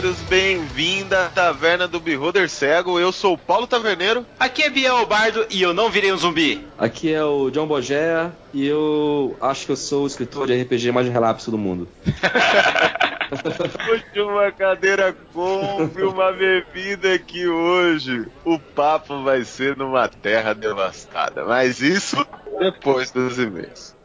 Bem-vindo 0.00 1.14
à 1.14 1.28
Taverna 1.28 1.86
do 1.86 2.00
Beholder 2.00 2.48
Cego. 2.48 2.98
Eu 2.98 3.12
sou 3.12 3.34
o 3.34 3.38
Paulo 3.38 3.66
Taverneiro. 3.66 4.24
Aqui 4.38 4.62
é 4.62 4.70
Biel 4.70 5.04
Bardo 5.04 5.44
e 5.50 5.60
eu 5.60 5.74
não 5.74 5.90
virei 5.90 6.10
um 6.10 6.16
zumbi. 6.16 6.66
Aqui 6.78 7.12
é 7.12 7.22
o 7.22 7.50
John 7.50 7.66
Bogé 7.66 8.30
e 8.54 8.66
eu 8.66 9.36
acho 9.42 9.66
que 9.66 9.72
eu 9.72 9.76
sou 9.76 10.04
o 10.04 10.06
escritor 10.06 10.46
de 10.46 10.58
RPG 10.62 10.90
mais 10.90 11.06
relapso 11.06 11.50
do 11.50 11.58
mundo. 11.58 11.86
Puxe 13.28 14.20
uma 14.22 14.50
cadeira, 14.50 15.14
compre 15.34 16.04
uma 16.04 16.32
bebida 16.32 17.12
aqui 17.12 17.46
hoje. 17.46 18.26
O 18.42 18.58
papo 18.58 19.22
vai 19.22 19.44
ser 19.44 19.76
numa 19.76 20.08
terra 20.08 20.54
devastada, 20.54 21.44
mas 21.44 21.82
isso 21.82 22.26
depois 22.58 23.10
dos 23.10 23.38
e-mails. 23.38 23.99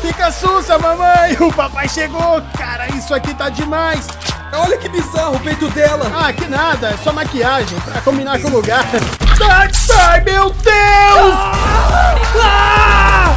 Fica 0.00 0.30
sussa, 0.30 0.78
mamãe! 0.78 1.34
O 1.40 1.52
papai 1.52 1.88
chegou! 1.88 2.42
Cara, 2.58 2.86
isso 2.94 3.14
aqui 3.14 3.34
tá 3.34 3.48
demais! 3.48 4.06
Olha 4.52 4.76
que 4.78 4.88
bizarro 4.88 5.36
o 5.36 5.40
peito 5.40 5.68
dela! 5.70 6.10
Ah, 6.14 6.32
que 6.32 6.46
nada, 6.46 6.90
é 6.90 6.96
só 6.98 7.12
maquiagem, 7.12 7.78
pra 7.80 8.00
combinar 8.02 8.40
com 8.40 8.48
o 8.48 8.52
lugar. 8.52 8.84
Ai, 9.42 9.70
ai 10.10 10.20
meu 10.20 10.50
Deus! 10.50 11.34
Ah! 12.42 13.34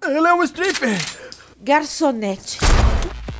Pera, 0.00 0.16
ela 0.16 0.30
é 0.30 0.34
um 0.34 0.42
stripper! 0.42 0.98
Garçonete. 1.60 2.58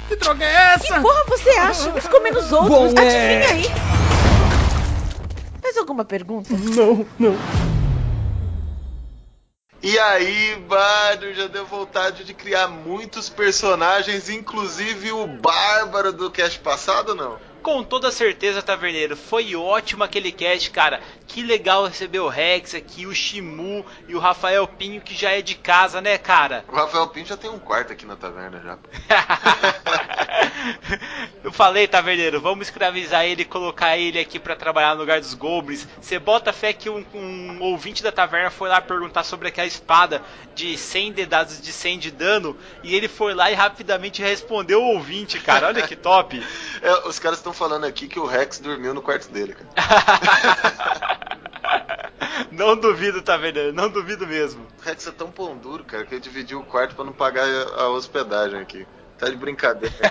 Que 0.08 0.16
droga 0.16 0.44
é 0.44 0.74
essa? 0.74 0.94
Que 0.94 1.00
porra 1.00 1.24
você 1.28 1.50
acha? 1.50 1.90
Uns 1.90 2.08
comendo 2.08 2.38
os 2.40 2.52
outros. 2.52 2.68
Bom, 2.70 3.00
Adivinha 3.00 3.08
é- 3.08 3.46
aí. 3.52 3.64
Mais 5.68 5.76
alguma 5.76 6.02
pergunta? 6.02 6.48
Não, 6.56 7.06
não. 7.18 7.36
E 9.82 9.98
aí, 9.98 10.56
Bardo, 10.66 11.34
já 11.34 11.46
deu 11.46 11.66
vontade 11.66 12.24
de 12.24 12.32
criar 12.32 12.68
muitos 12.68 13.28
personagens, 13.28 14.30
inclusive 14.30 15.12
o 15.12 15.26
Bárbaro 15.26 16.10
do 16.10 16.30
cast 16.30 16.58
passado, 16.60 17.14
não? 17.14 17.38
Com 17.62 17.84
toda 17.84 18.10
certeza, 18.10 18.62
Taverneiro, 18.62 19.14
foi 19.14 19.54
ótimo 19.54 20.02
aquele 20.02 20.32
cast, 20.32 20.70
cara. 20.70 21.02
Que 21.28 21.42
legal 21.42 21.86
receber 21.86 22.20
o 22.20 22.28
Rex 22.28 22.74
aqui, 22.74 23.06
o 23.06 23.14
Shimu 23.14 23.84
e 24.08 24.14
o 24.14 24.18
Rafael 24.18 24.66
Pinho, 24.66 25.02
que 25.02 25.14
já 25.14 25.30
é 25.30 25.42
de 25.42 25.54
casa, 25.54 26.00
né, 26.00 26.16
cara? 26.16 26.64
O 26.66 26.74
Rafael 26.74 27.06
Pinto 27.08 27.28
já 27.28 27.36
tem 27.36 27.50
um 27.50 27.58
quarto 27.58 27.92
aqui 27.92 28.06
na 28.06 28.16
taverna 28.16 28.60
já. 28.60 28.78
Eu 31.44 31.52
falei, 31.52 31.86
Taverneiro, 31.86 32.40
vamos 32.40 32.68
escravizar 32.68 33.24
ele 33.24 33.42
e 33.42 33.44
colocar 33.44 33.96
ele 33.96 34.18
aqui 34.18 34.38
pra 34.38 34.56
trabalhar 34.56 34.94
no 34.94 35.00
lugar 35.00 35.20
dos 35.20 35.34
goblins. 35.34 35.86
Você 36.00 36.18
bota 36.18 36.52
fé 36.52 36.72
que 36.72 36.90
um, 36.90 37.04
um 37.14 37.62
ouvinte 37.62 38.02
da 38.02 38.10
taverna 38.10 38.50
foi 38.50 38.68
lá 38.68 38.80
perguntar 38.80 39.22
sobre 39.22 39.48
aquela 39.48 39.66
espada 39.66 40.22
de 40.54 40.76
100 40.76 41.12
dedados 41.12 41.60
de 41.60 41.72
100 41.72 41.98
de 41.98 42.10
dano 42.10 42.56
e 42.82 42.94
ele 42.94 43.06
foi 43.06 43.34
lá 43.34 43.50
e 43.50 43.54
rapidamente 43.54 44.22
respondeu 44.22 44.82
o 44.82 44.94
ouvinte, 44.94 45.38
cara. 45.38 45.68
Olha 45.68 45.86
que 45.86 45.96
top. 45.96 46.42
É, 46.80 47.08
os 47.08 47.18
caras 47.18 47.38
estão 47.38 47.52
falando 47.52 47.84
aqui 47.84 48.06
que 48.06 48.20
o 48.20 48.24
Rex 48.24 48.60
dormiu 48.60 48.94
no 48.94 49.02
quarto 49.02 49.28
dele, 49.32 49.56
cara. 49.74 51.16
Não 52.50 52.76
duvido, 52.76 53.22
Taverneiro, 53.22 53.72
não 53.72 53.90
duvido 53.90 54.26
mesmo. 54.26 54.66
O 54.78 54.82
Rex 54.82 55.06
é 55.06 55.10
tão 55.10 55.30
pão 55.30 55.56
duro, 55.56 55.84
cara, 55.84 56.04
que 56.04 56.14
ele 56.14 56.20
dividiu 56.20 56.60
o 56.60 56.64
quarto 56.64 56.94
pra 56.94 57.04
não 57.04 57.12
pagar 57.12 57.46
a 57.46 57.88
hospedagem 57.88 58.58
aqui. 58.58 58.86
Tá 59.18 59.28
de 59.28 59.36
brincadeira. 59.36 59.94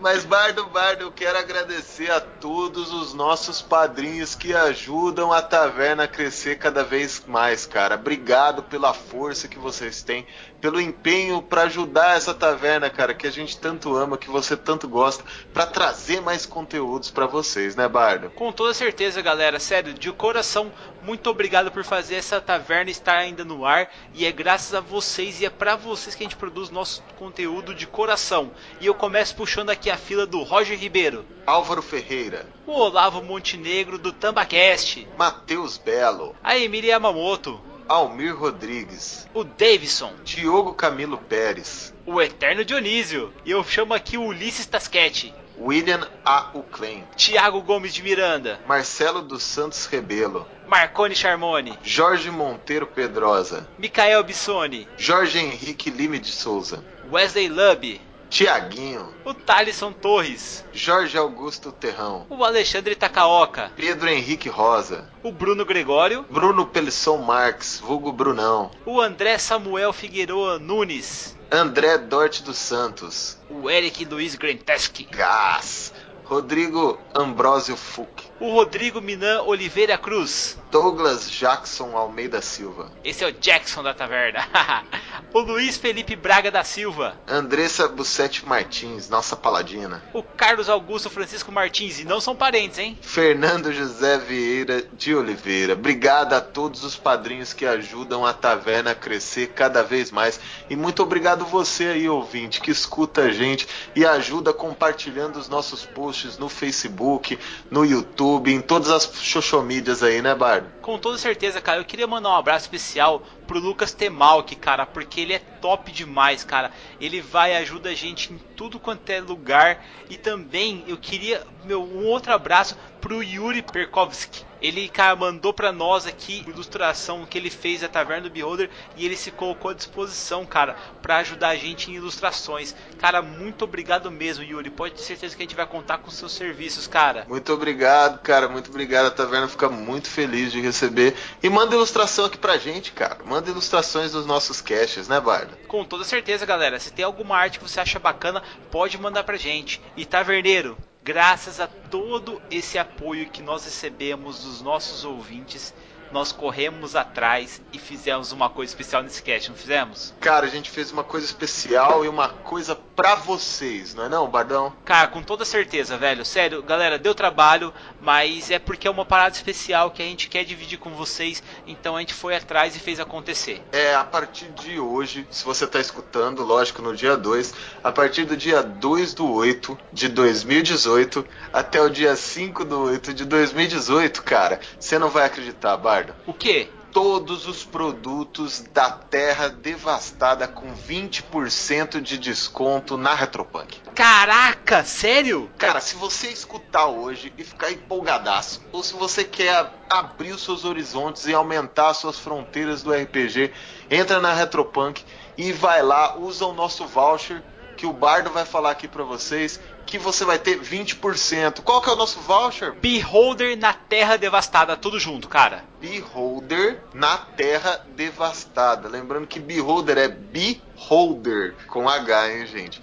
Mas 0.00 0.24
Bardo, 0.24 0.66
Bardo, 0.66 1.02
eu 1.02 1.12
quero 1.12 1.38
agradecer 1.38 2.10
a 2.10 2.20
todos 2.20 2.92
os 2.92 3.14
nossos 3.14 3.62
padrinhos 3.62 4.34
que 4.34 4.54
ajudam 4.54 5.32
a 5.32 5.40
taverna 5.40 6.04
a 6.04 6.08
crescer 6.08 6.58
cada 6.58 6.82
vez 6.82 7.22
mais, 7.26 7.66
cara. 7.66 7.94
Obrigado 7.94 8.62
pela 8.62 8.92
força 8.92 9.48
que 9.48 9.58
vocês 9.58 10.02
têm, 10.02 10.26
pelo 10.64 10.80
empenho 10.80 11.42
pra 11.42 11.64
ajudar 11.64 12.16
essa 12.16 12.32
taverna, 12.32 12.88
cara, 12.88 13.12
que 13.12 13.26
a 13.26 13.30
gente 13.30 13.58
tanto 13.58 13.94
ama, 13.94 14.16
que 14.16 14.30
você 14.30 14.56
tanto 14.56 14.88
gosta, 14.88 15.22
pra 15.52 15.66
trazer 15.66 16.22
mais 16.22 16.46
conteúdos 16.46 17.10
pra 17.10 17.26
vocês, 17.26 17.76
né, 17.76 17.86
Bardo? 17.86 18.30
Com 18.30 18.50
toda 18.50 18.72
certeza, 18.72 19.20
galera, 19.20 19.60
sério, 19.60 19.92
de 19.92 20.10
coração, 20.10 20.72
muito 21.02 21.28
obrigado 21.28 21.70
por 21.70 21.84
fazer 21.84 22.14
essa 22.14 22.40
taverna 22.40 22.90
estar 22.90 23.18
ainda 23.18 23.44
no 23.44 23.66
ar. 23.66 23.92
E 24.14 24.24
é 24.24 24.32
graças 24.32 24.72
a 24.72 24.80
vocês 24.80 25.38
e 25.38 25.44
é 25.44 25.50
pra 25.50 25.76
vocês 25.76 26.14
que 26.14 26.22
a 26.22 26.26
gente 26.26 26.36
produz 26.36 26.70
nosso 26.70 27.02
conteúdo 27.18 27.74
de 27.74 27.86
coração. 27.86 28.50
E 28.80 28.86
eu 28.86 28.94
começo 28.94 29.36
puxando 29.36 29.68
aqui 29.68 29.90
a 29.90 29.98
fila 29.98 30.24
do 30.24 30.42
Roger 30.42 30.78
Ribeiro, 30.78 31.26
Álvaro 31.46 31.82
Ferreira, 31.82 32.46
o 32.66 32.72
Olavo 32.72 33.22
Montenegro 33.22 33.98
do 33.98 34.12
Tambacast, 34.12 35.06
Matheus 35.18 35.76
Belo, 35.76 36.34
a 36.42 36.56
Emília 36.56 36.92
Yamamoto, 36.92 37.60
Almir 37.88 38.34
Rodrigues, 38.34 39.28
o 39.34 39.44
Davidson, 39.44 40.12
Diogo 40.24 40.74
Camilo 40.74 41.18
Pérez, 41.18 41.92
o 42.06 42.20
Eterno 42.20 42.64
Dionísio. 42.64 43.32
E 43.44 43.50
eu 43.50 43.62
chamo 43.64 43.94
aqui 43.94 44.16
o 44.16 44.24
Ulisses 44.24 44.66
Tasquete, 44.66 45.34
William 45.58 46.08
A. 46.24 46.50
Uclen, 46.54 47.04
Tiago 47.14 47.60
Gomes 47.62 47.94
de 47.94 48.02
Miranda, 48.02 48.58
Marcelo 48.66 49.22
dos 49.22 49.42
Santos 49.42 49.86
Rebelo, 49.86 50.46
Marcone 50.66 51.14
Charmone, 51.14 51.78
Jorge 51.84 52.30
Monteiro 52.30 52.86
Pedrosa, 52.86 53.68
Micael 53.78 54.22
Bissoni, 54.24 54.88
Jorge 54.98 55.38
Henrique 55.38 55.90
Lime 55.90 56.18
de 56.18 56.32
Souza, 56.32 56.84
Wesley 57.10 57.48
Lub, 57.48 58.00
Tiaguinho, 58.30 59.14
o 59.24 59.32
Thalisson 59.32 59.92
Torres, 59.92 60.64
Jorge 60.72 61.16
Augusto 61.16 61.70
Terrão, 61.70 62.26
o 62.28 62.44
Alexandre 62.44 62.94
Takaoka, 62.96 63.70
Pedro 63.76 64.08
Henrique 64.08 64.48
Rosa, 64.48 65.08
o 65.22 65.30
Bruno 65.30 65.64
Gregório, 65.64 66.24
Bruno 66.28 66.66
Pelisson 66.66 67.18
Marques, 67.18 67.78
vulgo 67.78 68.10
Brunão, 68.12 68.70
o 68.84 69.00
André 69.00 69.38
Samuel 69.38 69.92
Figueroa 69.92 70.58
Nunes, 70.58 71.36
André 71.50 71.98
Dorte 71.98 72.42
dos 72.42 72.56
Santos, 72.56 73.38
o 73.48 73.70
Eric 73.70 74.04
Luiz 74.04 74.34
Grenteski, 74.34 75.04
Gás, 75.04 75.92
Rodrigo 76.24 76.98
Ambrósio 77.14 77.76
Fuc, 77.76 78.23
o 78.40 78.52
Rodrigo 78.52 79.00
Minan 79.00 79.42
Oliveira 79.42 79.96
Cruz. 79.96 80.58
Douglas 80.70 81.30
Jackson 81.30 81.96
Almeida 81.96 82.42
Silva, 82.42 82.90
Esse 83.04 83.22
é 83.22 83.28
o 83.28 83.32
Jackson 83.32 83.82
da 83.82 83.94
taverna. 83.94 84.44
o 85.32 85.38
Luiz 85.38 85.76
Felipe 85.76 86.16
Braga 86.16 86.50
da 86.50 86.64
Silva. 86.64 87.16
Andressa 87.28 87.86
Bussetti 87.86 88.44
Martins, 88.44 89.08
nossa 89.08 89.36
paladina, 89.36 90.02
O 90.12 90.20
Carlos 90.22 90.68
Augusto 90.68 91.08
Francisco 91.08 91.52
Martins. 91.52 92.00
E 92.00 92.04
não 92.04 92.20
são 92.20 92.34
parentes, 92.34 92.78
hein? 92.78 92.98
Fernando 93.00 93.72
José 93.72 94.18
Vieira 94.18 94.84
de 94.92 95.14
Oliveira. 95.14 95.74
Obrigado 95.74 96.32
a 96.32 96.40
todos 96.40 96.82
os 96.82 96.96
padrinhos 96.96 97.52
que 97.52 97.64
ajudam 97.64 98.26
a 98.26 98.32
taverna 98.32 98.90
a 98.90 98.94
crescer 98.96 99.48
cada 99.54 99.82
vez 99.82 100.10
mais. 100.10 100.40
E 100.68 100.74
muito 100.74 101.02
obrigado 101.04 101.44
você 101.44 101.86
aí, 101.86 102.08
ouvinte, 102.08 102.60
que 102.60 102.72
escuta 102.72 103.22
a 103.22 103.30
gente 103.30 103.68
e 103.94 104.04
ajuda 104.04 104.52
compartilhando 104.52 105.36
os 105.36 105.48
nossos 105.48 105.84
posts 105.84 106.36
no 106.36 106.48
Facebook, 106.48 107.38
no 107.70 107.84
YouTube, 107.84 108.23
em 108.46 108.60
todas 108.60 108.90
as 108.90 109.10
xoxomídias 109.20 110.02
aí, 110.02 110.20
né, 110.20 110.34
Bardo? 110.34 110.68
Com 110.82 110.98
toda 110.98 111.18
certeza, 111.18 111.60
cara. 111.60 111.80
Eu 111.80 111.84
queria 111.84 112.06
mandar 112.06 112.30
um 112.30 112.36
abraço 112.36 112.64
especial 112.64 113.22
pro 113.46 113.58
Lucas 113.58 113.92
Temalk, 113.92 114.54
cara, 114.56 114.86
porque 114.86 115.20
ele 115.20 115.32
é 115.32 115.38
top 115.38 115.90
demais, 115.90 116.44
cara. 116.44 116.70
Ele 117.00 117.20
vai 117.20 117.52
e 117.52 117.56
ajuda 117.56 117.90
a 117.90 117.94
gente 117.94 118.32
em 118.32 118.38
tudo 118.56 118.78
quanto 118.78 119.08
é 119.10 119.20
lugar. 119.20 119.84
E 120.08 120.16
também 120.16 120.84
eu 120.86 120.96
queria 120.96 121.42
meu 121.64 121.82
um 121.82 122.06
outro 122.06 122.32
abraço 122.32 122.76
pro 123.00 123.22
Yuri 123.22 123.62
Perkovski. 123.62 124.44
Ele, 124.62 124.88
cara, 124.88 125.14
mandou 125.14 125.52
pra 125.52 125.70
nós 125.72 126.06
aqui 126.06 126.42
a 126.46 126.48
ilustração 126.48 127.26
que 127.26 127.36
ele 127.36 127.50
fez 127.50 127.82
da 127.82 127.88
Taverna 127.88 128.22
do 128.22 128.30
Beholder 128.30 128.70
e 128.96 129.04
ele 129.04 129.14
se 129.14 129.30
colocou 129.30 129.70
à 129.70 129.74
disposição, 129.74 130.46
cara, 130.46 130.74
pra 131.02 131.18
ajudar 131.18 131.48
a 131.48 131.56
gente 131.56 131.90
em 131.90 131.96
ilustrações. 131.96 132.74
Cara, 132.98 133.20
muito 133.20 133.64
obrigado 133.64 134.10
mesmo, 134.10 134.42
Yuri. 134.42 134.70
Pode 134.70 134.94
ter 134.94 135.02
certeza 135.02 135.36
que 135.36 135.42
a 135.42 135.44
gente 135.44 135.54
vai 135.54 135.66
contar 135.66 135.98
com 135.98 136.10
seus 136.10 136.32
serviços, 136.32 136.86
cara. 136.86 137.26
Muito 137.28 137.52
obrigado, 137.52 138.22
cara. 138.22 138.48
Muito 138.48 138.70
obrigado. 138.70 139.04
A 139.04 139.10
taverna 139.10 139.48
fica 139.48 139.68
muito 139.68 140.08
feliz 140.08 140.50
de 140.50 140.62
receber. 140.62 141.14
E 141.42 141.50
manda 141.50 141.74
ilustração 141.74 142.24
aqui 142.24 142.38
pra 142.38 142.56
gente, 142.56 142.92
cara. 142.92 143.18
Manda 143.22 143.50
ilustrações 143.50 144.12
dos 144.12 144.24
nossos 144.24 144.62
caches, 144.62 145.08
né, 145.08 145.20
Bardo? 145.20 145.54
Com 145.68 145.84
toda 145.84 146.04
certeza, 146.04 146.46
galera. 146.46 146.80
Se 146.80 146.90
tem 146.90 147.04
alguma 147.04 147.36
arte 147.36 147.58
que 147.58 147.68
você 147.68 147.80
acha 147.80 147.98
bacana, 147.98 148.42
pode 148.70 148.98
mandar 148.98 149.24
pra 149.24 149.36
gente. 149.36 149.80
E 149.96 150.04
Taverneiro, 150.04 150.76
graças 151.02 151.60
a 151.60 151.66
todo 151.66 152.40
esse 152.50 152.78
apoio 152.78 153.28
que 153.28 153.42
nós 153.42 153.64
recebemos 153.64 154.44
dos 154.44 154.60
nossos 154.62 155.04
ouvintes, 155.04 155.74
nós 156.10 156.30
corremos 156.32 156.94
atrás 156.94 157.60
e 157.72 157.78
fizemos 157.78 158.30
uma 158.30 158.48
coisa 158.48 158.70
especial 158.70 159.02
nesse 159.02 159.22
cast, 159.22 159.50
não 159.50 159.56
fizemos? 159.56 160.14
Cara, 160.20 160.46
a 160.46 160.48
gente 160.48 160.70
fez 160.70 160.92
uma 160.92 161.02
coisa 161.02 161.26
especial 161.26 162.04
e 162.04 162.08
uma 162.08 162.28
coisa 162.28 162.76
pra 162.94 163.14
vocês, 163.14 163.94
não 163.94 164.04
é 164.04 164.08
não, 164.08 164.28
Bardão? 164.28 164.72
Cara, 164.84 165.08
com 165.08 165.22
toda 165.22 165.44
certeza, 165.44 165.96
velho. 165.96 166.24
Sério, 166.24 166.62
galera, 166.62 166.98
deu 166.98 167.14
trabalho, 167.14 167.72
mas 168.00 168.50
é 168.50 168.58
porque 168.58 168.86
é 168.86 168.90
uma 168.90 169.04
parada 169.04 169.34
especial 169.34 169.90
que 169.90 170.02
a 170.02 170.04
gente 170.04 170.28
quer 170.28 170.44
dividir 170.44 170.78
com 170.78 170.90
vocês, 170.90 171.42
então 171.66 171.96
a 171.96 172.00
gente 172.00 172.14
foi 172.14 172.36
atrás 172.36 172.76
e 172.76 172.78
fez 172.78 173.00
acontecer. 173.00 173.62
É, 173.72 173.94
a 173.94 174.04
partir 174.04 174.50
de 174.52 174.78
hoje, 174.78 175.26
se 175.30 175.44
você 175.44 175.66
tá 175.66 175.80
escutando, 175.80 176.44
lógico, 176.44 176.82
no 176.82 176.94
dia 176.94 177.16
2, 177.16 177.54
a 177.82 177.92
partir 177.92 178.24
do 178.24 178.36
dia 178.36 178.62
2 178.62 179.14
do 179.14 179.30
8 179.32 179.76
de 179.92 180.08
2018 180.08 181.26
até 181.52 181.80
o 181.80 181.88
dia 181.88 182.14
5 182.16 182.64
do 182.64 182.82
8 182.84 183.14
de 183.14 183.24
2018, 183.24 184.22
cara, 184.22 184.60
você 184.78 184.98
não 184.98 185.08
vai 185.08 185.26
acreditar, 185.26 185.76
Bardo. 185.76 186.14
O 186.26 186.32
quê? 186.32 186.68
Todos 186.94 187.48
os 187.48 187.64
produtos 187.64 188.60
da 188.72 188.88
Terra 188.88 189.48
Devastada 189.48 190.46
com 190.46 190.72
20% 190.72 192.00
de 192.00 192.16
desconto 192.16 192.96
na 192.96 193.12
Retropunk. 193.12 193.80
Caraca, 193.96 194.84
sério? 194.84 195.50
Cara, 195.58 195.80
se 195.80 195.96
você 195.96 196.28
escutar 196.28 196.86
hoje 196.86 197.32
e 197.36 197.42
ficar 197.42 197.72
empolgadaço, 197.72 198.62
ou 198.70 198.80
se 198.80 198.94
você 198.94 199.24
quer 199.24 199.72
abrir 199.90 200.30
os 200.30 200.44
seus 200.44 200.64
horizontes 200.64 201.26
e 201.26 201.34
aumentar 201.34 201.88
as 201.88 201.96
suas 201.96 202.16
fronteiras 202.16 202.84
do 202.84 202.92
RPG, 202.92 203.52
entra 203.90 204.20
na 204.20 204.32
Retropunk 204.32 205.04
e 205.36 205.50
vai 205.50 205.82
lá, 205.82 206.16
usa 206.16 206.46
o 206.46 206.54
nosso 206.54 206.86
voucher 206.86 207.42
que 207.76 207.86
o 207.86 207.92
Bardo 207.92 208.30
vai 208.30 208.44
falar 208.44 208.70
aqui 208.70 208.86
para 208.86 209.02
vocês 209.02 209.58
que 209.84 209.98
você 209.98 210.24
vai 210.24 210.38
ter 210.38 210.58
20%. 210.60 211.60
Qual 211.62 211.80
que 211.80 211.88
é 211.88 211.92
o 211.92 211.96
nosso 211.96 212.20
voucher? 212.20 212.72
Beholder 212.74 213.56
na 213.58 213.72
Terra 213.72 214.16
Devastada, 214.16 214.76
tudo 214.76 214.98
junto, 214.98 215.28
cara. 215.28 215.64
Beholder 215.80 216.82
na 216.92 217.16
Terra 217.18 217.84
Devastada. 217.94 218.88
Lembrando 218.88 219.26
que 219.26 219.38
Beholder 219.38 219.98
é 219.98 220.08
Beholder 220.08 221.54
com 221.68 221.88
H, 221.88 222.30
hein, 222.32 222.46
gente? 222.46 222.80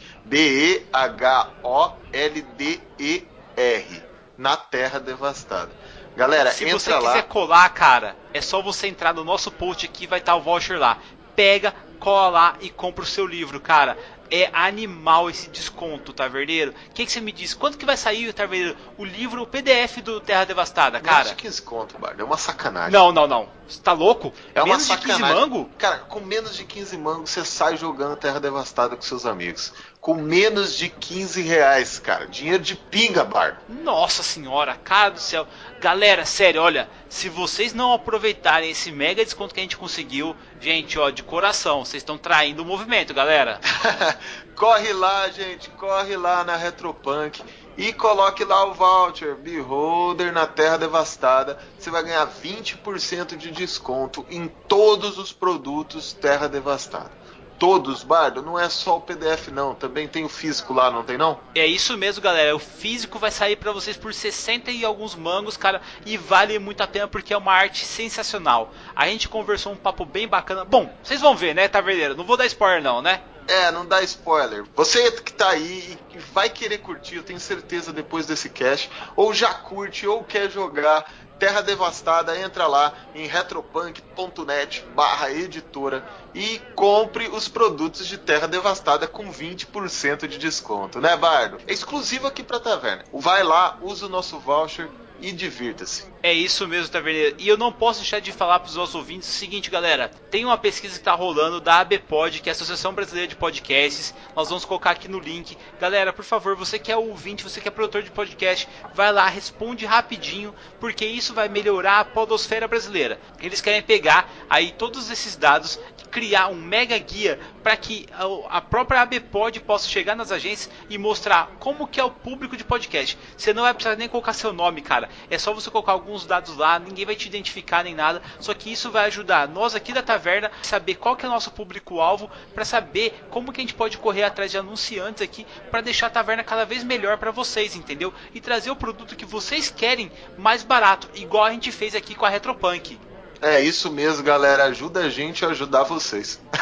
B-E-H-O-L-D-E-R. 2.71 4.03
Na 4.37 4.57
Terra 4.57 4.99
Devastada. 4.99 5.71
Galera, 6.15 6.51
Se 6.51 6.65
entra 6.65 6.79
você 6.79 6.93
lá. 6.93 6.99
quiser 6.99 7.23
colar, 7.23 7.69
cara, 7.69 8.15
é 8.33 8.41
só 8.41 8.61
você 8.61 8.87
entrar 8.87 9.13
no 9.13 9.23
nosso 9.23 9.51
post 9.51 9.85
aqui, 9.85 10.07
vai 10.07 10.19
estar 10.19 10.35
o 10.35 10.41
voucher 10.41 10.77
lá. 10.79 10.97
Pega, 11.35 11.73
cola 11.99 12.29
lá 12.29 12.55
e 12.59 12.69
compra 12.69 13.03
o 13.03 13.07
seu 13.07 13.25
livro, 13.25 13.59
cara. 13.59 13.97
É 14.31 14.49
animal 14.53 15.29
esse 15.29 15.49
desconto, 15.49 16.13
Taverneiro. 16.13 16.71
O 16.89 16.93
que, 16.93 17.05
que 17.05 17.11
você 17.11 17.19
me 17.19 17.33
diz? 17.33 17.53
Quanto 17.53 17.77
que 17.77 17.85
vai 17.85 17.97
sair, 17.97 18.31
Taverneiro? 18.31 18.77
O 18.97 19.03
livro, 19.03 19.41
o 19.41 19.45
PDF 19.45 19.97
do 20.01 20.21
Terra 20.21 20.45
Devastada, 20.45 20.99
Menos 20.99 21.09
cara? 21.09 21.29
de 21.29 21.35
15 21.35 21.61
conto, 21.63 21.99
Bardo. 21.99 22.21
É 22.21 22.23
uma 22.23 22.37
sacanagem. 22.37 22.91
Não, 22.93 23.11
não, 23.11 23.27
não. 23.27 23.49
Você 23.67 23.81
tá 23.81 23.91
louco? 23.91 24.33
É 24.55 24.61
uma 24.61 24.67
Menos 24.69 24.87
de 24.87 24.95
15 24.97 25.07
sacanagem. 25.11 25.35
mango? 25.41 25.69
Cara, 25.77 25.97
com 25.99 26.21
menos 26.21 26.55
de 26.55 26.63
15 26.63 26.97
mangos 26.97 27.29
você 27.29 27.43
sai 27.43 27.75
jogando 27.75 28.15
Terra 28.15 28.39
Devastada 28.39 28.95
com 28.95 29.01
seus 29.01 29.25
amigos. 29.25 29.73
Com 30.01 30.15
menos 30.15 30.75
de 30.75 30.89
15 30.89 31.43
reais, 31.43 31.99
cara. 31.99 32.25
Dinheiro 32.25 32.63
de 32.63 32.75
pinga, 32.75 33.23
Bardo. 33.23 33.59
Nossa 33.69 34.23
senhora, 34.23 34.75
cara 34.75 35.11
do 35.11 35.19
céu. 35.19 35.47
Galera, 35.79 36.25
sério, 36.25 36.59
olha, 36.59 36.89
se 37.07 37.29
vocês 37.29 37.71
não 37.71 37.93
aproveitarem 37.93 38.71
esse 38.71 38.91
mega 38.91 39.23
desconto 39.23 39.53
que 39.53 39.59
a 39.59 39.63
gente 39.63 39.77
conseguiu, 39.77 40.35
gente, 40.59 40.97
ó, 40.97 41.11
de 41.11 41.21
coração, 41.21 41.85
vocês 41.85 42.01
estão 42.01 42.17
traindo 42.17 42.63
o 42.63 42.65
movimento, 42.65 43.13
galera. 43.13 43.59
corre 44.57 44.91
lá, 44.91 45.29
gente, 45.29 45.69
corre 45.69 46.17
lá 46.17 46.43
na 46.43 46.55
Retropunk 46.55 47.43
e 47.77 47.93
coloque 47.93 48.43
lá 48.43 48.65
o 48.65 48.73
voucher 48.73 49.35
Beholder 49.35 50.33
na 50.33 50.47
Terra 50.47 50.77
Devastada. 50.77 51.59
Você 51.77 51.91
vai 51.91 52.01
ganhar 52.01 52.27
20% 52.27 53.37
de 53.37 53.51
desconto 53.51 54.25
em 54.31 54.47
todos 54.67 55.19
os 55.19 55.31
produtos 55.31 56.11
Terra 56.11 56.47
Devastada. 56.47 57.20
Todos, 57.61 58.01
Bardo, 58.01 58.41
não 58.41 58.57
é 58.57 58.67
só 58.69 58.97
o 58.97 59.01
PDF 59.01 59.49
não, 59.49 59.75
também 59.75 60.07
tem 60.07 60.25
o 60.25 60.29
físico 60.29 60.73
lá, 60.73 60.89
não 60.89 61.03
tem 61.03 61.15
não? 61.15 61.39
É 61.53 61.63
isso 61.63 61.95
mesmo, 61.95 62.19
galera. 62.19 62.55
O 62.55 62.59
físico 62.59 63.19
vai 63.19 63.29
sair 63.29 63.55
pra 63.55 63.71
vocês 63.71 63.95
por 63.95 64.15
60 64.15 64.71
e 64.71 64.83
alguns 64.83 65.13
mangos, 65.13 65.57
cara, 65.57 65.79
e 66.03 66.17
vale 66.17 66.57
muito 66.57 66.81
a 66.81 66.87
pena 66.87 67.07
porque 67.07 67.35
é 67.35 67.37
uma 67.37 67.53
arte 67.53 67.85
sensacional. 67.85 68.73
A 68.95 69.05
gente 69.05 69.29
conversou 69.29 69.73
um 69.73 69.75
papo 69.75 70.05
bem 70.05 70.27
bacana. 70.27 70.65
Bom, 70.65 70.91
vocês 71.03 71.21
vão 71.21 71.35
ver, 71.35 71.53
né, 71.53 71.67
Taverneiro? 71.67 72.17
Não 72.17 72.23
vou 72.23 72.35
dar 72.35 72.47
spoiler 72.47 72.81
não, 72.81 72.99
né? 72.99 73.21
É, 73.47 73.71
não 73.71 73.85
dá 73.85 74.01
spoiler. 74.01 74.63
Você 74.75 75.11
que 75.11 75.31
tá 75.31 75.49
aí 75.49 75.99
e 76.15 76.17
vai 76.33 76.49
querer 76.49 76.79
curtir, 76.79 77.17
eu 77.17 77.23
tenho 77.23 77.39
certeza 77.39 77.93
depois 77.93 78.25
desse 78.25 78.49
cast, 78.49 78.89
ou 79.15 79.35
já 79.35 79.53
curte 79.53 80.07
ou 80.07 80.23
quer 80.23 80.49
jogar 80.49 81.05
Terra 81.41 81.61
Devastada, 81.61 82.39
entra 82.39 82.67
lá 82.67 82.93
em 83.15 83.25
retropunk.net 83.25 84.85
barra 84.93 85.31
editora 85.31 86.05
e 86.35 86.61
compre 86.75 87.29
os 87.29 87.47
produtos 87.47 88.05
de 88.05 88.15
Terra 88.15 88.47
Devastada 88.47 89.07
com 89.07 89.33
20% 89.33 90.27
de 90.27 90.37
desconto, 90.37 91.01
né, 91.01 91.17
Bardo? 91.17 91.57
É 91.65 91.73
exclusivo 91.73 92.27
aqui 92.27 92.43
pra 92.43 92.59
taverna. 92.59 93.05
Vai 93.11 93.41
lá, 93.41 93.75
usa 93.81 94.05
o 94.05 94.09
nosso 94.09 94.37
voucher 94.37 94.87
e 95.21 95.31
divirta-se. 95.31 96.11
É 96.23 96.33
isso 96.33 96.67
mesmo, 96.67 96.91
Taverneiro. 96.91 97.35
E 97.39 97.47
eu 97.47 97.57
não 97.57 97.71
posso 97.71 98.01
deixar 98.01 98.19
de 98.19 98.31
falar 98.31 98.59
para 98.59 98.69
os 98.69 98.75
nossos 98.75 98.95
ouvintes 98.95 99.29
o 99.29 99.31
seguinte, 99.31 99.69
galera. 99.69 100.09
Tem 100.29 100.43
uma 100.45 100.57
pesquisa 100.57 100.93
que 100.93 100.99
está 100.99 101.13
rolando 101.13 101.61
da 101.61 101.79
ABPOD, 101.79 102.41
que 102.41 102.49
é 102.49 102.51
a 102.51 102.53
Associação 102.53 102.93
Brasileira 102.93 103.27
de 103.27 103.35
Podcasts. 103.35 104.13
Nós 104.35 104.49
vamos 104.49 104.65
colocar 104.65 104.91
aqui 104.91 105.07
no 105.07 105.19
link. 105.19 105.57
Galera, 105.79 106.11
por 106.11 106.25
favor, 106.25 106.55
você 106.55 106.77
que 106.77 106.91
é 106.91 106.97
ouvinte, 106.97 107.43
você 107.43 107.61
que 107.61 107.67
é 107.67 107.71
produtor 107.71 108.03
de 108.03 108.11
podcast, 108.11 108.67
vai 108.93 109.11
lá, 109.11 109.27
responde 109.27 109.85
rapidinho, 109.85 110.53
porque 110.79 111.05
isso 111.05 111.33
vai 111.33 111.49
melhorar 111.49 111.99
a 111.99 112.05
podosfera 112.05 112.67
brasileira. 112.67 113.19
Eles 113.39 113.61
querem 113.61 113.81
pegar 113.81 114.29
aí 114.49 114.71
todos 114.71 115.09
esses 115.09 115.35
dados 115.35 115.79
criar 116.11 116.49
um 116.49 116.55
mega 116.55 116.97
guia 116.97 117.39
para 117.63 117.75
que 117.77 118.05
a- 118.49 118.61
própria 118.61 119.01
ABPOD 119.01 119.61
possa 119.61 119.87
chegar 119.87 120.15
nas 120.15 120.31
agências 120.31 120.69
e 120.89 120.97
mostrar 120.97 121.51
como 121.59 121.87
que 121.87 121.99
é 121.99 122.03
o 122.03 122.11
público 122.11 122.57
de 122.57 122.63
podcast. 122.63 123.17
Você 123.37 123.53
não 123.53 123.63
vai 123.63 123.73
precisar 123.73 123.95
nem 123.95 124.09
colocar 124.09 124.33
seu 124.33 124.51
nome, 124.51 124.81
cara. 124.81 125.09
É 125.29 125.37
só 125.37 125.53
você 125.53 125.71
colocar 125.71 125.93
alguns 125.93 126.25
dados 126.25 126.55
lá, 126.57 126.77
ninguém 126.77 127.05
vai 127.05 127.15
te 127.15 127.27
identificar 127.27 127.83
nem 127.83 127.95
nada. 127.95 128.21
Só 128.39 128.53
que 128.53 128.71
isso 128.71 128.91
vai 128.91 129.05
ajudar 129.05 129.47
nós 129.47 129.73
aqui 129.73 129.93
da 129.93 130.01
taverna 130.03 130.51
a 130.61 130.63
saber 130.63 130.95
qual 130.95 131.15
que 131.15 131.25
é 131.25 131.29
o 131.29 131.31
nosso 131.31 131.51
público-alvo, 131.51 132.29
para 132.53 132.65
saber 132.65 133.23
como 133.29 133.51
que 133.53 133.61
a 133.61 133.63
gente 133.63 133.73
pode 133.73 133.97
correr 133.97 134.23
atrás 134.23 134.51
de 134.51 134.57
anunciantes 134.57 135.21
aqui 135.21 135.45
para 135.69 135.81
deixar 135.81 136.07
a 136.07 136.11
taverna 136.11 136.43
cada 136.43 136.65
vez 136.65 136.83
melhor 136.83 137.17
para 137.17 137.31
vocês, 137.31 137.75
entendeu? 137.75 138.13
E 138.33 138.41
trazer 138.41 138.71
o 138.71 138.75
produto 138.75 139.15
que 139.15 139.25
vocês 139.25 139.69
querem 139.69 140.11
mais 140.37 140.63
barato, 140.63 141.09
igual 141.15 141.45
a 141.45 141.51
gente 141.51 141.71
fez 141.71 141.95
aqui 141.95 142.15
com 142.15 142.25
a 142.25 142.29
Retropunk. 142.29 142.99
É 143.41 143.59
isso 143.59 143.91
mesmo, 143.91 144.23
galera. 144.23 144.65
Ajuda 144.65 144.99
a 144.99 145.09
gente 145.09 145.43
a 145.43 145.49
ajudar 145.49 145.81
vocês. 145.83 146.39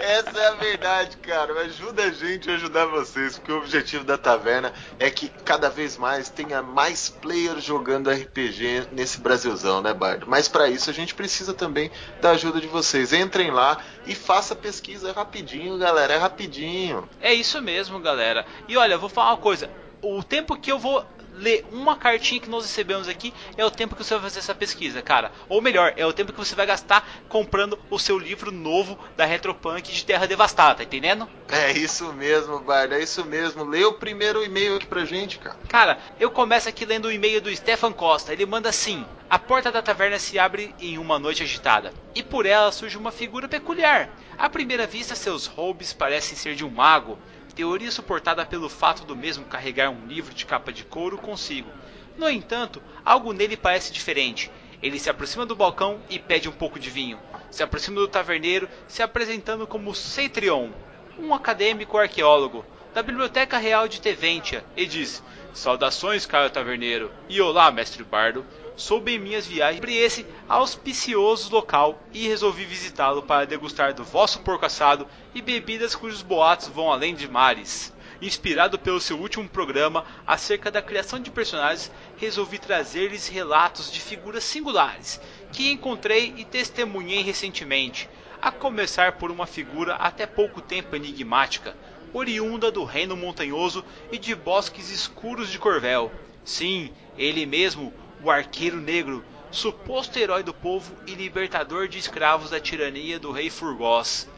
Essa 0.00 0.38
é 0.38 0.48
a 0.48 0.54
verdade, 0.54 1.18
cara. 1.18 1.52
Ajuda 1.60 2.04
a 2.04 2.10
gente 2.10 2.50
a 2.50 2.54
ajudar 2.54 2.86
vocês, 2.86 3.36
porque 3.36 3.52
o 3.52 3.58
objetivo 3.58 4.04
da 4.04 4.16
taverna 4.16 4.72
é 4.98 5.10
que 5.10 5.28
cada 5.44 5.68
vez 5.68 5.98
mais 5.98 6.30
tenha 6.30 6.62
mais 6.62 7.10
players 7.10 7.62
jogando 7.62 8.10
RPG 8.10 8.88
nesse 8.90 9.20
Brasilzão, 9.20 9.82
né, 9.82 9.92
Bardo? 9.92 10.24
Mas 10.26 10.48
para 10.48 10.66
isso 10.66 10.88
a 10.88 10.94
gente 10.94 11.14
precisa 11.14 11.52
também 11.52 11.90
da 12.22 12.30
ajuda 12.30 12.58
de 12.58 12.68
vocês. 12.68 13.12
Entrem 13.12 13.50
lá 13.50 13.76
e 14.06 14.14
faça 14.14 14.56
pesquisa 14.56 15.12
rapidinho, 15.12 15.76
galera. 15.76 16.14
É 16.14 16.16
rapidinho. 16.16 17.06
É 17.20 17.34
isso 17.34 17.60
mesmo, 17.60 18.00
galera. 18.00 18.46
E 18.66 18.78
olha, 18.78 18.96
vou 18.96 19.10
falar 19.10 19.32
uma 19.32 19.36
coisa. 19.36 19.68
O 20.00 20.22
tempo 20.22 20.56
que 20.56 20.72
eu 20.72 20.78
vou 20.78 21.04
ler 21.38 21.64
uma 21.72 21.96
cartinha 21.96 22.40
que 22.40 22.50
nós 22.50 22.64
recebemos 22.64 23.08
aqui 23.08 23.32
é 23.56 23.64
o 23.64 23.70
tempo 23.70 23.94
que 23.94 24.04
você 24.04 24.14
vai 24.14 24.24
fazer 24.24 24.40
essa 24.40 24.54
pesquisa, 24.54 25.00
cara. 25.00 25.32
Ou 25.48 25.62
melhor, 25.62 25.94
é 25.96 26.04
o 26.04 26.12
tempo 26.12 26.32
que 26.32 26.38
você 26.38 26.54
vai 26.54 26.66
gastar 26.66 27.08
comprando 27.28 27.78
o 27.90 27.98
seu 27.98 28.18
livro 28.18 28.50
novo 28.50 28.98
da 29.16 29.24
Retropunk 29.24 29.92
de 29.92 30.04
Terra 30.04 30.26
Devastada, 30.26 30.76
tá 30.76 30.84
entendendo? 30.84 31.28
É 31.48 31.72
isso 31.72 32.12
mesmo, 32.12 32.58
Bardo. 32.60 32.94
É 32.94 33.02
isso 33.02 33.24
mesmo. 33.24 33.64
Lê 33.64 33.84
o 33.84 33.94
primeiro 33.94 34.44
e-mail 34.44 34.76
aqui 34.76 34.86
pra 34.86 35.04
gente, 35.04 35.38
cara. 35.38 35.56
Cara, 35.68 35.98
eu 36.20 36.30
começo 36.30 36.68
aqui 36.68 36.84
lendo 36.84 37.06
o 37.06 37.12
e-mail 37.12 37.40
do 37.40 37.54
Stefan 37.54 37.92
Costa. 37.92 38.32
Ele 38.32 38.44
manda 38.44 38.68
assim: 38.68 39.04
A 39.30 39.38
porta 39.38 39.72
da 39.72 39.80
taverna 39.80 40.18
se 40.18 40.38
abre 40.38 40.74
em 40.80 40.98
uma 40.98 41.18
noite 41.18 41.42
agitada, 41.42 41.92
e 42.14 42.22
por 42.22 42.44
ela 42.44 42.72
surge 42.72 42.98
uma 42.98 43.12
figura 43.12 43.48
peculiar. 43.48 44.10
À 44.36 44.48
primeira 44.48 44.86
vista, 44.86 45.14
seus 45.14 45.46
roubos 45.46 45.92
parecem 45.92 46.36
ser 46.36 46.54
de 46.54 46.64
um 46.64 46.70
mago, 46.70 47.18
teoria 47.58 47.90
suportada 47.90 48.46
pelo 48.46 48.68
fato 48.68 49.04
do 49.04 49.16
mesmo 49.16 49.44
carregar 49.44 49.90
um 49.90 50.06
livro 50.06 50.32
de 50.32 50.46
capa 50.46 50.72
de 50.72 50.84
couro 50.84 51.18
consigo. 51.18 51.68
No 52.16 52.30
entanto, 52.30 52.80
algo 53.04 53.32
nele 53.32 53.56
parece 53.56 53.92
diferente. 53.92 54.48
Ele 54.80 54.96
se 54.96 55.10
aproxima 55.10 55.44
do 55.44 55.56
balcão 55.56 56.00
e 56.08 56.20
pede 56.20 56.48
um 56.48 56.52
pouco 56.52 56.78
de 56.78 56.88
vinho. 56.88 57.18
Se 57.50 57.60
aproxima 57.60 57.96
do 57.96 58.06
taverneiro, 58.06 58.68
se 58.86 59.02
apresentando 59.02 59.66
como 59.66 59.92
Ceitrion, 59.92 60.70
um 61.18 61.34
acadêmico 61.34 61.98
arqueólogo 61.98 62.64
da 62.94 63.02
Biblioteca 63.02 63.58
Real 63.58 63.88
de 63.88 64.00
Teventia, 64.00 64.64
e 64.76 64.86
diz: 64.86 65.20
Saudações, 65.52 66.24
caro 66.24 66.50
taverneiro, 66.50 67.10
e 67.28 67.40
olá, 67.40 67.72
mestre 67.72 68.04
Bardo. 68.04 68.46
Soube 68.78 69.12
em 69.12 69.18
minhas 69.18 69.44
viagens 69.44 69.80
sobre 69.80 69.96
esse 69.96 70.24
auspicioso 70.48 71.52
local 71.52 72.00
e 72.12 72.28
resolvi 72.28 72.64
visitá-lo 72.64 73.24
para 73.24 73.44
degustar 73.44 73.92
do 73.92 74.04
vosso 74.04 74.38
porco 74.38 74.64
assado 74.64 75.04
e 75.34 75.42
bebidas 75.42 75.96
cujos 75.96 76.22
boatos 76.22 76.68
vão 76.68 76.92
além 76.92 77.12
de 77.12 77.26
mares. 77.26 77.92
Inspirado 78.22 78.78
pelo 78.78 79.00
seu 79.00 79.18
último 79.18 79.48
programa 79.48 80.04
acerca 80.24 80.70
da 80.70 80.80
criação 80.80 81.18
de 81.18 81.28
personagens, 81.28 81.90
resolvi 82.18 82.56
trazer-lhes 82.60 83.26
relatos 83.26 83.90
de 83.90 84.00
figuras 84.00 84.44
singulares 84.44 85.20
que 85.52 85.72
encontrei 85.72 86.32
e 86.36 86.44
testemunhei 86.44 87.22
recentemente, 87.22 88.08
a 88.40 88.52
começar 88.52 89.18
por 89.18 89.32
uma 89.32 89.44
figura 89.44 89.96
até 89.96 90.24
pouco 90.24 90.60
tempo 90.60 90.94
enigmática, 90.94 91.76
oriunda 92.12 92.70
do 92.70 92.84
reino 92.84 93.16
montanhoso 93.16 93.84
e 94.12 94.18
de 94.18 94.36
bosques 94.36 94.88
escuros 94.88 95.50
de 95.50 95.58
Corvel. 95.58 96.12
Sim, 96.44 96.92
ele 97.16 97.44
mesmo, 97.44 97.92
o 98.22 98.30
Arqueiro 98.30 98.78
Negro, 98.78 99.24
suposto 99.50 100.18
herói 100.18 100.42
do 100.42 100.52
povo 100.52 100.94
e 101.06 101.14
libertador 101.14 101.88
de 101.88 101.98
escravos 101.98 102.50
da 102.50 102.60
tirania 102.60 103.18
do 103.18 103.30
rei 103.30 103.48
Furgós. 103.48 104.28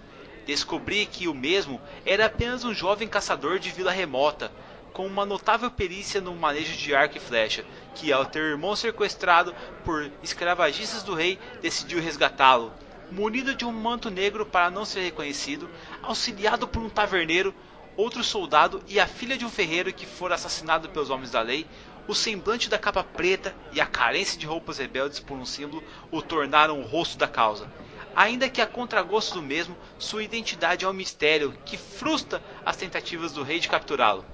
Descobri 0.47 1.07
que 1.07 1.29
o 1.29 1.35
mesmo 1.35 1.81
era 2.05 2.27
apenas 2.27 2.65
um 2.65 2.75
jovem 2.75 3.09
caçador 3.09 3.59
de 3.59 3.71
vila 3.71 3.91
remota, 3.91 4.53
com 4.93 5.07
uma 5.07 5.25
notável 5.25 5.71
perícia 5.71 6.21
no 6.21 6.35
manejo 6.35 6.77
de 6.77 6.95
arco 6.95 7.17
e 7.17 7.21
flecha, 7.21 7.65
que 7.95 8.13
ao 8.13 8.27
ter 8.27 8.41
o 8.41 8.51
irmão 8.51 8.75
sequestrado 8.75 9.55
por 9.85 10.11
escravagistas 10.23 11.03
do 11.03 11.15
rei, 11.15 11.39
decidiu 11.63 12.01
resgatá-lo. 12.01 12.73
Munido 13.11 13.55
de 13.55 13.65
um 13.65 13.73
manto 13.73 14.11
negro 14.11 14.45
para 14.45 14.71
não 14.71 14.85
ser 14.85 15.01
reconhecido, 15.01 15.69
auxiliado 16.03 16.67
por 16.67 16.83
um 16.83 16.89
taverneiro, 16.89 17.55
outro 17.97 18.23
soldado 18.23 18.83
e 18.89 19.01
a 19.01 19.07
filha 19.07 19.37
de 19.37 19.45
um 19.45 19.51
ferreiro 19.51 19.93
que 19.93 20.07
fora 20.07 20.35
assassinado 20.35 20.89
pelos 20.89 21.11
homens 21.11 21.31
da 21.31 21.43
lei, 21.43 21.67
o 22.11 22.15
semblante 22.15 22.69
da 22.69 22.77
capa 22.77 23.05
preta 23.05 23.55
e 23.73 23.81
a 23.81 23.87
carência 23.87 24.37
de 24.37 24.45
roupas 24.45 24.79
rebeldes 24.79 25.21
por 25.21 25.39
um 25.39 25.47
símbolo 25.47 25.81
o 26.11 26.21
tornaram 26.21 26.81
o 26.81 26.85
rosto 26.85 27.17
da 27.17 27.29
causa. 27.29 27.71
Ainda 28.17 28.49
que 28.49 28.61
a 28.61 28.67
contragosto 28.67 29.35
do 29.35 29.43
mesmo, 29.43 29.77
sua 29.97 30.25
identidade 30.25 30.85
é 30.85 30.89
um 30.89 30.93
mistério 30.93 31.55
que 31.65 31.77
frustra 31.77 32.43
as 32.67 32.77
tentativas 32.77 33.31
do 33.31 33.45
rei 33.45 33.61
de 33.61 33.69
capturá-lo. 33.69 34.25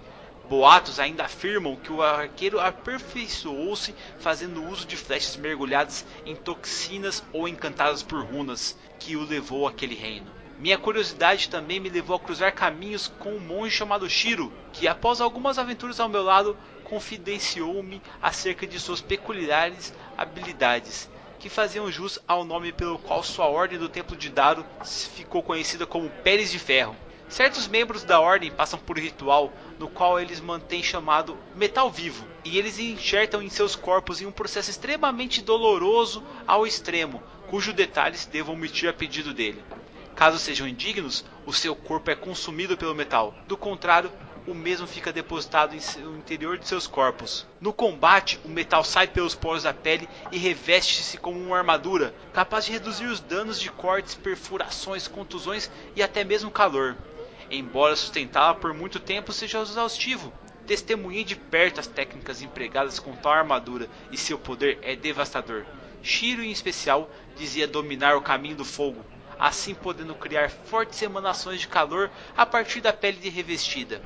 Boatos 0.49 0.99
ainda 0.99 1.25
afirmam 1.25 1.77
que 1.77 1.93
o 1.93 2.01
arqueiro 2.01 2.59
aperfeiçoou-se 2.59 3.95
fazendo 4.21 4.65
uso 4.65 4.87
de 4.87 4.97
flechas 4.97 5.37
mergulhadas 5.37 6.07
em 6.25 6.35
toxinas 6.35 7.23
ou 7.31 7.47
encantadas 7.47 8.03
por 8.03 8.25
runas, 8.25 8.75
que 8.99 9.17
o 9.17 9.25
levou 9.27 9.69
àquele 9.69 9.95
reino. 9.95 10.33
Minha 10.59 10.79
curiosidade 10.79 11.51
também 11.51 11.79
me 11.79 11.91
levou 11.91 12.17
a 12.17 12.21
cruzar 12.21 12.55
caminhos 12.55 13.09
com 13.19 13.35
um 13.35 13.41
monge 13.41 13.77
chamado 13.77 14.09
Shiro, 14.09 14.51
que 14.73 14.89
após 14.89 15.21
algumas 15.21 15.59
aventuras 15.59 16.01
ao 16.01 16.09
meu 16.09 16.23
lado, 16.23 16.57
confidenciou-me 16.89 18.01
acerca 18.23 18.67
de 18.67 18.79
suas 18.79 19.01
peculiares 19.01 19.93
habilidades, 20.17 21.11
que 21.39 21.49
faziam 21.49 21.91
jus 21.91 22.19
ao 22.27 22.45
nome 22.45 22.73
pelo 22.73 22.99
qual 22.99 23.23
sua 23.23 23.47
ordem 23.47 23.79
do 23.79 23.89
Templo 23.89 24.17
de 24.17 24.31
Daro 24.31 24.65
ficou 24.85 25.43
conhecida 25.43 25.85
como 25.85 26.09
Pérez 26.09 26.51
de 26.51 26.59
Ferro. 26.59 26.97
Certos 27.29 27.67
membros 27.67 28.05
da 28.05 28.21
ordem 28.21 28.53
passam 28.53 28.79
por 28.79 28.97
um 28.97 29.03
ritual 29.03 29.53
no 29.81 29.89
qual 29.89 30.21
eles 30.21 30.41
mantêm 30.41 30.81
chamado 30.81 31.37
metal 31.57 31.91
vivo, 31.91 32.25
e 32.45 32.57
eles 32.57 32.79
enxertam 32.79 33.43
em 33.43 33.51
seus 33.51 33.75
corpos 33.75 34.21
em 34.21 34.27
um 34.27 34.33
processo 34.33 34.71
extremamente 34.71 35.43
doloroso 35.43 36.23
ao 36.47 36.65
extremo, 36.65 37.21
cujos 37.49 37.75
detalhes 37.75 38.27
devo 38.27 38.53
omitir 38.53 38.89
a 38.89 38.93
pedido 38.93 39.35
dele. 39.35 39.63
Caso 40.15 40.39
sejam 40.39 40.69
indignos, 40.69 41.25
o 41.45 41.53
seu 41.53 41.75
corpo 41.75 42.11
é 42.11 42.15
consumido 42.15 42.77
pelo 42.77 42.95
metal. 42.95 43.35
Do 43.49 43.57
contrário, 43.57 44.11
o 44.47 44.55
mesmo 44.55 44.87
fica 44.87 45.13
depositado 45.13 45.75
no 45.99 46.17
interior 46.17 46.57
de 46.57 46.69
seus 46.69 46.87
corpos. 46.87 47.47
No 47.61 47.73
combate, 47.73 48.39
o 48.45 48.49
metal 48.49 48.85
sai 48.85 49.09
pelos 49.09 49.35
poros 49.35 49.65
da 49.65 49.75
pele 49.75 50.09
e 50.31 50.39
reveste-se 50.39 51.19
como 51.19 51.39
uma 51.39 51.59
armadura, 51.59 52.15
capaz 52.33 52.65
de 52.65 52.73
reduzir 52.73 53.07
os 53.07 53.19
danos 53.19 53.61
de 53.61 53.71
cortes, 53.71 54.15
perfurações, 54.15 55.09
contusões 55.09 55.71
e 55.97 56.03
até 56.03 56.23
mesmo 56.23 56.51
calor. 56.51 56.97
Embora 57.51 57.97
sustentá-la 57.97 58.55
por 58.55 58.73
muito 58.73 59.01
tempo 59.01 59.33
seja 59.33 59.61
exaustivo, 59.61 60.33
testemunhei 60.67 61.25
de 61.25 61.37
perto 61.37 61.81
as 61.81 61.87
técnicas 61.87 62.43
empregadas 62.43 62.99
com 62.99 63.15
tal 63.17 63.33
armadura 63.33 63.89
e 64.13 64.17
seu 64.17 64.39
poder 64.39 64.79
é 64.83 64.95
devastador. 64.95 65.65
Shiro, 66.03 66.43
em 66.43 66.51
especial, 66.51 67.11
dizia 67.37 67.67
dominar 67.67 68.17
o 68.17 68.23
caminho 68.23 68.57
do 68.57 68.65
fogo, 68.65 69.05
assim 69.39 69.75
podendo 69.75 70.15
criar 70.15 70.51
fortes 70.51 71.03
emanações 71.03 71.61
de 71.61 71.69
calor 71.69 72.11
a 72.37 72.47
partir 72.47 72.81
da 72.81 72.93
pele 72.93 73.19
de 73.19 73.29
revestida, 73.29 74.01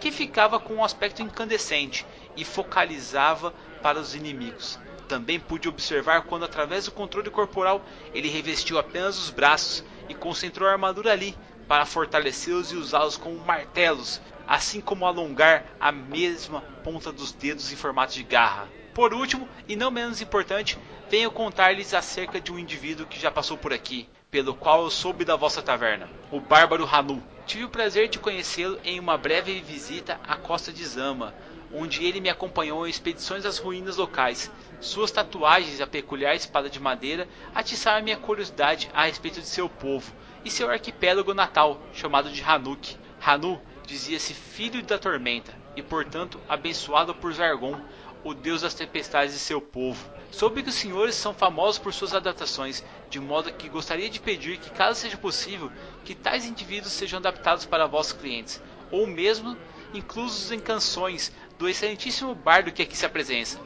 que 0.00 0.10
ficava 0.10 0.58
com 0.58 0.74
um 0.74 0.84
aspecto 0.84 1.22
incandescente 1.22 2.06
e 2.36 2.44
focalizava 2.44 3.52
para 3.82 3.98
os 3.98 4.14
inimigos. 4.14 4.78
Também 5.08 5.38
pude 5.38 5.68
observar 5.68 6.22
quando, 6.22 6.44
através 6.44 6.84
do 6.84 6.90
controle 6.90 7.30
corporal, 7.30 7.84
ele 8.12 8.28
revestiu 8.28 8.78
apenas 8.78 9.18
os 9.18 9.30
braços 9.30 9.84
e 10.08 10.14
concentrou 10.14 10.68
a 10.68 10.72
armadura 10.72 11.12
ali, 11.12 11.36
para 11.68 11.86
fortalecê-los 11.86 12.72
e 12.72 12.76
usá-los 12.76 13.16
como 13.16 13.38
martelos, 13.38 14.20
assim 14.46 14.80
como 14.80 15.06
alongar 15.06 15.64
a 15.80 15.90
mesma 15.90 16.60
ponta 16.84 17.10
dos 17.10 17.32
dedos 17.32 17.72
em 17.72 17.76
formato 17.76 18.14
de 18.14 18.22
garra. 18.22 18.68
Por 18.94 19.12
último, 19.12 19.48
e 19.68 19.76
não 19.76 19.90
menos 19.90 20.20
importante, 20.20 20.78
venho 21.10 21.30
contar-lhes 21.30 21.92
acerca 21.92 22.40
de 22.40 22.52
um 22.52 22.58
indivíduo 22.58 23.06
que 23.06 23.20
já 23.20 23.30
passou 23.30 23.58
por 23.58 23.72
aqui, 23.72 24.08
pelo 24.36 24.54
qual 24.54 24.84
eu 24.84 24.90
soube 24.90 25.24
da 25.24 25.34
vossa 25.34 25.62
taverna, 25.62 26.10
o 26.30 26.38
Bárbaro 26.38 26.86
Hanu. 26.86 27.22
Tive 27.46 27.64
o 27.64 27.70
prazer 27.70 28.06
de 28.06 28.18
conhecê-lo 28.18 28.78
em 28.84 29.00
uma 29.00 29.16
breve 29.16 29.62
visita 29.62 30.20
à 30.28 30.36
costa 30.36 30.70
de 30.70 30.84
Zama, 30.84 31.34
onde 31.72 32.04
ele 32.04 32.20
me 32.20 32.28
acompanhou 32.28 32.86
em 32.86 32.90
expedições 32.90 33.46
às 33.46 33.56
ruínas 33.56 33.96
locais. 33.96 34.52
Suas 34.78 35.10
tatuagens 35.10 35.78
e 35.78 35.82
a 35.82 35.86
peculiar 35.86 36.36
espada 36.36 36.68
de 36.68 36.78
madeira 36.78 37.26
atiçaram 37.54 38.04
minha 38.04 38.18
curiosidade 38.18 38.90
a 38.92 39.06
respeito 39.06 39.40
de 39.40 39.48
seu 39.48 39.70
povo 39.70 40.12
e 40.44 40.50
seu 40.50 40.70
arquipélago 40.70 41.32
natal, 41.32 41.80
chamado 41.94 42.28
de 42.28 42.42
Hanuk. 42.42 42.94
Hanu 43.24 43.58
dizia-se 43.86 44.34
filho 44.34 44.82
da 44.82 44.98
tormenta 44.98 45.54
e, 45.74 45.82
portanto, 45.82 46.38
abençoado 46.46 47.14
por 47.14 47.32
Zargon, 47.32 47.80
o 48.22 48.34
deus 48.34 48.60
das 48.60 48.74
tempestades 48.74 49.32
de 49.32 49.40
seu 49.40 49.62
povo. 49.62 50.06
Soube 50.30 50.62
que 50.62 50.68
os 50.68 50.74
senhores 50.74 51.14
são 51.14 51.32
famosos 51.32 51.78
por 51.78 51.92
suas 51.94 52.14
adaptações, 52.14 52.84
de 53.08 53.18
modo 53.18 53.52
que 53.52 53.68
gostaria 53.68 54.10
de 54.10 54.20
pedir 54.20 54.58
que, 54.58 54.70
caso 54.70 55.00
seja 55.00 55.16
possível, 55.16 55.70
que 56.04 56.14
tais 56.14 56.44
indivíduos 56.44 56.92
sejam 56.92 57.18
adaptados 57.18 57.64
para 57.64 57.86
vossos 57.86 58.12
clientes, 58.12 58.60
ou 58.90 59.06
mesmo 59.06 59.56
inclusos 59.94 60.52
em 60.52 60.58
canções 60.58 61.32
do 61.58 61.68
excelentíssimo 61.68 62.34
bardo 62.34 62.72
que 62.72 62.82
aqui 62.82 62.96
se 62.96 63.06
apresenta. 63.06 63.58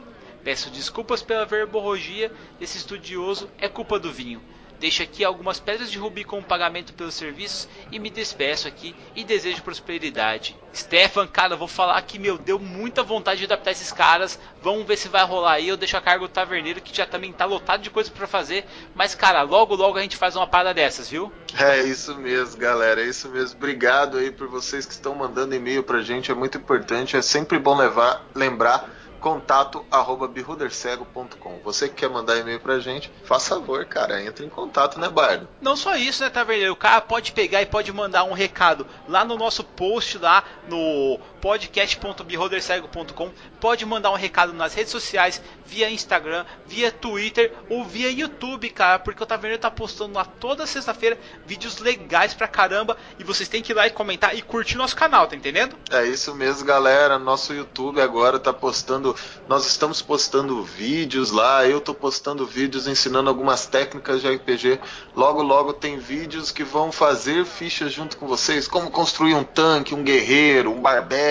Peço 0.43 0.69
desculpas 0.69 1.21
pela 1.21 1.45
verborrogia 1.45 2.31
desse 2.59 2.77
estudioso, 2.77 3.49
é 3.57 3.67
culpa 3.67 3.99
do 3.99 4.11
vinho. 4.11 4.41
Deixo 4.81 5.03
aqui 5.03 5.23
algumas 5.23 5.59
pedras 5.59 5.91
de 5.91 5.99
rubi 5.99 6.23
como 6.23 6.41
pagamento 6.41 6.91
pelos 6.93 7.13
serviços 7.13 7.69
e 7.91 7.99
me 7.99 8.09
despeço 8.09 8.67
aqui 8.67 8.95
e 9.15 9.23
desejo 9.23 9.61
prosperidade. 9.61 10.57
Stefan, 10.73 11.27
cara, 11.27 11.55
vou 11.55 11.67
falar 11.67 12.01
que 12.01 12.17
meu 12.17 12.35
deu 12.35 12.57
muita 12.57 13.03
vontade 13.03 13.37
de 13.37 13.45
adaptar 13.45 13.69
esses 13.69 13.91
caras. 13.91 14.39
Vamos 14.59 14.87
ver 14.87 14.97
se 14.97 15.07
vai 15.07 15.23
rolar 15.23 15.53
aí. 15.53 15.67
Eu 15.67 15.77
deixo 15.77 15.95
a 15.95 16.01
cargo 16.01 16.27
do 16.27 16.33
taverneiro 16.33 16.81
que 16.81 16.97
já 16.97 17.05
também 17.05 17.31
tá 17.31 17.45
lotado 17.45 17.83
de 17.83 17.91
coisa 17.91 18.09
para 18.09 18.25
fazer. 18.25 18.65
Mas, 18.95 19.13
cara, 19.13 19.43
logo 19.43 19.75
logo 19.75 19.99
a 19.99 20.01
gente 20.01 20.17
faz 20.17 20.35
uma 20.35 20.47
parada 20.47 20.73
dessas, 20.73 21.07
viu? 21.07 21.31
É 21.59 21.83
isso 21.83 22.15
mesmo, 22.15 22.57
galera. 22.57 23.03
É 23.03 23.05
isso 23.05 23.29
mesmo. 23.29 23.57
Obrigado 23.57 24.17
aí 24.17 24.31
por 24.31 24.47
vocês 24.47 24.87
que 24.87 24.93
estão 24.93 25.13
mandando 25.13 25.53
e-mail 25.53 25.83
pra 25.83 26.01
gente. 26.01 26.31
É 26.31 26.33
muito 26.33 26.57
importante. 26.57 27.15
É 27.15 27.21
sempre 27.21 27.59
bom 27.59 27.77
levar, 27.77 28.25
lembrar 28.33 28.89
contato 29.21 29.85
arroba 29.91 30.27
birrudercego.com. 30.27 31.59
Você 31.63 31.87
que 31.87 31.95
quer 31.95 32.09
mandar 32.09 32.37
e-mail 32.37 32.59
pra 32.59 32.79
gente, 32.79 33.11
faça 33.23 33.51
favor, 33.61 33.85
cara, 33.85 34.23
entre 34.23 34.45
em 34.45 34.49
contato, 34.49 34.99
né, 34.99 35.07
Bardo? 35.07 35.47
Não 35.61 35.75
só 35.75 35.95
isso, 35.95 36.23
né, 36.23 36.29
Taverneiro? 36.29 36.73
O 36.73 36.75
cara 36.75 36.99
pode 36.99 37.31
pegar 37.31 37.61
e 37.61 37.65
pode 37.65 37.93
mandar 37.93 38.23
um 38.23 38.33
recado 38.33 38.87
lá 39.07 39.23
no 39.23 39.37
nosso 39.37 39.63
post 39.63 40.17
lá 40.17 40.43
no 40.67 41.19
podcast.birrudercego.com. 41.41 43.31
Pode 43.59 43.85
mandar 43.85 44.11
um 44.11 44.15
recado 44.15 44.53
nas 44.53 44.73
redes 44.73 44.91
sociais, 44.91 45.41
via 45.65 45.89
Instagram, 45.89 46.45
via 46.65 46.91
Twitter 46.91 47.51
ou 47.69 47.83
via 47.83 48.11
YouTube, 48.11 48.69
cara, 48.69 48.99
porque 48.99 49.23
o 49.23 49.25
Taverneiro 49.25 49.61
tá 49.61 49.71
postando 49.71 50.13
lá 50.13 50.23
toda 50.23 50.67
sexta-feira 50.67 51.17
vídeos 51.45 51.79
legais 51.79 52.33
pra 52.33 52.47
caramba 52.47 52.95
e 53.17 53.23
vocês 53.23 53.49
têm 53.49 53.61
que 53.61 53.71
ir 53.71 53.75
lá 53.75 53.87
e 53.87 53.91
comentar 53.91 54.35
e 54.35 54.41
curtir 54.41 54.77
nosso 54.77 54.95
canal, 54.95 55.27
tá 55.27 55.35
entendendo? 55.35 55.75
É 55.89 56.05
isso 56.05 56.33
mesmo, 56.35 56.65
galera. 56.65 57.17
Nosso 57.17 57.53
YouTube 57.53 57.99
agora 57.99 58.39
tá 58.39 58.53
postando 58.53 59.15
nós 59.47 59.65
estamos 59.65 60.01
postando 60.01 60.63
vídeos 60.63 61.31
lá, 61.31 61.65
eu 61.65 61.79
estou 61.79 61.95
postando 61.95 62.45
vídeos 62.45 62.87
ensinando 62.87 63.29
algumas 63.29 63.65
técnicas 63.65 64.21
de 64.21 64.29
RPG. 64.29 64.79
Logo, 65.15 65.41
logo 65.41 65.73
tem 65.73 65.97
vídeos 65.97 66.51
que 66.51 66.63
vão 66.63 66.91
fazer 66.91 67.45
fichas 67.45 67.91
junto 67.91 68.17
com 68.17 68.27
vocês, 68.27 68.67
como 68.67 68.91
construir 68.91 69.33
um 69.33 69.43
tanque, 69.43 69.95
um 69.95 70.03
guerreiro, 70.03 70.71
um 70.71 70.81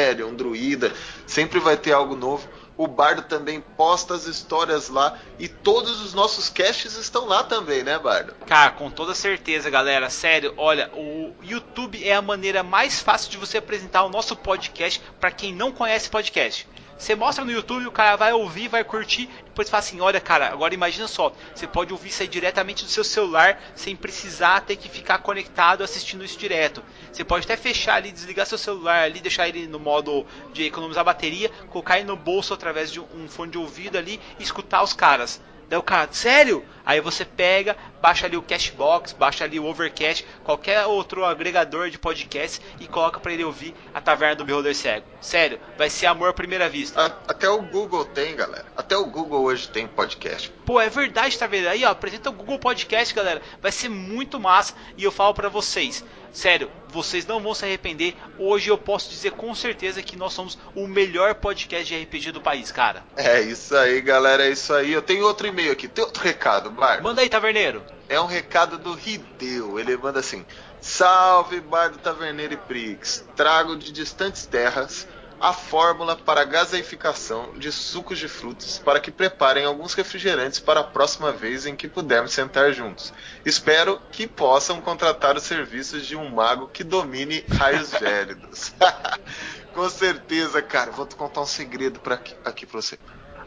barbério, 0.01 0.29
um 0.29 0.35
druida. 0.35 0.93
Sempre 1.27 1.61
vai 1.61 1.77
ter 1.77 1.93
algo 1.93 2.17
novo. 2.17 2.49
O 2.77 2.87
Bardo 2.87 3.23
também 3.23 3.61
posta 3.77 4.15
as 4.15 4.27
histórias 4.27 4.89
lá 4.89 5.19
e 5.39 5.47
todos 5.47 6.01
os 6.01 6.15
nossos 6.15 6.49
casts 6.49 6.97
estão 6.97 7.27
lá 7.27 7.45
também, 7.45 7.83
né, 7.83 7.99
Bardo? 7.99 8.35
Cara, 8.47 8.71
com 8.71 8.91
toda 8.91 9.15
certeza, 9.15 9.69
galera. 9.69 10.09
Sério, 10.09 10.55
olha, 10.57 10.91
o 10.95 11.35
YouTube 11.43 12.03
é 12.03 12.15
a 12.15 12.23
maneira 12.23 12.63
mais 12.63 12.99
fácil 12.99 13.31
de 13.31 13.37
você 13.37 13.59
apresentar 13.59 14.05
o 14.05 14.09
nosso 14.09 14.35
podcast 14.35 14.99
para 15.21 15.31
quem 15.31 15.55
não 15.55 15.71
conhece 15.71 16.09
podcast. 16.09 16.67
Você 17.01 17.15
mostra 17.15 17.47
no 17.47 17.51
YouTube, 17.51 17.87
o 17.87 17.91
cara 17.91 18.15
vai 18.15 18.31
ouvir, 18.35 18.69
vai 18.69 18.85
curtir, 18.85 19.27
depois 19.47 19.71
fala 19.71 19.79
assim: 19.79 20.03
olha, 20.03 20.21
cara, 20.21 20.53
agora 20.53 20.75
imagina 20.75 21.09
só, 21.09 21.33
você 21.55 21.67
pode 21.67 21.95
ouvir 21.95 22.11
isso 22.11 22.21
aí 22.21 22.29
diretamente 22.29 22.85
do 22.85 22.91
seu 22.91 23.03
celular 23.03 23.59
sem 23.75 23.97
precisar 23.97 24.61
ter 24.61 24.77
que 24.77 24.87
ficar 24.87 25.17
conectado 25.21 25.83
assistindo 25.83 26.23
isso 26.23 26.39
direto. 26.39 26.85
Você 27.11 27.25
pode 27.25 27.47
até 27.47 27.57
fechar 27.57 27.95
ali, 27.95 28.13
desligar 28.13 28.45
seu 28.45 28.59
celular 28.59 29.03
ali, 29.05 29.19
deixar 29.19 29.49
ele 29.49 29.67
no 29.67 29.79
modo 29.79 30.27
de 30.53 30.65
economizar 30.65 31.03
bateria, 31.03 31.49
colocar 31.71 31.97
ele 31.97 32.07
no 32.07 32.17
bolso 32.17 32.53
através 32.53 32.93
de 32.93 33.01
um 33.01 33.27
fone 33.27 33.53
de 33.53 33.57
ouvido 33.57 33.97
ali 33.97 34.21
e 34.39 34.43
escutar 34.43 34.83
os 34.83 34.93
caras. 34.93 35.41
Daí 35.71 35.79
o 35.79 35.83
cara, 35.85 36.09
sério? 36.11 36.65
Aí 36.85 37.01
você 37.01 37.25
pega, 37.25 37.77
baixa 38.03 38.27
ali 38.27 38.37
o 38.37 38.43
Cashbox, 38.43 39.13
baixa 39.13 39.45
ali 39.45 39.61
o 39.61 39.65
Overcast, 39.67 40.27
qualquer 40.43 40.85
outro 40.87 41.25
agregador 41.25 41.89
de 41.91 41.97
podcast 41.97 42.61
e 42.81 42.89
coloca 42.89 43.21
para 43.21 43.33
ele 43.33 43.45
ouvir 43.45 43.73
a 43.95 44.01
Taverna 44.01 44.35
do 44.35 44.45
Beholder 44.45 44.75
Cego. 44.75 45.07
Sério, 45.21 45.61
vai 45.79 45.89
ser 45.89 46.07
amor 46.07 46.31
à 46.31 46.33
primeira 46.33 46.69
vista. 46.69 47.01
A, 47.01 47.07
até 47.31 47.49
o 47.49 47.63
Google 47.63 48.05
tem, 48.05 48.35
galera. 48.35 48.67
Até 48.77 48.97
o 48.97 49.07
Google 49.07 49.45
hoje 49.45 49.69
tem 49.69 49.87
podcast. 49.87 50.51
Pô, 50.67 50.81
é 50.81 50.91
verdade, 50.91 51.39
tá 51.39 51.47
vendo? 51.47 51.69
Aí, 51.69 51.85
ó, 51.85 51.91
apresenta 51.91 52.31
o 52.31 52.33
Google 52.33 52.59
Podcast, 52.59 53.15
galera. 53.15 53.41
Vai 53.63 53.71
ser 53.71 53.89
muito 53.89 54.41
massa 54.41 54.75
e 54.97 55.05
eu 55.05 55.13
falo 55.13 55.35
para 55.35 55.49
vocês. 55.49 56.05
Sério, 56.33 56.71
vocês 56.89 57.27
não 57.27 57.41
vão 57.41 57.55
se 57.55 57.65
arrepender. 57.65 58.15
Hoje 58.39 58.71
eu 58.71 58.79
posso 58.79 59.11
dizer 59.11 59.33
com 59.33 59.55
certeza 59.55 60.03
que 60.03 60.17
nós 60.17 60.33
somos 60.33 60.59
o 60.75 60.87
melhor 60.87 61.35
podcast 61.35 61.87
de 61.87 62.03
RPG 62.03 62.33
do 62.33 62.41
país, 62.41 62.71
cara. 62.71 63.05
É 63.17 63.41
isso 63.41 63.77
aí, 63.77 64.01
galera, 64.01 64.47
é 64.47 64.51
isso 64.51 64.73
aí. 64.73 64.93
Eu 64.93 65.03
tenho 65.03 65.25
outro 65.25 65.47
e-mail 65.47 65.73
aqui, 65.73 65.89
tem 65.89 66.05
outro 66.05 66.23
recado, 66.23 66.71
Bardo. 66.71 67.03
Manda 67.03 67.23
aí, 67.23 67.29
taverneiro. 67.29 67.83
É 68.09 68.21
um 68.21 68.27
recado 68.27 68.79
do 68.79 68.93
Rideu. 68.93 69.79
Ele 69.79 69.97
manda 69.97 70.21
assim: 70.21 70.45
Salve, 70.81 71.61
Bardo 71.61 71.99
Taverneiro 71.99 72.55
e 72.55 72.57
Prix. 72.57 73.25
Trago 73.37 73.77
de 73.77 73.93
distantes 73.93 74.47
terras 74.47 75.07
a 75.41 75.55
fórmula 75.55 76.15
para 76.17 76.43
a 76.43 76.45
gaseificação 76.45 77.55
de 77.57 77.73
sucos 77.73 78.19
de 78.19 78.29
frutas 78.29 78.79
para 78.79 79.01
que 79.01 79.11
preparem 79.11 79.65
alguns 79.65 79.95
refrigerantes 79.95 80.61
para 80.61 80.81
a 80.81 80.85
próxima 80.85 81.33
vez 81.33 81.65
em 81.65 81.75
que 81.75 81.89
pudermos 81.89 82.33
sentar 82.33 82.73
juntos. 82.73 83.13
Espero 83.45 83.99
que 84.13 84.27
possam 84.27 84.81
contratar 84.83 85.37
os 85.37 85.45
serviços 85.45 86.05
de 86.07 86.15
um 86.15 86.29
mago 86.29 86.69
que 86.69 86.85
domine 86.85 87.45
raios 87.49 87.91
gélidos. 87.99 88.75
Com 89.73 89.89
certeza, 89.89 90.61
cara. 90.61 90.91
Vou 90.91 91.07
te 91.07 91.17
contar 91.17 91.41
um 91.41 91.47
segredo 91.47 92.01
pra 92.01 92.17
aqui, 92.17 92.37
aqui 92.45 92.67
pra 92.67 92.83
você. 92.83 92.99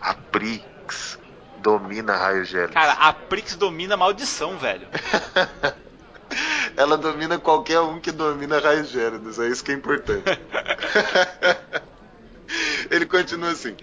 A 0.01 0.15
Prix 0.15 1.19
domina 1.57 2.15
raios 2.15 2.47
gélidos. 2.47 2.73
Cara, 2.73 2.93
a 2.93 3.13
Prix 3.13 3.55
domina 3.55 3.93
a 3.93 3.97
maldição, 3.97 4.57
velho. 4.57 4.88
Ela 6.75 6.97
domina 6.97 7.39
qualquer 7.39 7.79
um 7.79 7.99
que 7.99 8.11
domina 8.11 8.59
raios 8.59 8.89
gélidos. 8.89 9.39
É 9.39 9.47
isso 9.47 9.63
que 9.63 9.71
é 9.71 9.75
importante. 9.75 10.23
Ele 12.89 13.05
continua 13.05 13.51
assim. 13.51 13.75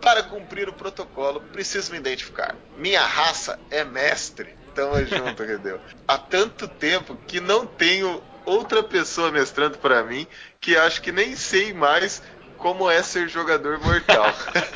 Para 0.00 0.22
cumprir 0.22 0.68
o 0.68 0.72
protocolo, 0.72 1.40
preciso 1.40 1.92
me 1.92 1.98
identificar. 1.98 2.54
Minha 2.76 3.04
raça 3.04 3.58
é 3.70 3.84
mestre. 3.84 4.54
Tamo 4.74 5.04
junto, 5.04 5.42
entendeu? 5.42 5.80
Há 6.06 6.18
tanto 6.18 6.68
tempo 6.68 7.16
que 7.26 7.40
não 7.40 7.66
tenho 7.66 8.22
outra 8.44 8.82
pessoa 8.82 9.32
mestrando 9.32 9.78
para 9.78 10.04
mim 10.04 10.26
que 10.60 10.76
acho 10.76 11.02
que 11.02 11.10
nem 11.10 11.34
sei 11.34 11.72
mais 11.72 12.22
como 12.58 12.90
é 12.90 13.02
ser 13.02 13.28
jogador 13.28 13.78
mortal. 13.80 14.26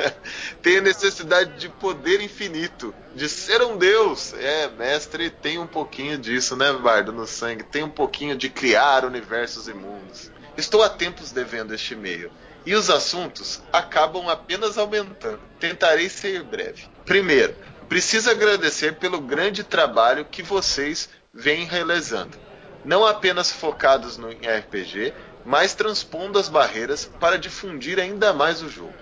Tenho 0.62 0.82
necessidade 0.82 1.58
de 1.58 1.68
poder 1.68 2.20
infinito, 2.20 2.94
de 3.14 3.28
ser 3.28 3.62
um 3.62 3.76
deus. 3.76 4.34
É, 4.34 4.68
mestre 4.68 5.30
tem 5.30 5.58
um 5.58 5.66
pouquinho 5.66 6.18
disso, 6.18 6.56
né, 6.56 6.72
Bardo, 6.72 7.12
no 7.12 7.26
sangue. 7.26 7.64
Tem 7.64 7.82
um 7.82 7.90
pouquinho 7.90 8.36
de 8.36 8.48
criar 8.48 9.04
universos 9.04 9.68
e 9.68 9.74
mundos. 9.74 10.30
Estou 10.56 10.82
há 10.82 10.88
tempos 10.88 11.32
devendo 11.32 11.74
este 11.74 11.94
e-mail. 11.94 12.30
E 12.66 12.74
os 12.74 12.90
assuntos 12.90 13.62
acabam 13.72 14.28
apenas 14.28 14.76
aumentando. 14.76 15.40
Tentarei 15.58 16.08
ser 16.08 16.42
breve. 16.42 16.88
Primeiro, 17.06 17.54
preciso 17.88 18.30
agradecer 18.30 18.96
pelo 18.96 19.20
grande 19.20 19.64
trabalho 19.64 20.26
que 20.26 20.42
vocês 20.42 21.08
vêm 21.32 21.64
realizando. 21.64 22.36
Não 22.84 23.04
apenas 23.04 23.50
focados 23.50 24.16
no 24.16 24.28
RPG, 24.28 25.12
mas 25.44 25.74
transpondo 25.74 26.38
as 26.38 26.48
barreiras 26.48 27.10
para 27.18 27.38
difundir 27.38 27.98
ainda 27.98 28.32
mais 28.32 28.62
o 28.62 28.68
jogo. 28.68 28.94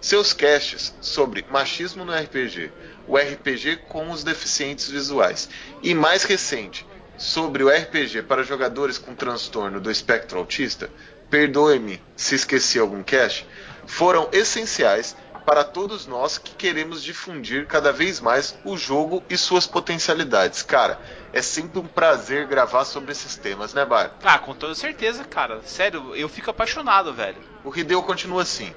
Seus 0.00 0.32
casts 0.32 0.94
sobre 1.00 1.44
machismo 1.50 2.04
no 2.04 2.12
RPG, 2.12 2.70
o 3.06 3.16
RPG 3.16 3.76
com 3.88 4.10
os 4.10 4.22
deficientes 4.22 4.88
visuais 4.88 5.48
e 5.82 5.94
mais 5.94 6.22
recente 6.22 6.86
sobre 7.16 7.64
o 7.64 7.68
RPG 7.68 8.22
para 8.22 8.42
jogadores 8.42 8.98
com 8.98 9.14
transtorno 9.14 9.80
do 9.80 9.90
espectro 9.90 10.38
autista, 10.38 10.90
perdoe-me 11.30 12.02
se 12.14 12.34
esqueci 12.34 12.78
algum 12.78 13.02
cast, 13.02 13.46
foram 13.86 14.28
essenciais 14.32 15.16
para 15.46 15.62
todos 15.62 16.08
nós 16.08 16.38
que 16.38 16.56
queremos 16.56 17.00
difundir 17.00 17.68
cada 17.68 17.92
vez 17.92 18.20
mais 18.20 18.58
o 18.64 18.76
jogo 18.76 19.22
e 19.30 19.38
suas 19.38 19.64
potencialidades. 19.64 20.60
Cara, 20.60 21.00
é 21.32 21.40
sempre 21.40 21.78
um 21.78 21.86
prazer 21.86 22.48
gravar 22.48 22.84
sobre 22.84 23.12
esses 23.12 23.36
temas, 23.36 23.72
né, 23.72 23.84
Bar? 23.84 24.16
Ah, 24.24 24.40
com 24.40 24.52
toda 24.52 24.74
certeza, 24.74 25.22
cara. 25.24 25.62
Sério, 25.62 26.16
eu 26.16 26.28
fico 26.28 26.50
apaixonado, 26.50 27.14
velho. 27.14 27.38
O 27.64 27.74
Hideo 27.74 28.02
continua 28.02 28.42
assim. 28.42 28.74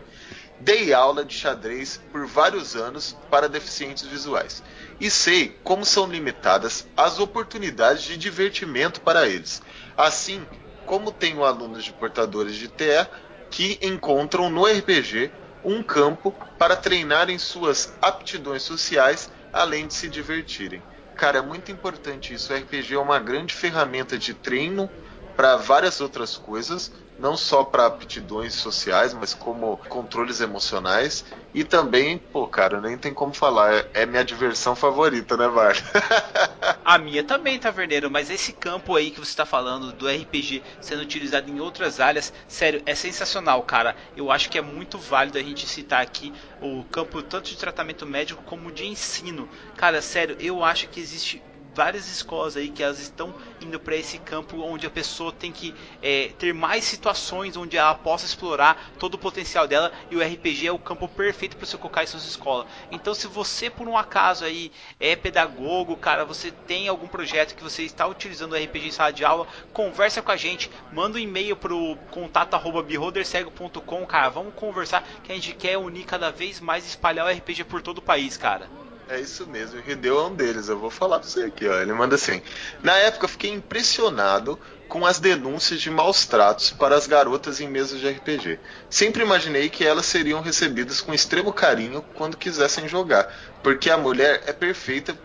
Dei 0.60 0.94
aula 0.94 1.26
de 1.26 1.34
xadrez 1.34 2.00
por 2.12 2.28
vários 2.28 2.76
anos 2.76 3.18
para 3.32 3.50
deficientes 3.50 4.04
visuais 4.04 4.62
e 5.00 5.10
sei 5.10 5.58
como 5.64 5.86
são 5.86 6.06
limitadas 6.06 6.86
as 6.98 7.18
oportunidades 7.18 8.04
de 8.04 8.18
divertimento 8.18 9.02
para 9.02 9.28
eles. 9.28 9.62
Assim 9.98 10.46
como 10.86 11.12
tenho 11.12 11.46
alunos 11.46 11.84
de 11.84 11.94
portadores 11.94 12.56
de 12.56 12.68
TE 12.68 13.08
que 13.50 13.80
encontram 13.82 14.50
no 14.50 14.66
RPG 14.66 15.32
um 15.64 15.84
campo 15.84 16.32
para 16.58 16.76
treinarem 16.76 17.38
suas 17.38 17.94
aptidões 18.02 18.64
sociais 18.64 19.30
além 19.52 19.88
de 19.88 19.94
se 19.94 20.08
divertirem. 20.08 20.82
Cara, 21.16 21.40
é 21.40 21.42
muito 21.42 21.72
importante 21.72 22.34
isso. 22.34 22.54
O 22.54 22.56
RPG 22.56 22.94
é 22.94 23.00
uma 23.00 23.20
grande 23.20 23.54
ferramenta 23.54 24.18
de 24.18 24.34
treino 24.34 24.90
para 25.36 25.58
várias 25.58 26.00
outras 26.00 26.38
coisas, 26.38 26.92
não 27.20 27.36
só 27.36 27.64
para 27.66 27.86
aptidões 27.86 28.56
sociais, 28.56 29.14
mas 29.14 29.34
como 29.34 29.78
controles 29.90 30.40
emocionais. 30.40 31.26
E 31.54 31.64
também, 31.64 32.18
pô, 32.18 32.48
cara, 32.48 32.80
nem 32.80 32.98
tem 32.98 33.14
como 33.14 33.34
falar, 33.34 33.74
é, 33.74 33.90
é 33.94 34.06
minha 34.06 34.24
diversão 34.24 34.76
favorita, 34.76 35.36
né, 35.36 35.48
Var? 35.48 35.76
A 36.84 36.98
minha 36.98 37.24
também, 37.24 37.60
Taverneiro, 37.60 38.10
mas 38.10 38.30
esse 38.30 38.54
campo 38.54 38.96
aí 38.96 39.12
que 39.12 39.20
você 39.20 39.30
está 39.32 39.46
falando 39.46 39.94
do 39.94 40.08
RPG 40.08 40.64
sendo 40.80 41.02
utilizado 41.02 41.50
em 41.50 41.60
outras 41.60 42.00
áreas, 42.00 42.34
sério, 42.48 42.82
é 42.86 42.96
sensacional, 42.96 43.62
cara. 43.64 43.96
Eu 44.16 44.32
acho 44.32 44.50
que 44.50 44.58
é 44.58 44.62
muito 44.62 44.98
válido 44.98 45.38
a 45.38 45.44
gente 45.44 45.68
citar 45.68 46.02
aqui 46.02 46.34
o 46.60 46.84
campo 46.86 47.22
tanto 47.22 47.50
de 47.50 47.58
tratamento 47.58 48.06
médico 48.06 48.44
como 48.44 48.72
de 48.72 48.86
ensino. 48.88 49.50
Cara, 49.76 50.02
sério, 50.02 50.36
eu 50.40 50.64
acho 50.64 50.88
que 50.88 51.00
existe 51.00 51.49
várias 51.80 52.10
escolas 52.10 52.58
aí 52.58 52.68
que 52.68 52.84
elas 52.84 53.00
estão 53.00 53.34
indo 53.62 53.80
para 53.80 53.96
esse 53.96 54.18
campo 54.18 54.58
onde 54.62 54.86
a 54.86 54.90
pessoa 54.90 55.32
tem 55.32 55.50
que 55.50 55.74
é, 56.02 56.30
ter 56.38 56.54
mais 56.54 56.84
situações 56.84 57.56
onde 57.56 57.78
ela 57.78 57.96
possa 57.96 58.26
explorar 58.26 58.92
todo 59.00 59.14
o 59.14 59.18
potencial 59.18 59.66
dela 59.66 59.90
e 60.12 60.18
o 60.18 60.22
RPG 60.22 60.68
é 60.68 60.74
o 60.74 60.78
campo 60.78 61.08
perfeito 61.08 61.56
para 61.56 61.66
você 61.66 61.78
colocar 61.78 62.04
em 62.04 62.08
suas 62.08 62.26
escolas. 62.26 62.68
Então, 62.92 63.14
se 63.14 63.28
você 63.28 63.70
por 63.70 63.88
um 63.88 63.98
acaso 63.98 64.44
aí 64.44 64.74
é 65.00 65.16
pedagogo, 65.16 65.96
cara, 65.96 66.26
você 66.26 66.52
tem 66.52 66.90
algum 66.90 67.08
projeto 67.08 67.56
que 67.56 67.64
você 67.64 67.84
está 67.84 68.06
utilizando 68.06 68.52
o 68.52 68.58
RPG 68.58 68.88
em 68.88 68.92
sala 68.92 69.14
de 69.14 69.24
aula, 69.24 69.48
conversa 69.72 70.22
com 70.22 70.34
a 70.34 70.38
gente, 70.38 70.70
manda 70.92 71.16
um 71.18 71.22
e-mail 71.22 71.56
pro 71.56 71.98
contato@beholdercego.com, 72.12 74.06
cara, 74.06 74.28
vamos 74.28 74.54
conversar 74.54 75.08
que 75.24 75.32
a 75.32 75.36
gente 75.36 75.54
quer 75.54 75.78
unir 75.78 76.04
cada 76.04 76.30
vez 76.30 76.60
mais 76.60 76.84
e 76.84 76.90
espalhar 76.90 77.26
o 77.26 77.30
RPG 77.30 77.64
por 77.64 77.82
todo 77.82 78.00
o 78.00 78.02
país, 78.02 78.36
cara. 78.36 78.70
É 79.12 79.20
isso 79.20 79.48
mesmo, 79.48 79.80
Hideo 79.80 80.20
é 80.20 80.24
um 80.28 80.36
deles. 80.36 80.70
Eu 80.70 80.78
vou 80.78 80.92
falar 80.92 81.20
pra 81.20 81.28
você 81.28 81.42
aqui, 81.42 81.68
ó. 81.68 81.82
Ele 81.82 81.92
manda 81.94 82.14
assim: 82.14 82.44
Na 82.84 82.96
época 82.96 83.26
eu 83.26 83.30
fiquei 83.30 83.50
impressionado 83.50 84.60
com 84.88 85.04
as 85.04 85.20
denúncias 85.20 85.82
de 85.82 85.90
maus 85.90 86.28
tratos 86.28 86.70
para 86.70 86.96
as 86.96 87.08
garotas 87.08 87.60
em 87.60 87.68
mesas 87.68 88.00
de 88.00 88.08
RPG. 88.08 88.60
Sempre 88.88 89.24
imaginei 89.24 89.68
que 89.68 89.84
elas 89.84 90.06
seriam 90.06 90.42
recebidas 90.42 91.02
com 91.02 91.12
extremo 91.12 91.52
carinho 91.52 92.04
quando 92.14 92.38
quisessem 92.38 92.88
jogar, 92.88 93.34
porque 93.64 93.90
a 93.90 93.98
mulher 93.98 94.44
é 94.46 94.54
perfeita 94.54 95.18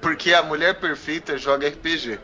porque 0.00 0.32
a 0.32 0.42
mulher 0.42 0.80
perfeita 0.80 1.36
joga 1.36 1.68
RPG. 1.68 2.18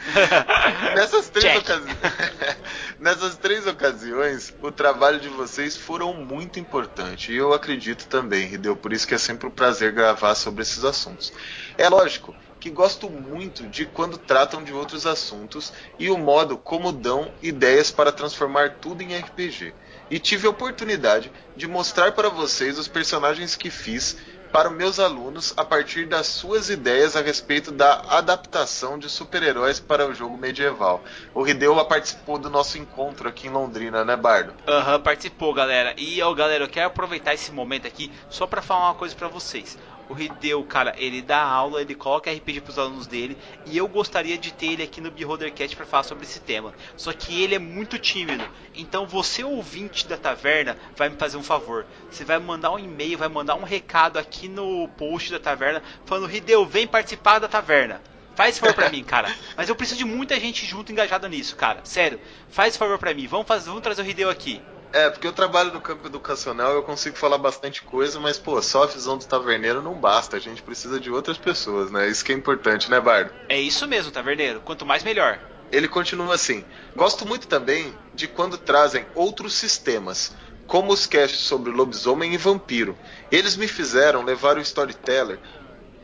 Nessas 0.94 1.28
três 1.28 1.58
ocasiões. 1.58 1.96
Nessas 2.98 3.36
três 3.36 3.66
ocasiões, 3.66 4.54
o 4.60 4.70
trabalho 4.70 5.18
de 5.18 5.28
vocês 5.28 5.76
foram 5.76 6.12
muito 6.12 6.60
importante. 6.60 7.32
E 7.32 7.36
eu 7.36 7.54
acredito 7.54 8.06
também, 8.06 8.52
Hideo, 8.52 8.76
por 8.76 8.92
isso 8.92 9.08
que 9.08 9.14
é 9.14 9.18
sempre 9.18 9.46
um 9.46 9.50
prazer 9.50 9.92
gravar 9.92 10.34
sobre 10.34 10.62
esses 10.62 10.84
assuntos. 10.84 11.32
É 11.78 11.88
lógico 11.88 12.34
que 12.60 12.68
gosto 12.68 13.08
muito 13.08 13.66
de 13.66 13.86
quando 13.86 14.18
tratam 14.18 14.62
de 14.62 14.72
outros 14.72 15.06
assuntos 15.06 15.72
e 15.98 16.10
o 16.10 16.18
modo 16.18 16.58
como 16.58 16.92
dão 16.92 17.32
ideias 17.42 17.90
para 17.90 18.12
transformar 18.12 18.76
tudo 18.80 19.02
em 19.02 19.16
RPG. 19.16 19.72
E 20.10 20.18
tive 20.18 20.46
a 20.46 20.50
oportunidade 20.50 21.32
de 21.56 21.66
mostrar 21.66 22.12
para 22.12 22.28
vocês 22.28 22.78
os 22.78 22.86
personagens 22.86 23.56
que 23.56 23.70
fiz 23.70 24.18
para 24.52 24.70
meus 24.70 24.98
alunos 24.98 25.54
a 25.56 25.64
partir 25.64 26.06
das 26.06 26.26
suas 26.26 26.70
ideias 26.70 27.16
a 27.16 27.20
respeito 27.20 27.70
da 27.70 28.02
adaptação 28.08 28.98
de 28.98 29.08
super-heróis 29.08 29.78
para 29.78 30.06
o 30.08 30.14
jogo 30.14 30.36
medieval. 30.36 31.02
O 31.34 31.46
Hideo 31.46 31.84
participou 31.84 32.38
do 32.38 32.50
nosso 32.50 32.78
encontro 32.78 33.28
aqui 33.28 33.46
em 33.46 33.50
Londrina, 33.50 34.04
né, 34.04 34.16
Bardo? 34.16 34.54
Aham, 34.66 34.96
uhum, 34.96 35.02
participou, 35.02 35.54
galera. 35.54 35.94
E, 35.96 36.20
ó, 36.22 36.32
galera, 36.34 36.64
eu 36.64 36.68
quero 36.68 36.88
aproveitar 36.88 37.34
esse 37.34 37.52
momento 37.52 37.86
aqui 37.86 38.12
só 38.28 38.46
para 38.46 38.62
falar 38.62 38.88
uma 38.88 38.94
coisa 38.94 39.14
para 39.14 39.28
vocês. 39.28 39.78
O 40.10 40.20
Hideo, 40.20 40.64
cara, 40.64 40.92
ele 40.98 41.22
dá 41.22 41.40
aula, 41.40 41.80
ele 41.80 41.94
coloca 41.94 42.32
RPG 42.32 42.62
pros 42.62 42.80
alunos 42.80 43.06
dele. 43.06 43.38
E 43.64 43.78
eu 43.78 43.86
gostaria 43.86 44.36
de 44.36 44.52
ter 44.52 44.72
ele 44.72 44.82
aqui 44.82 45.00
no 45.00 45.08
Beholdercast 45.08 45.76
para 45.76 45.86
falar 45.86 46.02
sobre 46.02 46.24
esse 46.24 46.40
tema. 46.40 46.74
Só 46.96 47.12
que 47.12 47.40
ele 47.40 47.54
é 47.54 47.60
muito 47.60 47.96
tímido. 47.96 48.44
Então 48.74 49.06
você, 49.06 49.44
ouvinte 49.44 50.08
da 50.08 50.16
taverna, 50.16 50.76
vai 50.96 51.08
me 51.08 51.16
fazer 51.16 51.36
um 51.36 51.44
favor. 51.44 51.86
Você 52.10 52.24
vai 52.24 52.40
mandar 52.40 52.72
um 52.72 52.78
e-mail, 52.80 53.18
vai 53.18 53.28
mandar 53.28 53.54
um 53.54 53.62
recado 53.62 54.18
aqui 54.18 54.48
no 54.48 54.88
post 54.98 55.30
da 55.30 55.38
taverna 55.38 55.80
falando: 56.04 56.28
Hideo, 56.28 56.66
vem 56.66 56.88
participar 56.88 57.38
da 57.38 57.46
taverna. 57.46 58.02
Faz 58.34 58.58
favor 58.58 58.74
pra 58.74 58.90
mim, 58.90 59.04
cara. 59.04 59.32
Mas 59.56 59.68
eu 59.68 59.76
preciso 59.76 59.98
de 59.98 60.04
muita 60.04 60.40
gente 60.40 60.66
junto 60.66 60.90
engajada 60.90 61.28
nisso, 61.28 61.54
cara. 61.54 61.82
Sério, 61.84 62.20
faz 62.48 62.76
favor 62.76 62.98
pra 62.98 63.14
mim. 63.14 63.28
Vamos, 63.28 63.46
fazer, 63.46 63.68
vamos 63.68 63.82
trazer 63.82 64.02
o 64.02 64.06
Hideo 64.06 64.28
aqui. 64.28 64.60
É, 64.92 65.08
porque 65.08 65.26
eu 65.26 65.32
trabalho 65.32 65.72
no 65.72 65.80
campo 65.80 66.06
educacional, 66.06 66.72
eu 66.72 66.82
consigo 66.82 67.16
falar 67.16 67.38
bastante 67.38 67.82
coisa, 67.82 68.18
mas, 68.18 68.38
pô, 68.38 68.60
só 68.60 68.82
a 68.82 68.86
visão 68.86 69.16
do 69.16 69.24
taverneiro 69.24 69.80
não 69.80 69.94
basta. 69.94 70.36
A 70.36 70.40
gente 70.40 70.62
precisa 70.62 70.98
de 70.98 71.10
outras 71.10 71.38
pessoas, 71.38 71.90
né? 71.90 72.08
Isso 72.08 72.24
que 72.24 72.32
é 72.32 72.34
importante, 72.34 72.90
né, 72.90 73.00
Bardo? 73.00 73.32
É 73.48 73.60
isso 73.60 73.86
mesmo, 73.86 74.10
taverneiro. 74.10 74.60
Quanto 74.60 74.84
mais, 74.84 75.04
melhor. 75.04 75.38
Ele 75.70 75.86
continua 75.86 76.34
assim: 76.34 76.64
Gosto 76.96 77.24
muito 77.24 77.46
também 77.46 77.94
de 78.12 78.26
quando 78.26 78.58
trazem 78.58 79.06
outros 79.14 79.54
sistemas, 79.54 80.32
como 80.66 80.92
os 80.92 81.06
casts 81.06 81.40
sobre 81.40 81.70
lobisomem 81.70 82.34
e 82.34 82.36
vampiro. 82.36 82.98
Eles 83.30 83.56
me 83.56 83.68
fizeram 83.68 84.24
levar 84.24 84.56
o 84.56 84.60
storyteller 84.60 85.38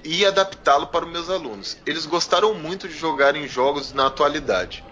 e 0.04 0.24
adaptá-lo 0.24 0.86
para 0.86 1.04
os 1.04 1.10
meus 1.10 1.28
alunos. 1.28 1.76
Eles 1.84 2.06
gostaram 2.06 2.54
muito 2.54 2.86
de 2.86 2.96
jogar 2.96 3.34
em 3.34 3.48
jogos 3.48 3.92
na 3.92 4.06
atualidade. 4.06 4.84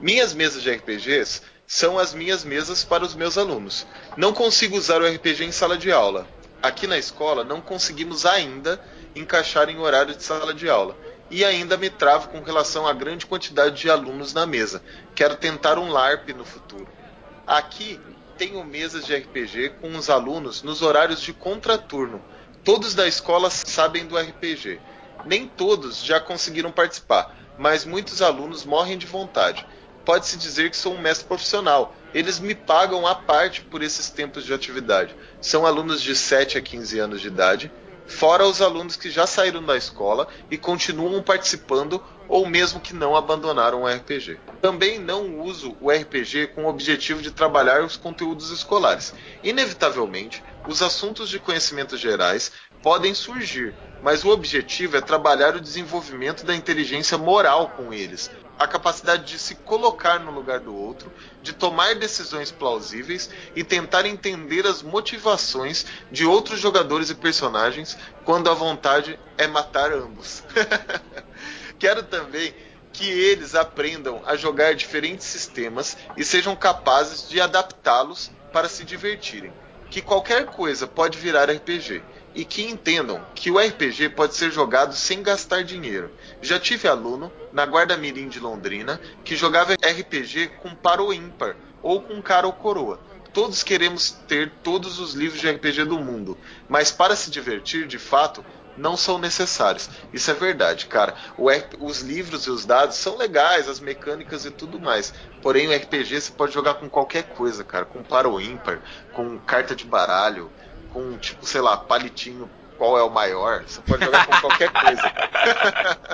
Minhas 0.00 0.32
mesas 0.32 0.62
de 0.62 0.70
RPGs 0.70 1.42
são 1.66 1.98
as 1.98 2.14
minhas 2.14 2.44
mesas 2.44 2.84
para 2.84 3.04
os 3.04 3.14
meus 3.14 3.38
alunos. 3.38 3.86
Não 4.16 4.32
consigo 4.32 4.76
usar 4.76 5.00
o 5.00 5.06
RPG 5.06 5.44
em 5.44 5.52
sala 5.52 5.76
de 5.76 5.90
aula. 5.90 6.26
Aqui 6.62 6.86
na 6.86 6.98
escola 6.98 7.44
não 7.44 7.60
conseguimos 7.60 8.26
ainda 8.26 8.80
encaixar 9.14 9.68
em 9.68 9.78
horário 9.78 10.14
de 10.14 10.22
sala 10.22 10.52
de 10.52 10.68
aula. 10.68 10.96
E 11.30 11.44
ainda 11.44 11.76
me 11.76 11.88
travo 11.88 12.28
com 12.28 12.42
relação 12.42 12.86
à 12.86 12.92
grande 12.92 13.26
quantidade 13.26 13.80
de 13.80 13.90
alunos 13.90 14.34
na 14.34 14.46
mesa. 14.46 14.82
Quero 15.14 15.36
tentar 15.36 15.78
um 15.78 15.90
LARP 15.90 16.30
no 16.30 16.44
futuro. 16.44 16.86
Aqui 17.46 18.00
tenho 18.36 18.64
mesas 18.64 19.06
de 19.06 19.14
RPG 19.14 19.74
com 19.80 19.96
os 19.96 20.10
alunos 20.10 20.62
nos 20.62 20.82
horários 20.82 21.20
de 21.20 21.32
contraturno. 21.32 22.20
Todos 22.62 22.94
da 22.94 23.06
escola 23.06 23.50
sabem 23.50 24.06
do 24.06 24.18
RPG. 24.18 24.80
Nem 25.24 25.46
todos 25.46 26.04
já 26.04 26.20
conseguiram 26.20 26.70
participar, 26.70 27.34
mas 27.58 27.84
muitos 27.84 28.20
alunos 28.20 28.64
morrem 28.64 28.98
de 28.98 29.06
vontade. 29.06 29.66
Pode-se 30.04 30.36
dizer 30.36 30.70
que 30.70 30.76
sou 30.76 30.94
um 30.94 31.00
mestre 31.00 31.26
profissional. 31.26 31.94
Eles 32.12 32.38
me 32.38 32.54
pagam 32.54 33.06
à 33.06 33.14
parte 33.14 33.62
por 33.62 33.82
esses 33.82 34.10
tempos 34.10 34.44
de 34.44 34.52
atividade. 34.52 35.16
São 35.40 35.66
alunos 35.66 36.02
de 36.02 36.14
7 36.14 36.58
a 36.58 36.62
15 36.62 36.98
anos 36.98 37.20
de 37.20 37.28
idade, 37.28 37.72
fora 38.06 38.46
os 38.46 38.60
alunos 38.60 38.96
que 38.96 39.10
já 39.10 39.26
saíram 39.26 39.62
da 39.64 39.76
escola 39.76 40.28
e 40.50 40.58
continuam 40.58 41.22
participando 41.22 42.02
ou 42.28 42.46
mesmo 42.46 42.80
que 42.80 42.94
não 42.94 43.16
abandonaram 43.16 43.82
o 43.82 43.86
RPG. 43.86 44.38
Também 44.60 44.98
não 44.98 45.40
uso 45.40 45.76
o 45.80 45.90
RPG 45.90 46.48
com 46.54 46.64
o 46.64 46.68
objetivo 46.68 47.20
de 47.20 47.30
trabalhar 47.30 47.82
os 47.82 47.96
conteúdos 47.96 48.50
escolares. 48.50 49.14
Inevitavelmente, 49.42 50.42
os 50.66 50.82
assuntos 50.82 51.28
de 51.28 51.38
conhecimentos 51.38 52.00
gerais 52.00 52.52
podem 52.82 53.14
surgir, 53.14 53.74
mas 54.02 54.24
o 54.24 54.30
objetivo 54.30 54.96
é 54.96 55.00
trabalhar 55.00 55.56
o 55.56 55.60
desenvolvimento 55.60 56.44
da 56.44 56.54
inteligência 56.54 57.16
moral 57.16 57.70
com 57.70 57.92
eles, 57.92 58.30
a 58.58 58.66
capacidade 58.66 59.24
de 59.24 59.38
se 59.38 59.54
colocar 59.56 60.20
no 60.20 60.30
lugar 60.30 60.60
do 60.60 60.74
outro, 60.74 61.12
de 61.42 61.52
tomar 61.52 61.94
decisões 61.94 62.50
plausíveis 62.50 63.28
e 63.54 63.64
tentar 63.64 64.06
entender 64.06 64.66
as 64.66 64.82
motivações 64.82 65.86
de 66.10 66.24
outros 66.24 66.60
jogadores 66.60 67.10
e 67.10 67.14
personagens 67.14 67.96
quando 68.24 68.48
a 68.48 68.54
vontade 68.54 69.18
é 69.36 69.46
matar 69.46 69.92
ambos. 69.92 70.42
Quero 71.78 72.04
também 72.04 72.54
que 72.92 73.10
eles 73.10 73.56
aprendam 73.56 74.22
a 74.24 74.36
jogar 74.36 74.74
diferentes 74.74 75.26
sistemas 75.26 75.96
e 76.16 76.24
sejam 76.24 76.54
capazes 76.54 77.28
de 77.28 77.40
adaptá-los 77.40 78.30
para 78.52 78.68
se 78.68 78.84
divertirem. 78.84 79.52
Que 79.90 80.00
qualquer 80.00 80.46
coisa 80.46 80.86
pode 80.86 81.18
virar 81.18 81.50
RPG 81.50 82.02
e 82.34 82.44
que 82.44 82.62
entendam 82.62 83.24
que 83.34 83.50
o 83.50 83.58
RPG 83.58 84.10
pode 84.10 84.34
ser 84.34 84.50
jogado 84.50 84.94
sem 84.94 85.22
gastar 85.22 85.62
dinheiro. 85.62 86.10
Já 86.42 86.58
tive 86.58 86.88
aluno 86.88 87.32
na 87.52 87.64
Guarda 87.64 87.96
Mirim 87.96 88.28
de 88.28 88.40
Londrina 88.40 89.00
que 89.24 89.36
jogava 89.36 89.74
RPG 89.74 90.48
com 90.60 90.74
par 90.74 91.00
ou 91.00 91.12
ímpar 91.12 91.56
ou 91.82 92.02
com 92.02 92.20
cara 92.20 92.46
ou 92.46 92.52
coroa. 92.52 92.98
Todos 93.32 93.62
queremos 93.62 94.10
ter 94.28 94.52
todos 94.62 94.98
os 94.98 95.14
livros 95.14 95.40
de 95.40 95.50
RPG 95.50 95.84
do 95.84 95.98
mundo, 95.98 96.38
mas 96.68 96.92
para 96.92 97.16
se 97.16 97.30
divertir, 97.30 97.86
de 97.86 97.98
fato, 97.98 98.44
não 98.76 98.96
são 98.96 99.18
necessários. 99.18 99.88
Isso 100.12 100.30
é 100.30 100.34
verdade, 100.34 100.86
cara. 100.86 101.14
RP, 101.38 101.76
os 101.80 102.00
livros 102.00 102.46
e 102.46 102.50
os 102.50 102.64
dados 102.64 102.96
são 102.96 103.16
legais, 103.16 103.68
as 103.68 103.80
mecânicas 103.80 104.44
e 104.44 104.50
tudo 104.50 104.80
mais. 104.80 105.12
Porém, 105.42 105.68
o 105.68 105.76
RPG 105.76 106.20
você 106.20 106.32
pode 106.32 106.52
jogar 106.52 106.74
com 106.74 106.88
qualquer 106.88 107.24
coisa, 107.24 107.64
cara. 107.64 107.84
Com 107.84 108.02
par 108.02 108.26
ou 108.26 108.40
ímpar, 108.40 108.80
com 109.12 109.38
carta 109.38 109.74
de 109.74 109.84
baralho, 109.84 110.50
com, 110.94 111.18
tipo, 111.18 111.44
sei 111.44 111.60
lá, 111.60 111.76
palitinho, 111.76 112.48
qual 112.78 112.96
é 112.96 113.02
o 113.02 113.10
maior. 113.10 113.64
Você 113.66 113.80
pode 113.82 114.04
jogar 114.04 114.26
com 114.26 114.40
qualquer 114.40 114.70
coisa. 114.70 115.12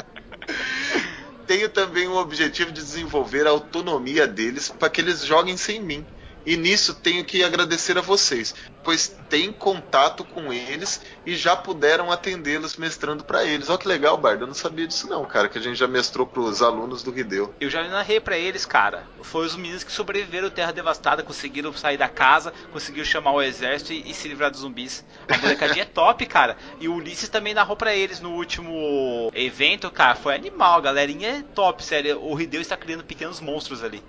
Tenho 1.47 1.69
também 1.69 2.09
o 2.09 2.17
objetivo 2.17 2.73
de 2.73 2.81
desenvolver 2.81 3.47
a 3.47 3.51
autonomia 3.51 4.27
deles 4.27 4.71
para 4.71 4.89
que 4.89 5.03
eles 5.03 5.25
joguem 5.25 5.57
sem 5.57 5.81
mim. 5.81 6.07
E 6.45 6.57
nisso 6.57 6.95
tenho 6.95 7.25
que 7.25 7.45
agradecer 7.45 7.99
a 7.99 8.01
vocês, 8.01 8.55
pois 8.83 9.15
tem 9.29 9.53
contato 9.53 10.25
com 10.25 10.53
eles 10.53 11.01
e 11.25 11.37
já 11.37 11.55
puderam 11.55 12.11
atendê-los 12.11 12.77
mestrando 12.77 13.23
para 13.25 13.45
eles. 13.45 13.69
Olha 13.69 13.79
que 13.79 13.87
legal, 13.87 14.17
Bardo. 14.17 14.45
Eu 14.45 14.47
não 14.47 14.55
sabia 14.55 14.87
disso 14.87 15.09
não, 15.09 15.25
cara, 15.25 15.49
que 15.49 15.59
a 15.59 15.61
gente 15.61 15.77
já 15.77 15.87
mestrou 15.87 16.27
pros 16.27 16.63
alunos 16.63 17.03
do 17.03 17.11
Rideu. 17.11 17.55
Eu 17.61 17.71
já 17.71 17.87
narrei 17.89 18.21
para 18.21 18.37
eles, 18.37 18.65
cara. 18.65 19.07
Foi 19.23 19.47
os 19.47 19.55
meninos 19.55 19.85
que 19.85 19.93
sobreviveram 19.93 20.49
à 20.49 20.51
Terra 20.51 20.73
Devastada, 20.73 21.23
conseguiram 21.23 21.73
sair 21.73 21.97
da 21.97 22.09
casa, 22.09 22.53
conseguiram 22.73 23.07
chamar 23.07 23.33
o 23.33 23.43
exército 23.43 23.93
e, 23.93 24.11
e 24.11 24.15
se 24.15 24.29
livrar 24.29 24.51
dos 24.51 24.61
zumbis. 24.61 25.05
A 25.29 25.39
molecadinha 25.39 25.83
é 25.83 25.87
top, 25.87 26.25
cara. 26.27 26.57
E 26.81 26.89
o 26.89 26.95
Ulisses 26.95 27.29
também 27.29 27.55
narrou 27.55 27.77
para 27.77 27.95
eles 27.95 28.21
no 28.21 28.31
último 28.33 29.31
evento, 29.35 29.91
cara. 29.91 30.15
Foi 30.15 30.35
animal, 30.35 30.79
a 30.79 30.81
galerinha 30.81 31.29
é 31.29 31.43
top, 31.55 31.85
sério. 31.85 32.21
O 32.23 32.35
Rideu 32.35 32.61
está 32.61 32.77
criando 32.77 33.05
pequenos 33.05 33.41
monstros 33.41 33.85
ali. 33.85 34.03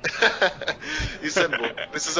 isso 1.21 1.39
é 1.39 1.47
bom. 1.47 1.69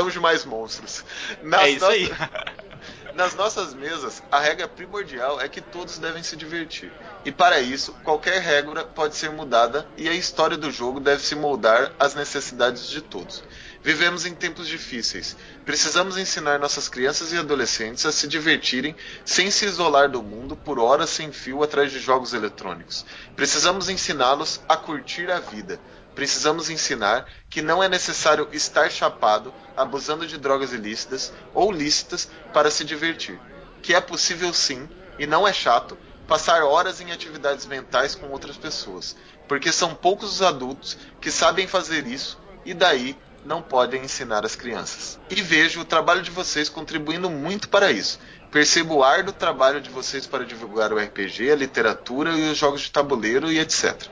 Precisamos 0.02 0.14
de 0.14 0.20
mais 0.20 0.46
monstros. 0.46 1.06
Nas 1.44 1.62
é 1.62 1.70
isso 1.70 1.86
nossas... 1.86 1.98
aí. 1.98 2.12
Nas 3.14 3.36
nossas 3.36 3.74
mesas, 3.74 4.24
a 4.32 4.40
regra 4.40 4.70
primordial 4.70 5.40
é 5.42 5.50
que 5.50 5.60
todos 5.60 5.98
devem 5.98 6.24
se 6.24 6.38
divertir. 6.38 6.92
E 7.26 7.32
para 7.32 7.60
isso, 7.60 7.94
qualquer 8.06 8.42
regra 8.42 8.86
pode 8.86 9.18
ser 9.18 9.30
mudada 9.30 9.86
e 9.98 10.08
a 10.08 10.14
história 10.14 10.56
do 10.56 10.72
jogo 10.72 11.00
deve 11.00 11.22
se 11.22 11.36
moldar 11.36 11.92
às 12.00 12.16
necessidades 12.16 12.88
de 12.88 13.02
todos. 13.02 13.44
Vivemos 13.84 14.26
em 14.26 14.34
tempos 14.34 14.66
difíceis. 14.66 15.36
Precisamos 15.66 16.18
ensinar 16.18 16.58
nossas 16.58 16.88
crianças 16.88 17.34
e 17.34 17.38
adolescentes 17.38 18.06
a 18.06 18.14
se 18.14 18.28
divertirem 18.28 18.96
sem 19.26 19.52
se 19.52 19.66
isolar 19.66 20.10
do 20.10 20.24
mundo 20.24 20.56
por 20.56 20.80
horas 20.80 21.10
sem 21.10 21.34
fio 21.34 21.62
atrás 21.62 21.92
de 21.92 22.00
jogos 22.00 22.34
eletrônicos. 22.34 23.06
Precisamos 23.36 23.90
ensiná-los 23.90 24.62
a 24.70 24.78
curtir 24.78 25.30
a 25.30 25.40
vida, 25.40 25.80
precisamos 26.16 26.70
ensinar 26.70 27.26
que 27.50 27.62
não 27.62 27.82
é 27.84 27.90
necessário 27.90 28.48
estar 28.52 28.90
chapado, 28.90 29.54
abusando 29.76 30.28
de 30.28 30.38
drogas 30.38 30.74
ilícitas 30.74 31.34
ou 31.54 31.72
lícitas 31.72 32.30
para 32.54 32.72
se 32.72 32.84
divertir. 32.84 33.40
Que 33.82 33.94
é 33.94 34.02
possível 34.02 34.54
sim, 34.54 34.88
e 35.18 35.26
não 35.26 35.48
é 35.48 35.54
chato, 35.54 35.98
passar 36.28 36.64
horas 36.64 37.02
em 37.02 37.12
atividades 37.12 37.66
mentais 37.66 38.16
com 38.16 38.28
outras 38.30 38.58
pessoas, 38.58 39.16
porque 39.48 39.72
são 39.72 39.94
poucos 39.94 40.36
os 40.36 40.42
adultos 40.42 40.98
que 41.20 41.32
sabem 41.32 41.68
fazer 41.68 42.08
isso 42.08 42.40
e 42.64 42.74
daí 42.74 43.18
não 43.44 43.62
podem 43.62 44.04
ensinar 44.04 44.46
as 44.46 44.56
crianças. 44.56 45.20
E 45.30 45.42
vejo 45.42 45.82
o 45.82 45.86
trabalho 45.86 46.22
de 46.22 46.32
vocês 46.32 46.70
contribuindo 46.70 47.30
muito 47.30 47.70
para 47.70 47.92
isso. 47.92 48.20
Percebo 48.52 48.96
o 48.96 49.04
árduo 49.04 49.34
trabalho 49.34 49.82
de 49.82 49.90
vocês 49.90 50.28
para 50.28 50.46
divulgar 50.46 50.94
o 50.94 50.98
RPG, 50.98 51.52
a 51.52 51.56
literatura 51.56 52.32
e 52.32 52.52
os 52.52 52.58
jogos 52.58 52.82
de 52.82 52.92
tabuleiro 52.92 53.52
e 53.52 53.60
etc. 53.60 54.08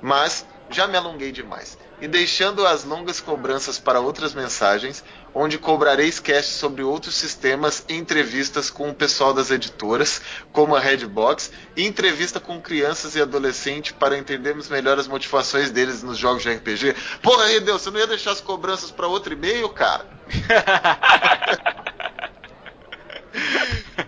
Mas 0.00 0.44
já 0.72 0.86
me 0.86 0.96
alonguei 0.96 1.32
demais. 1.32 1.76
E 2.00 2.08
deixando 2.08 2.66
as 2.66 2.84
longas 2.84 3.20
cobranças 3.20 3.78
para 3.78 4.00
outras 4.00 4.34
mensagens, 4.34 5.04
onde 5.34 5.58
cobrarei 5.58 6.10
casts 6.10 6.56
sobre 6.56 6.82
outros 6.82 7.14
sistemas 7.14 7.84
entrevistas 7.88 8.70
com 8.70 8.90
o 8.90 8.94
pessoal 8.94 9.32
das 9.32 9.50
editoras, 9.50 10.20
como 10.52 10.74
a 10.74 10.80
Redbox, 10.80 11.52
e 11.76 11.86
entrevista 11.86 12.40
com 12.40 12.60
crianças 12.60 13.14
e 13.14 13.22
adolescentes 13.22 13.92
para 13.92 14.18
entendermos 14.18 14.68
melhor 14.68 14.98
as 14.98 15.06
motivações 15.06 15.70
deles 15.70 16.02
nos 16.02 16.18
jogos 16.18 16.42
de 16.42 16.52
RPG. 16.52 16.96
Porra, 17.22 17.46
Redeu, 17.46 17.78
você 17.78 17.90
não 17.90 18.00
ia 18.00 18.06
deixar 18.06 18.32
as 18.32 18.40
cobranças 18.40 18.90
para 18.90 19.06
outro 19.06 19.32
e-mail, 19.32 19.68
cara? 19.68 20.06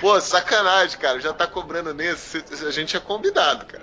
Pô, 0.00 0.20
sacanagem, 0.20 0.98
cara. 0.98 1.20
Já 1.20 1.32
tá 1.32 1.46
cobrando 1.46 1.94
nesse. 1.94 2.44
A 2.66 2.70
gente 2.70 2.96
é 2.96 3.00
convidado, 3.00 3.66
cara. 3.66 3.82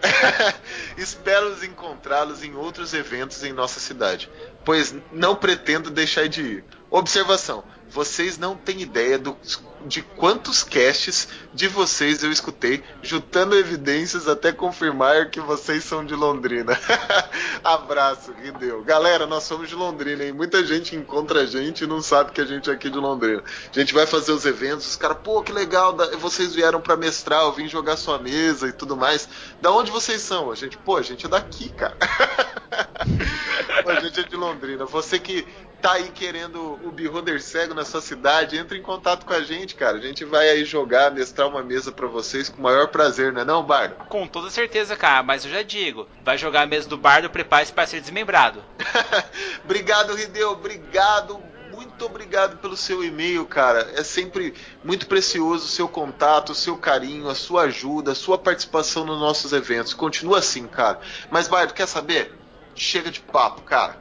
Espero 0.98 1.64
encontrá-los 1.66 2.44
em 2.44 2.56
outros 2.56 2.94
eventos 2.94 3.44
em 3.44 3.54
nossa 3.54 3.80
cidade, 3.80 4.30
pois 4.64 4.96
não 5.12 5.36
pretendo 5.36 5.90
deixar 5.90 6.28
de 6.28 6.42
ir. 6.42 6.66
Observação: 6.90 7.64
vocês 7.94 8.40
não 8.40 8.56
têm 8.56 8.82
ideia 8.82 9.20
do, 9.20 9.38
de 9.86 10.02
quantos 10.02 10.64
casts 10.64 11.28
de 11.54 11.68
vocês 11.68 12.24
eu 12.24 12.32
escutei, 12.32 12.84
juntando 13.04 13.56
evidências 13.56 14.28
até 14.28 14.52
confirmar 14.52 15.30
que 15.30 15.40
vocês 15.40 15.84
são 15.84 16.04
de 16.04 16.16
Londrina. 16.16 16.78
Abraço, 17.64 18.34
Rideu. 18.34 18.84
Galera, 18.84 19.28
nós 19.28 19.44
somos 19.44 19.70
de 19.70 19.76
Londrina, 19.76 20.24
hein? 20.24 20.34
Muita 20.34 20.66
gente 20.66 20.96
encontra 20.96 21.42
a 21.42 21.46
gente 21.46 21.84
e 21.84 21.88
não 21.88 22.02
sabe 22.02 22.32
que 22.32 22.42
a 22.42 22.46
gente 22.46 22.68
é 22.68 22.74
aqui 22.74 22.90
de 22.90 22.98
Londrina. 22.98 23.44
A 23.44 23.80
gente 23.80 23.94
vai 23.94 24.08
fazer 24.08 24.32
os 24.32 24.44
eventos, 24.46 24.88
os 24.88 24.96
caras, 24.96 25.18
pô, 25.24 25.44
que 25.44 25.52
legal, 25.52 25.96
vocês 26.20 26.56
vieram 26.56 26.82
para 26.82 26.98
mestrar, 26.98 27.44
eu 27.44 27.54
vim 27.54 27.68
jogar 27.68 27.96
sua 27.96 28.18
mesa 28.18 28.68
e 28.68 28.72
tudo 28.72 28.98
mais. 28.98 29.30
Da 29.62 29.72
onde 29.72 29.92
vocês 29.92 30.20
são? 30.20 30.52
A 30.52 30.56
gente, 30.56 30.78
pô, 30.78 30.98
a 30.98 31.04
gente 31.04 31.28
é 31.28 31.30
daqui, 31.30 31.70
cara. 31.70 31.96
a 33.86 34.00
gente 34.00 34.20
é 34.20 34.24
de 34.24 34.36
Londrina. 34.36 34.86
Você 34.86 35.20
que 35.20 35.46
tá 35.84 35.96
aí 35.96 36.12
querendo 36.12 36.80
o 36.82 36.90
Beholder 36.94 37.42
cego 37.42 37.74
na 37.74 37.84
sua 37.84 38.00
cidade, 38.00 38.58
entre 38.58 38.78
em 38.78 38.82
contato 38.82 39.26
com 39.26 39.34
a 39.34 39.42
gente, 39.42 39.76
cara. 39.76 39.98
A 39.98 40.02
gente 40.02 40.24
vai 40.24 40.50
aí 40.50 40.64
jogar, 40.64 41.12
mestrar 41.12 41.46
uma 41.50 41.62
mesa 41.62 41.92
para 41.92 42.08
vocês 42.08 42.48
com 42.48 42.58
o 42.58 42.64
maior 42.64 42.88
prazer, 42.88 43.34
não 43.34 43.42
é 43.42 43.44
não, 43.44 43.62
Bardo? 43.62 43.96
Com 44.06 44.26
toda 44.26 44.50
certeza, 44.50 44.96
cara, 44.96 45.22
mas 45.22 45.44
eu 45.44 45.52
já 45.52 45.62
digo, 45.62 46.08
vai 46.24 46.38
jogar 46.38 46.62
a 46.62 46.66
mesa 46.66 46.88
do 46.88 46.98
Bardo, 46.98 47.30
prepare-se 47.30 47.74
para 47.74 47.86
ser 47.86 48.00
desmembrado. 48.00 48.64
obrigado, 49.66 50.16
Rideu, 50.16 50.52
obrigado 50.52 51.44
muito 51.70 52.06
obrigado 52.06 52.58
pelo 52.58 52.78
seu 52.78 53.04
e-mail, 53.04 53.46
cara. 53.46 53.92
É 53.96 54.04
sempre 54.04 54.54
muito 54.84 55.08
precioso 55.08 55.66
o 55.66 55.70
seu 55.70 55.88
contato, 55.88 56.52
o 56.52 56.56
seu 56.56 56.78
carinho, 56.78 57.28
a 57.28 57.36
sua 57.36 57.64
ajuda, 57.64 58.12
a 58.12 58.16
sua 58.16 58.38
participação 58.38 59.04
nos 59.04 59.20
nossos 59.20 59.52
eventos. 59.54 59.94
Continua 59.94 60.38
assim, 60.38 60.68
cara. 60.68 61.00
Mas, 61.32 61.48
Bardo, 61.48 61.74
quer 61.74 61.88
saber? 61.88 62.32
Chega 62.76 63.10
de 63.10 63.20
papo, 63.20 63.64
cara. 63.64 63.98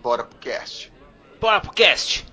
Bora 0.00 0.22
pro 0.22 0.38
cast. 0.38 0.95
Bora 1.40 1.60
pro 1.60 1.72
cast. 1.72 2.26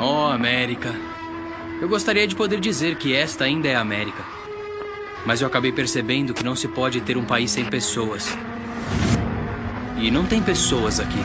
Oh, 0.00 0.26
América. 0.32 0.92
Eu 1.80 1.88
gostaria 1.88 2.26
de 2.26 2.34
poder 2.34 2.60
dizer 2.60 2.96
que 2.96 3.14
esta 3.14 3.44
ainda 3.44 3.68
é 3.68 3.76
a 3.76 3.80
América. 3.80 4.24
Mas 5.24 5.40
eu 5.40 5.46
acabei 5.46 5.70
percebendo 5.70 6.34
que 6.34 6.44
não 6.44 6.56
se 6.56 6.66
pode 6.66 7.00
ter 7.00 7.16
um 7.16 7.24
país 7.24 7.50
sem 7.52 7.64
pessoas. 7.64 8.36
E 9.98 10.10
não 10.10 10.26
tem 10.26 10.42
pessoas 10.42 10.98
aqui. 10.98 11.20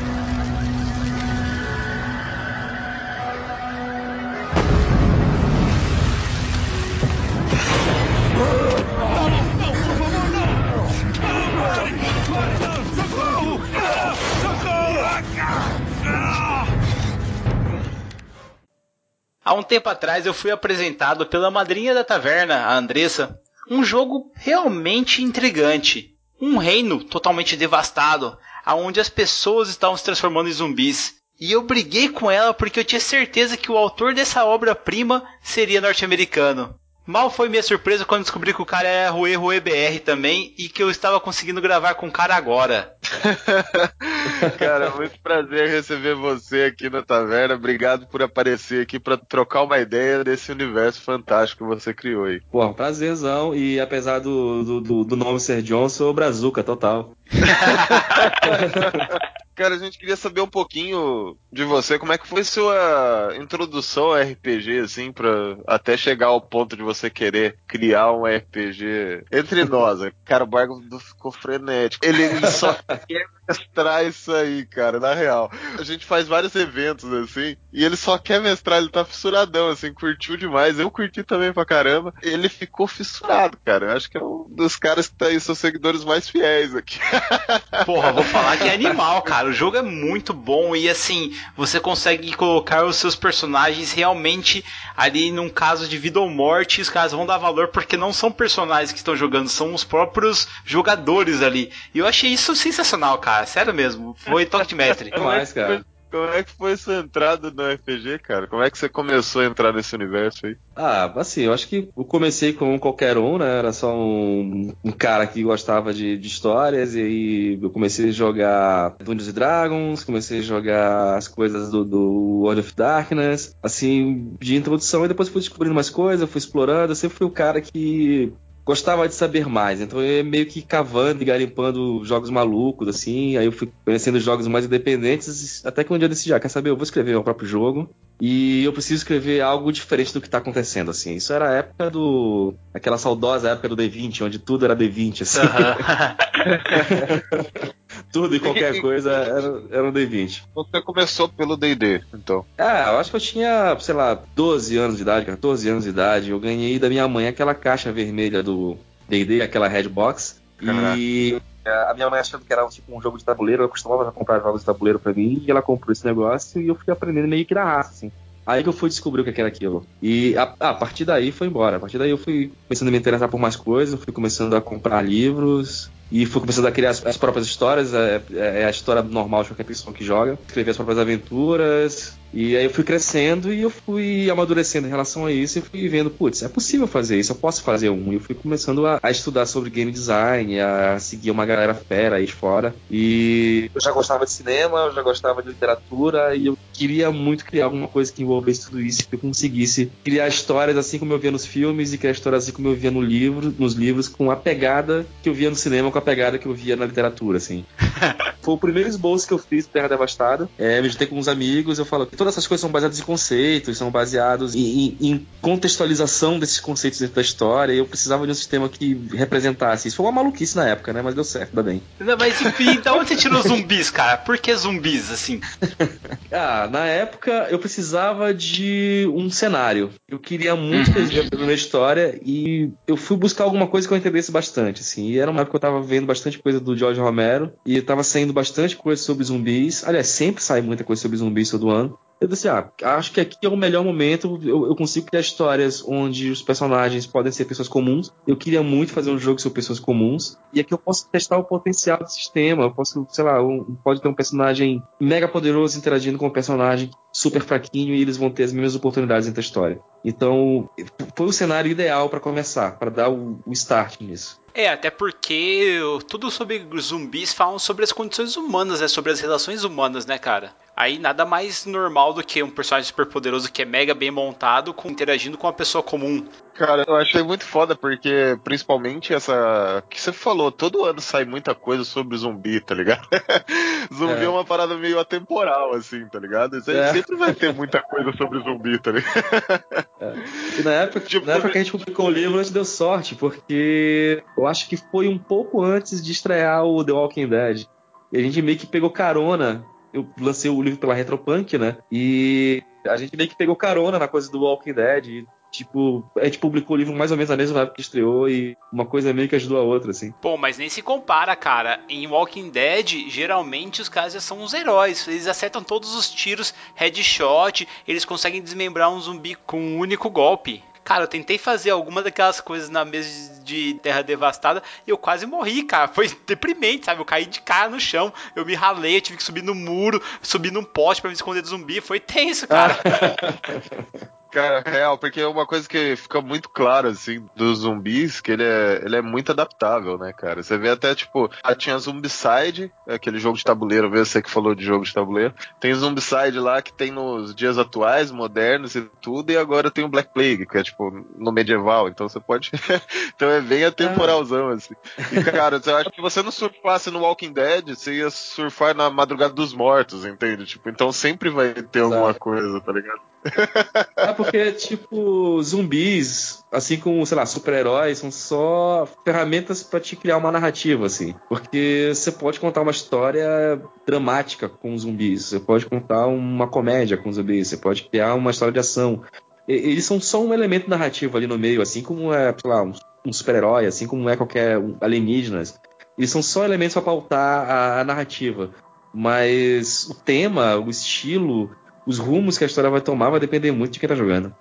Há 19.48 19.54
um 19.54 19.64
tempo 19.64 19.88
atrás 19.88 20.26
eu 20.26 20.34
fui 20.34 20.52
apresentado 20.52 21.26
pela 21.26 21.50
madrinha 21.50 21.94
da 21.94 22.04
taverna, 22.04 22.66
a 22.66 22.76
Andressa, 22.76 23.40
um 23.72 23.82
jogo 23.82 24.30
realmente 24.36 25.24
intrigante. 25.24 26.10
Um 26.42 26.58
reino 26.58 27.02
totalmente 27.02 27.56
devastado, 27.56 28.38
aonde 28.66 29.00
as 29.00 29.08
pessoas 29.08 29.70
estavam 29.70 29.96
se 29.96 30.04
transformando 30.04 30.50
em 30.50 30.52
zumbis. 30.52 31.14
E 31.40 31.50
eu 31.50 31.62
briguei 31.62 32.10
com 32.10 32.30
ela 32.30 32.54
porque 32.54 32.82
eu 32.82 32.84
tinha 32.84 33.00
certeza 33.00 33.56
que 33.56 33.72
o 33.72 33.78
autor 33.78 34.14
dessa 34.14 34.44
obra-prima 34.44 35.24
seria 35.42 35.80
norte-americano. 35.80 36.78
Mal 37.08 37.30
foi 37.30 37.48
minha 37.48 37.64
surpresa 37.64 38.04
quando 38.04 38.24
descobri 38.24 38.54
que 38.54 38.62
o 38.62 38.66
cara 38.66 38.86
era 38.86 39.10
Rue 39.10 39.34
Rue 39.36 39.62
BR 39.62 40.02
também 40.04 40.54
e 40.58 40.68
que 40.68 40.84
eu 40.84 40.92
estava 40.92 41.22
conseguindo 41.22 41.62
gravar 41.62 41.94
com 41.94 42.08
o 42.08 42.12
cara 42.12 42.36
agora. 42.36 42.94
cara, 44.60 44.92
muito 44.92 45.18
prazer 45.22 45.70
receber 45.70 46.16
você 46.16 46.64
aqui 46.64 46.90
na 46.90 47.02
taverna. 47.02 47.56
Obrigado 47.56 48.08
por 48.08 48.22
aparecer 48.22 48.82
aqui 48.82 49.00
para 49.00 49.16
trocar 49.16 49.64
uma 49.64 49.80
ideia 49.80 50.22
desse 50.22 50.52
universo 50.52 51.02
fantástico 51.02 51.64
que 51.64 51.76
você 51.76 51.94
criou 51.94 52.26
aí. 52.26 52.42
Pô, 52.52 52.74
prazerzão. 52.74 53.56
E 53.56 53.80
apesar 53.80 54.20
do, 54.20 54.82
do, 54.82 55.06
do 55.06 55.16
nome 55.16 55.40
ser 55.40 55.62
John, 55.62 55.88
sou 55.88 56.14
brazuca 56.14 56.62
total. 56.62 57.14
Cara, 59.58 59.74
a 59.74 59.80
gente 59.80 59.98
queria 59.98 60.16
saber 60.16 60.42
um 60.42 60.48
pouquinho 60.48 61.36
de 61.52 61.64
você, 61.64 61.98
como 61.98 62.14
é 62.14 62.18
que 62.18 62.28
foi 62.28 62.44
sua 62.44 63.34
introdução 63.40 64.14
ao 64.14 64.22
RPG, 64.22 64.82
assim, 64.82 65.12
pra 65.12 65.58
até 65.66 65.98
chegar 65.98 66.28
ao 66.28 66.40
ponto 66.40 66.78
de 66.78 66.84
você 66.84 67.10
querer 67.10 67.58
criar 67.68 68.14
um 68.14 68.28
RPG 68.28 69.26
entre 69.32 69.66
nós. 69.66 70.00
Cara, 70.24 70.44
o 70.44 70.48
Bargo 70.48 70.80
ficou 71.00 71.32
frenético. 71.32 72.06
Ele, 72.06 72.22
ele 72.22 72.46
só 72.52 72.72
quer 73.08 73.26
mestrar 73.48 74.06
isso 74.06 74.32
aí, 74.34 74.66
cara, 74.66 75.00
na 75.00 75.14
real. 75.14 75.52
A 75.78 75.84
gente 75.84 76.06
faz 76.06 76.28
vários 76.28 76.56
eventos, 76.56 77.12
assim, 77.14 77.56
e 77.72 77.84
ele 77.84 77.96
só 77.96 78.18
quer 78.18 78.42
mestrar, 78.42 78.80
ele 78.80 78.90
tá 78.90 79.06
fissuradão, 79.06 79.70
assim, 79.70 79.94
curtiu 79.94 80.36
demais. 80.36 80.80
Eu 80.80 80.92
curti 80.92 81.24
também 81.24 81.54
pra 81.54 81.66
caramba. 81.66 82.14
Ele 82.22 82.50
ficou 82.50 82.88
fissurado, 82.88 83.58
cara. 83.64 83.86
Eu 83.86 83.98
acho 83.98 84.10
que 84.10 84.18
é 84.18 84.24
um 84.24 84.48
dos 84.50 84.76
caras 84.76 85.08
que 85.08 85.16
tá 85.16 85.28
aí, 85.28 85.40
seus 85.40 85.60
seguidores 85.60 86.04
mais 86.04 86.28
fiéis 86.28 86.76
aqui. 86.76 87.00
Porra, 87.86 88.12
vou 88.12 88.24
falar 88.24 88.58
que 88.58 88.68
é 88.68 88.74
animal, 88.74 89.22
cara. 89.22 89.48
O 89.48 89.54
jogo 89.54 89.78
é 89.78 89.82
muito 89.82 90.34
bom 90.34 90.76
e 90.76 90.90
assim, 90.90 91.36
você 91.56 91.80
consegue 91.80 92.34
colocar 92.34 92.86
os 92.86 92.96
seus 92.96 93.16
personagens 93.16 93.92
realmente 93.92 94.64
ali 94.96 95.32
num 95.32 95.50
caso 95.50 95.88
de 95.88 95.98
vida 95.98 96.20
ou 96.20 96.30
morte, 96.30 96.82
os 96.82 96.90
caras 96.90 97.12
vão 97.12 97.26
dar 97.26 97.38
valor 97.38 97.68
porque 97.68 97.96
não 97.96 98.12
são 98.12 98.32
personagens 98.32 98.92
que 98.92 98.98
estão 98.98 99.16
jogando, 99.16 99.50
são 99.50 99.74
os 99.74 99.84
próprios 99.84 100.48
jogadores 100.66 101.42
ali. 101.42 101.72
E 101.94 102.00
eu 102.00 102.08
achei 102.08 102.32
isso 102.32 102.56
sensacional, 102.56 103.20
cara. 103.20 103.37
Sério 103.46 103.74
mesmo. 103.74 104.16
Foi 104.18 104.46
toque 104.46 104.68
de 104.68 104.76
mestre. 104.76 105.12
É 105.18 105.20
mais, 105.20 105.52
cara. 105.52 105.84
Como 106.10 106.30
é 106.30 106.42
que 106.42 106.52
foi 106.52 106.78
sua 106.78 107.00
entrada 107.00 107.52
no 107.52 107.70
RPG, 107.70 108.20
cara? 108.20 108.48
Como 108.48 108.64
é 108.64 108.70
que 108.70 108.78
você 108.78 108.88
começou 108.88 109.42
a 109.42 109.46
entrar 109.46 109.74
nesse 109.74 109.94
universo 109.94 110.46
aí? 110.46 110.56
Ah, 110.76 111.12
assim, 111.18 111.42
eu 111.44 111.54
acho 111.54 111.68
que 111.68 111.90
eu 111.96 112.06
comecei 112.06 112.54
como 112.54 112.80
qualquer 112.80 113.18
um, 113.18 113.38
né? 113.38 113.58
Era 113.58 113.74
só 113.74 113.94
um, 113.94 114.74
um 114.84 114.92
cara 114.92 115.28
que 115.28 115.44
gostava 115.44 115.94
de, 115.94 116.18
de, 116.18 116.28
histórias 116.28 116.96
e 116.96 117.02
aí 117.02 117.60
eu 117.62 117.70
comecei 117.70 118.10
a 118.10 118.12
jogar 118.12 118.96
Dungeons 119.04 119.34
Dragons, 119.34 120.04
comecei 120.04 120.40
a 120.40 120.44
jogar 120.44 121.18
as 121.18 121.28
coisas 121.28 121.70
do, 121.70 121.84
do 121.84 122.42
World 122.42 122.62
of 122.62 122.74
Darkness, 122.76 123.56
assim, 123.62 124.34
de 124.40 124.56
introdução 124.56 125.04
e 125.04 125.10
depois 125.10 125.28
fui 125.28 125.42
descobrindo 125.42 125.76
mais 125.76 125.90
coisas, 125.90 126.30
fui 126.30 126.40
explorando. 126.40 126.92
Eu 126.92 126.96
sempre 126.96 127.18
fui 127.18 127.28
o 127.28 127.32
cara 127.32 127.60
que 127.60 128.32
gostava 128.68 129.08
de 129.08 129.16
saber 129.16 129.48
mais. 129.48 129.80
Então 129.80 130.02
eu 130.02 130.18
ia 130.18 130.24
meio 130.26 130.46
que 130.46 130.62
cavando 130.62 131.22
e 131.22 131.26
garimpando 131.26 132.04
jogos 132.04 132.30
malucos, 132.30 132.90
assim. 132.90 133.38
Aí 133.38 133.46
eu 133.46 133.52
fui 133.52 133.72
conhecendo 133.86 134.20
jogos 134.20 134.46
mais 134.46 134.66
independentes, 134.66 135.66
até 135.66 135.86
que 135.86 135.94
um 135.94 135.98
dia 135.98 136.06
eu 136.06 136.10
decidi, 136.10 136.34
ah, 136.34 136.40
quer 136.40 136.50
saber, 136.50 136.70
eu 136.70 136.76
vou 136.76 136.84
escrever 136.84 137.16
o 137.16 137.24
próprio 137.24 137.48
jogo. 137.48 137.90
E 138.20 138.64
eu 138.64 138.74
preciso 138.74 139.02
escrever 139.02 139.42
algo 139.42 139.72
diferente 139.72 140.12
do 140.12 140.20
que 140.20 140.28
está 140.28 140.40
acontecendo, 140.40 140.90
assim. 140.90 141.16
Isso 141.16 141.32
era 141.32 141.50
a 141.50 141.54
época 141.54 141.92
do. 141.92 142.56
aquela 142.74 142.98
saudosa 142.98 143.52
época 143.52 143.70
do 143.70 143.78
D20, 143.78 144.26
onde 144.26 144.40
tudo 144.40 144.66
era 144.66 144.76
D20, 144.76 145.22
assim. 145.22 145.40
tudo 148.12 148.36
e 148.36 148.40
qualquer 148.40 148.82
coisa 148.82 149.12
era, 149.12 149.62
era 149.70 149.88
um 149.88 149.94
D20. 149.94 150.42
Você 150.56 150.82
começou 150.82 151.30
pelo 151.30 151.56
DD, 151.56 152.02
então? 152.14 152.44
Ah, 152.58 152.92
eu 152.92 152.98
acho 152.98 153.12
que 153.12 153.18
eu 153.18 153.22
tinha, 153.22 153.78
sei 153.80 153.94
lá, 153.94 154.20
12 154.36 154.76
anos 154.78 154.96
de 154.96 155.04
idade, 155.04 155.26
14 155.26 155.70
anos 155.70 155.84
de 155.84 155.92
idade. 155.92 156.32
Eu 156.32 156.40
ganhei 156.40 156.80
da 156.80 156.90
minha 156.90 157.08
mãe 157.08 157.28
aquela 157.28 157.54
caixa 157.54 157.92
vermelha 157.92 158.42
do 158.42 158.78
DD, 159.08 159.44
aquela 159.44 159.68
Red 159.68 159.90
Box. 159.90 160.42
Caraca. 160.58 160.98
E 160.98 161.40
a 161.70 161.94
minha 161.94 162.10
mãe 162.10 162.20
achando 162.20 162.44
que 162.44 162.52
era 162.54 162.68
tipo 162.68 162.96
um 162.96 163.02
jogo 163.02 163.18
de 163.18 163.24
tabuleiro, 163.24 163.64
ela 163.64 163.70
costumava 163.70 164.12
comprar 164.12 164.40
jogos 164.40 164.62
de 164.62 164.66
tabuleiro 164.66 165.00
para 165.00 165.14
mim, 165.14 165.44
e 165.46 165.52
ela 165.52 165.62
comprou 165.62 165.92
esse 165.92 166.06
negócio 166.06 166.62
e 166.62 166.68
eu 166.68 166.76
fui 166.76 166.92
aprendendo 166.92 167.28
meio 167.28 167.46
que 167.46 167.54
na 167.54 167.64
raça, 167.64 167.92
assim. 167.92 168.12
Aí 168.46 168.64
que 168.64 168.70
eu 168.70 168.74
fui 168.74 168.88
descobrir 168.88 169.22
o 169.22 169.26
que 169.26 169.42
era 169.42 169.50
aquilo. 169.50 169.86
E 170.02 170.38
a, 170.38 170.54
a, 170.60 170.74
partir 170.74 171.04
daí 171.04 171.34
foi 171.34 171.48
embora. 171.48 171.76
A 171.76 171.80
partir 171.82 171.98
daí 171.98 172.12
eu 172.12 172.18
fui 172.18 172.50
começando 172.66 172.88
a 172.88 172.92
me 172.92 172.98
interessar 172.98 173.28
por 173.28 173.40
mais 173.40 173.58
coisas, 173.58 174.02
fui 174.02 174.14
começando 174.14 174.56
a 174.56 174.62
comprar 174.62 175.02
livros, 175.02 175.92
e 176.12 176.26
fui 176.26 176.40
começando 176.40 176.66
a 176.66 176.72
criar 176.72 176.92
as, 176.92 177.06
as 177.06 177.18
próprias 177.18 177.46
histórias. 177.46 177.94
É, 177.94 178.22
é, 178.34 178.66
a 178.66 178.70
história 178.70 179.02
normal 179.02 179.44
de 179.44 179.50
qualquer 179.50 179.66
pessoa 179.66 179.94
que 179.94 180.04
joga. 180.04 180.38
Escrever 180.48 180.72
as 180.72 180.78
próprias 180.78 181.00
aventuras. 181.00 182.18
E 182.34 182.56
aí 182.56 182.66
eu 182.66 182.70
fui 182.70 182.84
crescendo 182.84 183.52
e 183.52 183.62
eu 183.62 183.70
fui 183.70 184.30
amadurecendo 184.30 184.88
em 184.88 184.90
relação 184.90 185.26
a 185.26 185.32
isso 185.32 185.60
e 185.60 185.62
fui 185.62 185.88
vendo, 185.88 186.10
putz, 186.10 186.44
é 186.44 186.50
possível 186.50 186.88
fazer 186.88 187.18
isso, 187.20 187.32
eu 187.32 187.36
posso 187.36 187.64
fazer 187.64 187.90
um. 187.90 188.12
E 188.12 188.16
eu 188.16 188.20
fui 188.20 188.36
começando 188.36 188.86
a, 188.86 189.00
a, 189.02 189.12
estudar 189.12 189.46
sobre 189.46 189.70
game 189.70 189.92
design, 189.92 190.60
a 190.60 191.00
seguir 191.00 191.32
uma 191.32 191.46
galera 191.46 191.74
fera 191.74 192.18
aí 192.18 192.28
fora. 192.28 192.76
E 192.90 193.72
eu 193.74 193.82
já 193.82 193.92
gostava 193.92 194.26
de 194.26 194.32
cinema, 194.32 194.86
eu 194.86 194.94
já 194.94 195.02
gostava 195.02 195.42
de 195.42 195.50
literatura 195.50 196.36
e 196.36 196.48
eu 196.48 196.58
queria 196.74 197.12
muito 197.12 197.46
criar 197.46 197.66
alguma 197.66 197.88
coisa 197.88 198.12
que 198.12 198.22
envolvesse 198.22 198.66
tudo 198.66 198.82
isso, 198.82 199.08
que 199.08 199.16
eu 199.16 199.20
conseguisse 199.20 199.92
criar 200.04 200.28
histórias 200.28 200.78
assim 200.78 201.00
como 201.00 201.14
eu 201.14 201.20
via 201.20 201.32
nos 201.32 201.46
filmes 201.46 201.94
e 201.94 201.98
criar 201.98 202.12
histórias 202.12 202.44
assim 202.44 202.52
como 202.52 202.68
eu 202.68 202.76
via 202.76 202.92
no 202.92 203.02
livro, 203.02 203.54
nos 203.58 203.74
livros, 203.74 204.08
com 204.08 204.30
a 204.30 204.36
pegada 204.36 205.06
que 205.24 205.30
eu 205.30 205.34
via 205.34 205.50
no 205.50 205.56
cinema, 205.56 205.92
com 205.92 205.98
a 205.98 206.02
pegada 206.02 206.38
que 206.38 206.46
eu 206.46 206.54
via 206.54 206.76
na 206.76 206.86
literatura, 206.86 207.38
assim. 207.38 207.66
Foi 208.48 208.54
o 208.54 208.58
primeiro 208.58 208.88
esboço 208.88 209.28
que 209.28 209.34
eu 209.34 209.38
fiz 209.38 209.68
Terra 209.68 209.90
Devastada. 209.90 210.48
É, 210.58 210.82
me 210.82 210.88
juntei 210.88 211.06
com 211.06 211.18
uns 211.20 211.28
amigos, 211.28 211.80
eu 211.80 211.84
falo 211.84 212.06
que 212.06 212.16
todas 212.16 212.34
essas 212.34 212.48
coisas 212.48 212.62
são 212.62 212.72
baseadas 212.72 212.98
em 212.98 213.04
conceitos, 213.04 213.78
são 213.78 213.92
baseados 213.92 214.56
em, 214.56 214.96
em, 215.02 215.28
contextualização 215.42 216.40
desses 216.40 216.58
conceitos 216.58 217.02
dentro 217.02 217.16
da 217.16 217.22
história. 217.22 217.74
E 217.74 217.80
eu 217.80 217.86
precisava 217.86 218.26
de 218.26 218.32
um 218.32 218.36
sistema 218.36 218.70
que 218.70 218.94
representasse 219.14 219.90
isso. 219.90 219.98
Foi 219.98 220.06
uma 220.06 220.14
maluquice 220.14 220.56
na 220.56 220.66
época, 220.66 220.94
né? 220.94 221.02
Mas 221.02 221.14
deu 221.14 221.26
certo, 221.26 221.50
ainda 221.50 221.64
bem. 221.64 221.84
Não, 222.00 222.16
mas 222.16 222.40
enfim, 222.40 222.80
da 222.80 222.94
onde 222.94 223.10
você 223.10 223.18
tirou 223.18 223.42
zumbis, 223.42 223.90
cara? 223.90 224.16
Por 224.16 224.38
que 224.38 224.56
zumbis, 224.56 225.12
assim? 225.12 225.42
ah, 226.32 226.70
na 226.72 226.86
época 226.86 227.50
eu 227.50 227.60
precisava 227.60 228.34
de 228.34 229.12
um 229.14 229.30
cenário. 229.30 229.90
Eu 230.08 230.20
queria 230.20 230.56
muito 230.56 230.98
uhum. 230.98 231.20
a 231.20 231.30
primeira 231.30 231.54
história 231.54 232.18
e 232.24 232.70
eu 232.88 232.96
fui 232.96 233.18
buscar 233.18 233.44
alguma 233.44 233.68
coisa 233.68 233.86
que 233.86 233.94
eu 233.94 233.98
entendesse 233.98 234.32
bastante, 234.32 234.80
assim. 234.80 235.10
E 235.10 235.20
era 235.20 235.30
uma 235.30 235.42
época 235.42 235.52
que 235.52 235.66
eu 235.66 235.70
tava 235.70 235.82
vendo 235.82 236.08
bastante 236.08 236.40
coisa 236.40 236.62
do 236.62 236.78
George 236.78 237.02
Romero 237.02 237.52
e 237.66 237.76
eu 237.76 237.84
tava 237.84 238.04
saindo 238.04 238.37
bastante 238.38 238.76
coisa 238.76 239.02
sobre 239.02 239.24
zumbis. 239.24 239.84
Aliás, 239.84 240.08
sempre 240.08 240.44
sai 240.44 240.62
muita 240.62 240.84
coisa 240.84 241.02
sobre 241.02 241.18
zumbis 241.18 241.50
todo 241.50 241.70
ano. 241.72 241.98
Eu 242.20 242.28
disse, 242.28 242.50
ah, 242.50 242.72
acho 242.82 243.12
que 243.12 243.22
aqui 243.22 243.38
é 243.44 243.50
o 243.50 243.56
melhor 243.56 243.84
momento. 243.84 244.40
Eu, 244.44 244.66
eu, 244.68 244.76
consigo 244.76 245.06
criar 245.06 245.22
histórias 245.22 245.84
onde 245.86 246.32
os 246.32 246.42
personagens 246.42 247.06
podem 247.06 247.32
ser 247.32 247.46
pessoas 247.46 247.68
comuns. 247.68 248.12
Eu 248.26 248.36
queria 248.36 248.64
muito 248.64 248.92
fazer 248.92 249.12
um 249.12 249.20
jogo 249.20 249.40
sobre 249.40 249.56
pessoas 249.56 249.80
comuns. 249.80 250.38
E 250.52 250.60
aqui 250.60 250.74
eu 250.74 250.80
posso 250.80 251.08
testar 251.10 251.38
o 251.38 251.44
potencial 251.44 252.00
do 252.00 252.10
sistema. 252.10 252.64
Eu 252.64 252.72
posso, 252.72 253.06
sei 253.12 253.24
lá, 253.24 253.42
um, 253.42 253.64
pode 253.84 254.02
ter 254.02 254.08
um 254.08 254.16
personagem 254.16 254.82
mega 255.00 255.28
poderoso 255.28 255.78
interagindo 255.78 256.18
com 256.18 256.26
um 256.26 256.32
personagem 256.32 256.90
super 257.12 257.42
fraquinho 257.42 257.94
e 257.94 258.02
eles 258.02 258.18
vão 258.18 258.32
ter 258.32 258.44
as 258.44 258.54
mesmas 258.54 258.76
oportunidades 258.76 259.28
entre 259.28 259.40
a 259.40 259.44
história. 259.44 259.80
Então, 260.04 260.70
foi 261.16 261.28
o 261.28 261.34
cenário 261.34 261.70
ideal 261.70 262.10
para 262.10 262.20
começar, 262.20 262.78
para 262.80 262.90
dar 262.90 263.10
o, 263.10 263.40
o 263.46 263.52
start 263.54 264.02
nisso. 264.02 264.42
É, 264.54 264.70
até 264.70 264.90
porque 264.90 265.80
tudo 266.08 266.32
sobre 266.32 266.68
zumbis 266.80 267.32
falam 267.32 267.60
sobre 267.60 267.84
as 267.84 267.92
condições 267.92 268.36
humanas, 268.36 268.82
né? 268.82 268.88
Sobre 268.88 269.12
as 269.12 269.20
relações 269.20 269.64
humanas, 269.64 270.08
né, 270.08 270.18
cara? 270.18 270.56
Aí 270.78 271.00
nada 271.00 271.26
mais 271.26 271.66
normal 271.66 272.14
do 272.14 272.24
que 272.24 272.44
um 272.44 272.52
personagem 272.52 272.88
super 272.88 273.08
poderoso 273.08 273.52
que 273.52 273.64
é 273.64 273.66
mega 273.66 273.96
bem 273.96 274.12
montado 274.12 274.72
com, 274.76 274.88
interagindo 274.88 275.36
com 275.36 275.48
uma 275.48 275.54
pessoa 275.54 275.82
comum. 275.82 276.24
Cara, 276.54 276.84
eu 276.88 276.96
achei 276.96 277.24
muito 277.24 277.44
foda 277.44 277.76
porque, 277.76 278.38
principalmente 278.44 279.12
essa. 279.12 279.84
que 279.90 280.00
você 280.00 280.14
falou, 280.14 280.52
todo 280.52 280.86
ano 280.86 281.02
sai 281.02 281.26
muita 281.26 281.56
coisa 281.56 281.84
sobre 281.84 282.16
zumbi, 282.16 282.60
tá 282.60 282.76
ligado? 282.76 283.08
zumbi 283.92 284.22
é. 284.22 284.26
é. 284.26 284.30
uma 284.30 284.46
parada 284.46 284.78
meio 284.78 285.00
atemporal, 285.00 285.74
assim, 285.74 286.06
tá 286.10 286.20
ligado? 286.20 286.58
É. 286.58 286.94
Sempre 286.94 287.16
vai 287.16 287.34
ter 287.34 287.52
muita 287.52 287.82
coisa 287.82 288.12
sobre 288.16 288.38
zumbi, 288.44 288.78
tá 288.78 288.92
ligado? 288.92 289.88
É. 290.00 290.14
E 290.60 290.62
na 290.62 290.72
época, 290.74 291.00
tipo, 291.00 291.26
na 291.26 291.34
época 291.34 291.50
que 291.50 291.58
a 291.58 291.64
gente 291.64 291.72
publicou 291.72 292.06
o 292.06 292.12
livro, 292.12 292.40
a 292.40 292.44
gente 292.44 292.54
deu 292.54 292.64
sorte, 292.64 293.16
porque 293.16 294.24
eu 294.38 294.46
acho 294.46 294.70
que 294.70 294.78
foi 294.78 295.08
um 295.08 295.18
pouco 295.18 295.64
antes 295.64 296.04
de 296.04 296.12
estrear 296.12 296.64
o 296.64 296.84
The 296.84 296.92
Walking 296.92 297.28
Dead. 297.28 297.66
E 298.14 298.18
a 298.20 298.22
gente 298.22 298.40
meio 298.44 298.60
que 298.60 298.68
pegou 298.68 298.92
carona 298.92 299.66
eu 299.94 300.08
lancei 300.20 300.50
o 300.50 300.62
livro 300.62 300.80
pela 300.80 300.94
Retropunk, 300.94 301.58
né? 301.58 301.78
E 301.92 302.64
a 302.88 302.98
gente 302.98 303.16
meio 303.16 303.30
que 303.30 303.36
pegou 303.36 303.56
carona 303.56 304.00
na 304.00 304.08
coisa 304.08 304.32
do 304.32 304.42
Walking 304.42 304.74
Dead. 304.74 305.08
E, 305.08 305.28
tipo, 305.52 306.10
a 306.18 306.26
gente 306.26 306.40
publicou 306.40 306.76
o 306.76 306.80
livro 306.80 306.96
mais 306.96 307.12
ou 307.12 307.18
menos 307.18 307.30
na 307.30 307.38
mesma 307.38 307.62
época 307.62 307.76
que 307.76 307.82
estreou 307.82 308.30
e 308.30 308.56
uma 308.72 308.86
coisa 308.86 309.14
meio 309.14 309.28
que 309.28 309.36
ajudou 309.36 309.58
a 309.58 309.64
outra, 309.64 309.92
assim. 309.92 310.12
Pô, 310.22 310.38
mas 310.38 310.58
nem 310.58 310.70
se 310.70 310.82
compara, 310.82 311.36
cara. 311.36 311.80
Em 311.90 312.08
Walking 312.08 312.50
Dead, 312.50 313.10
geralmente 313.10 313.82
os 313.82 313.90
caras 313.90 314.14
já 314.14 314.20
são 314.20 314.42
os 314.44 314.54
heróis. 314.54 315.08
Eles 315.08 315.28
acertam 315.28 315.64
todos 315.64 315.96
os 315.96 316.10
tiros, 316.10 316.54
headshot, 316.76 317.68
eles 317.88 318.06
conseguem 318.06 318.42
desmembrar 318.42 318.92
um 318.92 319.00
zumbi 319.00 319.36
com 319.36 319.60
um 319.60 319.80
único 319.80 320.10
golpe. 320.10 320.64
Cara, 320.88 321.04
eu 321.04 321.08
tentei 321.10 321.38
fazer 321.38 321.72
alguma 321.72 322.02
daquelas 322.02 322.40
coisas 322.40 322.70
na 322.70 322.86
mesa 322.86 323.44
de 323.44 323.74
Terra 323.84 324.02
Devastada 324.02 324.64
e 324.88 324.90
eu 324.90 324.98
quase 324.98 325.26
morri, 325.26 325.64
cara. 325.64 325.90
Foi 325.90 326.08
deprimente, 326.26 326.86
sabe? 326.86 327.02
Eu 327.02 327.06
caí 327.06 327.26
de 327.26 327.42
cara 327.42 327.70
no 327.70 327.78
chão, 327.78 328.14
eu 328.34 328.46
me 328.46 328.56
ralei, 328.56 328.96
eu 328.96 329.02
tive 329.02 329.18
que 329.18 329.24
subir 329.26 329.44
no 329.44 329.54
muro, 329.54 330.02
subir 330.22 330.50
num 330.50 330.64
poste 330.64 331.02
para 331.02 331.10
me 331.10 331.16
esconder 331.16 331.42
do 331.42 331.50
zumbi. 331.50 331.82
Foi 331.82 332.00
tenso, 332.00 332.48
cara. 332.48 332.80
Cara, 334.32 334.62
real, 334.66 334.98
porque 334.98 335.22
é 335.22 335.28
uma 335.28 335.46
coisa 335.46 335.68
que 335.68 335.96
fica 335.96 336.22
muito 336.22 336.50
clara, 336.50 336.90
assim, 336.90 337.26
dos 337.36 337.60
zumbis, 337.60 338.20
que 338.20 338.32
ele 338.32 338.44
é, 338.44 338.82
ele 338.84 338.96
é 338.96 339.02
muito 339.02 339.32
adaptável, 339.32 339.98
né, 339.98 340.12
cara? 340.14 340.44
Você 340.44 340.58
vê 340.58 340.70
até, 340.70 340.94
tipo, 340.94 341.30
ah, 341.44 341.56
tinha 341.56 341.78
Zombicide, 341.78 342.72
aquele 342.88 343.20
jogo 343.20 343.38
de 343.38 343.44
tabuleiro, 343.44 343.90
vê 343.90 344.00
você 344.00 344.22
que 344.22 344.30
falou 344.30 344.54
de 344.54 344.64
jogo 344.64 344.86
de 344.86 344.94
tabuleiro. 344.94 345.34
Tem 345.60 345.74
Zombicide 345.74 346.40
lá 346.40 346.62
que 346.62 346.74
tem 346.74 346.92
nos 346.92 347.34
dias 347.34 347.58
atuais, 347.58 348.12
modernos 348.12 348.76
e 348.76 348.82
tudo, 349.02 349.32
e 349.32 349.38
agora 349.38 349.72
tem 349.72 349.84
o 349.84 349.90
Black 349.90 350.14
Plague, 350.14 350.46
que 350.46 350.58
é, 350.58 350.64
tipo, 350.64 350.92
no 351.16 351.32
medieval, 351.32 351.88
então 351.88 352.08
você 352.08 352.20
pode... 352.20 352.52
então 353.16 353.30
é 353.30 353.42
bem 353.42 353.66
atemporalzão, 353.66 354.50
assim. 354.50 354.76
E, 355.12 355.24
cara, 355.24 355.62
eu 355.66 355.78
acho 355.78 355.92
que 355.92 356.02
você 356.02 356.22
não 356.22 356.32
surfasse 356.32 356.92
no 356.92 357.00
Walking 357.00 357.32
Dead, 357.32 357.70
você 357.70 357.94
ia 357.96 358.10
surfar 358.10 358.76
na 358.76 358.90
Madrugada 358.90 359.34
dos 359.34 359.54
Mortos, 359.54 360.06
entende? 360.06 360.46
Tipo, 360.46 360.70
então 360.70 360.92
sempre 360.92 361.30
vai 361.30 361.54
ter 361.54 361.82
alguma 361.82 362.14
coisa, 362.14 362.60
tá 362.62 362.72
ligado? 362.72 363.02
É 363.98 364.14
porque, 364.14 364.52
tipo, 364.54 365.42
zumbis, 365.42 366.44
assim 366.52 366.78
como, 366.78 367.06
sei 367.06 367.18
lá, 367.18 367.26
super-heróis, 367.26 367.98
são 367.98 368.12
só 368.12 368.88
ferramentas 369.04 369.64
para 369.64 369.80
te 369.80 369.96
criar 369.96 370.18
uma 370.18 370.32
narrativa, 370.32 370.86
assim. 370.86 371.14
Porque 371.28 371.92
você 371.94 372.12
pode 372.12 372.40
contar 372.40 372.62
uma 372.62 372.72
história 372.72 373.62
dramática 373.86 374.48
com 374.48 374.78
zumbis, 374.78 375.26
você 375.26 375.40
pode 375.40 375.66
contar 375.66 376.08
uma 376.08 376.48
comédia 376.48 376.96
com 376.96 377.12
zumbis, 377.12 377.48
você 377.50 377.58
pode 377.58 377.84
criar 377.90 378.14
uma 378.16 378.32
história 378.32 378.54
de 378.54 378.60
ação. 378.60 379.02
Eles 379.48 379.86
são 379.86 380.00
só 380.00 380.22
um 380.22 380.34
elemento 380.34 380.70
narrativo 380.70 381.18
ali 381.18 381.26
no 381.26 381.38
meio, 381.38 381.62
assim 381.62 381.82
como 381.82 382.14
é, 382.14 382.36
sei 382.40 382.52
lá, 382.52 382.64
um, 382.64 383.14
super-herói, 383.14 383.66
assim 383.66 383.88
como 383.88 384.10
é 384.10 384.16
qualquer 384.16 384.62
alienígenas. 384.82 385.60
Eles 385.98 386.12
são 386.12 386.22
só 386.22 386.46
elementos 386.46 386.74
para 386.74 386.84
pautar 386.84 387.50
a, 387.50 387.80
a 387.82 387.84
narrativa. 387.84 388.52
Mas 388.94 389.88
o 389.90 389.96
tema, 389.96 390.56
o 390.58 390.70
estilo, 390.70 391.52
os 391.88 391.98
rumos 391.98 392.38
que 392.38 392.44
a 392.44 392.48
história 392.48 392.70
vai 392.70 392.82
tomar 392.82 393.10
vai 393.10 393.20
depender 393.20 393.52
muito 393.52 393.72
de 393.74 393.80
quem 393.80 393.88
tá 393.88 393.96
jogando. 393.96 394.36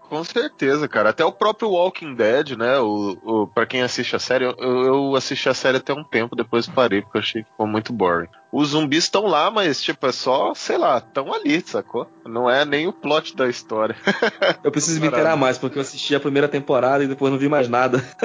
Com 0.00 0.24
certeza, 0.24 0.88
cara. 0.88 1.10
Até 1.10 1.24
o 1.24 1.30
próprio 1.30 1.70
Walking 1.70 2.16
Dead, 2.16 2.56
né? 2.56 2.80
O, 2.80 3.16
o, 3.22 3.46
pra 3.46 3.64
quem 3.64 3.80
assiste 3.80 4.16
a 4.16 4.18
série, 4.18 4.44
eu, 4.44 4.56
eu 4.58 5.14
assisti 5.14 5.48
a 5.48 5.54
série 5.54 5.76
até 5.76 5.94
um 5.94 6.02
tempo, 6.02 6.34
depois 6.34 6.66
parei, 6.66 7.00
porque 7.00 7.16
eu 7.16 7.20
achei 7.20 7.44
que 7.44 7.48
ficou 7.48 7.64
muito 7.64 7.92
boring. 7.92 8.28
Os 8.52 8.70
zumbis 8.70 9.04
estão 9.04 9.26
lá, 9.26 9.48
mas, 9.48 9.80
tipo, 9.80 10.04
é 10.06 10.12
só, 10.12 10.52
sei 10.54 10.76
lá, 10.76 10.98
estão 10.98 11.32
ali, 11.32 11.62
sacou? 11.64 12.10
Não 12.26 12.50
é 12.50 12.64
nem 12.64 12.88
o 12.88 12.92
plot 12.92 13.36
da 13.36 13.48
história. 13.48 13.96
eu 14.64 14.72
preciso 14.72 15.00
me 15.00 15.06
inteirar 15.06 15.36
mais, 15.36 15.56
porque 15.56 15.78
eu 15.78 15.82
assisti 15.82 16.16
a 16.16 16.20
primeira 16.20 16.48
temporada 16.48 17.04
e 17.04 17.06
depois 17.06 17.30
não 17.30 17.38
vi 17.38 17.48
mais 17.48 17.68
nada. 17.68 18.04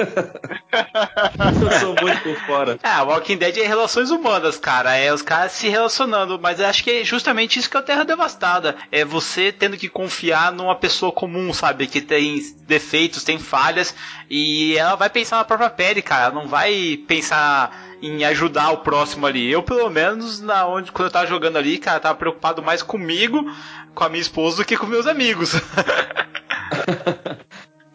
eu 1.62 1.80
sou 1.80 1.94
muito 2.02 2.22
por 2.22 2.36
fora. 2.44 2.78
Ah, 2.82 3.04
Walking 3.04 3.36
Dead 3.36 3.56
é 3.58 3.66
relações 3.66 4.10
humanas, 4.10 4.58
cara. 4.58 4.96
É 4.96 5.12
os 5.12 5.22
caras 5.22 5.52
se 5.52 5.68
relacionando, 5.68 6.40
mas 6.40 6.58
eu 6.58 6.66
acho 6.66 6.82
que 6.82 6.90
é 6.90 7.04
justamente 7.04 7.58
isso 7.58 7.70
que 7.70 7.76
é 7.76 7.80
o 7.80 7.84
Terra 7.84 8.04
Devastada. 8.04 8.76
É 8.90 9.04
você 9.04 9.52
tendo 9.52 9.76
que 9.76 9.88
confiar 9.88 10.52
numa 10.52 10.74
pessoa 10.74 11.12
comum, 11.12 11.52
sabe? 11.52 11.86
Que 11.86 12.00
tem 12.00 12.40
defeitos, 12.66 13.22
tem 13.22 13.38
falhas, 13.38 13.94
e 14.28 14.76
ela 14.76 14.96
vai 14.96 15.08
pensar 15.08 15.36
na 15.36 15.44
própria 15.44 15.70
pele, 15.70 16.02
cara. 16.02 16.24
Ela 16.24 16.34
não 16.34 16.48
vai 16.48 16.98
pensar 17.06 17.95
em 18.02 18.24
ajudar 18.24 18.70
o 18.72 18.78
próximo 18.78 19.26
ali. 19.26 19.50
Eu, 19.50 19.62
pelo 19.62 19.88
menos, 19.90 20.40
na 20.40 20.66
onde 20.66 20.92
quando 20.92 21.06
eu 21.06 21.12
tava 21.12 21.26
jogando 21.26 21.56
ali, 21.56 21.78
cara, 21.78 22.00
tava 22.00 22.18
preocupado 22.18 22.62
mais 22.62 22.82
comigo, 22.82 23.50
com 23.94 24.04
a 24.04 24.08
minha 24.08 24.20
esposa, 24.20 24.58
do 24.58 24.64
que 24.64 24.76
com 24.76 24.86
meus 24.86 25.06
amigos. 25.06 25.54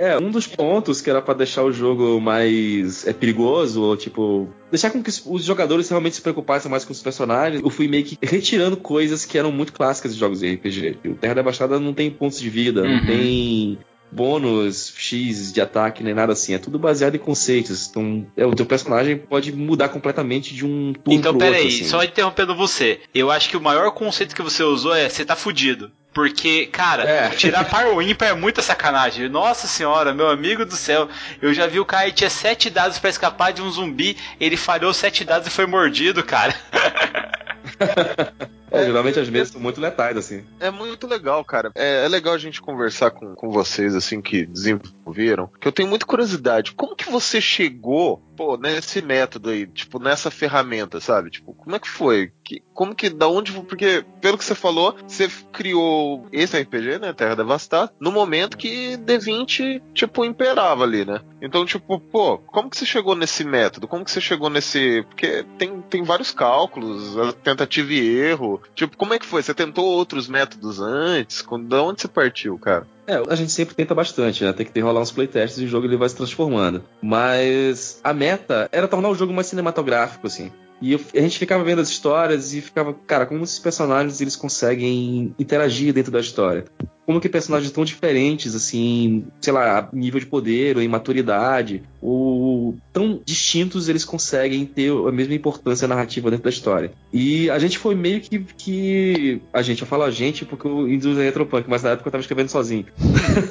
É, 0.01 0.17
um 0.17 0.31
dos 0.31 0.47
pontos 0.47 0.99
que 0.99 1.11
era 1.11 1.21
para 1.21 1.35
deixar 1.35 1.61
o 1.61 1.71
jogo 1.71 2.19
mais 2.19 3.05
é, 3.05 3.13
perigoso, 3.13 3.83
ou 3.83 3.95
tipo, 3.95 4.49
deixar 4.71 4.89
com 4.89 5.03
que 5.03 5.11
os 5.11 5.43
jogadores 5.43 5.87
realmente 5.89 6.15
se 6.15 6.23
preocupassem 6.23 6.71
mais 6.71 6.83
com 6.83 6.91
os 6.91 7.03
personagens, 7.03 7.61
eu 7.61 7.69
fui 7.69 7.87
meio 7.87 8.03
que 8.03 8.17
retirando 8.19 8.75
coisas 8.75 9.25
que 9.25 9.37
eram 9.37 9.51
muito 9.51 9.71
clássicas 9.71 10.15
de 10.15 10.19
jogos 10.19 10.39
de 10.39 10.55
RPG. 10.55 10.97
O 11.05 11.13
Terra 11.13 11.35
da 11.35 11.43
Baixada 11.43 11.79
não 11.79 11.93
tem 11.93 12.09
pontos 12.09 12.39
de 12.39 12.49
vida, 12.49 12.81
uhum. 12.81 12.95
não 12.95 13.05
tem 13.05 13.77
bônus 14.11 14.93
X 14.95 15.53
de 15.53 15.61
ataque 15.61 16.03
nem 16.03 16.13
nada 16.13 16.33
assim. 16.33 16.53
É 16.53 16.57
tudo 16.57 16.77
baseado 16.77 17.15
em 17.15 17.19
conceitos. 17.19 17.89
Então, 17.89 18.25
é, 18.35 18.45
o 18.45 18.53
teu 18.53 18.65
personagem 18.65 19.17
pode 19.17 19.51
mudar 19.51 19.89
completamente 19.89 20.53
de 20.53 20.65
um 20.65 20.93
turno 20.93 21.19
Então, 21.19 21.37
peraí, 21.37 21.67
assim. 21.67 21.85
só 21.85 22.03
interrompendo 22.03 22.55
você. 22.55 22.99
Eu 23.13 23.31
acho 23.31 23.49
que 23.49 23.57
o 23.57 23.61
maior 23.61 23.91
conceito 23.91 24.35
que 24.35 24.41
você 24.41 24.63
usou 24.63 24.93
é 24.93 25.07
você 25.07 25.23
tá 25.23 25.35
fudido. 25.35 25.91
Porque, 26.13 26.65
cara, 26.65 27.03
é. 27.03 27.29
tirar 27.29 27.63
par 27.63 27.87
ou 27.87 28.01
ímpar 28.01 28.29
é 28.29 28.33
muita 28.33 28.61
sacanagem. 28.61 29.29
Nossa 29.29 29.65
senhora, 29.65 30.13
meu 30.13 30.29
amigo 30.29 30.65
do 30.65 30.75
céu. 30.75 31.07
Eu 31.41 31.53
já 31.53 31.67
vi 31.67 31.79
o 31.79 31.85
cara 31.85 32.09
que 32.09 32.17
tinha 32.17 32.29
sete 32.29 32.69
dados 32.69 32.99
para 32.99 33.09
escapar 33.09 33.53
de 33.53 33.61
um 33.61 33.71
zumbi, 33.71 34.17
ele 34.39 34.57
falhou 34.57 34.93
sete 34.93 35.23
dados 35.23 35.47
e 35.47 35.51
foi 35.51 35.65
mordido, 35.65 36.21
cara. 36.21 36.53
É, 38.71 38.85
geralmente 38.85 39.19
as 39.19 39.29
mesas 39.29 39.49
são 39.49 39.59
muito 39.59 39.81
letais, 39.81 40.15
assim. 40.15 40.45
É 40.59 40.71
muito 40.71 41.05
legal, 41.05 41.43
cara. 41.43 41.71
É, 41.75 42.05
é, 42.05 42.07
legal 42.07 42.33
a 42.33 42.37
gente 42.37 42.61
conversar 42.61 43.11
com, 43.11 43.35
com 43.35 43.49
vocês, 43.49 43.93
assim, 43.93 44.21
que 44.21 44.45
desenvolveram. 44.45 45.49
Que 45.59 45.67
eu 45.67 45.71
tenho 45.73 45.89
muita 45.89 46.05
curiosidade. 46.05 46.71
Como 46.71 46.95
que 46.95 47.09
você 47.09 47.41
chegou, 47.41 48.23
pô, 48.41 48.57
nesse 48.57 49.03
método 49.03 49.51
aí, 49.51 49.67
tipo, 49.67 49.99
nessa 49.99 50.31
ferramenta, 50.31 50.99
sabe? 50.99 51.29
Tipo, 51.29 51.53
como 51.53 51.75
é 51.75 51.79
que 51.79 51.87
foi? 51.87 52.31
Que, 52.43 52.63
como 52.73 52.95
que, 52.95 53.07
da 53.07 53.27
onde, 53.27 53.51
porque, 53.51 54.03
pelo 54.19 54.35
que 54.35 54.43
você 54.43 54.55
falou, 54.55 54.95
você 55.07 55.29
criou 55.53 56.25
esse 56.31 56.59
RPG, 56.59 56.97
né, 56.97 57.13
Terra 57.13 57.35
Devastada, 57.35 57.93
no 57.99 58.11
momento 58.11 58.57
que 58.57 58.97
D20, 58.97 59.83
tipo, 59.93 60.25
imperava 60.25 60.83
ali, 60.83 61.05
né? 61.05 61.21
Então, 61.39 61.63
tipo, 61.67 61.99
pô, 61.99 62.39
como 62.39 62.67
que 62.67 62.77
você 62.77 62.85
chegou 62.85 63.15
nesse 63.15 63.43
método? 63.43 63.87
Como 63.87 64.03
que 64.03 64.09
você 64.09 64.19
chegou 64.19 64.49
nesse... 64.49 65.05
Porque 65.07 65.45
tem, 65.59 65.79
tem 65.81 66.01
vários 66.01 66.31
cálculos, 66.31 67.15
tentativa 67.43 67.93
e 67.93 68.17
erro, 68.17 68.59
Tipo, 68.73 68.97
como 68.97 69.13
é 69.13 69.19
que 69.19 69.25
foi? 69.25 69.43
Você 69.43 69.53
tentou 69.53 69.85
outros 69.85 70.27
métodos 70.27 70.79
antes? 70.79 71.43
De 71.43 71.75
onde 71.75 72.01
você 72.01 72.07
partiu, 72.07 72.57
cara? 72.57 72.87
É, 73.07 73.21
a 73.27 73.35
gente 73.35 73.51
sempre 73.51 73.75
tenta 73.75 73.95
bastante, 73.95 74.43
né? 74.43 74.53
Tem 74.53 74.65
que 74.65 74.71
ter 74.71 74.81
rolar 74.81 75.01
uns 75.01 75.11
playtests 75.11 75.59
e 75.59 75.65
o 75.65 75.67
jogo 75.67 75.87
ele 75.87 75.97
vai 75.97 76.07
se 76.07 76.15
transformando. 76.15 76.83
Mas 77.01 77.99
a 78.03 78.13
meta 78.13 78.69
era 78.71 78.87
tornar 78.87 79.09
o 79.09 79.15
jogo 79.15 79.33
mais 79.33 79.47
cinematográfico, 79.47 80.27
assim. 80.27 80.51
E 80.81 80.93
eu, 80.93 80.99
a 81.13 81.19
gente 81.21 81.37
ficava 81.37 81.63
vendo 81.63 81.81
as 81.81 81.89
histórias 81.89 82.53
e 82.53 82.61
ficava, 82.61 82.93
cara, 83.05 83.25
como 83.25 83.43
esses 83.43 83.59
personagens 83.59 84.19
eles 84.19 84.35
conseguem 84.35 85.35
interagir 85.37 85.93
dentro 85.93 86.11
da 86.11 86.19
história. 86.19 86.65
Como 87.11 87.19
que 87.19 87.27
personagens 87.27 87.71
tão 87.71 87.83
diferentes, 87.83 88.55
assim, 88.55 89.25
sei 89.41 89.51
lá, 89.51 89.89
nível 89.91 90.19
de 90.19 90.25
poder 90.25 90.77
ou 90.77 90.81
em 90.81 90.87
maturidade, 90.87 91.83
ou 92.01 92.77
tão 92.93 93.21
distintos 93.25 93.89
eles 93.89 94.05
conseguem 94.05 94.65
ter 94.65 94.91
a 94.91 95.11
mesma 95.11 95.33
importância 95.33 95.89
narrativa 95.89 96.29
dentro 96.31 96.45
da 96.45 96.49
história. 96.49 96.93
E 97.11 97.49
a 97.49 97.59
gente 97.59 97.77
foi 97.77 97.95
meio 97.95 98.21
que. 98.21 98.39
que 98.57 99.41
a 99.51 99.61
gente, 99.61 99.81
eu 99.81 99.87
falo 99.87 100.03
a 100.03 100.11
gente 100.11 100.45
porque 100.45 100.65
eu 100.65 100.87
a 101.19 101.23
Retropunk, 101.23 101.69
mas 101.69 101.83
na 101.83 101.89
época 101.91 102.07
eu 102.07 102.11
tava 102.11 102.21
escrevendo 102.21 102.47
sozinho. 102.47 102.85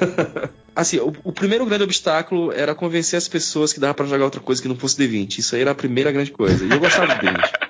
assim, 0.75 0.97
o, 0.97 1.13
o, 1.23 1.31
primeiro 1.31 1.65
grande 1.65 1.83
obstáculo 1.83 2.51
era 2.51 2.73
convencer 2.73 3.17
as 3.17 3.27
pessoas 3.27 3.71
que 3.71 3.79
dava 3.79 3.93
para 3.93 4.07
jogar 4.07 4.25
outra 4.25 4.41
coisa 4.41 4.59
que 4.59 4.67
não 4.67 4.75
fosse 4.75 4.97
D20. 4.97 5.37
Isso 5.37 5.55
aí 5.55 5.61
era 5.61 5.71
a 5.71 5.75
primeira 5.75 6.11
grande 6.11 6.31
coisa. 6.31 6.65
E 6.65 6.71
eu 6.71 6.79
gostava 6.79 7.13
de 7.13 7.27
D20. 7.27 7.60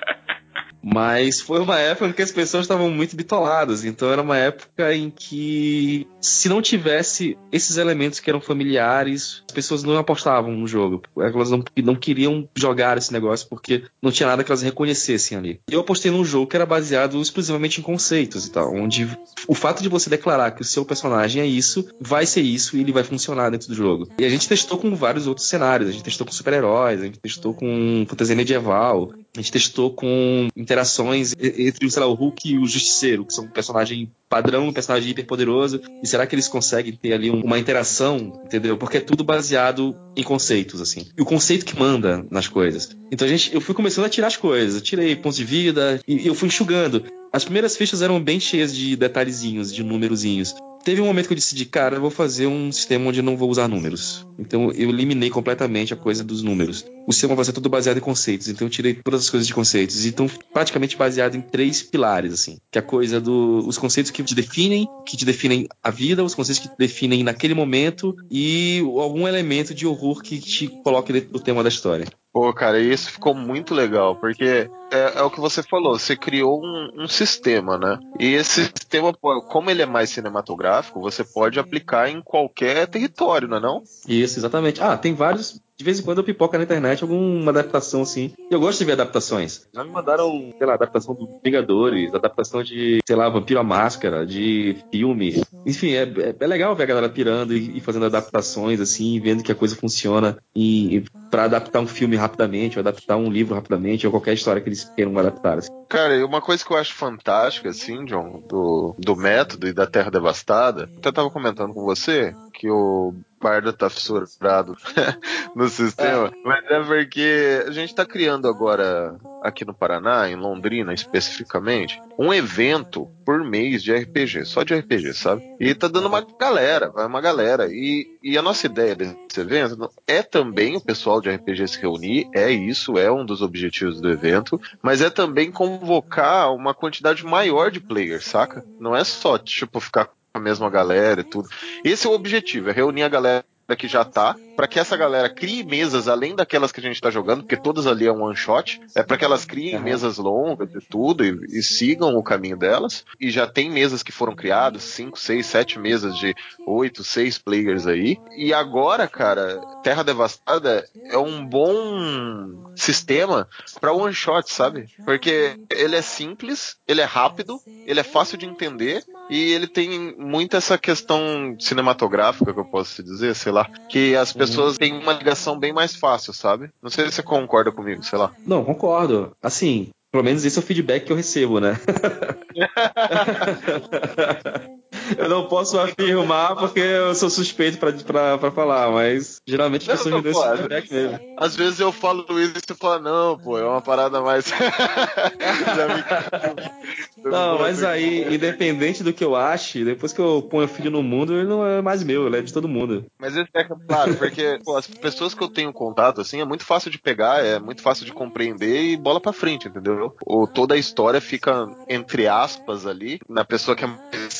Mas 0.84 1.40
foi 1.40 1.60
uma 1.60 1.80
época 1.80 2.08
em 2.08 2.14
que 2.14 2.22
as 2.22 2.32
pessoas 2.32 2.64
estavam 2.64 2.90
muito 2.90 3.16
bitoladas. 3.16 3.86
Então 3.86 4.12
era 4.12 4.22
uma 4.22 4.38
época 4.38 4.94
em 4.96 5.10
que, 5.10 6.08
se 6.20 6.50
não 6.50 6.62
tivesse 6.62 7.38
esses 7.52 7.78
elementos 7.78 8.20
que 8.20 8.30
eram 8.30 8.42
familiares, 8.42 9.44
as 9.48 9.54
pessoas 9.54 9.84
não 9.84 9.98
apostavam 9.98 10.52
no 10.54 10.68
jogo. 10.68 11.02
Elas 11.18 11.52
não, 11.52 11.64
não 11.84 11.96
queriam 11.96 12.48
jogar 12.56 12.98
esse 12.98 13.14
negócio 13.14 13.48
porque 13.48 13.84
não 14.02 14.12
tinha 14.12 14.28
nada 14.28 14.44
que 14.44 14.52
elas 14.52 14.62
reconhecessem 14.62 15.38
ali. 15.38 15.60
Eu 15.70 15.82
apostei 15.82 16.12
num 16.12 16.26
jogo 16.26 16.48
que 16.48 16.56
era 16.56 16.66
baseado 16.66 17.22
exclusivamente 17.22 17.80
em 17.80 17.84
conceitos 17.84 18.48
e 18.48 18.52
tal, 18.52 18.74
onde 18.74 19.08
o 19.48 19.54
fato 19.54 19.82
de 19.84 19.90
você 19.90 20.10
declarar 20.10 20.52
que 20.52 20.62
o 20.62 20.66
seu 20.66 20.86
personagem 20.86 21.42
é 21.42 21.46
isso, 21.46 21.88
vai 22.00 22.26
ser 22.26 22.42
isso 22.42 22.78
e 22.78 22.82
ele 22.82 22.92
vai 22.92 23.04
funcionar 23.04 23.50
dentro 23.50 23.68
do 23.68 23.76
jogo. 23.76 24.08
E 24.18 24.26
a 24.26 24.30
gente 24.30 24.48
testou 24.48 24.78
com 24.78 24.96
vários 24.96 25.28
outros 25.28 25.48
cenários. 25.48 25.90
A 25.90 25.92
gente 25.92 26.04
testou 26.04 26.26
com 26.26 26.34
super-heróis, 26.34 27.02
a 27.02 27.06
gente 27.06 27.20
testou 27.20 27.54
com 27.54 28.06
fantasia 28.08 28.36
medieval, 28.36 29.14
a 29.36 29.40
gente 29.40 29.52
testou 29.52 29.92
com 29.92 30.50
interações 30.56 31.34
entre, 31.40 31.88
lá, 31.98 32.06
o 32.06 32.14
Hulk 32.14 32.50
e 32.50 32.58
o 32.58 32.66
Justiceiro, 32.66 33.26
que 33.26 33.34
são 33.34 33.46
um 33.46 33.50
personagem 33.50 34.12
padrão, 34.28 34.68
um 34.68 34.74
personagem 34.74 35.10
hiperpoderoso. 35.12 35.82
E 36.04 36.08
será 36.08 36.28
que 36.28 36.36
eles 36.36 36.50
conseguem 36.50 36.94
ter 36.94 37.14
ali 37.14 37.30
uma 37.30 37.58
interação, 37.58 38.42
entendeu? 38.46 38.78
Porque 38.78 38.98
é 38.98 39.02
tudo 39.02 39.24
baseado 39.24 39.96
em 40.18 40.24
conceitos, 40.24 40.82
assim. 40.82 41.08
E 41.18 41.22
o 41.22 41.26
conceito 41.26 41.66
que 41.66 41.80
manda 41.80 42.26
nas 42.30 42.48
coisas. 42.48 42.96
Então 43.10 43.26
a 43.26 43.30
gente, 43.30 43.54
eu 43.54 43.62
fui 43.62 43.74
começando 43.74 44.06
a 44.06 44.10
tirar 44.10 44.28
as 44.28 44.38
coisas. 44.38 44.82
Tirei 44.82 45.16
pontos 45.16 45.38
de 45.38 45.46
vida 45.46 46.02
e 46.06 46.28
eu 46.28 46.36
fui 46.36 46.48
enxugando. 46.48 47.06
As 47.32 47.46
primeiras 47.46 47.78
fichas 47.78 48.02
eram 48.02 48.22
bem 48.22 48.40
cheias 48.40 48.76
de 48.76 48.98
detalhezinhos, 48.98 49.74
de 49.74 49.82
númerozinhos 49.82 50.54
teve 50.84 51.02
um 51.02 51.06
momento 51.06 51.28
que 51.28 51.34
eu 51.34 51.38
decidi, 51.38 51.66
cara, 51.66 51.96
eu 51.96 52.02
vou 52.02 52.10
fazer 52.10 52.48
um 52.48 52.72
sistema 52.72 53.10
onde 53.10 53.20
eu 53.20 53.24
não 53.24 53.38
vou 53.38 53.50
usar 53.50 53.68
números. 53.68 54.26
Então 54.38 54.72
eu 54.72 54.90
eliminei 54.90 55.30
completamente 55.30 55.94
a 55.94 55.98
coisa 55.98 56.24
dos 56.24 56.42
números. 56.42 56.86
O 57.08 57.14
sistema 57.14 57.36
vai 57.36 57.46
ser 57.46 57.54
tudo 57.54 57.70
baseado 57.70 57.98
em 57.98 58.02
conceitos, 58.02 58.48
então 58.48 58.68
eu 58.68 58.72
tirei 58.72 58.94
todas 58.96 59.22
as 59.22 59.30
coisas 59.30 59.48
de 59.48 59.54
conceitos. 59.54 60.06
Então, 60.06 60.28
praticamente 60.54 60.98
baseado 60.98 61.36
em 61.36 61.42
três 61.42 61.82
pilares, 61.82 62.34
assim. 62.34 62.58
Que 62.72 62.78
é 62.78 62.82
a 62.82 62.84
coisa 62.84 63.20
dos 63.20 63.76
do, 63.76 63.82
conceitos 63.82 64.12
que 64.12 64.24
te 64.24 64.36
definem, 64.36 64.88
que 65.06 65.18
te 65.18 65.26
definem 65.26 65.68
a 65.82 65.90
vida, 65.90 66.24
os 66.24 66.36
conceitos 66.36 66.60
que 66.60 66.70
te 66.70 66.78
definem 66.78 67.24
naquele 67.24 67.54
momento 67.54 68.16
e 68.30 68.80
algum 68.98 69.28
elemento 69.28 69.74
de 69.74 69.88
horror 69.88 70.22
que 70.22 70.40
te 70.40 70.68
coloque 70.84 71.14
dentro 71.14 71.32
do 71.32 71.40
tema 71.40 71.64
da 71.64 71.70
história. 71.70 72.06
Pô, 72.34 72.54
cara, 72.54 72.80
isso 72.80 73.12
ficou 73.12 73.34
muito 73.34 73.74
legal, 73.74 74.16
porque 74.16 74.70
é, 74.90 75.20
é 75.20 75.22
o 75.22 75.30
que 75.30 75.40
você 75.42 75.62
falou, 75.62 76.00
você 76.00 76.16
criou 76.16 76.62
um, 76.64 77.04
um, 77.04 77.08
sistema, 77.08 77.78
né? 77.78 78.00
E 78.18 78.34
esse 78.34 78.64
sistema, 78.64 79.14
como 79.14 79.70
ele 79.70 79.82
é 79.82 79.86
mais 79.86 80.12
cinematográfico, 80.12 81.02
você 81.02 81.26
pode 81.26 81.60
aplicar 81.60 82.10
em 82.10 82.22
qualquer 82.22 82.88
território, 82.88 83.50
não 83.50 83.58
é 83.58 83.60
não? 83.60 83.84
Isso, 84.08 84.40
exatamente. 84.40 84.82
Ah, 84.82 84.96
tem 84.96 85.14
vários 85.14 85.62
de 85.82 85.86
vez 85.86 86.00
em 86.00 86.04
quando 86.04 86.20
eu 86.20 86.24
pipoca 86.24 86.60
na 86.60 86.64
internet 86.64 87.02
alguma 87.02 87.50
adaptação 87.50 88.04
assim. 88.04 88.32
Eu 88.52 88.60
gosto 88.60 88.80
de 88.80 88.86
ver 88.86 88.92
adaptações. 88.94 89.68
Já 89.74 89.84
me 89.84 89.90
mandaram, 89.90 90.54
sei 90.56 90.68
lá, 90.68 90.76
adaptação 90.76 91.16
do 91.16 91.40
Vingadores, 91.44 92.14
adaptação 92.14 92.62
de, 92.62 93.00
sei 93.06 93.16
lá, 93.16 93.28
Vampiro 93.28 93.60
à 93.60 93.64
Máscara, 93.64 94.24
de 94.24 94.78
filme. 94.92 95.42
Enfim, 95.66 95.94
é, 95.94 96.04
é, 96.04 96.36
é 96.40 96.48
legal 96.48 96.76
ver 96.76 96.84
a 96.84 96.86
galera 96.86 97.10
pirando 97.10 97.58
e, 97.58 97.78
e, 97.78 97.82
fazendo 97.82 98.06
adaptações 98.06 98.80
assim, 98.80 99.20
vendo 99.20 99.44
que 99.44 99.52
a 99.52 99.56
coisa 99.56 99.76
funciona 99.76 100.38
e, 100.56 101.04
para 101.32 101.46
adaptar 101.46 101.80
um 101.80 101.88
filme 101.88 102.16
rapidamente, 102.16 102.78
ou 102.78 102.82
adaptar 102.82 103.18
um 103.18 103.32
livro 103.32 103.56
rapidamente, 103.56 104.06
ou 104.06 104.12
qualquer 104.12 104.34
história 104.34 104.62
que 104.62 104.70
eles 104.70 104.84
queiram 104.96 105.18
adaptar. 105.18 105.58
Assim. 105.58 105.70
Cara, 105.90 106.24
uma 106.26 106.42
coisa 106.42 106.64
que 106.64 106.72
eu 106.72 106.78
acho 106.78 106.94
fantástica, 106.94 107.70
assim, 107.70 108.06
John, 108.06 108.44
do, 108.48 108.96
do 109.00 109.16
método 109.16 109.68
e 109.68 109.74
da 109.74 109.88
Terra 109.88 110.12
Devastada, 110.12 110.90
até 110.98 111.12
tava 111.12 111.32
comentando 111.32 111.74
com 111.74 111.84
você 111.84 112.36
que 112.62 112.70
o 112.70 113.16
Bardo 113.42 113.74
tá 113.74 113.90
fissurado 113.90 114.78
no 115.56 115.68
sistema, 115.68 116.28
é. 116.28 116.32
mas 116.46 116.64
é 116.70 116.80
porque 116.84 117.66
a 117.66 117.72
gente 117.72 117.96
tá 117.96 118.06
criando 118.06 118.48
agora 118.48 119.18
aqui 119.42 119.66
no 119.66 119.74
Paraná, 119.74 120.30
em 120.30 120.36
Londrina 120.36 120.94
especificamente, 120.94 122.00
um 122.20 122.32
evento 122.32 123.10
por 123.26 123.44
mês 123.44 123.82
de 123.82 123.92
RPG, 123.92 124.46
só 124.46 124.62
de 124.62 124.76
RPG, 124.76 125.16
sabe? 125.16 125.42
E 125.60 125.74
tá 125.74 125.88
dando 125.88 126.08
uma 126.08 126.24
galera, 126.40 126.92
vai 126.92 127.08
uma 127.08 127.20
galera. 127.20 127.68
E, 127.68 128.06
e 128.22 128.38
a 128.38 128.44
nossa 128.44 128.68
ideia 128.68 128.96
desse 128.96 129.40
evento 129.40 129.90
é 130.06 130.22
também 130.22 130.76
o 130.76 130.82
pessoal 130.82 131.20
de 131.20 131.32
RPG 131.32 131.68
se 131.68 131.82
reunir, 131.82 132.30
é 132.32 132.52
isso, 132.52 132.96
é 132.96 133.12
um 133.12 133.26
dos 133.26 133.42
objetivos 133.42 134.00
do 134.00 134.12
evento, 134.12 134.62
mas 134.84 135.02
é 135.02 135.10
também 135.10 135.52
convocar 135.52 136.54
uma 136.54 136.76
quantidade 136.76 137.26
maior 137.26 137.72
de 137.72 137.80
players, 137.80 138.26
saca? 138.26 138.64
Não 138.80 138.96
é 138.96 139.04
só, 139.04 139.40
tipo, 139.40 139.80
ficar 139.80 140.12
a 140.34 140.40
mesma 140.40 140.70
galera 140.70 141.22
e 141.22 141.24
tudo. 141.24 141.50
Esse 141.84 142.08
é 142.08 142.10
o 142.10 142.14
objetivo, 142.14 142.70
é 142.70 142.74
reunir 142.74 143.04
a 143.04 143.10
galera 143.10 143.44
que 143.76 143.88
já 143.88 144.04
tá, 144.04 144.36
para 144.56 144.68
que 144.68 144.80
essa 144.80 144.98
galera 144.98 145.30
crie 145.30 145.64
mesas 145.64 146.08
além 146.08 146.36
daquelas 146.36 146.72
que 146.72 146.80
a 146.80 146.84
gente 146.84 147.02
tá 147.02 147.10
jogando, 147.10 147.42
porque 147.42 147.58
todas 147.58 147.88
ali 147.88 148.06
é 148.06 148.12
um 148.12 148.24
one 148.24 148.36
shot, 148.36 148.82
é 148.96 149.02
para 149.02 149.18
que 149.18 149.26
elas 149.26 149.46
criem 149.46 149.78
uhum. 149.78 149.84
mesas 149.84 150.18
longas 150.18 150.74
e 150.74 150.82
tudo 150.82 151.24
e, 151.24 151.58
e, 151.58 151.64
sigam 151.64 152.16
o 152.16 152.24
caminho 152.24 152.58
delas. 152.58 153.06
E 153.20 153.30
já 153.32 153.48
tem 153.48 153.70
mesas 153.70 154.04
que 154.04 154.12
foram 154.12 154.36
criadas, 154.36 154.84
5, 154.84 155.18
6, 155.18 155.46
7 155.46 155.80
mesas 155.80 156.18
de 156.18 156.36
8, 156.66 157.04
6 157.04 157.38
players 157.38 157.88
aí. 157.88 158.18
E 158.36 158.54
agora, 158.54 159.08
cara, 159.08 159.62
Terra 159.84 160.04
Devastada 160.04 160.86
é 161.06 161.18
um 161.18 161.46
bom 161.46 162.74
sistema 162.76 163.48
para 163.80 163.94
one 163.94 164.14
shot, 164.14 164.52
sabe? 164.52 164.88
Porque 165.06 165.58
ele 165.70 165.96
é 165.96 166.02
simples, 166.02 166.78
ele 166.88 167.02
é 167.02 167.06
rápido, 167.06 167.60
ele 167.86 168.00
é 168.00 168.04
fácil 168.04 168.38
de 168.38 168.46
entender 168.46 169.04
e 169.32 169.54
ele 169.54 169.66
tem 169.66 170.14
muito 170.18 170.58
essa 170.58 170.78
questão 170.78 171.56
cinematográfica 171.58 172.54
que 172.54 172.60
eu 172.60 172.66
posso 172.66 173.02
dizer, 173.02 173.34
sei 173.34 173.54
lá, 173.54 173.64
que 173.88 174.14
as 174.14 174.34
pessoas 174.34 174.74
uhum. 174.74 174.80
têm 174.80 174.94
uma 174.94 175.14
ligação 175.14 175.58
bem 175.58 175.72
mais 175.72 175.96
fácil, 175.96 176.34
sabe? 176.34 176.70
Não 176.84 176.90
sei 176.90 177.06
se 177.06 177.14
você 177.14 177.24
concorda 177.24 177.72
comigo, 177.72 178.04
sei 178.04 178.20
lá. 178.20 178.34
Não, 178.46 178.66
concordo. 178.66 179.32
Assim, 179.42 179.88
pelo 180.12 180.26
menos 180.26 180.44
esse 180.44 180.60
é 180.60 180.62
o 180.62 180.66
feedback 180.66 181.06
que 181.06 181.14
eu 181.14 181.16
recebo, 181.16 181.62
né? 181.62 181.80
eu 185.18 185.30
não 185.30 185.48
posso 185.48 185.80
afirmar 185.80 186.56
porque 186.56 186.80
eu 186.80 187.14
sou 187.16 187.30
suspeito 187.30 187.78
pra, 187.78 188.52
falar, 188.52 188.92
mas 188.92 189.42
geralmente 189.48 189.90
as 189.90 190.00
pessoas 190.00 190.16
me 190.16 190.22
dão 190.22 190.32
esse 190.32 190.58
feedback 190.58 190.94
mesmo. 190.94 191.20
Às 191.38 191.56
vezes 191.56 191.80
eu 191.80 191.92
falo 191.92 192.22
isso 192.40 192.54
e 192.58 192.62
você 192.68 192.76
fala, 192.76 193.00
não, 193.00 193.38
pô, 193.38 193.58
é 193.58 193.64
uma 193.64 193.82
parada 193.82 194.22
mais. 194.22 194.52
não, 197.24 197.60
mas 197.60 197.84
aí, 197.84 198.34
independente 198.34 199.04
do 199.04 199.14
que 199.14 199.24
eu 199.24 199.36
ache, 199.36 199.84
depois 199.84 200.14
que 200.14 200.20
eu 200.20 200.42
ponho 200.42 200.66
o 200.66 200.70
filho 200.70 200.92
no 200.92 201.04
mundo, 201.04 201.34
ele 201.34 201.48
não 201.48 201.66
é 201.66 201.82
mais 201.82 202.04
meu, 202.04 202.28
ele 202.28 202.38
é 202.38 202.42
de 202.42 202.54
todo 202.54 202.68
mundo. 202.68 203.06
Mas 203.20 203.36
isso 203.36 203.50
é 203.54 203.64
claro, 203.64 204.16
porque 204.16 204.60
pô, 204.64 204.78
as 204.78 204.88
pessoas 204.88 205.34
que 205.34 205.44
eu 205.44 205.50
tenho 205.50 205.74
contato, 205.74 206.22
assim, 206.22 206.42
é 206.42 206.46
muito 206.46 206.64
fácil 206.64 206.92
de 206.92 207.00
pegar, 207.00 207.44
é 207.44 207.60
muito 207.60 207.82
fácil 207.82 208.06
de 208.06 208.14
compreender 208.14 208.84
e 208.84 208.98
bola 208.98 209.20
pra 209.20 209.34
frente, 209.34 209.68
entendeu? 209.68 210.16
Ou 210.26 210.48
toda 210.48 210.76
a 210.76 210.78
história 210.78 211.22
fica, 211.22 211.68
entre 211.90 212.28
aspas, 212.28 212.86
ali, 212.86 213.20
na 213.28 213.44
pessoa 213.44 213.76
que 213.76 213.86
é 213.86 213.90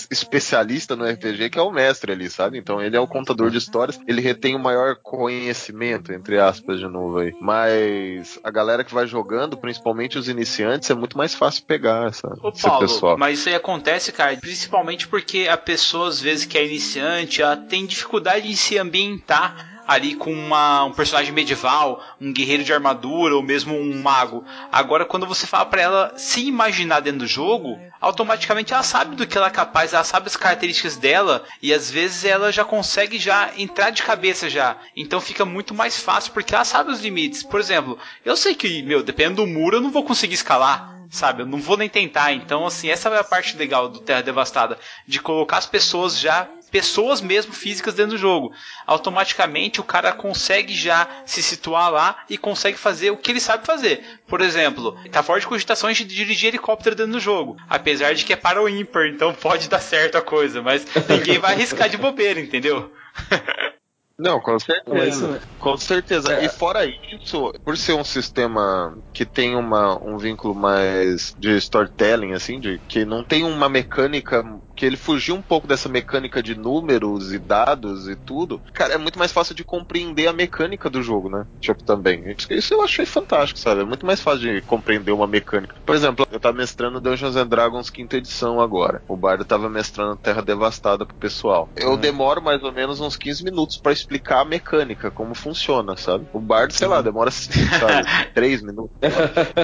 especialista 0.10 0.61
no 0.96 1.06
RPG, 1.06 1.50
que 1.50 1.60
é 1.60 1.62
o 1.62 1.72
mestre 1.72 2.12
ali, 2.12 2.30
sabe? 2.30 2.58
Então 2.58 2.82
ele 2.82 2.96
é 2.96 3.00
o 3.00 3.08
contador 3.08 3.50
de 3.50 3.58
histórias, 3.58 4.00
ele 4.08 4.22
retém 4.22 4.56
o 4.56 4.60
maior 4.60 4.96
conhecimento, 4.96 6.14
entre 6.14 6.40
aspas, 6.40 6.80
de 6.80 6.88
novo 6.88 7.20
aí. 7.20 7.34
Mas 7.40 8.40
a 8.44 8.52
galera 8.52 8.84
que 8.84 8.94
vai 8.94 9.08
jogando, 9.08 9.58
principalmente 9.58 10.18
os 10.18 10.28
iniciantes, 10.28 10.90
é 10.90 10.96
muito 10.96 11.18
mais 11.18 11.34
fácil 11.34 11.64
pegar 11.66 12.08
essa, 12.08 12.28
Ô, 12.42 12.50
esse 12.50 12.62
Paulo, 12.62 12.80
pessoal. 12.80 13.18
Mas 13.18 13.40
isso 13.40 13.50
aí 13.50 13.56
acontece, 13.56 14.12
cara, 14.12 14.36
principalmente 14.38 15.08
porque 15.08 15.48
a 15.50 15.58
pessoa, 15.58 16.08
às 16.08 16.20
vezes, 16.20 16.46
que 16.46 16.58
é 16.58 16.66
iniciante, 16.66 17.42
ela 17.42 17.58
tem 17.58 17.86
dificuldade 17.86 18.50
em 18.50 18.56
se 18.56 18.78
ambientar 18.78 19.71
ali 19.92 20.16
com 20.16 20.32
uma, 20.32 20.86
um 20.86 20.94
personagem 20.94 21.34
medieval, 21.34 22.02
um 22.20 22.32
guerreiro 22.32 22.64
de 22.64 22.72
armadura 22.72 23.36
ou 23.36 23.44
mesmo 23.44 23.76
um 23.76 24.02
mago. 24.02 24.46
Agora, 24.72 25.06
quando 25.06 25.28
você 25.28 25.46
fala 25.46 25.66
para 25.66 25.82
ela 25.82 26.14
se 26.16 26.48
imaginar 26.48 27.02
dentro 27.02 27.20
do 27.20 27.28
jogo, 27.28 27.78
automaticamente 28.00 28.74
ela 28.74 28.84
sabe 28.84 29.18
do 29.18 29.28
que 29.28 29.38
ela 29.38 29.48
é 29.48 29.52
capaz, 29.52 29.92
ela 29.92 30.06
sabe 30.06 30.28
as 30.28 30.38
características 30.38 30.96
dela 30.96 31.44
e 31.62 31.74
às 31.74 31.92
vezes 31.92 32.24
ela 32.24 32.54
já 32.54 32.64
consegue 32.64 33.20
já 33.20 33.52
entrar 33.58 33.90
de 33.90 34.02
cabeça 34.02 34.50
já. 34.50 34.78
Então 34.96 35.20
fica 35.20 35.44
muito 35.44 35.74
mais 35.74 36.02
fácil 36.02 36.32
porque 36.32 36.56
ela 36.56 36.64
sabe 36.64 36.90
os 36.90 37.02
limites. 37.02 37.44
Por 37.44 37.60
exemplo, 37.60 38.00
eu 38.24 38.38
sei 38.38 38.56
que, 38.56 38.82
meu, 38.84 39.04
dependendo 39.04 39.44
do 39.44 39.48
muro 39.48 39.76
eu 39.76 39.82
não 39.82 39.92
vou 39.92 40.06
conseguir 40.06 40.36
escalar 40.36 41.02
sabe? 41.10 41.42
Eu 41.42 41.46
não 41.46 41.60
vou 41.60 41.76
nem 41.76 41.90
tentar. 41.90 42.32
Então, 42.32 42.66
assim, 42.66 42.90
essa 42.90 43.10
é 43.10 43.20
a 43.20 43.24
parte 43.24 43.58
legal 43.58 43.90
do 43.90 44.00
Terra 44.00 44.22
Devastada, 44.22 44.80
de 45.06 45.20
colocar 45.20 45.58
as 45.58 45.66
pessoas 45.66 46.18
já 46.18 46.48
pessoas 46.72 47.20
mesmo 47.22 47.54
físicas 47.54 47.94
dentro 47.94 48.14
do 48.14 48.18
jogo. 48.18 48.52
Automaticamente 48.88 49.80
o 49.82 49.84
cara 49.84 50.12
consegue 50.14 50.74
já 50.74 51.08
se 51.26 51.44
situar 51.44 51.92
lá 51.92 52.24
e 52.30 52.38
consegue 52.38 52.78
fazer 52.78 53.12
o 53.12 53.18
que 53.18 53.30
ele 53.32 53.40
sabe 53.40 53.66
fazer. 53.66 54.04
Por 54.28 54.42
exemplo, 54.42 54.98
tá 55.12 55.22
fora 55.22 55.40
de 55.40 55.48
cogitações 55.48 55.98
de 55.98 56.06
dirigir 56.06 56.50
helicóptero 56.50 56.96
dentro 56.96 57.12
do 57.14 57.20
jogo. 57.20 57.58
Apesar 57.70 58.14
de 58.16 58.24
que 58.24 58.34
é 58.34 58.38
para 58.38 58.62
o 58.62 58.70
ímpar, 58.70 59.08
então 59.08 59.34
pode 59.34 59.70
dar 59.70 59.80
certo 59.82 60.18
a 60.18 60.22
coisa, 60.22 60.62
mas 60.62 60.86
ninguém 61.10 61.38
vai 61.38 61.54
arriscar 61.54 61.90
de 61.90 61.98
bobeira, 61.98 62.40
entendeu? 62.40 62.92
Não, 64.20 64.40
com 64.40 64.60
certeza. 64.60 65.08
Isso- 65.08 65.40
Com 65.58 65.78
certeza. 65.78 66.34
É. 66.34 66.46
E 66.46 66.50
fora 66.50 66.86
isso, 66.86 67.52
por 67.66 67.76
ser 67.76 67.94
um 67.94 68.04
sistema 68.04 68.96
que 69.12 69.26
tem 69.26 69.56
uma, 69.56 69.98
um 70.04 70.16
vínculo 70.16 70.54
mais 70.54 71.34
de 71.40 71.58
storytelling, 71.58 72.34
assim, 72.34 72.60
de 72.60 72.80
que 72.88 73.04
não 73.04 73.24
tem 73.24 73.44
uma 73.44 73.68
mecânica. 73.68 74.46
Que 74.82 74.86
ele 74.88 74.98
fugiu 74.98 75.36
um 75.36 75.44
pouco 75.44 75.68
dessa 75.68 75.88
mecânica 75.88 76.42
de 76.42 76.56
números 76.58 77.32
e 77.32 77.38
dados 77.38 78.10
e 78.10 78.16
tudo. 78.16 78.60
Cara, 78.74 78.96
é 78.96 78.98
muito 78.98 79.20
mais 79.20 79.32
fácil 79.32 79.54
de 79.54 79.64
compreender 79.64 80.26
a 80.26 80.34
mecânica 80.34 80.90
do 80.90 81.04
jogo, 81.04 81.30
né? 81.30 81.46
Tipo, 81.60 81.84
também. 81.84 82.36
Isso- 82.50 82.74
eu 82.74 82.82
achei 82.82 83.06
fantástico, 83.06 83.60
sabe? 83.60 83.82
É 83.82 83.86
muito 83.86 84.08
mais 84.08 84.20
fácil 84.22 84.40
de 84.42 84.60
compreender 84.62 85.12
uma 85.12 85.28
mecânica. 85.28 85.76
Por 85.86 85.96
exemplo, 85.96 86.26
eu 86.32 86.40
tava 86.40 86.58
mestrando 86.58 87.00
Dungeons 87.00 87.36
and 87.36 87.46
Dragons 87.46 87.92
quinta 87.92 88.18
edição 88.18 88.60
agora. 88.60 89.04
O 89.08 89.16
Bardo 89.16 89.46
tava 89.46 89.70
mestrando 89.70 90.16
Terra 90.16 90.42
Devastada 90.42 91.06
pro 91.06 91.16
pessoal. 91.16 91.70
Eu 91.76 91.92
Uhum. 91.92 91.98
demoro 91.98 92.42
mais 92.42 92.64
ou 92.64 92.72
menos 92.72 93.00
uns 93.00 93.16
15 93.16 93.44
minutos 93.44 93.78
pra 93.78 93.92
explicar 93.92 94.42
a 94.42 94.46
mecânica, 94.46 95.12
como 95.12 95.36
funciona, 95.36 95.96
sabe? 95.96 96.26
O 96.34 96.40
Bardo, 96.40 96.74
sei 96.74 96.88
lá, 96.88 97.04
demora, 97.04 97.30
sabe, 97.30 97.54
3 98.34 98.64
minutos. 98.64 98.90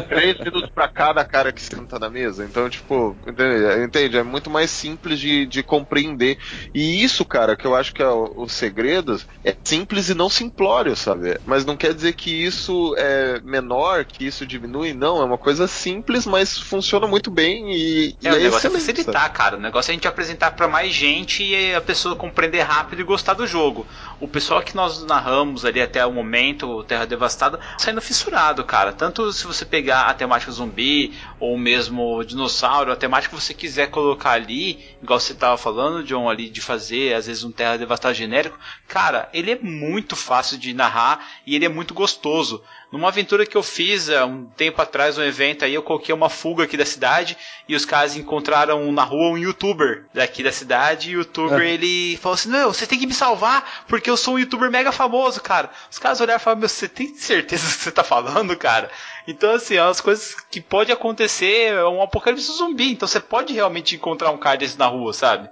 3 0.10 0.38
minutos 0.38 0.70
pra 0.70 0.88
cada 0.88 1.26
cara 1.26 1.52
que 1.52 1.62
senta 1.64 1.98
na 1.98 2.08
mesa. 2.08 2.46
Então, 2.46 2.70
tipo, 2.70 3.18
entende? 3.26 3.84
entende? 3.84 4.18
É 4.20 4.22
muito 4.22 4.52
mais 4.52 4.70
simples 4.70 5.07
de, 5.16 5.46
de 5.46 5.64
compreender. 5.64 6.38
E 6.74 7.04
isso, 7.04 7.24
cara, 7.24 7.56
que 7.56 7.66
eu 7.66 7.76
acho 7.76 7.94
que 7.94 8.02
é 8.02 8.08
o, 8.08 8.34
o 8.36 8.50
segredo, 8.50 9.20
é 9.44 9.56
simples 9.64 10.10
e 10.10 10.14
não 10.14 10.30
simplório, 10.30 10.96
sabe? 10.96 11.38
Mas 11.46 11.66
não 11.66 11.78
quer 11.78 11.94
dizer 11.94 12.14
que 12.14 12.32
isso 12.32 12.96
é 12.98 13.40
menor, 13.44 14.06
que 14.06 14.26
isso 14.26 14.46
diminui, 14.46 14.94
não. 14.94 15.22
É 15.22 15.26
uma 15.26 15.38
coisa 15.38 15.68
simples, 15.68 16.26
mas 16.26 16.58
funciona 16.58 17.08
muito 17.08 17.30
bem 17.30 17.72
e, 17.74 18.16
e 18.22 18.28
É, 18.28 18.34
o 18.34 18.38
negócio 18.38 18.68
é 18.68 18.72
facilitar, 18.72 19.32
cara. 19.32 19.58
O 19.58 19.60
negócio 19.60 19.90
é 19.90 19.94
a 19.94 19.96
gente 19.96 20.08
apresentar 20.08 20.52
pra 20.52 20.68
mais 20.68 20.94
gente 20.94 21.44
e 21.44 21.74
a 21.74 21.82
pessoa 21.82 22.16
compreender 22.16 22.62
rápido 22.62 23.00
e 23.00 23.04
gostar 23.04 23.34
do 23.34 23.46
jogo. 23.46 23.86
O 24.20 24.28
pessoal 24.28 24.62
que 24.62 24.76
nós 24.76 25.04
narramos 25.04 25.66
ali 25.66 25.82
até 25.82 26.06
o 26.06 26.12
momento, 26.12 26.84
Terra 26.84 27.06
Devastada, 27.06 27.60
saindo 27.78 28.02
fissurado, 28.02 28.64
cara. 28.64 28.92
Tanto 28.92 29.32
se 29.32 29.46
você 29.46 29.66
pegar 29.66 30.04
a 30.04 30.14
temática 30.14 30.52
zumbi, 30.52 31.14
ou 31.40 31.58
mesmo 31.58 32.24
dinossauro, 32.24 32.92
a 32.92 32.96
temática 32.96 33.36
que 33.36 33.42
você 33.42 33.54
quiser 33.54 33.88
colocar 33.88 34.32
ali, 34.32 34.80
igual 35.02 35.20
você 35.20 35.34
tava 35.34 35.58
falando, 35.58 36.04
John, 36.04 36.30
ali 36.30 36.50
de 36.50 36.62
fazer, 36.62 37.14
às 37.14 37.28
vezes, 37.28 37.44
um 37.44 37.52
Terra 37.52 37.78
Devastada 37.78 38.14
genérico, 38.14 38.60
cara, 38.88 39.30
ele 39.34 39.52
é 39.52 39.60
muito 39.60 40.16
fácil 40.16 40.58
de 40.58 40.74
narrar 40.74 41.26
e 41.46 41.56
ele 41.56 41.66
é 41.66 41.70
muito 41.70 41.94
gostoso. 41.94 42.64
Numa 42.92 43.10
aventura 43.10 43.46
que 43.46 43.58
eu 43.58 43.64
fiz 43.64 44.10
há 44.10 44.26
um 44.26 44.46
tempo 44.46 44.82
atrás, 44.82 45.18
um 45.18 45.24
evento 45.24 45.66
aí, 45.66 45.74
eu 45.74 45.84
coloquei 45.84 46.16
uma 46.16 46.30
fuga 46.30 46.64
aqui 46.64 46.78
da 46.78 46.86
cidade 46.86 47.38
e 47.68 47.76
os 47.76 47.84
caras 47.84 48.16
encontraram 48.16 48.90
na 48.94 49.04
rua 49.04 49.32
um 49.32 49.38
youtuber 49.38 50.06
daqui 50.14 50.42
da 50.42 50.54
cidade 50.54 51.12
e 51.12 51.16
o 51.16 51.20
youtuber 51.20 51.62
É. 51.62 51.72
ele 51.72 52.18
falou 52.18 52.36
assim: 52.36 52.50
Não, 52.50 52.72
você 52.72 52.88
tem 52.88 52.98
que 52.98 53.06
me 53.06 53.14
salvar 53.14 53.86
porque 53.88 54.10
eu 54.10 54.16
sou 54.16 54.36
um 54.36 54.40
youtuber 54.40 54.72
mega 54.72 54.92
famoso, 54.94 55.42
cara. 55.42 55.70
Os 55.92 56.00
caras 56.00 56.22
olharam 56.22 56.40
e 56.40 56.44
falaram: 56.44 56.62
Meu, 56.62 56.70
você 56.70 56.88
tem 56.88 57.14
certeza 57.16 57.68
do 57.68 57.76
que 57.76 57.84
você 57.84 57.92
tá 57.92 58.06
falando, 58.06 58.56
cara? 58.56 58.90
Então, 59.28 59.52
assim, 59.52 59.76
é 59.76 59.84
umas 59.84 60.00
coisas 60.00 60.36
que 60.50 60.62
pode 60.62 60.90
acontecer, 60.90 61.74
é 61.74 61.86
um 61.86 62.02
apocalipse 62.02 62.50
zumbi. 62.54 62.94
Então 62.94 63.06
você 63.06 63.20
pode 63.20 63.54
realmente 63.54 63.96
encontrar 63.96 64.32
um 64.32 64.38
cara 64.38 64.58
desse 64.58 64.80
na 64.80 64.88
rua, 64.88 65.12
sabe? 65.12 65.50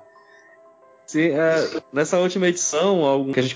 Sim, 1.08 1.30
é, 1.30 1.82
nessa 1.94 2.18
última 2.18 2.48
edição, 2.48 3.06
algum- 3.06 3.32
que 3.32 3.40
a 3.40 3.44
gente 3.44 3.56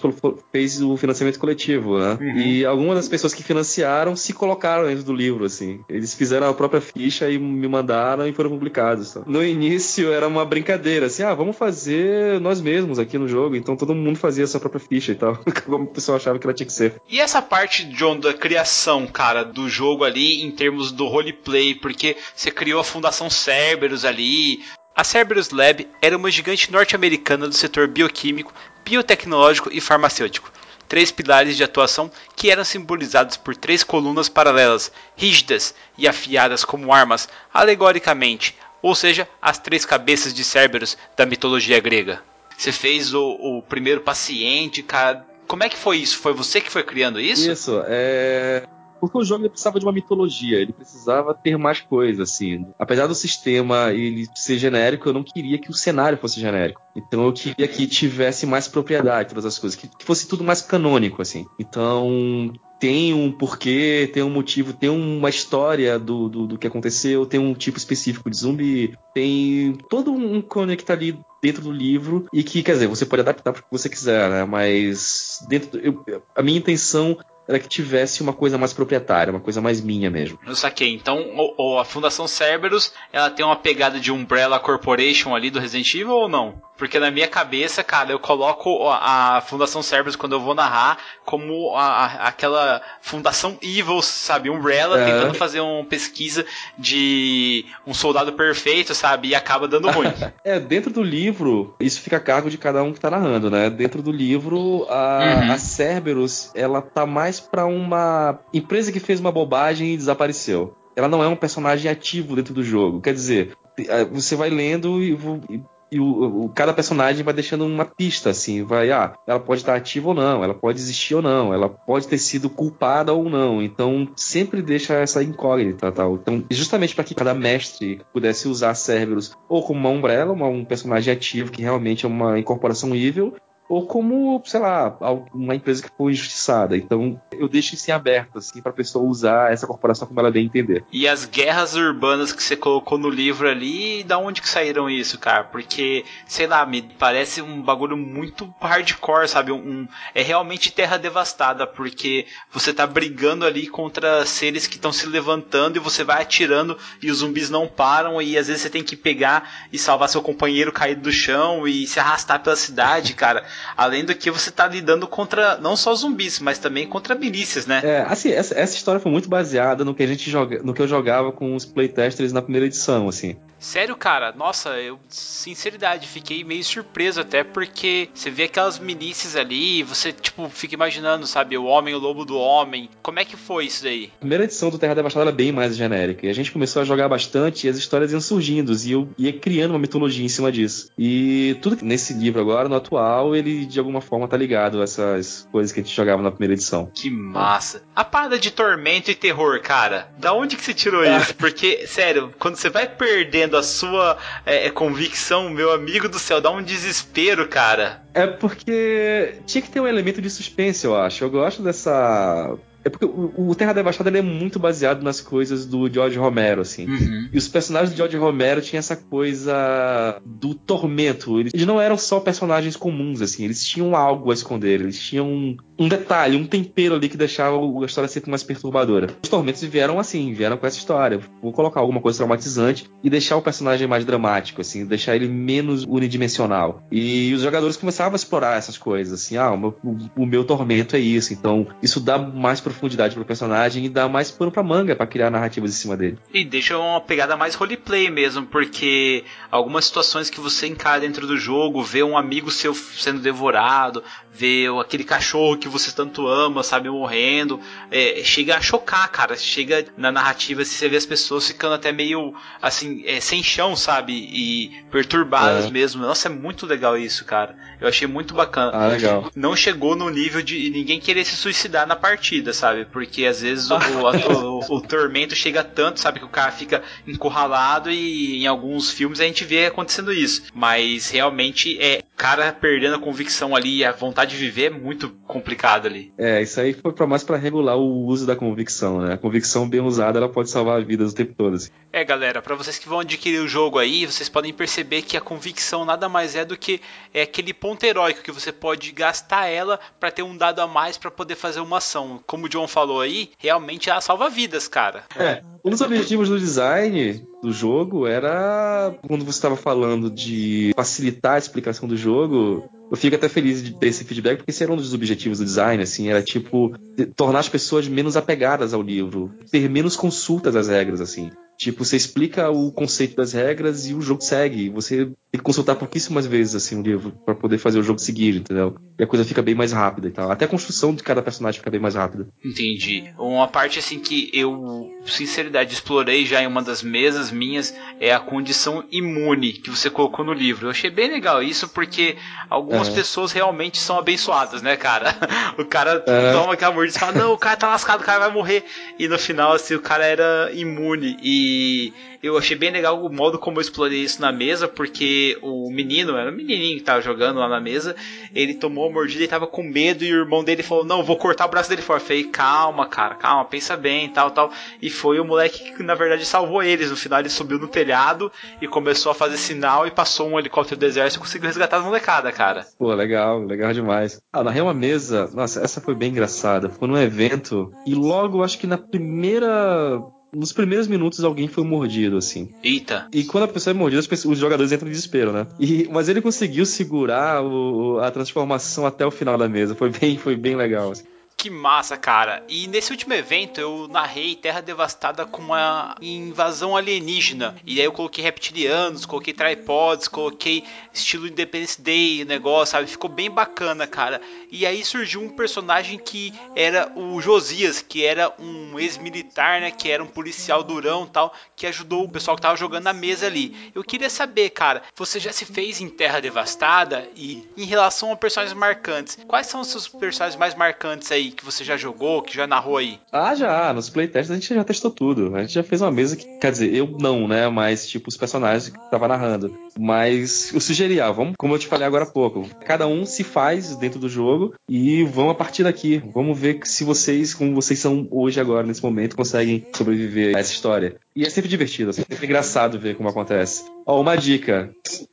fez 0.51 0.81
o 0.81 0.95
financiamento 0.97 1.39
coletivo, 1.39 1.97
né? 1.99 2.17
E 2.45 2.65
algumas 2.65 2.95
das 2.97 3.07
pessoas 3.07 3.33
que 3.33 3.43
financiaram 3.43 4.15
se 4.15 4.33
colocaram 4.33 4.87
dentro 4.87 5.03
do 5.03 5.13
livro, 5.13 5.45
assim. 5.45 5.81
Eles 5.89 6.13
fizeram 6.13 6.47
a 6.47 6.53
própria 6.53 6.81
ficha 6.81 7.29
e 7.29 7.37
me 7.39 7.67
mandaram 7.67 8.27
e 8.27 8.33
foram 8.33 8.49
publicados. 8.51 9.13
tá? 9.13 9.21
No 9.25 9.43
início 9.43 10.11
era 10.11 10.27
uma 10.27 10.45
brincadeira, 10.45 11.07
assim, 11.07 11.23
ah, 11.23 11.33
vamos 11.33 11.57
fazer 11.57 12.39
nós 12.39 12.61
mesmos 12.61 12.99
aqui 12.99 13.17
no 13.17 13.27
jogo. 13.27 13.55
Então 13.55 13.75
todo 13.75 13.95
mundo 13.95 14.17
fazia 14.17 14.43
a 14.43 14.47
sua 14.47 14.59
própria 14.59 14.79
ficha 14.79 15.11
e 15.11 15.15
tal. 15.15 15.37
Como 15.65 15.85
o 15.85 15.87
pessoal 15.87 16.17
achava 16.17 16.37
que 16.39 16.45
ela 16.45 16.53
tinha 16.53 16.67
que 16.67 16.73
ser. 16.73 16.95
E 17.09 17.19
essa 17.19 17.41
parte, 17.41 17.85
John, 17.93 18.19
da 18.19 18.33
criação, 18.33 19.07
cara, 19.07 19.43
do 19.43 19.67
jogo 19.69 20.03
ali, 20.03 20.41
em 20.43 20.51
termos 20.51 20.91
do 20.91 21.05
roleplay, 21.07 21.73
porque 21.75 22.15
você 22.35 22.51
criou 22.51 22.79
a 22.79 22.83
Fundação 22.83 23.29
Cerberus 23.29 24.05
ali. 24.05 24.59
A 24.95 25.03
Cerberus 25.03 25.49
Lab 25.49 25.87
era 26.01 26.17
uma 26.17 26.29
gigante 26.29 26.71
norte-americana 26.71 27.47
do 27.47 27.55
setor 27.55 27.87
bioquímico, 27.87 28.53
biotecnológico 28.83 29.69
e 29.71 29.79
farmacêutico. 29.79 30.51
Três 30.87 31.11
pilares 31.11 31.55
de 31.55 31.63
atuação 31.63 32.11
que 32.35 32.49
eram 32.49 32.63
simbolizados 32.63 33.37
por 33.37 33.55
três 33.55 33.83
colunas 33.83 34.27
paralelas, 34.27 34.91
rígidas 35.15 35.73
e 35.97 36.07
afiadas 36.07 36.65
como 36.65 36.91
armas, 36.91 37.29
alegoricamente, 37.53 38.55
ou 38.81 38.95
seja, 38.95 39.27
as 39.41 39.57
três 39.59 39.85
cabeças 39.85 40.33
de 40.33 40.43
Cerberus 40.43 40.97
da 41.15 41.25
mitologia 41.25 41.79
grega. 41.79 42.21
Você 42.57 42.71
fez 42.71 43.13
o, 43.13 43.37
o 43.39 43.61
primeiro 43.61 44.01
paciente, 44.01 44.83
cara. 44.83 45.25
Como 45.47 45.63
é 45.63 45.69
que 45.69 45.77
foi 45.77 45.97
isso? 45.97 46.17
Foi 46.17 46.33
você 46.33 46.59
que 46.59 46.69
foi 46.69 46.83
criando 46.83 47.21
isso? 47.21 47.49
Isso, 47.49 47.81
é. 47.87 48.63
Porque 48.99 49.17
o 49.17 49.23
jogo 49.23 49.43
ele 49.43 49.49
precisava 49.49 49.79
de 49.79 49.85
uma 49.85 49.91
mitologia, 49.91 50.59
ele 50.59 50.73
precisava 50.73 51.33
ter 51.33 51.57
mais 51.57 51.81
coisa, 51.81 52.23
assim. 52.23 52.65
Apesar 52.77 53.07
do 53.07 53.15
sistema 53.15 53.91
ele 53.91 54.27
ser 54.35 54.57
genérico, 54.57 55.09
eu 55.09 55.13
não 55.13 55.23
queria 55.23 55.57
que 55.57 55.69
o 55.69 55.73
cenário 55.73 56.17
fosse 56.17 56.39
genérico. 56.39 56.81
Então 56.95 57.25
eu 57.25 57.33
queria 57.33 57.67
que 57.67 57.87
tivesse 57.87 58.45
mais 58.45 58.67
propriedade, 58.67 59.29
todas 59.29 59.45
as 59.45 59.57
coisas, 59.57 59.79
que, 59.79 59.87
que 59.87 60.05
fosse 60.05 60.27
tudo 60.27 60.43
mais 60.43 60.61
canônico, 60.61 61.21
assim. 61.21 61.45
Então 61.59 62.51
tem 62.79 63.13
um 63.13 63.29
porquê, 63.31 64.09
tem 64.13 64.23
um 64.23 64.29
motivo, 64.29 64.71
tem 64.71 64.89
uma 64.89 65.29
história 65.29 65.99
do, 65.99 66.29
do, 66.29 66.47
do 66.47 66.57
que 66.57 66.65
aconteceu, 66.65 67.25
tem 67.25 67.39
um 67.39 67.53
tipo 67.53 67.77
específico 67.77 68.29
de 68.29 68.37
zumbi, 68.37 68.97
tem 69.13 69.73
todo 69.89 70.11
um 70.11 70.41
cone 70.41 70.77
que 70.77 70.85
tá 70.85 70.93
ali 70.93 71.19
dentro 71.43 71.61
do 71.61 71.71
livro 71.71 72.25
e 72.33 72.41
que, 72.41 72.63
quer 72.63 72.73
dizer, 72.73 72.87
você 72.87 73.05
pode 73.05 73.21
adaptar 73.21 73.51
para 73.51 73.59
o 73.59 73.63
que 73.63 73.69
você 73.71 73.89
quiser, 73.89 74.29
né? 74.29 74.45
Mas 74.45 75.39
dentro 75.49 75.71
do, 75.71 75.79
eu- 75.79 76.23
a 76.35 76.41
minha 76.41 76.57
intenção 76.57 77.17
era 77.49 77.59
que 77.59 77.67
tivesse 77.67 78.21
uma 78.21 78.31
coisa 78.31 78.57
mais 78.57 78.71
proprietária, 78.71 79.31
uma 79.31 79.39
coisa 79.41 79.59
mais 79.59 79.81
minha 79.81 80.09
mesmo. 80.09 80.37
Eu 80.45 80.55
saquei. 80.55 80.93
Então, 80.93 81.19
o- 81.35 81.73
o- 81.75 81.79
a 81.79 81.83
Fundação 81.83 82.27
Cerberus, 82.27 82.93
ela 83.11 83.29
tem 83.29 83.43
uma 83.45 83.55
pegada 83.55 83.99
de 83.99 84.11
Umbrella 84.11 84.59
Corporation 84.59 85.35
ali 85.35 85.49
do 85.49 85.59
Resident 85.59 85.93
Evil 85.95 86.11
ou 86.13 86.29
não? 86.29 86.61
Porque 86.77 86.97
na 86.97 87.11
minha 87.11 87.27
cabeça, 87.27 87.83
cara, 87.83 88.11
eu 88.11 88.19
coloco 88.19 88.87
a 88.87 89.09
a 89.09 89.41
Fundação 89.41 89.81
Cerberus 89.83 90.15
quando 90.15 90.33
eu 90.33 90.39
vou 90.39 90.55
narrar 90.55 90.97
como 91.25 91.75
a- 91.75 92.05
a- 92.05 92.27
aquela 92.29 92.81
Fundação 93.01 93.57
Evil, 93.61 94.01
sabe? 94.01 94.49
Umbrella 94.49 94.97
É. 94.99 95.05
tentando 95.05 95.33
fazer 95.33 95.59
uma 95.59 95.83
pesquisa 95.83 96.45
de 96.89 97.65
um 97.85 97.93
soldado 97.93 98.31
perfeito, 98.33 98.93
sabe? 98.95 99.29
E 99.29 99.35
acaba 99.35 99.67
dando 99.67 99.89
ruim. 99.89 100.07
É, 100.43 100.59
dentro 100.59 100.91
do 100.91 101.03
livro, 101.03 101.75
isso 101.79 101.99
fica 102.01 102.17
a 102.17 102.19
cargo 102.19 102.49
de 102.49 102.57
cada 102.57 102.81
um 102.81 102.93
que 102.93 102.99
tá 102.99 103.09
narrando, 103.11 103.49
né? 103.51 103.69
Dentro 103.69 104.01
do 104.01 104.11
livro, 104.11 104.85
a, 104.89 105.19
Uhum. 105.43 105.51
a 105.51 105.57
Cerberus, 105.57 106.51
ela 106.55 106.81
tá 106.81 107.05
mais 107.05 107.38
pra 107.39 107.65
uma 107.65 108.39
empresa 108.53 108.91
que 108.91 108.99
fez 108.99 109.19
uma 109.19 109.31
bobagem 109.31 109.93
e 109.93 109.97
desapareceu. 109.97 110.75
Ela 110.95 111.07
não 111.07 111.23
é 111.23 111.27
um 111.27 111.35
personagem 111.35 111.89
ativo 111.89 112.35
dentro 112.35 112.53
do 112.53 112.63
jogo. 112.63 112.99
Quer 113.01 113.13
dizer, 113.13 113.53
eh, 113.77 114.05
você 114.05 114.35
vai 114.35 114.49
lendo 114.49 115.01
e, 115.01 115.13
e- 115.49 115.61
e 115.91 115.99
o, 115.99 116.43
o- 116.45 116.49
cada 116.49 116.71
personagem 116.71 117.23
vai 117.23 117.33
deixando 117.33 117.65
uma 117.65 117.83
pista, 117.85 118.29
assim, 118.29 118.63
vai, 118.63 118.91
ah, 118.91 119.13
ela 119.25 119.39
pode 119.39 119.61
estar 119.61 119.75
ativa 119.75 120.09
ou 120.09 120.13
não, 120.13 120.43
ela 120.43 120.53
pode 120.53 120.77
existir 120.77 121.15
ou 121.15 121.21
não, 121.21 121.51
ela 121.51 121.67
pode 121.67 122.07
ter 122.07 122.19
sido 122.19 122.47
culpada 122.49 123.11
ou 123.11 123.27
não. 123.27 123.59
Então, 123.59 124.07
sempre 124.15 124.61
deixa 124.61 124.93
essa 124.95 125.23
incógnita, 125.23 125.91
tal. 125.91 126.15
Então, 126.15 126.43
justamente 126.51 126.93
para 126.93 127.03
que 127.05 127.15
cada 127.15 127.33
mestre 127.33 128.01
pudesse 128.13 128.47
usar 128.47 128.75
Cerberus 128.75 129.35
ou 129.47 129.63
como 129.63 129.79
uma 129.79 129.89
Umbrella, 129.89 130.31
uma- 130.33 130.47
um 130.47 130.63
personagem 130.63 131.11
ativo 131.13 131.51
que 131.51 131.61
realmente 131.63 132.05
é 132.05 132.09
uma 132.09 132.37
incorporação 132.37 132.93
evil, 132.95 133.33
ou 133.69 133.85
como, 133.85 134.41
sei 134.45 134.59
lá, 134.59 134.97
uma 135.31 135.53
empresa 135.53 135.83
que 135.83 135.91
foi 135.95 136.13
injustiçada. 136.13 136.75
Então, 136.75 137.21
eu 137.31 137.47
deixo 137.47 137.75
isso 137.75 137.91
em 137.91 137.93
aberto, 137.93 138.39
assim, 138.39 138.63
pra 138.63 138.73
pessoa 138.73 139.07
usar 139.07 139.53
essa 139.53 139.67
corporação 139.67 140.07
como 140.07 140.19
ela 140.19 140.31
bem 140.31 140.47
entender. 140.47 140.83
E 140.91 141.07
as 141.07 141.23
guerras 141.23 141.75
urbanas 141.75 142.33
que 142.33 142.41
você 142.41 142.55
colocou 142.55 142.97
no 142.97 143.09
livro 143.09 143.47
ali, 143.47 144.03
da 144.03 144.17
onde 144.17 144.41
que 144.41 144.49
saíram 144.49 144.89
isso, 144.89 145.19
cara? 145.19 145.43
Porque, 145.43 146.03
sei 146.25 146.47
lá, 146.47 146.65
me 146.65 146.81
parece 146.81 147.43
um 147.43 147.61
bagulho 147.61 147.95
muito 147.95 148.51
hardcore, 148.59 149.29
sabe? 149.29 149.51
Um, 149.51 149.87
é 150.15 150.23
realmente 150.23 150.71
terra 150.71 150.97
devastada, 150.97 151.67
porque 151.67 152.25
você 152.51 152.73
tá 152.73 152.87
brigando 152.87 153.45
ali 153.45 153.67
contra 153.67 154.25
seres 154.25 154.65
que 154.65 154.77
estão 154.77 154.91
se 154.91 155.05
levantando 155.05 155.77
e 155.77 155.79
você 155.79 156.03
vai 156.03 156.23
atirando 156.23 156.75
e 157.03 157.11
os 157.11 157.19
zumbis 157.19 157.51
não 157.51 157.67
param 157.67 158.19
e 158.19 158.35
às 158.35 158.47
vezes 158.47 158.63
você 158.63 158.69
tem 158.69 158.83
que 158.83 158.95
pegar 158.95 159.67
e 159.71 159.77
salvar 159.77 160.09
seu 160.09 160.23
companheiro 160.23 160.71
caído 160.71 161.01
do 161.01 161.11
chão 161.11 161.67
e 161.67 161.85
se 161.85 161.99
arrastar 161.99 162.41
pela 162.41 162.55
cidade, 162.55 163.13
cara. 163.13 163.45
Além 163.75 164.05
do 164.05 164.15
que 164.15 164.31
você 164.31 164.51
tá 164.51 164.67
lidando 164.67 165.07
contra 165.07 165.57
não 165.57 165.75
só 165.75 165.93
zumbis, 165.93 166.39
mas 166.39 166.57
também 166.57 166.87
contra 166.87 167.15
milícias, 167.15 167.65
né? 167.65 167.81
É, 167.83 168.01
assim, 168.07 168.31
essa, 168.31 168.57
essa 168.57 168.75
história 168.75 168.99
foi 168.99 169.11
muito 169.11 169.29
baseada 169.29 169.85
no 169.85 169.93
que 169.93 170.03
a 170.03 170.07
gente 170.07 170.29
joga, 170.29 170.61
no 170.63 170.73
que 170.73 170.81
eu 170.81 170.87
jogava 170.87 171.31
com 171.31 171.55
os 171.55 171.65
playtesters 171.65 172.31
na 172.31 172.41
primeira 172.41 172.65
edição, 172.65 173.07
assim. 173.07 173.35
Sério, 173.59 173.95
cara, 173.95 174.31
nossa, 174.31 174.69
eu, 174.79 174.99
sinceridade, 175.09 176.07
fiquei 176.07 176.43
meio 176.43 176.63
surpreso 176.63 177.21
até 177.21 177.43
porque 177.43 178.09
você 178.13 178.29
vê 178.29 178.43
aquelas 178.43 178.79
milícias 178.79 179.35
ali, 179.35 179.83
você, 179.83 180.13
tipo, 180.13 180.49
fica 180.49 180.73
imaginando, 180.73 181.27
sabe, 181.27 181.57
o 181.57 181.65
homem, 181.65 181.93
o 181.93 181.99
lobo 181.99 182.23
do 182.25 182.37
homem. 182.37 182.89
Como 183.01 183.19
é 183.19 183.25
que 183.25 183.35
foi 183.35 183.65
isso 183.65 183.83
daí? 183.83 184.11
A 184.17 184.19
primeira 184.19 184.45
edição 184.45 184.69
do 184.69 184.79
Terra 184.79 184.95
Devastada 184.95 185.25
era 185.25 185.35
bem 185.35 185.51
mais 185.51 185.75
genérica. 185.75 186.25
E 186.25 186.29
a 186.29 186.33
gente 186.33 186.51
começou 186.51 186.81
a 186.81 186.85
jogar 186.85 187.09
bastante 187.09 187.67
e 187.67 187.69
as 187.69 187.77
histórias 187.77 188.11
iam 188.11 188.21
surgindo 188.21 188.73
e 188.85 188.91
eu 188.91 189.09
ia 189.17 189.33
criando 189.33 189.71
uma 189.71 189.79
mitologia 189.79 190.25
em 190.25 190.29
cima 190.29 190.51
disso. 190.51 190.89
E 190.97 191.57
tudo 191.61 191.77
nesse 191.81 192.13
livro 192.13 192.39
agora, 192.39 192.69
no 192.69 192.75
atual, 192.75 193.35
ele 193.35 193.65
de 193.65 193.79
alguma 193.79 194.01
forma 194.01 194.27
tá 194.27 194.37
ligado 194.37 194.79
a 194.79 194.83
essas 194.83 195.47
coisas 195.51 195.71
que 195.71 195.79
a 195.79 195.83
gente 195.83 195.95
jogava 195.95 196.21
na 196.21 196.31
primeira 196.31 196.53
edição. 196.53 196.89
Que 196.93 197.09
massa. 197.09 197.83
A 197.95 198.03
parada 198.03 198.39
de 198.39 198.51
tormento 198.51 199.11
e 199.11 199.15
terror, 199.15 199.59
cara, 199.61 200.09
da 200.17 200.33
onde 200.33 200.55
que 200.55 200.63
você 200.63 200.73
tirou 200.73 201.03
isso? 201.03 201.35
Porque, 201.35 201.85
sério, 201.87 202.33
quando 202.39 202.55
você 202.55 202.69
vai 202.69 202.87
perdendo 202.87 203.48
a 203.57 203.63
sua 203.63 204.17
é, 204.45 204.69
convicção, 204.69 205.49
meu 205.49 205.71
amigo 205.71 206.07
do 206.07 206.19
céu, 206.19 206.41
dá 206.41 206.51
um 206.51 206.61
desespero, 206.61 207.47
cara. 207.47 208.01
É 208.13 208.27
porque 208.27 209.35
tinha 209.45 209.61
que 209.61 209.69
ter 209.69 209.79
um 209.79 209.87
elemento 209.87 210.21
de 210.21 210.29
suspense, 210.29 210.85
eu 210.85 210.95
acho. 210.95 211.23
Eu 211.23 211.29
gosto 211.29 211.61
dessa 211.61 212.55
é 212.89 212.91
porque 212.91 213.05
o, 213.05 213.49
o 213.49 213.55
Terra 213.55 213.73
Devastada 213.73 214.17
é 214.17 214.21
muito 214.21 214.59
baseado 214.59 215.03
nas 215.03 215.21
coisas 215.21 215.65
do 215.65 215.91
George 215.91 216.17
Romero, 216.17 216.61
assim. 216.61 216.87
Uhum. 216.87 217.29
E 217.31 217.37
os 217.37 217.47
personagens 217.47 217.91
do 217.93 217.97
George 217.97 218.17
Romero 218.17 218.61
tinham 218.61 218.79
essa 218.79 218.95
coisa 218.95 220.19
do 220.25 220.55
tormento. 220.55 221.39
Eles, 221.39 221.53
eles, 221.53 221.65
não 221.65 221.79
eram 221.79 221.97
só 221.97 222.19
personagens 222.19 222.75
comuns, 222.75 223.21
assim. 223.21 223.45
Eles 223.45 223.63
tinham 223.63 223.95
algo 223.95 224.31
a 224.31 224.33
esconder. 224.33 224.81
Eles 224.81 224.99
tinham 224.99 225.27
um, 225.27 225.55
um 225.77 225.87
detalhe, 225.87 226.35
um 226.35 226.45
tempero 226.45 226.95
ali 226.95 227.07
que 227.07 227.17
deixava 227.17 227.55
a 227.57 227.85
história 227.85 228.07
sempre 228.07 228.29
mais 228.29 228.43
perturbadora. 228.43 229.07
Os 229.23 229.29
tormentos 229.29 229.63
vieram 229.63 229.99
assim, 229.99 230.33
vieram 230.33 230.57
com 230.57 230.65
essa 230.65 230.77
história. 230.77 231.21
Vou 231.41 231.53
colocar 231.53 231.79
alguma 231.79 232.01
coisa 232.01 232.17
traumatizante 232.17 232.89
e 233.03 233.09
deixar 233.09 233.37
o 233.37 233.41
personagem 233.41 233.87
mais 233.87 234.03
dramático, 234.03 234.61
assim. 234.61 234.85
Deixar 234.85 235.15
ele 235.15 235.27
menos 235.27 235.83
unidimensional. 235.83 236.83
E 236.91 237.31
os 237.33 237.41
jogadores 237.43 237.77
começavam 237.77 238.13
a 238.13 238.15
explorar 238.15 238.57
essas 238.57 238.77
coisas, 238.77 239.13
assim. 239.21 239.37
Ah, 239.37 239.51
o 239.51 239.57
meu, 239.57 239.77
o, 239.83 240.23
o 240.23 240.25
meu 240.25 240.43
tormento 240.43 240.95
é 240.95 240.99
isso. 240.99 241.33
Então, 241.33 241.67
isso 241.83 241.99
dá 241.99 242.17
mais 242.17 242.59
profundidade 242.59 242.78
pro 242.79 243.25
personagem 243.25 243.85
e 243.85 243.89
dá 243.89 244.07
mais 244.07 244.31
pano 244.31 244.51
pra 244.51 244.63
manga 244.63 244.95
para 244.95 245.05
criar 245.05 245.29
narrativas 245.29 245.71
em 245.71 245.75
cima 245.75 245.97
dele. 245.97 246.17
E 246.33 246.43
deixa 246.43 246.77
uma 246.77 247.01
pegada 247.01 247.35
mais 247.35 247.55
roleplay 247.55 248.09
mesmo, 248.09 248.45
porque 248.45 249.23
algumas 249.51 249.85
situações 249.85 250.29
que 250.29 250.39
você 250.39 250.67
encara 250.67 251.01
dentro 251.01 251.27
do 251.27 251.37
jogo, 251.37 251.83
vê 251.83 252.03
um 252.03 252.17
amigo 252.17 252.49
seu 252.49 252.73
sendo 252.73 253.19
devorado, 253.19 254.03
vê 254.33 254.65
aquele 254.79 255.03
cachorro 255.03 255.57
que 255.57 255.67
você 255.67 255.91
tanto 255.91 256.27
ama, 256.27 256.63
sabe, 256.63 256.89
morrendo, 256.89 257.59
é, 257.91 258.21
chega 258.23 258.55
a 258.55 258.61
chocar, 258.61 259.09
cara. 259.11 259.35
Chega 259.35 259.85
na 259.97 260.11
narrativa, 260.11 260.63
se 260.63 260.75
você 260.75 260.87
vê 260.87 260.97
as 260.97 261.05
pessoas 261.05 261.47
ficando 261.47 261.75
até 261.75 261.91
meio 261.91 262.33
assim, 262.61 263.03
é, 263.05 263.19
sem 263.19 263.43
chão, 263.43 263.75
sabe? 263.75 264.13
E 264.13 264.83
perturbadas 264.91 265.65
é. 265.65 265.69
mesmo. 265.69 266.01
Nossa, 266.01 266.27
é 266.27 266.31
muito 266.31 266.65
legal 266.65 266.97
isso, 266.97 267.25
cara. 267.25 267.55
Eu 267.81 267.87
achei 267.87 268.07
muito 268.07 268.33
bacana. 268.33 268.71
Ah, 268.73 268.87
legal. 268.87 269.31
Não 269.35 269.55
chegou 269.55 269.95
no 269.95 270.09
nível 270.09 270.41
de 270.41 270.69
ninguém 270.69 270.99
querer 270.99 271.25
se 271.25 271.35
suicidar 271.35 271.87
na 271.87 271.95
partida, 271.95 272.53
sabe? 272.59 272.85
Porque 272.85 273.25
às 273.25 273.41
vezes 273.41 273.69
o, 273.71 273.75
o, 273.75 274.59
o, 274.59 274.77
o, 274.77 274.81
tormento 274.81 275.35
chega 275.35 275.63
tanto, 275.63 275.99
sabe? 275.99 276.19
Que 276.19 276.25
o 276.25 276.29
cara 276.29 276.51
fica 276.51 276.83
encurralado 277.07 277.89
e 277.89 278.43
em 278.43 278.47
alguns 278.47 278.91
filmes 278.91 279.19
a 279.19 279.23
gente 279.23 279.43
vê 279.43 279.65
acontecendo 279.65 280.13
isso. 280.13 280.43
Mas 280.53 281.09
realmente 281.09 281.81
é 281.81 282.03
cara 282.19 282.51
perdendo 282.51 282.95
a 282.95 282.99
convicção 282.99 283.55
ali, 283.55 283.83
a 283.85 283.93
vontade 283.93 284.31
de 284.31 284.37
viver 284.37 284.65
é 284.65 284.69
muito 284.69 285.09
complicado 285.25 285.85
ali. 285.85 286.11
É, 286.17 286.41
isso 286.41 286.59
aí 286.59 286.73
foi 286.73 286.91
para 286.91 287.07
mais 287.07 287.23
para 287.23 287.37
regular 287.37 287.77
o 287.77 288.05
uso 288.05 288.27
da 288.27 288.35
convicção, 288.35 288.99
né? 288.99 289.13
A 289.13 289.17
convicção 289.17 289.69
bem 289.69 289.79
usada, 289.79 290.19
ela 290.19 290.27
pode 290.27 290.49
salvar 290.49 290.83
vidas 290.83 291.13
o 291.13 291.15
tempo 291.15 291.33
todo. 291.33 291.55
Assim. 291.55 291.69
É, 291.93 292.03
galera, 292.03 292.41
para 292.41 292.55
vocês 292.55 292.77
que 292.77 292.89
vão 292.89 292.99
adquirir 292.99 293.39
o 293.39 293.47
jogo 293.47 293.79
aí, 293.79 294.05
vocês 294.05 294.27
podem 294.27 294.51
perceber 294.51 295.01
que 295.03 295.15
a 295.15 295.21
convicção 295.21 295.85
nada 295.85 296.09
mais 296.09 296.35
é 296.35 296.43
do 296.43 296.57
que 296.57 296.81
é 297.13 297.21
aquele 297.21 297.53
ponto 297.53 297.85
heróico 297.85 298.21
que 298.21 298.33
você 298.33 298.51
pode 298.51 298.91
gastar 298.91 299.47
ela 299.47 299.79
para 299.97 300.11
ter 300.11 300.21
um 300.21 300.35
dado 300.35 300.59
a 300.59 300.67
mais 300.67 300.97
para 300.97 301.09
poder 301.09 301.35
fazer 301.35 301.61
uma 301.61 301.77
ação. 301.77 302.21
Como 302.27 302.48
o 302.49 302.61
John 302.61 302.67
falou 302.67 302.99
aí, 302.99 303.29
realmente 303.37 303.89
ela 303.89 304.01
salva 304.01 304.29
vidas, 304.29 304.67
cara. 304.67 305.03
É, 305.15 305.43
um 305.63 305.69
dos 305.69 305.81
objetivos 305.81 306.29
do 306.29 306.39
design 306.39 307.23
do 307.41 307.51
jogo 307.53 308.07
era 308.07 308.93
quando 309.07 309.23
você 309.23 309.37
estava 309.37 309.55
falando 309.55 310.09
de 310.09 310.73
facilitar 310.75 311.35
a 311.35 311.37
explicação 311.37 311.87
do 311.87 311.95
jogo. 311.95 312.67
Eu 312.89 312.97
fico 312.97 313.15
até 313.15 313.29
feliz 313.29 313.63
de 313.63 313.73
ter 313.75 313.87
esse 313.87 314.03
feedback, 314.03 314.37
porque 314.37 314.49
esse 314.49 314.63
era 314.63 314.73
um 314.73 314.75
dos 314.75 314.93
objetivos 314.93 315.37
do 315.37 315.45
design, 315.45 315.83
assim, 315.83 316.09
era 316.09 316.23
tipo 316.23 316.73
tornar 317.15 317.39
as 317.39 317.49
pessoas 317.49 317.87
menos 317.87 318.17
apegadas 318.17 318.73
ao 318.73 318.81
livro, 318.81 319.31
ter 319.51 319.69
menos 319.69 319.95
consultas 319.95 320.55
às 320.55 320.67
regras, 320.67 320.99
assim. 320.99 321.29
Tipo, 321.59 321.83
você 321.83 321.97
explica 321.97 322.49
o 322.49 322.71
conceito 322.71 323.17
das 323.17 323.33
regras 323.33 323.85
e 323.85 323.93
o 323.93 324.01
jogo 324.01 324.21
segue. 324.21 324.69
Você 324.69 325.07
tem 325.29 325.39
que 325.39 325.41
consultar 325.41 325.75
pouquíssimas 325.75 326.25
vezes 326.25 326.55
assim 326.55 326.79
o 326.79 326.81
livro 326.81 327.11
para 327.25 327.35
poder 327.35 327.57
fazer 327.57 327.77
o 327.77 327.83
jogo 327.83 327.99
seguir, 327.99 328.37
entendeu? 328.37 328.77
E 328.97 329.03
a 329.03 329.07
coisa 329.07 329.25
fica 329.25 329.41
bem 329.41 329.53
mais 329.53 329.73
rápida 329.73 330.07
e 330.07 330.11
tal. 330.11 330.31
Até 330.31 330.45
a 330.45 330.47
construção 330.47 330.95
de 330.95 331.03
cada 331.03 331.21
personagem 331.21 331.59
fica 331.59 331.69
bem 331.69 331.81
mais 331.81 331.95
rápida. 331.95 332.29
Entendi. 332.43 333.13
Uma 333.17 333.45
parte 333.45 333.77
assim 333.77 333.99
que 333.99 334.31
eu, 334.33 334.89
sinceridade, 335.05 335.73
explorei 335.73 336.25
já 336.25 336.41
em 336.41 336.47
uma 336.47 336.61
das 336.61 336.81
mesas 336.81 337.29
minhas 337.29 337.75
é 337.99 338.13
a 338.13 338.21
condição 338.21 338.85
imune 338.89 339.51
que 339.51 339.69
você 339.69 339.89
colocou 339.89 340.23
no 340.23 340.31
livro. 340.31 340.67
Eu 340.67 340.71
achei 340.71 340.89
bem 340.89 341.11
legal 341.11 341.43
isso 341.43 341.67
porque 341.67 342.15
algumas 342.49 342.87
é. 342.87 342.93
pessoas 342.93 343.33
realmente 343.33 343.79
são 343.79 343.99
abençoadas, 343.99 344.61
né, 344.61 344.77
cara? 344.77 345.13
o 345.59 345.65
cara 345.65 346.01
é. 346.07 346.31
toma 346.31 346.53
aquela 346.53 346.73
mordida 346.73 346.95
e 346.95 346.99
fala: 347.01 347.11
"Não, 347.11 347.33
o 347.33 347.37
cara 347.37 347.57
tá 347.57 347.67
lascado, 347.67 347.99
o 347.99 348.05
cara 348.05 348.19
vai 348.19 348.31
morrer". 348.31 348.63
E 348.97 349.09
no 349.09 349.19
final 349.19 349.51
assim, 349.51 349.75
o 349.75 349.81
cara 349.81 350.05
era 350.05 350.49
imune 350.53 351.17
e 351.21 351.48
e 351.49 351.93
eu 352.21 352.37
achei 352.37 352.55
bem 352.55 352.71
legal 352.71 353.03
o 353.03 353.11
modo 353.11 353.39
como 353.39 353.57
eu 353.57 353.61
explorei 353.61 353.99
isso 353.99 354.21
na 354.21 354.31
mesa, 354.31 354.67
porque 354.67 355.37
o 355.41 355.71
menino, 355.71 356.15
era 356.15 356.31
um 356.31 356.35
menininho 356.35 356.77
que 356.77 356.83
tava 356.83 357.01
jogando 357.01 357.39
lá 357.39 357.47
na 357.47 357.59
mesa, 357.59 357.95
ele 358.35 358.53
tomou 358.53 358.87
a 358.87 358.91
mordida 358.91 359.23
e 359.23 359.27
tava 359.27 359.47
com 359.47 359.63
medo, 359.63 360.03
e 360.03 360.13
o 360.13 360.19
irmão 360.19 360.43
dele 360.43 360.61
falou: 360.61 360.85
Não, 360.85 361.03
vou 361.03 361.17
cortar 361.17 361.45
o 361.45 361.49
braço 361.49 361.69
dele 361.69 361.81
fora. 361.81 361.99
Eu 361.99 362.05
falei: 362.05 362.25
Calma, 362.25 362.87
cara, 362.87 363.15
calma, 363.15 363.45
pensa 363.45 363.75
bem, 363.75 364.09
tal, 364.09 364.31
tal. 364.31 364.51
E 364.81 364.89
foi 364.89 365.19
o 365.19 365.25
moleque 365.25 365.73
que 365.73 365.83
na 365.83 365.95
verdade 365.95 366.25
salvou 366.25 366.61
eles. 366.61 366.89
No 366.91 366.97
final 366.97 367.19
ele 367.19 367.29
subiu 367.29 367.57
no 367.57 367.67
telhado 367.67 368.31
e 368.61 368.67
começou 368.67 369.11
a 369.11 369.15
fazer 369.15 369.37
sinal 369.37 369.87
e 369.87 369.91
passou 369.91 370.29
um 370.29 370.37
helicóptero 370.37 370.79
do 370.79 370.85
exército 370.85 371.19
e 371.19 371.25
conseguiu 371.25 371.47
resgatar 371.47 371.77
a 371.77 371.81
molecada, 371.81 372.31
cara. 372.31 372.65
Pô, 372.77 372.93
legal, 372.93 373.39
legal 373.43 373.73
demais. 373.73 374.21
Ah, 374.31 374.43
na 374.43 374.51
real, 374.51 374.73
mesa, 374.73 375.29
nossa, 375.33 375.61
essa 375.61 375.81
foi 375.81 375.95
bem 375.95 376.11
engraçada. 376.11 376.69
Foi 376.69 376.87
num 376.87 376.97
evento 376.97 377.71
e 377.85 377.95
logo, 377.95 378.43
acho 378.43 378.59
que 378.59 378.67
na 378.67 378.77
primeira 378.77 379.99
nos 380.33 380.53
primeiros 380.53 380.87
minutos 380.87 381.23
alguém 381.23 381.47
foi 381.47 381.63
mordido, 381.63 382.17
assim. 382.17 382.49
Eita. 382.63 383.07
E 383.13 383.23
quando 383.23 383.45
a 383.45 383.47
pessoa 383.47 383.73
é 383.73 383.77
mordida, 383.77 384.01
os 384.01 384.37
jogadores 384.37 384.71
entram 384.71 384.87
em 384.87 384.91
desespero, 384.91 385.31
né? 385.31 385.47
E, 385.59 385.87
mas 385.91 386.09
ele 386.09 386.21
conseguiu 386.21 386.65
segurar 386.65 387.43
o, 387.43 387.99
a 387.99 388.11
transformação 388.11 388.85
até 388.85 389.05
o 389.05 389.11
final 389.11 389.37
da 389.37 389.49
mesa. 389.49 389.75
Foi 389.75 389.89
bem, 389.89 390.17
foi 390.17 390.35
bem 390.35 390.55
legal. 390.55 390.91
Assim. 390.91 391.03
Que 391.39 391.49
massa, 391.49 391.95
cara. 391.95 392.43
E 392.49 392.67
nesse 392.67 392.91
último 392.91 393.13
evento 393.13 393.61
eu 393.61 393.87
narrei 393.87 394.35
Terra 394.35 394.59
Devastada 394.59 395.25
com 395.25 395.41
uma 395.41 395.95
invasão 396.01 396.75
alienígena. 396.75 397.55
E 397.65 397.79
aí 397.79 397.85
eu 397.85 397.93
coloquei 397.93 398.21
reptilianos, 398.21 399.05
coloquei 399.05 399.33
tripods, 399.33 400.09
coloquei 400.09 400.65
estilo 400.93 401.27
Independence 401.27 401.81
Day, 401.81 402.25
negócio, 402.25 402.73
sabe? 402.73 402.87
Ficou 402.87 403.09
bem 403.09 403.31
bacana, 403.31 403.87
cara. 403.87 404.19
E 404.51 404.65
aí 404.65 404.83
surgiu 404.83 405.21
um 405.21 405.29
personagem 405.29 405.97
que 405.97 406.33
era 406.57 406.91
o 406.93 407.21
Josias, 407.21 407.81
que 407.81 408.03
era 408.03 408.33
um 408.37 408.77
ex-militar, 408.77 409.61
né? 409.61 409.71
Que 409.71 409.89
era 409.89 410.03
um 410.03 410.07
policial 410.07 410.61
durão 410.61 411.07
tal, 411.07 411.33
que 411.55 411.65
ajudou 411.65 412.03
o 412.03 412.09
pessoal 412.09 412.35
que 412.35 412.41
tava 412.41 412.57
jogando 412.57 412.83
na 412.83 412.91
mesa 412.93 413.27
ali. 413.27 413.71
Eu 413.73 413.81
queria 413.81 414.09
saber, 414.09 414.49
cara, 414.49 414.83
você 414.93 415.21
já 415.21 415.31
se 415.31 415.45
fez 415.45 415.79
em 415.79 415.87
Terra 415.87 416.19
Devastada? 416.19 417.07
E 417.15 417.47
em 417.55 417.63
relação 417.63 418.11
a 418.11 418.17
personagens 418.17 418.57
marcantes, 418.57 419.17
quais 419.25 419.47
são 419.47 419.61
os 419.61 419.69
seus 419.69 419.87
personagens 419.87 420.37
mais 420.37 420.53
marcantes 420.53 421.09
aí? 421.13 421.28
Que 421.31 421.45
você 421.45 421.63
já 421.63 421.77
jogou, 421.77 422.21
que 422.21 422.35
já 422.35 422.47
narrou 422.47 422.77
aí? 422.77 422.99
Ah, 423.11 423.35
já. 423.35 423.73
Nos 423.73 423.89
playtests 423.89 424.31
a 424.31 424.35
gente 424.35 424.53
já 424.53 424.63
testou 424.63 424.91
tudo. 424.91 425.35
A 425.35 425.41
gente 425.41 425.53
já 425.53 425.63
fez 425.63 425.81
uma 425.81 425.91
mesa 425.91 426.15
que, 426.15 426.25
quer 426.39 426.51
dizer, 426.51 426.73
eu 426.73 426.95
não, 426.99 427.27
né? 427.27 427.47
Mas, 427.49 427.87
tipo, 427.87 428.09
os 428.09 428.17
personagens 428.17 428.69
que 428.69 428.91
tava 428.91 429.07
narrando. 429.07 429.57
Mas 429.81 430.53
eu 430.53 430.59
sugeria, 430.59 431.05
ah, 431.05 431.11
vamos, 431.11 431.35
como 431.37 431.53
eu 431.53 431.59
te 431.59 431.65
falei 431.65 431.87
agora 431.87 432.03
há 432.03 432.07
pouco, 432.07 432.45
cada 432.65 432.85
um 432.85 433.05
se 433.05 433.23
faz 433.23 433.77
dentro 433.77 433.97
do 433.97 434.09
jogo 434.09 434.53
e 434.67 435.05
vamos 435.05 435.31
a 435.31 435.35
partir 435.35 435.63
daqui. 435.63 436.03
Vamos 436.13 436.37
ver 436.37 436.59
se 436.65 436.83
vocês, 436.83 437.33
como 437.33 437.55
vocês 437.55 437.79
são 437.79 438.05
hoje 438.11 438.41
agora, 438.41 438.67
nesse 438.67 438.83
momento, 438.83 439.15
conseguem 439.15 439.65
sobreviver 439.73 440.35
a 440.35 440.39
essa 440.39 440.51
história. 440.51 440.97
E 441.15 441.25
é 441.25 441.29
sempre 441.29 441.49
divertido, 441.49 441.91
é 441.91 441.93
sempre 441.93 442.25
engraçado 442.25 442.77
ver 442.77 442.95
como 442.95 443.07
acontece. 443.07 443.63
Ó, 443.85 444.01
uma 444.01 444.15
dica. 444.15 444.69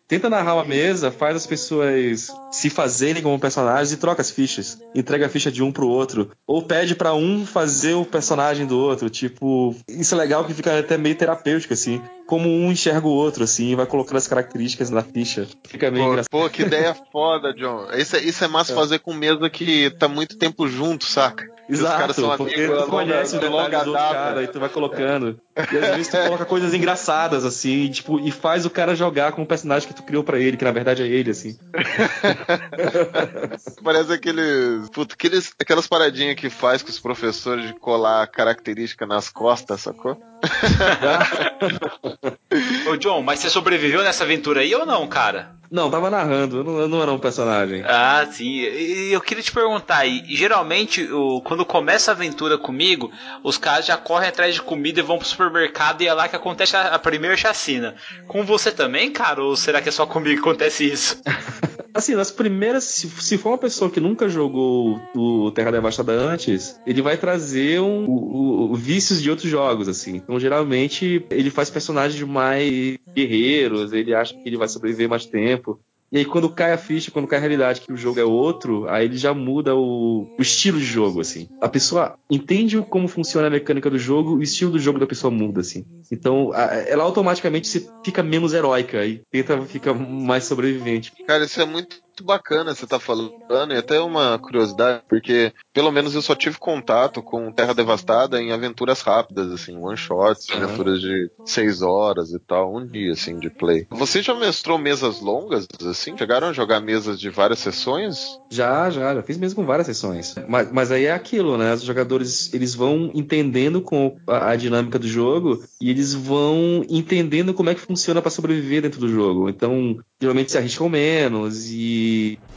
Tenta 0.07 0.29
narrar 0.29 0.55
uma 0.55 0.65
mesa, 0.65 1.11
faz 1.11 1.35
as 1.35 1.47
pessoas 1.47 2.29
se 2.51 2.69
fazerem 2.69 3.23
como 3.23 3.39
personagens 3.41 3.93
e 3.93 3.97
troca 3.97 4.21
as 4.21 4.31
fichas. 4.31 4.79
Entrega 4.95 5.27
a 5.27 5.29
ficha 5.29 5.51
de 5.51 5.63
um 5.63 5.73
pro 5.73 5.89
outro. 5.89 6.31
Ou 6.47 6.63
pede 6.63 6.95
para 6.95 7.15
um 7.15 7.47
fazer 7.47 7.95
o 7.95 8.05
personagem 8.05 8.67
do 8.67 8.79
outro. 8.79 9.09
Tipo, 9.09 9.75
isso 9.89 10.15
é 10.15 10.19
legal 10.19 10.45
que 10.45 10.55
fica 10.55 10.79
até 10.79 10.99
meio 10.99 11.17
terapêutico, 11.17 11.73
assim. 11.73 12.01
Como 12.27 12.49
um 12.49 12.73
enxerga 12.73 13.07
o 13.07 13.11
outro, 13.11 13.45
assim, 13.45 13.77
vai 13.77 13.87
colocando 13.87 14.17
as 14.17 14.27
características 14.27 14.91
na 14.91 15.03
ficha. 15.03 15.47
Fica 15.65 15.91
meio 15.91 16.05
pô, 16.05 16.11
engraçado. 16.11 16.31
Pô, 16.31 16.51
que 16.51 16.63
ideia 16.63 16.95
foda, 17.13 17.55
John. 17.55 17.89
Isso, 17.93 18.17
é, 18.17 18.21
isso 18.23 18.45
é 18.45 18.49
massa 18.49 18.73
é. 18.73 18.75
fazer 18.75 18.99
com 18.99 19.15
mesa 19.15 19.49
que 19.49 19.91
tá 19.91 20.09
muito 20.09 20.37
tempo 20.37 20.69
junto, 20.69 21.05
saca? 21.05 21.56
Exato, 21.69 21.95
os 21.95 22.01
caras 22.01 22.17
são 22.17 22.37
porque 22.37 22.55
amigos 22.55 22.85
tu 22.85 22.91
conhece 22.91 23.39
longa 23.39 23.79
outro 23.79 23.93
data. 23.93 24.15
cara 24.15 24.43
e 24.43 24.49
tu 24.49 24.61
vai 24.61 24.69
colocando. 24.69 25.41
E 25.57 25.79
às 25.79 25.97
vezes 25.97 26.09
tu 26.09 26.17
coloca 26.17 26.45
coisas 26.45 26.75
engraçadas, 26.75 27.45
assim, 27.45 27.85
e, 27.85 27.91
tipo, 27.91 28.21
e 28.21 28.31
faz 28.31 28.65
o 28.65 28.71
cara 28.71 28.95
jogar 28.95 29.33
com 29.33 29.43
o 29.43 29.47
personagem 29.47 29.89
que 29.89 29.95
tu 29.95 30.03
criou 30.03 30.23
pra 30.23 30.39
ele, 30.39 30.57
que 30.57 30.65
na 30.65 30.71
verdade 30.71 31.03
é 31.03 31.07
ele, 31.07 31.31
assim. 31.31 31.59
Parece 33.83 34.13
aqueles, 34.13 34.89
puta, 34.91 35.15
aqueles, 35.15 35.53
aquelas 35.59 35.87
paradinhas 35.87 36.37
que 36.37 36.49
faz 36.49 36.83
com 36.83 36.91
os 36.91 37.01
professores 37.01 37.67
de 37.67 37.75
colar 37.75 38.27
característica 38.29 39.07
nas 39.07 39.29
costas, 39.29 39.81
sacou? 39.81 40.21
Ô, 42.89 42.97
John, 42.97 43.23
mas 43.23 43.41
você 43.41 43.51
sobreviveu 43.51 44.03
nessa 44.03 44.25
aventura 44.25 44.61
aí 44.61 44.75
ou 44.75 44.87
não, 44.87 45.07
cara? 45.09 45.57
Não, 45.71 45.91
tava 45.91 46.11
narrando, 46.11 46.59
eu 46.59 46.65
não, 46.65 46.79
eu 46.81 46.89
não 46.89 47.03
era 47.03 47.13
um 47.13 47.19
personagem. 47.19 47.83
Ah, 47.87 48.27
sim. 48.31 48.61
E 48.61 49.11
eu 49.13 49.21
queria 49.21 49.43
te 49.43 49.51
perguntar, 49.53 50.07
e 50.07 50.25
geralmente 50.37 51.03
o- 51.13 51.41
quando 51.43 51.65
começa 51.65 52.11
a 52.11 52.15
aventura 52.15 52.57
comigo, 52.57 53.11
os 53.43 53.59
caras 53.59 53.85
já 53.87 53.97
correm 53.97 54.29
atrás 54.29 54.55
de 54.55 54.63
comida 54.63 55.01
e 55.01 55.03
vão 55.03 55.19
pro 55.19 55.27
supermercado 55.27 56.03
e 56.03 56.07
é 56.07 56.15
lá 56.15 56.29
que 56.29 56.37
acontece 56.37 56.77
a, 56.77 56.95
a 56.95 56.99
primeira 56.99 57.37
chacina. 57.37 57.95
Com 58.29 58.45
você 58.45 58.71
também, 58.71 59.11
cara? 59.11 59.43
Ou 59.43 59.57
será 59.57 59.81
que 59.83 59.89
é 59.89 59.93
só 59.93 60.07
comigo 60.07 60.35
que 60.43 60.49
acontece 60.49 60.85
isso? 60.91 61.21
Assim, 61.97 62.15
nas 62.15 62.31
primeiras, 62.31 62.85
se, 62.85 63.09
se 63.09 63.39
for 63.39 63.51
uma 63.51 63.59
pessoa 63.59 63.91
que 63.91 63.99
nunca 64.01 64.29
jogou 64.29 65.01
o 65.15 65.51
Terra 65.51 65.71
Devastada 65.73 66.13
antes, 66.13 66.79
ele 66.87 67.01
vai 67.01 67.17
trazer 67.17 67.81
um, 67.81 68.05
o, 68.05 68.71
o- 68.73 68.75
vícios 68.75 69.23
de 69.23 69.31
outros 69.31 69.51
jogos, 69.51 69.89
assim. 69.89 70.17
Então, 70.17 70.39
geralmente, 70.39 71.25
ele 71.31 71.51
faz 71.51 71.71
personagens 71.71 72.21
mais 72.29 72.99
guerreiros, 73.15 73.93
ele 73.95 74.15
acha 74.15 74.35
que 74.35 74.47
ele 74.47 74.59
vai 74.59 74.69
sobreviver 74.69 75.09
mais 75.09 75.25
tempo. 75.25 75.81
E 76.13 76.19
aí, 76.19 76.25
quando 76.25 76.49
cai 76.49 76.73
a 76.73 76.79
ficha, 76.79 77.11
quando 77.11 77.27
cai 77.27 77.39
a 77.39 77.41
realidade 77.41 77.81
que 77.81 77.93
o 77.93 77.97
jogo 77.97 78.21
é 78.21 78.25
outro, 78.25 78.89
aí 78.89 79.07
ele 79.07 79.17
já 79.17 79.35
muda 79.35 79.75
o, 79.75 80.29
o 80.39 80.43
estilo 80.43 80.79
de 80.79 80.85
jogo, 80.85 81.21
assim. 81.21 81.49
A 81.61 81.69
pessoa 81.69 82.15
entende 82.31 82.81
como 82.89 83.09
funciona 83.09 83.49
a 83.49 83.51
mecânica 83.51 83.91
do 83.91 83.99
jogo, 83.99 84.37
o 84.37 84.43
estilo 84.43 84.71
do 84.73 84.79
jogo 84.79 84.99
da 85.01 85.07
pessoa 85.07 85.31
muda, 85.33 85.61
assim. 85.63 85.85
Então, 86.13 86.53
a- 86.53 86.75
ela 86.87 87.03
automaticamente 87.03 87.67
se 87.67 87.91
fica 88.05 88.23
menos 88.23 88.53
heróica 88.55 89.05
e 89.05 89.21
tenta 89.31 89.61
ficar 89.63 89.95
mais 89.95 90.45
sobrevivente. 90.45 91.13
Cara, 91.27 91.45
isso 91.45 91.61
é 91.61 91.65
muito 91.67 91.97
bacana 92.25 92.75
você 92.75 92.87
tá 92.87 92.99
falando, 92.99 93.33
e 93.71 93.77
até 93.77 94.01
uma 94.01 94.39
curiosidade, 94.39 95.03
porque 95.09 95.53
pelo 95.73 95.93
menos 95.93 96.15
eu 96.15 96.23
só 96.23 96.35
tive 96.35 96.59
contato 96.59 97.23
com 97.23 97.53
Terra 97.53 97.75
Devastada 97.75 98.41
em 98.41 98.53
aventuras 98.53 99.01
rápidas, 99.01 99.53
assim, 99.53 99.77
one 99.77 99.97
shots, 99.97 100.51
Aham. 100.53 100.65
aventuras 100.65 101.01
de 101.01 101.31
seis 101.45 101.83
horas 101.83 102.33
e 102.33 102.39
tal, 102.39 102.77
um 102.77 102.87
dia, 102.87 103.13
assim, 103.13 103.39
de 103.39 103.51
play. 103.51 103.87
Você 103.91 104.23
já 104.23 104.35
mestrou 104.35 104.79
mesas 104.79 105.21
longas, 105.21 105.67
assim? 105.89 106.17
Chegaram 106.17 106.49
a 106.49 106.53
jogar 106.53 106.81
mesas 106.81 107.21
de 107.21 107.31
várias 107.31 107.59
sessões? 107.59 108.39
Já, 108.51 108.91
já, 108.91 109.15
já 109.15 109.23
fiz 109.23 109.37
mesmo 109.39 109.57
com 109.57 109.67
várias 109.67 109.87
sessões. 109.87 110.35
Mas, 110.49 110.71
mas 110.73 110.91
aí 110.91 111.05
é 111.05 111.13
aquilo, 111.13 111.57
né? 111.57 111.73
Os 111.75 111.83
jogadores 111.83 112.53
eles 112.53 112.75
vão 112.75 113.11
entendendo 113.15 113.81
com 113.81 114.17
a, 114.27 114.51
a 114.51 114.57
dinâmica 114.57 114.99
do 114.99 115.09
jogo 115.09 115.63
e 115.81 115.91
eles 115.91 116.15
vão 116.15 116.85
entendendo 116.89 117.55
como 117.55 117.71
é 117.71 117.75
que 117.75 117.81
funciona 117.81 118.21
para 118.21 118.31
sobreviver 118.31 118.83
dentro 118.83 119.01
do 119.01 119.09
jogo. 119.09 119.49
Então, 119.49 119.99
geralmente 120.21 120.51
se 120.51 120.59
arriscam 120.59 120.89
menos 120.89 121.67
e 121.71 122.06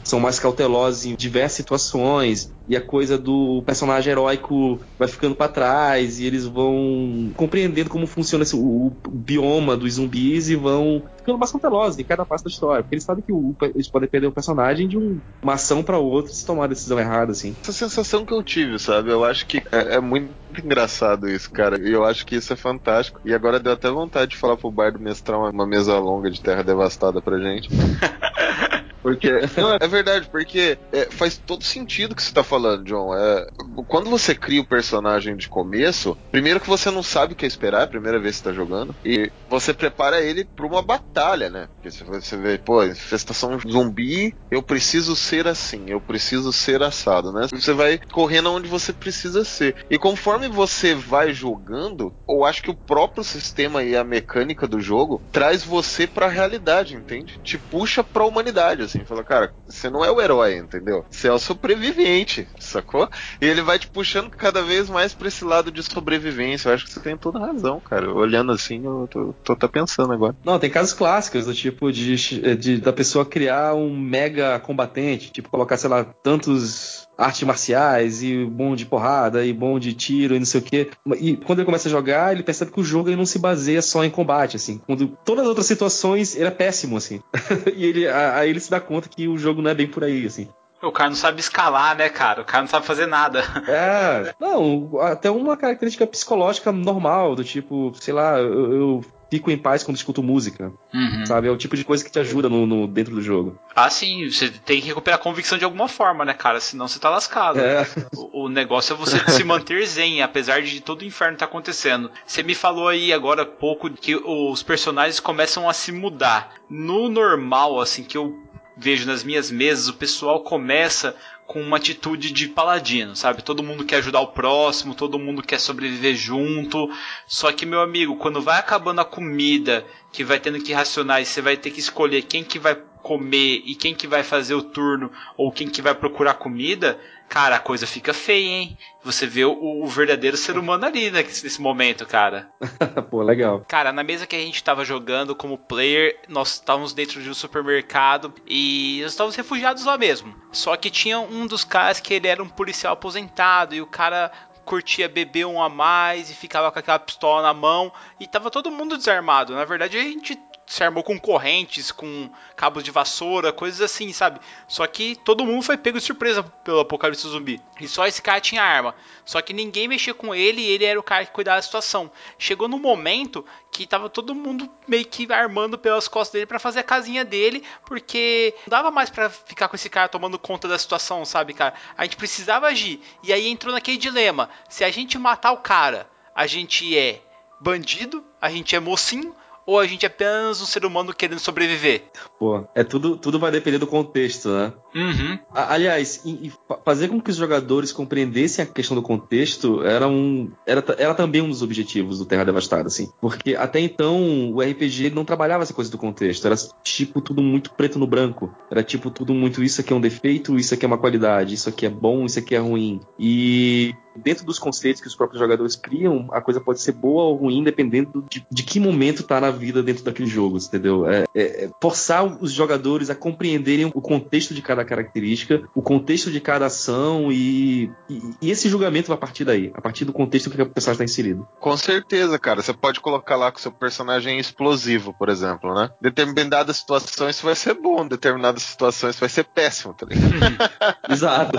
são 0.02 0.18
mais 0.18 0.38
cautelosos 0.40 1.04
em 1.04 1.14
diversas 1.14 1.52
situações. 1.56 2.48
E 2.68 2.76
a 2.76 2.80
coisa 2.80 3.18
do 3.18 3.62
personagem 3.66 4.12
heróico 4.12 4.80
vai 4.98 5.08
ficando 5.08 5.34
para 5.34 5.50
trás 5.50 6.20
e 6.20 6.24
eles 6.24 6.46
vão 6.46 7.32
compreendendo 7.36 7.90
como 7.90 8.06
funciona 8.06 8.44
esse- 8.44 8.54
o, 8.54 8.86
o 9.06 9.10
bioma 9.10 9.76
dos 9.76 9.94
zumbis 9.94 10.48
e 10.48 10.54
vão 10.56 11.02
ficando 11.18 11.36
mais 11.38 11.50
cautelosos 11.50 11.98
em 11.98 12.04
cada 12.04 12.24
passo 12.24 12.44
da 12.44 12.48
história. 12.50 12.82
Porque 12.84 12.94
eles 12.94 13.04
sabem 13.04 13.24
que 13.26 13.32
o- 13.32 13.54
eles 13.74 13.90
podem 13.90 14.08
perder 14.08 14.28
o 14.28 14.32
personagem 14.32 14.86
de 14.88 14.96
um- 14.96 15.20
uma 15.42 15.54
ação 15.54 15.82
para 15.82 15.98
outra 15.98 16.32
se 16.32 16.46
tomar 16.46 16.64
a 16.64 16.68
decisão 16.68 16.98
errada, 16.98 17.32
assim. 17.32 17.56
Essa 17.62 17.72
sensação 17.72 18.24
que 18.24 18.32
eu 18.32 18.42
tive, 18.42 18.78
sabe? 18.78 19.10
Eu 19.10 19.24
acho 19.24 19.46
que 19.46 19.58
é, 19.72 19.96
é 19.96 20.00
muito 20.00 20.32
engraçado 20.64 21.28
isso, 21.28 21.50
cara. 21.50 21.76
E 21.80 21.92
eu 21.92 22.04
acho 22.04 22.24
que 22.24 22.36
isso 22.36 22.52
é 22.52 22.56
fantástico. 22.56 23.20
E 23.24 23.34
agora 23.34 23.58
deu 23.60 23.72
até 23.72 23.90
vontade 23.90 24.30
de 24.30 24.36
falar 24.36 24.56
pro 24.56 24.70
Bardo 24.70 25.00
mestrar 25.00 25.38
uma, 25.40 25.50
uma 25.50 25.66
mesa 25.66 25.98
longa 25.98 26.30
de 26.30 26.40
Terra 26.40 26.62
Devastada 26.62 27.20
pra 27.20 27.38
gente. 27.38 27.68
Porque. 29.02 29.30
Não, 29.56 29.76
é 29.80 29.88
verdade, 29.88 30.28
porque 30.30 30.78
é, 30.92 31.06
faz 31.10 31.36
todo 31.36 31.64
sentido 31.64 32.12
o 32.12 32.14
que 32.14 32.22
você 32.22 32.32
tá 32.32 32.42
falando, 32.42 32.84
John. 32.84 33.14
É, 33.14 33.46
quando 33.86 34.08
você 34.08 34.34
cria 34.34 34.60
o 34.60 34.66
personagem 34.66 35.36
de 35.36 35.48
começo, 35.48 36.16
primeiro 36.30 36.60
que 36.60 36.68
você 36.68 36.90
não 36.90 37.02
sabe 37.02 37.32
o 37.32 37.36
que 37.36 37.46
esperar, 37.46 37.82
é 37.82 37.84
a 37.84 37.88
primeira 37.88 38.18
vez 38.18 38.36
que 38.36 38.42
você 38.42 38.48
tá 38.48 38.54
jogando, 38.54 38.94
e 39.04 39.30
você 39.48 39.74
prepara 39.74 40.20
ele 40.20 40.44
pra 40.44 40.66
uma 40.66 40.82
batalha, 40.82 41.50
né? 41.50 41.68
Porque 41.80 41.90
você 42.04 42.36
vê, 42.36 42.58
pô, 42.58 42.84
infestação 42.84 43.58
zumbi, 43.68 44.34
eu 44.50 44.62
preciso 44.62 45.16
ser 45.16 45.46
assim, 45.46 45.84
eu 45.88 46.00
preciso 46.00 46.52
ser 46.52 46.82
assado, 46.82 47.32
né? 47.32 47.48
Você 47.52 47.72
vai 47.72 47.98
correndo 48.12 48.52
onde 48.52 48.68
você 48.68 48.92
precisa 48.92 49.44
ser. 49.44 49.76
E 49.90 49.98
conforme 49.98 50.48
você 50.48 50.94
vai 50.94 51.32
jogando, 51.32 52.12
eu 52.28 52.44
acho 52.44 52.62
que 52.62 52.70
o 52.70 52.76
próprio 52.76 53.24
sistema 53.24 53.82
e 53.82 53.96
a 53.96 54.04
mecânica 54.04 54.66
do 54.66 54.80
jogo 54.80 55.22
traz 55.32 55.62
você 55.62 56.06
pra 56.06 56.28
realidade, 56.28 56.94
entende? 56.94 57.38
Te 57.42 57.58
puxa 57.58 58.02
pra 58.02 58.24
humanidade, 58.24 58.82
assim. 58.90 59.04
Fala, 59.04 59.24
cara, 59.24 59.52
você 59.66 59.88
não 59.88 60.04
é 60.04 60.10
o 60.10 60.20
herói, 60.20 60.56
entendeu? 60.56 61.04
Você 61.10 61.28
é 61.28 61.32
o 61.32 61.38
sobrevivente, 61.38 62.46
sacou? 62.58 63.08
E 63.40 63.46
ele 63.46 63.62
vai 63.62 63.78
te 63.78 63.88
puxando 63.88 64.30
cada 64.30 64.62
vez 64.62 64.88
mais 64.90 65.14
pra 65.14 65.28
esse 65.28 65.44
lado 65.44 65.70
de 65.70 65.82
sobrevivência. 65.82 66.68
Eu 66.68 66.74
acho 66.74 66.84
que 66.86 66.92
você 66.92 67.00
tem 67.00 67.16
toda 67.16 67.38
razão, 67.38 67.80
cara. 67.80 68.12
Olhando 68.12 68.52
assim, 68.52 68.84
eu 68.84 69.08
tô, 69.10 69.54
tô 69.56 69.68
pensando 69.68 70.12
agora. 70.12 70.34
Não, 70.44 70.58
tem 70.58 70.70
casos 70.70 70.92
clássicos 70.92 71.46
do 71.46 71.54
tipo 71.54 71.90
de, 71.92 72.16
de- 72.56 72.80
da 72.80 72.92
pessoa 72.92 73.24
criar 73.24 73.74
um 73.74 73.96
mega 73.98 74.58
combatente, 74.60 75.30
tipo 75.30 75.48
colocar, 75.48 75.76
sei 75.76 75.88
lá, 75.90 76.04
tantos 76.04 77.08
artes 77.16 77.42
marciais 77.42 78.22
e 78.22 78.46
bom 78.46 78.74
de 78.74 78.86
porrada 78.86 79.44
e 79.44 79.52
bom 79.52 79.78
de 79.78 79.92
tiro 79.92 80.34
e 80.34 80.38
não 80.38 80.46
sei 80.46 80.60
o 80.60 80.64
quê. 80.64 80.90
E 81.18 81.36
quando 81.36 81.58
ele 81.58 81.66
começa 81.66 81.86
a 81.86 81.90
jogar, 81.90 82.32
ele 82.32 82.42
percebe 82.42 82.72
que 82.72 82.80
o 82.80 82.84
jogo 82.84 83.10
ele 83.10 83.16
não 83.16 83.26
se 83.26 83.38
baseia 83.38 83.82
só 83.82 84.02
em 84.02 84.08
combate, 84.10 84.56
assim. 84.56 84.78
Quando 84.86 85.06
todas 85.22 85.42
as 85.42 85.48
outras 85.48 85.66
situações 85.66 86.34
ele 86.34 86.46
é 86.46 86.50
péssimo, 86.50 86.96
assim. 86.96 87.20
e 87.76 87.84
ele, 87.84 88.08
aí 88.08 88.48
ele 88.48 88.58
se 88.60 88.70
dá 88.70 88.79
conta 88.80 89.08
que 89.08 89.28
o 89.28 89.38
jogo 89.38 89.62
não 89.62 89.70
é 89.70 89.74
bem 89.74 89.86
por 89.86 90.02
aí, 90.04 90.26
assim. 90.26 90.48
O 90.82 90.90
cara 90.90 91.10
não 91.10 91.16
sabe 91.16 91.40
escalar, 91.40 91.94
né, 91.94 92.08
cara? 92.08 92.40
O 92.40 92.44
cara 92.44 92.62
não 92.62 92.68
sabe 92.68 92.86
fazer 92.86 93.04
nada. 93.06 93.44
É, 93.68 94.34
não, 94.40 94.98
até 95.02 95.30
uma 95.30 95.54
característica 95.56 96.06
psicológica 96.06 96.72
normal, 96.72 97.36
do 97.36 97.44
tipo, 97.44 97.92
sei 98.00 98.14
lá, 98.14 98.38
eu, 98.38 98.72
eu 98.72 99.04
fico 99.30 99.50
em 99.50 99.58
paz 99.58 99.82
quando 99.84 99.98
escuto 99.98 100.22
música, 100.22 100.72
Uhum. 100.94 101.26
sabe? 101.26 101.48
É 101.48 101.50
o 101.50 101.56
tipo 101.58 101.76
de 101.76 101.84
coisa 101.84 102.02
que 102.02 102.10
te 102.10 102.18
ajuda 102.18 102.48
no, 102.48 102.66
no- 102.66 102.88
dentro 102.88 103.14
do 103.14 103.20
jogo. 103.20 103.58
Ah, 103.76 103.90
sim, 103.90 104.28
você 104.30 104.48
tem 104.48 104.80
que 104.80 104.88
recuperar 104.88 105.20
a 105.20 105.22
convicção 105.22 105.58
de 105.58 105.64
alguma 105.66 105.86
forma, 105.86 106.24
né, 106.24 106.32
cara? 106.32 106.58
Senão 106.60 106.88
você 106.88 106.98
tá 106.98 107.10
lascado. 107.10 107.60
É. 107.60 107.86
O, 108.16 108.44
o 108.44 108.48
negócio 108.48 108.94
é 108.94 108.96
você 108.96 109.18
se 109.30 109.44
manter 109.44 109.84
zen, 109.86 110.22
apesar 110.22 110.62
de 110.62 110.80
todo 110.80 111.02
o 111.02 111.04
inferno 111.04 111.34
estar 111.34 111.44
acontecendo. 111.44 112.10
Você 112.26 112.42
me 112.42 112.54
falou 112.54 112.88
aí 112.88 113.12
agora 113.12 113.42
há 113.42 113.46
pouco 113.46 113.90
que 113.90 114.16
os 114.16 114.62
personagens 114.62 115.20
começam 115.20 115.68
a 115.68 115.74
se 115.74 115.92
mudar. 115.92 116.54
No 116.70 117.08
normal, 117.10 117.78
assim, 117.80 118.02
que 118.02 118.16
eu 118.16 118.34
vejo 118.80 119.06
nas 119.06 119.22
minhas 119.22 119.50
mesas, 119.50 119.88
o 119.88 119.94
pessoal 119.94 120.40
começa 120.40 121.14
com 121.46 121.60
uma 121.60 121.76
atitude 121.76 122.32
de 122.32 122.48
paladino, 122.48 123.14
sabe? 123.14 123.42
Todo 123.42 123.62
mundo 123.62 123.84
quer 123.84 123.96
ajudar 123.96 124.20
o 124.20 124.28
próximo, 124.28 124.94
todo 124.94 125.18
mundo 125.18 125.42
quer 125.42 125.60
sobreviver 125.60 126.14
junto. 126.14 126.88
Só 127.26 127.52
que, 127.52 127.66
meu 127.66 127.80
amigo, 127.80 128.16
quando 128.16 128.40
vai 128.40 128.58
acabando 128.58 129.00
a 129.00 129.04
comida, 129.04 129.84
que 130.10 130.24
vai 130.24 130.40
tendo 130.40 130.60
que 130.60 130.72
racionar 130.72 131.20
e 131.20 131.26
você 131.26 131.42
vai 131.42 131.56
ter 131.56 131.70
que 131.70 131.80
escolher 131.80 132.22
quem 132.22 132.42
que 132.42 132.58
vai 132.58 132.74
comer 133.02 133.62
e 133.66 133.74
quem 133.74 133.94
que 133.94 134.06
vai 134.06 134.22
fazer 134.22 134.54
o 134.54 134.62
turno 134.62 135.10
ou 135.36 135.52
quem 135.52 135.68
que 135.68 135.82
vai 135.82 135.94
procurar 135.94 136.34
comida, 136.34 136.98
cara, 137.30 137.56
a 137.56 137.60
coisa 137.60 137.86
fica 137.86 138.12
feia, 138.12 138.44
hein? 138.44 138.78
Você 139.04 139.24
vê 139.24 139.44
o, 139.44 139.52
o 139.52 139.86
verdadeiro 139.86 140.36
ser 140.36 140.58
humano 140.58 140.84
ali 140.84 141.12
né, 141.12 141.22
nesse 141.22 141.60
momento, 141.60 142.04
cara. 142.04 142.50
Pô, 143.08 143.22
legal. 143.22 143.64
Cara, 143.68 143.92
na 143.92 144.02
mesa 144.02 144.26
que 144.26 144.34
a 144.34 144.40
gente 144.40 144.62
tava 144.62 144.84
jogando 144.84 145.34
como 145.34 145.56
player, 145.56 146.18
nós 146.28 146.54
estávamos 146.54 146.92
dentro 146.92 147.22
de 147.22 147.30
um 147.30 147.34
supermercado 147.34 148.34
e 148.46 148.98
nós 149.02 149.12
estávamos 149.12 149.36
refugiados 149.36 149.84
lá 149.84 149.96
mesmo. 149.96 150.34
Só 150.50 150.76
que 150.76 150.90
tinha 150.90 151.20
um 151.20 151.46
dos 151.46 151.64
caras 151.64 152.00
que 152.00 152.12
ele 152.12 152.26
era 152.26 152.42
um 152.42 152.48
policial 152.48 152.94
aposentado 152.94 153.76
e 153.76 153.80
o 153.80 153.86
cara 153.86 154.32
curtia 154.64 155.08
beber 155.08 155.46
um 155.46 155.62
a 155.62 155.68
mais 155.68 156.30
e 156.30 156.34
ficava 156.34 156.70
com 156.70 156.78
aquela 156.78 156.98
pistola 156.98 157.42
na 157.42 157.54
mão 157.54 157.92
e 158.18 158.26
tava 158.26 158.50
todo 158.50 158.70
mundo 158.70 158.98
desarmado. 158.98 159.54
Na 159.54 159.64
verdade, 159.64 159.96
a 159.96 160.02
gente 160.02 160.36
se 160.70 160.84
armou 160.84 161.02
com 161.02 161.18
correntes, 161.18 161.90
com 161.90 162.30
cabos 162.54 162.84
de 162.84 162.92
vassoura, 162.92 163.52
coisas 163.52 163.80
assim, 163.80 164.12
sabe? 164.12 164.38
Só 164.68 164.86
que 164.86 165.16
todo 165.16 165.44
mundo 165.44 165.64
foi 165.64 165.76
pego 165.76 165.98
de 165.98 166.04
surpresa 166.04 166.44
pelo 166.44 166.78
apocalipse 166.78 167.26
zumbi. 167.26 167.60
E 167.80 167.88
só 167.88 168.06
esse 168.06 168.22
cara 168.22 168.40
tinha 168.40 168.62
arma. 168.62 168.94
Só 169.24 169.42
que 169.42 169.52
ninguém 169.52 169.88
mexia 169.88 170.14
com 170.14 170.32
ele 170.32 170.60
e 170.60 170.70
ele 170.70 170.84
era 170.84 171.00
o 171.00 171.02
cara 171.02 171.26
que 171.26 171.32
cuidava 171.32 171.58
da 171.58 171.62
situação. 171.62 172.08
Chegou 172.38 172.68
no 172.68 172.78
momento 172.78 173.44
que 173.72 173.84
tava 173.84 174.08
todo 174.08 174.32
mundo 174.32 174.70
meio 174.86 175.04
que 175.04 175.30
armando 175.32 175.76
pelas 175.76 176.06
costas 176.06 176.34
dele 176.34 176.46
para 176.46 176.60
fazer 176.60 176.78
a 176.78 176.84
casinha 176.84 177.24
dele, 177.24 177.64
porque 177.84 178.54
não 178.60 178.70
dava 178.70 178.92
mais 178.92 179.10
para 179.10 179.28
ficar 179.28 179.66
com 179.66 179.74
esse 179.74 179.90
cara 179.90 180.08
tomando 180.08 180.38
conta 180.38 180.68
da 180.68 180.78
situação, 180.78 181.24
sabe, 181.24 181.52
cara? 181.52 181.74
A 181.98 182.04
gente 182.04 182.16
precisava 182.16 182.68
agir. 182.68 183.00
E 183.24 183.32
aí 183.32 183.48
entrou 183.48 183.74
naquele 183.74 183.98
dilema: 183.98 184.48
se 184.68 184.84
a 184.84 184.90
gente 184.90 185.18
matar 185.18 185.50
o 185.50 185.58
cara, 185.58 186.08
a 186.32 186.46
gente 186.46 186.96
é 186.96 187.20
bandido, 187.60 188.24
a 188.40 188.48
gente 188.48 188.76
é 188.76 188.78
mocinho 188.78 189.34
ou 189.70 189.78
a 189.78 189.86
gente 189.86 190.04
é 190.04 190.08
apenas 190.08 190.60
um 190.60 190.66
ser 190.66 190.84
humano 190.84 191.14
querendo 191.14 191.38
sobreviver? 191.38 192.02
Pô, 192.38 192.64
é 192.74 192.82
tudo, 192.82 193.16
tudo 193.16 193.38
vai 193.38 193.50
depender 193.50 193.78
do 193.78 193.86
contexto, 193.86 194.48
né? 194.48 194.72
Uhum. 194.94 195.38
A- 195.54 195.74
Aliás, 195.74 196.22
e- 196.24 196.46
e 196.48 196.52
fa- 196.68 196.78
fazer 196.84 197.08
com 197.08 197.20
que 197.20 197.30
os 197.30 197.36
jogadores 197.36 197.92
compreendessem 197.92 198.62
a 198.64 198.66
questão 198.66 198.96
do 198.96 199.02
contexto 199.02 199.82
era 199.84 200.08
um 200.08 200.50
era, 200.66 200.84
era 200.98 201.14
também 201.14 201.40
um 201.40 201.48
dos 201.48 201.62
objetivos 201.62 202.18
do 202.18 202.24
Terra 202.26 202.44
Devastada, 202.44 202.88
assim. 202.88 203.10
Porque 203.20 203.54
até 203.54 203.78
então 203.80 204.52
o 204.52 204.60
RPG 204.60 205.10
não 205.10 205.24
trabalhava 205.24 205.62
essa 205.62 205.74
coisa 205.74 205.90
do 205.90 205.98
contexto, 205.98 206.44
era 206.46 206.56
tipo 206.82 207.20
tudo 207.20 207.40
muito 207.42 207.70
preto 207.72 207.98
no 207.98 208.06
branco. 208.06 208.52
Era 208.70 208.82
tipo 208.82 209.10
tudo 209.10 209.32
muito 209.34 209.62
isso 209.62 209.80
aqui 209.80 209.92
é 209.92 209.96
um 209.96 210.00
defeito, 210.00 210.58
isso 210.58 210.74
aqui 210.74 210.84
é 210.84 210.88
uma 210.88 210.98
qualidade, 210.98 211.54
isso 211.54 211.68
aqui 211.68 211.86
é 211.86 211.90
bom, 211.90 212.24
isso 212.26 212.38
aqui 212.38 212.54
é 212.54 212.58
ruim. 212.58 213.00
E 213.18 213.94
dentro 214.16 214.44
dos 214.44 214.58
conceitos 214.58 215.00
que 215.00 215.08
os 215.08 215.14
próprios 215.14 215.40
jogadores 215.40 215.76
criam, 215.76 216.28
a 216.32 216.40
coisa 216.40 216.60
pode 216.60 216.80
ser 216.80 216.92
boa 216.92 217.24
ou 217.24 217.36
ruim 217.36 217.62
dependendo 217.62 218.24
de, 218.28 218.44
de 218.50 218.62
que 218.62 218.80
momento 218.80 219.22
tá 219.22 219.40
na 219.40 219.50
vida 219.50 219.82
dentro 219.82 220.04
daquele 220.04 220.28
jogo, 220.28 220.58
entendeu? 220.58 221.08
É, 221.08 221.24
é- 221.34 221.64
é 221.64 221.70
forçar 221.80 222.24
os 222.24 222.52
jogadores 222.52 223.10
a 223.10 223.14
compreenderem 223.14 223.86
o 223.86 224.00
contexto 224.00 224.54
de 224.54 224.62
cada 224.62 224.84
característica, 224.84 225.62
o 225.74 225.82
contexto 225.82 226.30
de 226.30 226.40
cada 226.40 226.66
ação 226.66 227.30
e, 227.30 227.90
e, 228.08 228.20
e 228.42 228.50
esse 228.50 228.68
julgamento 228.68 229.08
vai 229.08 229.16
partir 229.16 229.44
daí, 229.44 229.70
a 229.74 229.80
partir 229.80 230.04
do 230.04 230.12
contexto 230.12 230.50
que 230.50 230.60
o 230.60 230.66
personagem 230.66 230.92
está 230.92 231.04
inserido. 231.04 231.46
Com 231.58 231.76
certeza, 231.76 232.38
cara. 232.38 232.62
Você 232.62 232.72
pode 232.72 233.00
colocar 233.00 233.36
lá 233.36 233.50
que 233.52 233.58
o 233.58 233.62
seu 233.62 233.72
personagem 233.72 234.36
é 234.36 234.40
explosivo, 234.40 235.14
por 235.14 235.28
exemplo, 235.28 235.74
né? 235.74 235.90
Determinadas 236.00 236.76
situações 236.78 237.36
isso 237.36 237.44
vai 237.46 237.54
ser 237.54 237.74
bom, 237.74 238.06
determinadas 238.06 238.62
situações 238.62 239.14
isso 239.14 239.20
vai 239.20 239.28
ser 239.28 239.44
péssimo, 239.44 239.94
tá 239.94 240.06
ligado? 240.06 240.30
Exato. 241.08 241.58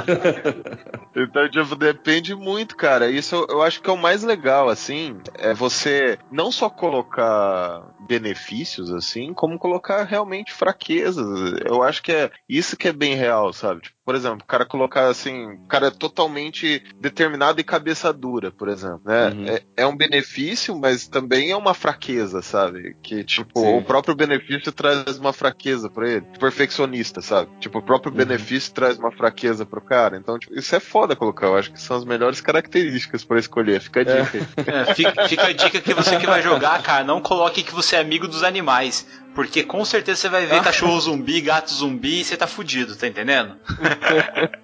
Então, 1.16 1.50
tipo, 1.50 1.76
depende 1.76 2.34
muito, 2.42 2.76
cara. 2.76 3.10
Isso 3.10 3.36
eu, 3.36 3.48
eu 3.50 3.62
acho 3.62 3.82
que 3.82 3.90
é 3.90 3.94
o 3.94 3.98
mais 3.98 4.24
legal, 4.24 4.68
assim, 4.68 5.18
é 5.36 5.54
você 5.54 6.18
não 6.32 6.52
só 6.52 6.70
colocar 6.70 7.94
benefícios, 8.00 8.92
assim, 8.92 9.34
como 9.34 9.60
colocar 9.60 10.04
realmente 10.04 10.52
fraquezas. 10.52 11.26
Eu 11.64 11.84
acho 11.84 12.02
que 12.02 12.12
é 12.12 12.32
isso 12.50 12.76
que 12.76 12.88
é 12.88 12.94
bem 12.94 13.14
real, 13.16 13.54
sabe? 13.54 13.82
Tipo, 13.82 13.96
por 14.12 14.16
exemplo, 14.18 14.40
o 14.44 14.46
cara 14.46 14.66
colocar 14.66 15.08
assim, 15.08 15.54
o 15.54 15.68
cara 15.68 15.88
é 15.88 15.90
totalmente 15.90 16.84
determinado 17.00 17.62
e 17.62 17.64
cabeça 17.64 18.12
dura, 18.12 18.52
por 18.52 18.68
exemplo, 18.68 19.00
né? 19.06 19.30
Uhum. 19.30 19.48
É, 19.48 19.62
é 19.78 19.88
um 19.88 19.96
benefício, 19.96 20.78
mas 20.78 21.08
também 21.08 21.52
é 21.52 21.56
uma 21.56 21.74
fraqueza, 21.74 22.42
sabe? 22.42 22.98
Que, 23.02 23.24
tipo, 23.24 23.62
Sim. 23.62 23.78
o 23.78 23.82
próprio 23.82 24.14
benefício 24.14 24.70
traz 24.74 25.18
uma 25.18 25.32
fraqueza 25.32 25.90
pra 25.90 26.10
ele. 26.10 26.26
Perfeccionista, 26.38 27.22
sabe? 27.22 27.50
Tipo, 27.62 27.80
o 27.80 27.82
próprio 27.82 28.12
Uhum. 28.12 28.18
benefício 28.18 28.74
traz 28.74 28.98
uma 28.98 29.14
fraqueza 29.14 29.66
pro 29.66 29.80
cara. 29.80 30.18
Então, 30.18 30.38
tipo, 30.38 30.54
isso 30.60 30.76
é 30.76 30.82
foda 30.82 31.16
colocar. 31.16 31.48
Eu 31.48 31.56
acho 31.58 31.72
que 31.72 31.80
são 31.82 31.96
as 31.96 32.04
melhores 32.04 32.42
características 32.42 33.24
pra 33.24 33.40
escolher. 33.40 33.80
Fica 33.80 34.02
a 34.02 34.04
dica. 34.04 34.38
aí. 34.38 34.42
É, 34.68 34.94
fica, 34.94 35.28
fica 35.30 35.46
a 35.48 35.54
dica 35.54 35.80
que 35.80 35.94
você 35.94 36.18
que 36.18 36.26
vai 36.28 36.42
jogar, 36.42 36.82
cara, 36.84 37.04
não 37.06 37.22
coloque 37.22 37.64
que 37.64 37.74
você 37.74 37.96
é 37.96 38.00
amigo 38.00 38.28
dos 38.28 38.44
animais. 38.44 39.08
Porque 39.34 39.64
com 39.64 39.84
certeza 39.86 40.20
você 40.22 40.30
vai 40.30 40.46
ver 40.46 40.62
cachorro 40.62 41.00
zumbi, 41.00 41.40
gato 41.42 41.74
zumbi 41.74 42.20
e 42.20 42.24
você 42.24 42.36
tá 42.36 42.48
fudido, 42.48 42.96
tá 42.96 43.08
entendendo? 43.08 43.56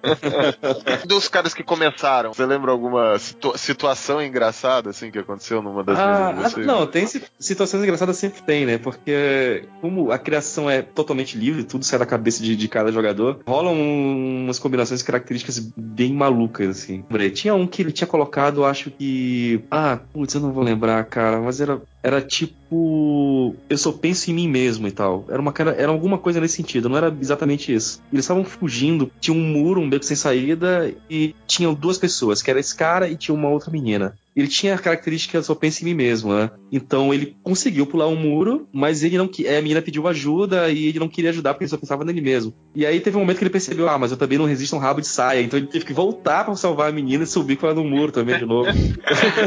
Dos 1.06 1.28
caras 1.28 1.54
que 1.54 1.62
começaram, 1.62 2.32
você 2.32 2.44
lembra 2.44 2.70
alguma 2.70 3.18
situa- 3.18 3.56
situação 3.56 4.22
engraçada, 4.22 4.90
assim, 4.90 5.10
que 5.10 5.18
aconteceu 5.18 5.62
numa 5.62 5.82
das 5.82 5.98
Ah, 5.98 6.32
vezes 6.32 6.48
de 6.48 6.54
vocês? 6.54 6.66
não, 6.66 6.86
tem 6.86 7.06
si- 7.06 7.22
situações 7.38 7.82
engraçadas 7.82 8.16
sempre 8.16 8.42
tem, 8.42 8.66
né? 8.66 8.78
Porque 8.78 9.64
como 9.80 10.10
a 10.12 10.18
criação 10.18 10.68
é 10.68 10.82
totalmente 10.82 11.36
livre, 11.38 11.64
tudo 11.64 11.84
sai 11.84 11.98
da 11.98 12.06
cabeça 12.06 12.42
de, 12.42 12.56
de 12.56 12.68
cada 12.68 12.92
jogador, 12.92 13.40
rolam 13.46 13.74
um- 13.74 14.44
umas 14.44 14.58
combinações 14.58 15.00
de 15.00 15.06
características 15.06 15.58
bem 15.76 16.12
malucas, 16.12 16.68
assim. 16.82 17.04
Tinha 17.34 17.54
um 17.54 17.66
que 17.66 17.82
ele 17.82 17.92
tinha 17.92 18.06
colocado, 18.06 18.64
acho 18.64 18.90
que. 18.90 19.64
Ah, 19.70 19.98
putz, 20.12 20.34
eu 20.34 20.40
não 20.40 20.52
vou 20.52 20.64
lembrar, 20.64 21.04
cara, 21.04 21.40
mas 21.40 21.60
era. 21.60 21.80
Era 22.02 22.20
tipo. 22.20 23.54
Eu 23.68 23.78
só 23.78 23.92
penso 23.92 24.30
em 24.30 24.34
mim 24.34 24.48
mesmo 24.48 24.86
e 24.86 24.92
tal. 24.92 25.24
Era, 25.28 25.40
uma, 25.40 25.52
cara- 25.52 25.72
era 25.76 25.90
alguma 25.90 26.18
coisa 26.18 26.40
nesse 26.40 26.56
sentido, 26.56 26.88
não 26.88 26.96
era 26.96 27.14
exatamente 27.20 27.72
isso. 27.72 28.00
Eles 28.12 28.24
estavam 28.24 28.44
fugindo, 28.44 29.10
tinha 29.20 29.36
um 29.36 29.40
muro, 29.44 29.80
um 29.80 29.88
beco 29.90 30.04
sem 30.04 30.16
saída, 30.16 30.94
e 31.10 31.34
tinham 31.46 31.74
duas 31.74 31.98
pessoas, 31.98 32.40
que 32.42 32.50
era 32.50 32.60
esse 32.60 32.74
cara 32.74 33.08
e 33.08 33.16
tinha 33.16 33.34
uma 33.34 33.48
outra 33.48 33.70
menina 33.70 34.14
ele 34.38 34.48
tinha 34.48 34.74
a 34.74 34.78
característica 34.78 35.42
só 35.42 35.54
pensa 35.54 35.82
em 35.82 35.86
mim 35.86 35.94
mesmo, 35.94 36.32
né? 36.32 36.50
Então 36.70 37.12
ele 37.12 37.36
conseguiu 37.42 37.86
pular 37.86 38.06
um 38.06 38.14
muro, 38.14 38.68
mas 38.72 39.02
ele 39.02 39.18
não 39.18 39.26
que 39.26 39.48
a 39.48 39.60
menina 39.60 39.82
pediu 39.82 40.06
ajuda 40.06 40.70
e 40.70 40.86
ele 40.86 41.00
não 41.00 41.08
queria 41.08 41.30
ajudar 41.30 41.54
porque 41.54 41.64
ele 41.64 41.70
só 41.70 41.76
pensava 41.76 42.04
nele 42.04 42.20
mesmo. 42.20 42.54
E 42.74 42.86
aí 42.86 43.00
teve 43.00 43.16
um 43.16 43.20
momento 43.20 43.38
que 43.38 43.44
ele 43.44 43.50
percebeu, 43.50 43.88
ah, 43.88 43.98
mas 43.98 44.12
eu 44.12 44.16
também 44.16 44.38
não 44.38 44.44
resisto 44.44 44.74
a 44.74 44.78
um 44.78 44.80
rabo 44.80 45.00
de 45.00 45.08
saia, 45.08 45.42
então 45.42 45.58
ele 45.58 45.66
teve 45.66 45.84
que 45.84 45.92
voltar 45.92 46.44
pra 46.44 46.54
salvar 46.54 46.88
a 46.88 46.92
menina 46.92 47.24
e 47.24 47.26
subir 47.26 47.56
com 47.56 47.66
ela 47.66 47.74
no 47.74 47.84
muro 47.84 48.12
também 48.12 48.38
de 48.38 48.46
novo. 48.46 48.70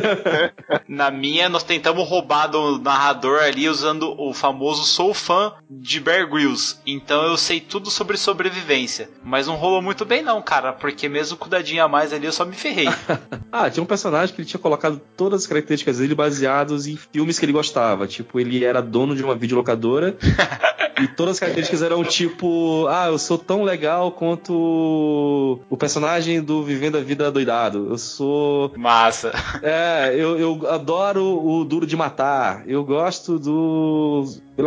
Na 0.88 1.10
minha, 1.10 1.48
nós 1.48 1.64
tentamos 1.64 2.08
roubar 2.08 2.48
do 2.48 2.78
narrador 2.80 3.40
ali 3.42 3.70
usando 3.70 4.14
o 4.20 4.34
famoso 4.34 4.84
sou 4.84 5.14
fã 5.14 5.54
de 5.70 6.02
Bear 6.02 6.30
Grylls. 6.30 6.80
Então 6.86 7.24
eu 7.24 7.38
sei 7.38 7.62
tudo 7.62 7.90
sobre 7.90 8.18
sobrevivência. 8.18 9.10
Mas 9.24 9.48
não 9.48 9.56
rolou 9.56 9.82
muito 9.82 10.04
bem 10.04 10.22
não, 10.22 10.42
cara, 10.42 10.74
porque 10.74 11.08
mesmo 11.08 11.38
com 11.38 11.46
o 11.46 11.50
dadinho 11.50 11.84
a 11.84 11.88
mais 11.88 12.12
ali 12.12 12.26
eu 12.26 12.34
só 12.34 12.44
me 12.44 12.56
ferrei. 12.56 12.88
ah, 13.52 13.70
tinha 13.70 13.84
um 13.84 13.88
personagem 13.88 14.36
que 14.36 14.42
ele 14.42 14.48
tinha 14.48 14.60
colocado 14.60 14.81
todas 15.16 15.42
as 15.42 15.48
características 15.48 15.98
dele 15.98 16.16
baseados 16.16 16.88
em 16.88 16.96
filmes 16.96 17.38
que 17.38 17.46
ele 17.46 17.52
gostava. 17.52 18.08
Tipo, 18.08 18.40
ele 18.40 18.64
era 18.64 18.82
dono 18.82 19.16
de 19.16 19.24
uma 19.24 19.36
videolocadora 19.36 20.18
e 21.02 21.08
todas 21.08 21.36
as 21.36 21.40
características 21.40 21.82
eram 21.82 22.04
tipo, 22.04 22.88
ah, 22.88 23.08
eu 23.08 23.18
sou 23.18 23.38
tão 23.38 23.64
legal 23.64 24.12
quanto 24.12 25.60
o 25.70 25.78
personagem 25.78 26.42
do 26.42 26.64
Vivendo 26.64 26.98
a 26.98 27.02
Vida 27.02 27.32
Doidado. 27.32 27.88
Eu 27.90 27.98
sou 27.98 28.72
Massa. 28.78 29.32
É, 29.62 30.14
eu, 30.16 30.40
eu 30.40 30.70
adoro 30.70 31.24
o 31.24 31.64
Duro 31.66 31.86
de 31.86 31.96
Matar. 31.96 32.64
Eu 32.68 32.84
gosto 32.84 33.38
do. 33.38 34.26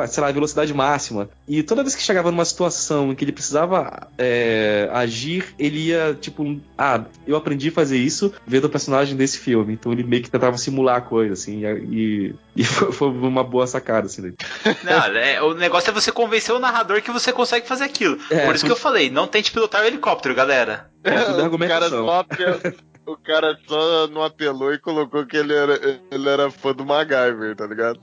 Sei 0.08 0.22
lá, 0.22 0.32
velocidade 0.32 0.72
máxima. 0.72 1.28
E 1.46 1.62
toda 1.62 1.82
vez 1.82 1.94
que 1.94 2.02
chegava 2.02 2.30
numa 2.30 2.44
situação 2.44 3.12
em 3.12 3.14
que 3.14 3.24
ele 3.24 3.32
precisava 3.32 4.08
é, 4.16 4.88
agir, 4.92 5.54
ele 5.58 5.88
ia, 5.88 6.16
tipo, 6.18 6.60
ah, 6.76 7.04
eu 7.26 7.36
aprendi 7.36 7.68
a 7.68 7.72
fazer 7.72 7.98
isso 7.98 8.32
vendo 8.46 8.64
o 8.64 8.70
personagem 8.70 9.16
desse 9.16 9.38
filme. 9.38 9.74
Então 9.74 9.92
ele 9.92 10.02
meio 10.02 10.22
que 10.22 10.30
tentava 10.30 10.56
simular 10.58 10.96
a 10.96 11.00
coisa, 11.00 11.34
assim, 11.34 11.64
e, 11.64 12.34
e 12.56 12.64
foi, 12.64 13.08
uma 13.08 13.44
boa 13.44 13.66
sacada, 13.66 14.06
assim. 14.06 14.22
daí. 14.22 14.34
Não, 14.82 15.04
é, 15.16 15.42
o 15.42 15.54
negócio 15.54 15.90
é 15.90 15.92
você 15.92 16.10
convencer 16.10 16.54
o 16.54 16.58
narrador 16.58 17.02
que 17.02 17.10
você 17.10 17.32
consegue 17.32 17.66
fazer 17.66 17.84
aquilo. 17.84 18.18
É, 18.30 18.46
Por 18.46 18.54
isso 18.54 18.64
que 18.64 18.72
eu 18.72 18.76
falei, 18.76 19.10
não 19.10 19.26
tente 19.26 19.52
pilotar 19.52 19.82
o 19.82 19.86
helicóptero, 19.86 20.34
galera. 20.34 20.90
É, 21.02 21.10
tudo 21.10 21.24
o 21.24 21.32
cara 21.32 21.42
argumentação. 21.42 22.06
só 22.06 22.20
apelou, 22.20 22.60
o 23.06 23.16
cara 23.16 23.58
só 23.66 24.06
não 24.08 24.22
apelou 24.22 24.72
e 24.72 24.78
colocou 24.78 25.26
que 25.26 25.36
ele 25.36 25.54
era, 25.54 26.00
ele 26.10 26.28
era 26.28 26.50
fã 26.50 26.72
do 26.72 26.84
MacGyver, 26.84 27.54
tá 27.54 27.66
ligado? 27.66 28.00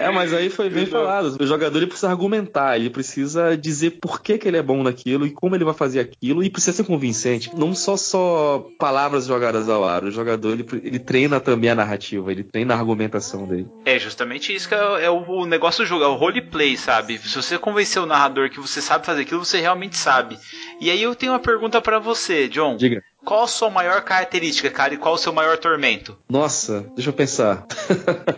É, 0.00 0.10
mas 0.10 0.32
aí 0.32 0.48
foi 0.48 0.70
bem 0.70 0.86
falado. 0.86 1.36
O 1.38 1.46
jogador 1.46 1.78
ele 1.78 1.86
precisa 1.86 2.08
argumentar, 2.08 2.78
ele 2.78 2.88
precisa 2.88 3.56
dizer 3.56 3.98
por 4.00 4.22
que, 4.22 4.38
que 4.38 4.48
ele 4.48 4.56
é 4.56 4.62
bom 4.62 4.82
naquilo 4.82 5.26
e 5.26 5.30
como 5.30 5.54
ele 5.54 5.64
vai 5.64 5.74
fazer 5.74 6.00
aquilo, 6.00 6.42
e 6.42 6.50
precisa 6.50 6.78
ser 6.78 6.84
convincente. 6.84 7.50
Não 7.54 7.74
só 7.74 7.96
só 7.96 8.66
palavras 8.78 9.26
jogadas 9.26 9.68
ao 9.68 9.84
ar. 9.84 10.04
O 10.04 10.10
jogador 10.10 10.52
ele, 10.52 10.66
ele 10.82 10.98
treina 10.98 11.38
também 11.38 11.70
a 11.70 11.74
narrativa, 11.74 12.32
ele 12.32 12.44
treina 12.44 12.74
a 12.74 12.78
argumentação 12.78 13.46
dele. 13.46 13.68
É 13.84 13.98
justamente 13.98 14.54
isso 14.54 14.68
que 14.68 14.74
é, 14.74 15.04
é 15.04 15.10
o, 15.10 15.22
o 15.28 15.46
negócio 15.46 15.84
do 15.84 15.88
jogo, 15.88 16.04
é 16.04 16.08
o 16.08 16.14
roleplay, 16.14 16.76
sabe? 16.76 17.18
Se 17.18 17.36
você 17.36 17.58
convencer 17.58 18.00
o 18.02 18.06
narrador 18.06 18.48
que 18.50 18.60
você 18.60 18.80
sabe 18.80 19.04
fazer 19.04 19.22
aquilo, 19.22 19.44
você 19.44 19.60
realmente 19.60 19.96
sabe. 19.96 20.38
E 20.80 20.90
aí 20.90 21.02
eu 21.02 21.14
tenho 21.14 21.32
uma 21.32 21.38
pergunta 21.38 21.80
pra 21.80 21.98
você, 21.98 22.48
John. 22.48 22.76
Diga. 22.76 23.02
Qual 23.24 23.44
a 23.44 23.48
sua 23.48 23.70
maior 23.70 24.02
característica, 24.02 24.70
cara, 24.70 24.94
e 24.94 24.96
qual 24.96 25.14
o 25.14 25.18
seu 25.18 25.32
maior 25.32 25.58
tormento? 25.58 26.18
Nossa, 26.28 26.86
deixa 26.94 27.10
eu 27.10 27.14
pensar. 27.14 27.66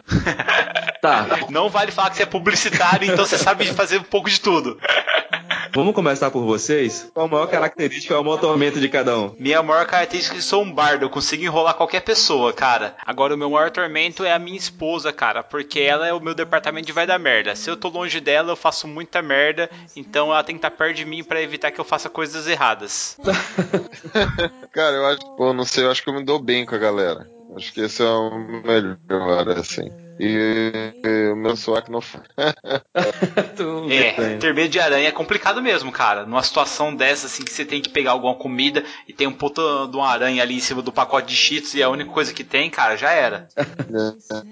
tá, 1.00 1.26
Não 1.50 1.68
vale 1.68 1.92
falar 1.92 2.10
que 2.10 2.16
você 2.16 2.24
é 2.24 2.26
publicitário, 2.26 3.10
então 3.10 3.24
você 3.24 3.38
sabe 3.38 3.66
fazer 3.72 3.98
um 3.98 4.02
pouco 4.02 4.28
de 4.28 4.40
tudo. 4.40 4.78
Vamos 5.74 5.94
começar 5.94 6.30
por 6.30 6.44
vocês. 6.44 7.10
Qual 7.12 7.26
a 7.26 7.28
maior 7.28 7.46
característica 7.46 8.14
é 8.14 8.18
o 8.18 8.24
maior 8.24 8.38
tormento 8.38 8.78
de 8.78 8.88
cada 8.88 9.18
um? 9.18 9.34
Minha 9.38 9.62
maior 9.62 9.86
característica 9.86 10.36
é 10.36 10.38
que 10.38 10.44
sou 10.44 10.62
um 10.62 10.72
bardo, 10.72 11.04
eu 11.04 11.10
consigo 11.10 11.42
enrolar 11.42 11.74
qualquer 11.74 12.00
pessoa, 12.00 12.52
cara. 12.52 12.94
Agora, 13.04 13.34
o 13.34 13.38
meu 13.38 13.50
maior 13.50 13.70
tormento 13.70 14.24
é 14.24 14.32
a 14.32 14.38
minha 14.38 14.56
esposa, 14.56 15.12
cara, 15.12 15.42
porque 15.42 15.80
ela 15.80 16.06
é 16.06 16.12
o 16.12 16.20
meu 16.20 16.34
departamento 16.34 16.86
de 16.86 16.92
vai 16.92 17.06
dar 17.06 17.18
merda. 17.18 17.56
Se 17.56 17.70
eu 17.70 17.76
tô 17.76 17.88
longe 17.88 18.20
dela, 18.20 18.52
eu 18.52 18.56
faço 18.56 18.86
muita 18.86 19.22
merda, 19.22 19.70
então 19.96 20.30
ela 20.30 20.44
tem 20.44 20.54
que 20.54 20.58
estar 20.58 20.70
perto 20.70 20.96
de 20.96 21.04
mim 21.04 21.24
pra 21.24 21.42
evitar 21.42 21.70
que 21.70 21.80
eu 21.80 21.84
faça 21.84 22.08
coisas 22.08 22.46
erradas. 22.46 23.18
Cara, 24.72 24.96
eu 24.96 25.06
acho, 25.06 25.36
pô, 25.36 25.52
não 25.52 25.64
sei, 25.64 25.84
eu 25.84 25.90
acho 25.90 26.02
que 26.02 26.10
eu 26.10 26.14
me 26.14 26.24
dou 26.24 26.38
bem 26.38 26.66
com 26.66 26.74
a 26.74 26.78
galera. 26.78 27.26
Acho 27.56 27.72
que 27.72 27.80
esse 27.82 28.02
é 28.02 28.06
o 28.06 28.30
melhor, 28.64 29.48
assim. 29.50 29.90
E, 30.24 30.94
e 31.04 31.32
o 31.32 31.36
meu 31.36 31.56
soac 31.56 31.90
não 31.90 31.98
É, 33.90 34.36
ter 34.38 34.54
medo 34.54 34.68
de 34.68 34.78
aranha 34.78 35.08
é 35.08 35.12
complicado 35.12 35.60
mesmo, 35.60 35.90
cara. 35.90 36.24
Numa 36.24 36.42
situação 36.44 36.94
dessa, 36.94 37.26
assim, 37.26 37.42
que 37.42 37.50
você 37.52 37.64
tem 37.64 37.80
que 37.82 37.88
pegar 37.88 38.12
alguma 38.12 38.34
comida 38.36 38.84
e 39.08 39.12
tem 39.12 39.26
um 39.26 39.32
puta 39.32 39.60
de 39.90 39.96
uma 39.96 40.08
aranha 40.08 40.40
ali 40.42 40.54
em 40.54 40.60
cima 40.60 40.80
do 40.80 40.92
pacote 40.92 41.26
de 41.28 41.34
cheetos 41.34 41.74
e 41.74 41.80
é 41.82 41.84
a 41.84 41.88
única 41.90 42.10
coisa 42.10 42.32
que 42.32 42.44
tem, 42.44 42.70
cara, 42.70 42.96
já 42.96 43.10
era. 43.10 43.48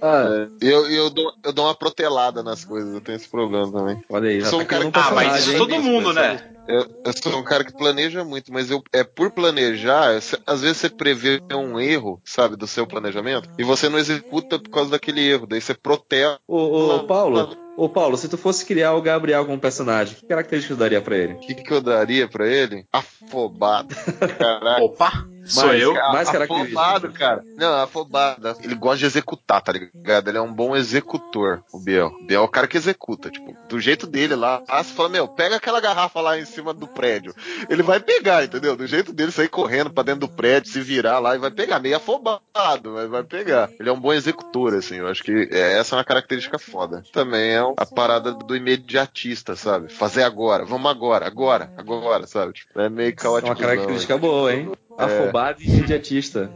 Ah, 0.02 0.46
E 0.60 0.66
eu, 0.66 0.90
eu, 0.90 1.08
dou, 1.10 1.32
eu 1.44 1.52
dou 1.52 1.64
uma 1.66 1.74
protelada 1.74 2.42
nas 2.42 2.64
coisas, 2.64 2.92
eu 2.92 3.00
tenho 3.00 3.16
esse 3.16 3.28
problema 3.28 3.70
também. 3.70 4.02
olha 4.10 4.28
aí, 4.30 4.40
já 4.40 4.50
Sou 4.50 4.58
tá 4.58 4.64
um 4.64 4.66
cara 4.66 4.90
criando 4.90 4.92
que- 4.92 4.98
Ah, 5.12 5.14
mas 5.14 5.46
isso 5.46 5.56
todo 5.56 5.80
mundo, 5.80 6.12
né? 6.12 6.40
Eu, 6.68 6.86
eu, 7.04 7.12
sou 7.22 7.38
um 7.38 7.44
cara 7.44 7.64
que 7.64 7.72
planeja 7.72 8.24
muito, 8.24 8.52
mas 8.52 8.70
eu 8.70 8.82
é 8.92 9.02
por 9.02 9.30
planejar, 9.30 10.18
às 10.46 10.60
vezes 10.60 10.76
você 10.76 10.88
prevê 10.88 11.40
um 11.52 11.80
erro, 11.80 12.20
sabe, 12.24 12.56
do 12.56 12.66
seu 12.66 12.86
planejamento, 12.86 13.48
e 13.58 13.64
você 13.64 13.88
não 13.88 13.98
executa 13.98 14.58
por 14.58 14.70
causa 14.70 14.90
daquele 14.90 15.20
erro, 15.20 15.46
daí 15.46 15.60
você 15.60 15.74
protege. 15.74 16.38
Ô, 16.46 16.96
ô 16.96 17.06
Paulo, 17.06 17.56
ô 17.76 17.88
Paulo, 17.88 18.16
se 18.16 18.28
tu 18.28 18.36
fosse 18.36 18.64
criar 18.64 18.94
o 18.94 19.02
Gabriel 19.02 19.44
como 19.44 19.58
personagem, 19.58 20.16
que 20.16 20.26
características 20.26 20.78
daria 20.78 21.00
para 21.00 21.16
ele? 21.16 21.32
O 21.34 21.40
que, 21.40 21.54
que 21.54 21.72
eu 21.72 21.80
daria 21.80 22.28
para 22.28 22.46
ele? 22.46 22.86
Afobado. 22.92 23.94
Caraca. 24.38 24.84
Opa! 24.84 25.26
Sou 25.44 25.66
mais, 25.66 25.82
eu? 25.82 25.94
Mais 25.94 26.28
afobado, 26.28 27.12
cara. 27.12 27.42
Não, 27.56 27.82
afobado. 27.82 28.56
Ele 28.62 28.74
gosta 28.74 28.98
de 28.98 29.06
executar, 29.06 29.60
tá 29.62 29.72
ligado? 29.72 30.28
Ele 30.28 30.38
é 30.38 30.40
um 30.40 30.52
bom 30.52 30.76
executor, 30.76 31.62
o 31.72 31.78
Biel. 31.78 32.08
O 32.08 32.26
Biel 32.26 32.42
é 32.42 32.44
o 32.44 32.48
cara 32.48 32.66
que 32.66 32.76
executa, 32.76 33.30
tipo, 33.30 33.56
do 33.68 33.80
jeito 33.80 34.06
dele 34.06 34.34
lá. 34.34 34.62
Ah, 34.68 34.82
você 34.82 34.92
fala, 34.92 35.08
meu, 35.08 35.28
pega 35.28 35.56
aquela 35.56 35.80
garrafa 35.80 36.20
lá 36.20 36.38
em 36.38 36.44
cima 36.44 36.72
do 36.72 36.86
prédio. 36.86 37.34
Ele 37.68 37.82
vai 37.82 38.00
pegar, 38.00 38.44
entendeu? 38.44 38.76
Do 38.76 38.86
jeito 38.86 39.12
dele, 39.12 39.32
sair 39.32 39.48
correndo 39.48 39.90
pra 39.90 40.02
dentro 40.02 40.20
do 40.20 40.28
prédio, 40.28 40.70
se 40.70 40.80
virar 40.80 41.18
lá 41.18 41.34
e 41.34 41.38
vai 41.38 41.50
pegar. 41.50 41.80
Meio 41.80 41.96
afobado, 41.96 42.90
mas 42.92 43.08
vai 43.08 43.22
pegar. 43.22 43.70
Ele 43.78 43.88
é 43.88 43.92
um 43.92 44.00
bom 44.00 44.12
executor, 44.12 44.74
assim. 44.74 44.96
Eu 44.96 45.08
acho 45.08 45.22
que 45.22 45.48
é, 45.50 45.78
essa 45.78 45.94
é 45.94 45.98
uma 45.98 46.04
característica 46.04 46.58
foda. 46.58 47.02
Também 47.12 47.52
é 47.52 47.60
a 47.76 47.86
parada 47.86 48.32
do 48.32 48.56
imediatista, 48.56 49.56
sabe? 49.56 49.92
Fazer 49.92 50.22
agora, 50.22 50.64
vamos 50.64 50.90
agora, 50.90 51.26
agora, 51.26 51.72
agora, 51.76 52.26
sabe? 52.26 52.52
Tipo, 52.52 52.80
é 52.80 52.88
meio 52.88 53.14
caótico. 53.14 53.48
É 53.48 53.50
uma 53.50 53.56
característica 53.56 54.18
boa, 54.18 54.52
hein? 54.52 54.70
Afobado 55.04 55.60
é. 55.60 55.64
e 55.64 55.68
imediatista. 55.68 56.50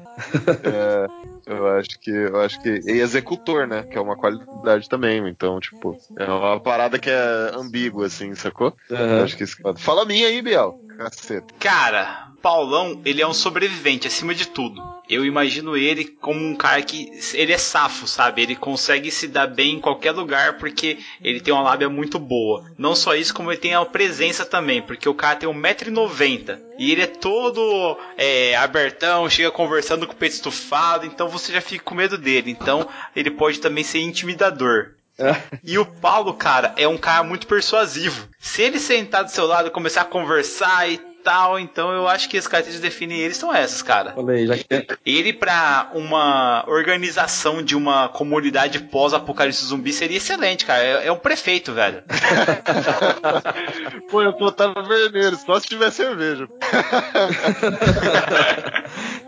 É, 0.65 1.34
eu 1.47 1.67
acho 1.69 1.99
que 2.01 2.11
eu 2.11 2.41
acho 2.41 2.61
que 2.61 2.81
e 2.87 3.01
executor, 3.01 3.67
né, 3.67 3.83
que 3.83 3.97
é 3.97 4.01
uma 4.01 4.17
qualidade 4.17 4.89
também, 4.89 5.27
então, 5.29 5.61
tipo, 5.61 5.97
é 6.19 6.25
uma 6.25 6.61
parada 6.61 6.99
que 6.99 7.11
é 7.11 7.51
ambígua 7.55 8.07
assim, 8.07 8.35
sacou? 8.35 8.75
Uhum. 8.91 9.23
Acho 9.23 9.37
que 9.37 9.45
isso... 9.45 9.57
Fala 9.77 10.03
a 10.03 10.07
minha 10.07 10.29
aí, 10.29 10.41
Biel. 10.43 10.81
Caceta. 10.97 11.55
Cara, 11.59 12.29
Paulão, 12.41 13.01
ele 13.05 13.23
é 13.23 13.27
um 13.27 13.35
sobrevivente 13.35 14.07
acima 14.07 14.35
de 14.35 14.47
tudo. 14.47 14.83
Eu 15.09 15.25
imagino 15.25 15.77
ele 15.77 16.05
como 16.05 16.41
um 16.41 16.55
cara 16.55 16.81
que 16.83 17.11
ele 17.35 17.53
é 17.53 17.59
safo, 17.59 18.07
sabe? 18.07 18.43
Ele 18.43 18.57
consegue 18.57 19.11
se 19.11 19.29
dar 19.29 19.47
bem 19.47 19.75
em 19.75 19.81
qualquer 19.81 20.13
lugar 20.13 20.57
porque 20.57 20.99
ele 21.23 21.41
tem 21.41 21.53
uma 21.53 21.63
lábia 21.63 21.91
muito 21.91 22.19
boa. 22.19 22.65
Não 22.79 22.95
só 22.95 23.15
isso, 23.15 23.35
como 23.35 23.51
ele 23.51 23.61
tem 23.61 23.75
a 23.75 23.85
presença 23.85 24.47
também, 24.47 24.81
porque 24.81 25.09
o 25.09 25.15
cara 25.15 25.37
tem 25.37 25.49
1,90m 25.49 26.59
e 26.79 26.91
ele 26.91 27.03
é 27.03 27.07
todo 27.07 27.99
é, 28.17 28.57
abertão, 28.57 29.29
chega 29.29 29.51
conversando 29.51 30.07
com 30.07 30.13
o 30.13 30.17
peito 30.17 30.33
estufado, 30.33 31.07
então 31.07 31.29
você 31.39 31.53
já 31.53 31.61
fica 31.61 31.85
com 31.85 31.95
medo 31.95 32.17
dele. 32.17 32.51
Então 32.51 32.89
ele 33.15 33.31
pode 33.31 33.61
também 33.61 33.85
ser 33.85 34.01
intimidador. 34.01 34.93
É. 35.19 35.37
E 35.63 35.79
o 35.79 35.87
Paulo, 35.87 36.35
cara, 36.35 36.75
é 36.77 36.89
um 36.89 36.99
cara 36.99 37.23
muito 37.23 37.47
persuasivo. 37.47 38.29
Se 38.39 38.63
ele 38.63 38.81
sentar 38.81 39.25
do 39.25 39.31
seu 39.31 39.47
lado 39.47 39.69
e 39.69 39.71
começar 39.71 40.03
a 40.03 40.07
conversar 40.07 40.91
e 40.91 40.99
tal, 41.25 41.59
então 41.59 41.91
eu 41.91 42.07
acho 42.07 42.29
que 42.29 42.37
as 42.37 42.47
características 42.47 42.91
que 42.91 42.95
definem 42.95 43.21
ele 43.21 43.33
são 43.33 43.53
essas, 43.53 43.81
cara. 43.81 44.13
Falei, 44.13 44.47
já 44.47 44.57
que... 44.57 44.65
Ele, 45.07 45.33
pra 45.33 45.91
uma 45.95 46.65
organização 46.69 47.63
de 47.63 47.75
uma 47.75 48.11
comunidade 48.11 48.79
pós-apocalipse 48.79 49.65
zumbi, 49.65 49.93
seria 49.93 50.19
excelente, 50.19 50.67
cara. 50.67 50.83
É, 50.83 51.07
é 51.07 51.13
um 51.13 51.19
prefeito, 51.19 51.73
velho. 51.73 52.03
Pô, 54.11 54.23
eu 54.23 54.37
botava 54.37 54.83
vermelho, 54.83 55.37
só 55.37 55.59
se 55.59 55.67
tiver 55.67 55.91
cerveja. 55.91 56.47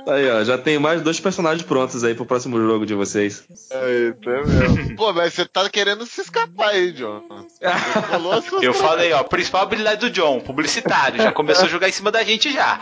Aí, 0.07 0.30
ó, 0.30 0.44
já 0.44 0.57
tem 0.57 0.78
mais 0.78 1.02
dois 1.02 1.18
personagens 1.18 1.66
prontos 1.66 2.04
aí 2.04 2.14
pro 2.14 2.24
próximo 2.24 2.59
jogo 2.61 2.86
de 2.86 2.94
vocês. 2.94 3.44
É, 3.70 4.14
é 4.24 4.44
mesmo. 4.44 4.94
Pô, 4.96 5.12
mas 5.12 5.34
você 5.34 5.44
tá 5.44 5.68
querendo 5.68 6.07
se 6.07 6.20
escapar 6.20 6.68
aí, 6.68 6.92
John. 6.92 7.22
Eu 8.62 8.72
falei, 8.72 9.12
ó, 9.12 9.24
principal 9.24 9.62
habilidade 9.62 10.00
do 10.00 10.11
John, 10.11 10.40
publicitário. 10.40 11.20
Já 11.20 11.32
começou 11.32 11.64
a 11.64 11.68
jogar 11.68 11.88
em 11.88 11.92
cima 11.92 12.12
da 12.12 12.22
gente 12.22 12.52
já. 12.52 12.80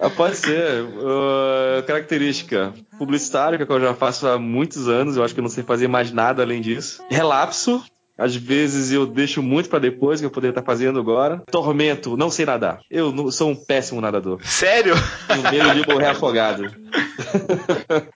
Ah, 0.00 0.08
pode 0.08 0.36
ser. 0.36 0.82
Uh, 0.82 1.82
característica. 1.86 2.72
Publicitário, 2.98 3.64
que 3.64 3.70
eu 3.70 3.80
já 3.80 3.94
faço 3.94 4.26
há 4.26 4.38
muitos 4.38 4.88
anos, 4.88 5.16
eu 5.16 5.24
acho 5.24 5.34
que 5.34 5.40
eu 5.40 5.44
não 5.44 5.50
sei 5.50 5.62
fazer 5.62 5.88
mais 5.88 6.10
nada 6.10 6.42
além 6.42 6.60
disso. 6.60 7.02
Relapso, 7.10 7.84
às 8.20 8.36
vezes 8.36 8.92
eu 8.92 9.06
deixo 9.06 9.42
muito 9.42 9.70
para 9.70 9.78
depois, 9.78 10.20
que 10.20 10.26
eu 10.26 10.30
poderia 10.30 10.52
estar 10.52 10.62
fazendo 10.62 11.00
agora. 11.00 11.42
Tormento, 11.50 12.18
não 12.18 12.30
sei 12.30 12.44
nadar. 12.44 12.80
Eu 12.90 13.32
sou 13.32 13.48
um 13.48 13.56
péssimo 13.56 13.98
nadador. 13.98 14.38
Sério? 14.44 14.94
Tenho 15.26 15.42
medo 15.50 15.80
de 15.80 15.88
morrer 15.88 16.08
afogado. 16.08 16.70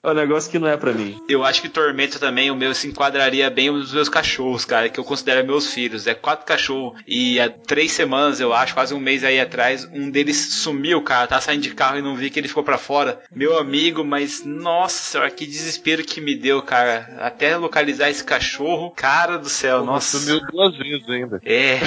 É 0.03 0.11
um 0.11 0.15
negócio 0.15 0.51
que 0.51 0.59
não 0.59 0.69
é 0.69 0.77
para 0.77 0.93
mim. 0.93 1.21
Eu 1.29 1.45
acho 1.45 1.61
que 1.61 1.69
Tormento 1.69 2.19
também, 2.19 2.51
o 2.51 2.57
meu 2.57 2.75
se 2.75 2.87
enquadraria 2.87 3.51
bem 3.51 3.71
os 3.71 3.93
meus 3.93 4.09
cachorros, 4.09 4.65
cara, 4.65 4.89
que 4.89 5.01
eu 5.01 5.05
considero 5.05 5.47
meus 5.47 5.73
filhos. 5.73 6.07
É 6.07 6.15
quatro 6.15 6.47
cachorros. 6.47 7.01
E 7.07 7.41
há 7.41 7.49
três 7.49 7.93
semanas, 7.93 8.41
eu 8.41 8.53
acho, 8.53 8.75
quase 8.75 8.95
um 8.95 9.01
mês 9.01 9.25
aí 9.25 9.41
atrás, 9.41 9.89
um 9.93 10.11
deles 10.11 10.55
sumiu, 10.55 11.03
cara. 11.03 11.27
Tá 11.27 11.41
saindo 11.41 11.63
de 11.63 11.75
carro 11.75 11.99
e 11.99 12.03
não 12.03 12.15
vi 12.15 12.31
que 12.31 12.39
ele 12.39 12.49
ficou 12.49 12.63
para 12.63 12.79
fora. 12.79 13.21
Meu 13.35 13.59
amigo, 13.59 14.05
mas 14.05 14.45
nossa 14.45 15.29
que 15.31 15.47
desespero 15.47 16.05
que 16.05 16.21
me 16.21 16.35
deu, 16.35 16.63
cara. 16.63 17.17
Até 17.19 17.57
localizar 17.57 18.11
esse 18.11 18.23
cachorro, 18.23 18.91
cara 18.91 19.39
do 19.39 19.49
céu, 19.49 19.85
nossa 19.85 19.95
nossa. 19.95 20.19
Sumiu 20.19 20.41
duas 20.51 20.77
vezes 20.77 21.09
ainda. 21.09 21.41
É, 21.45 21.79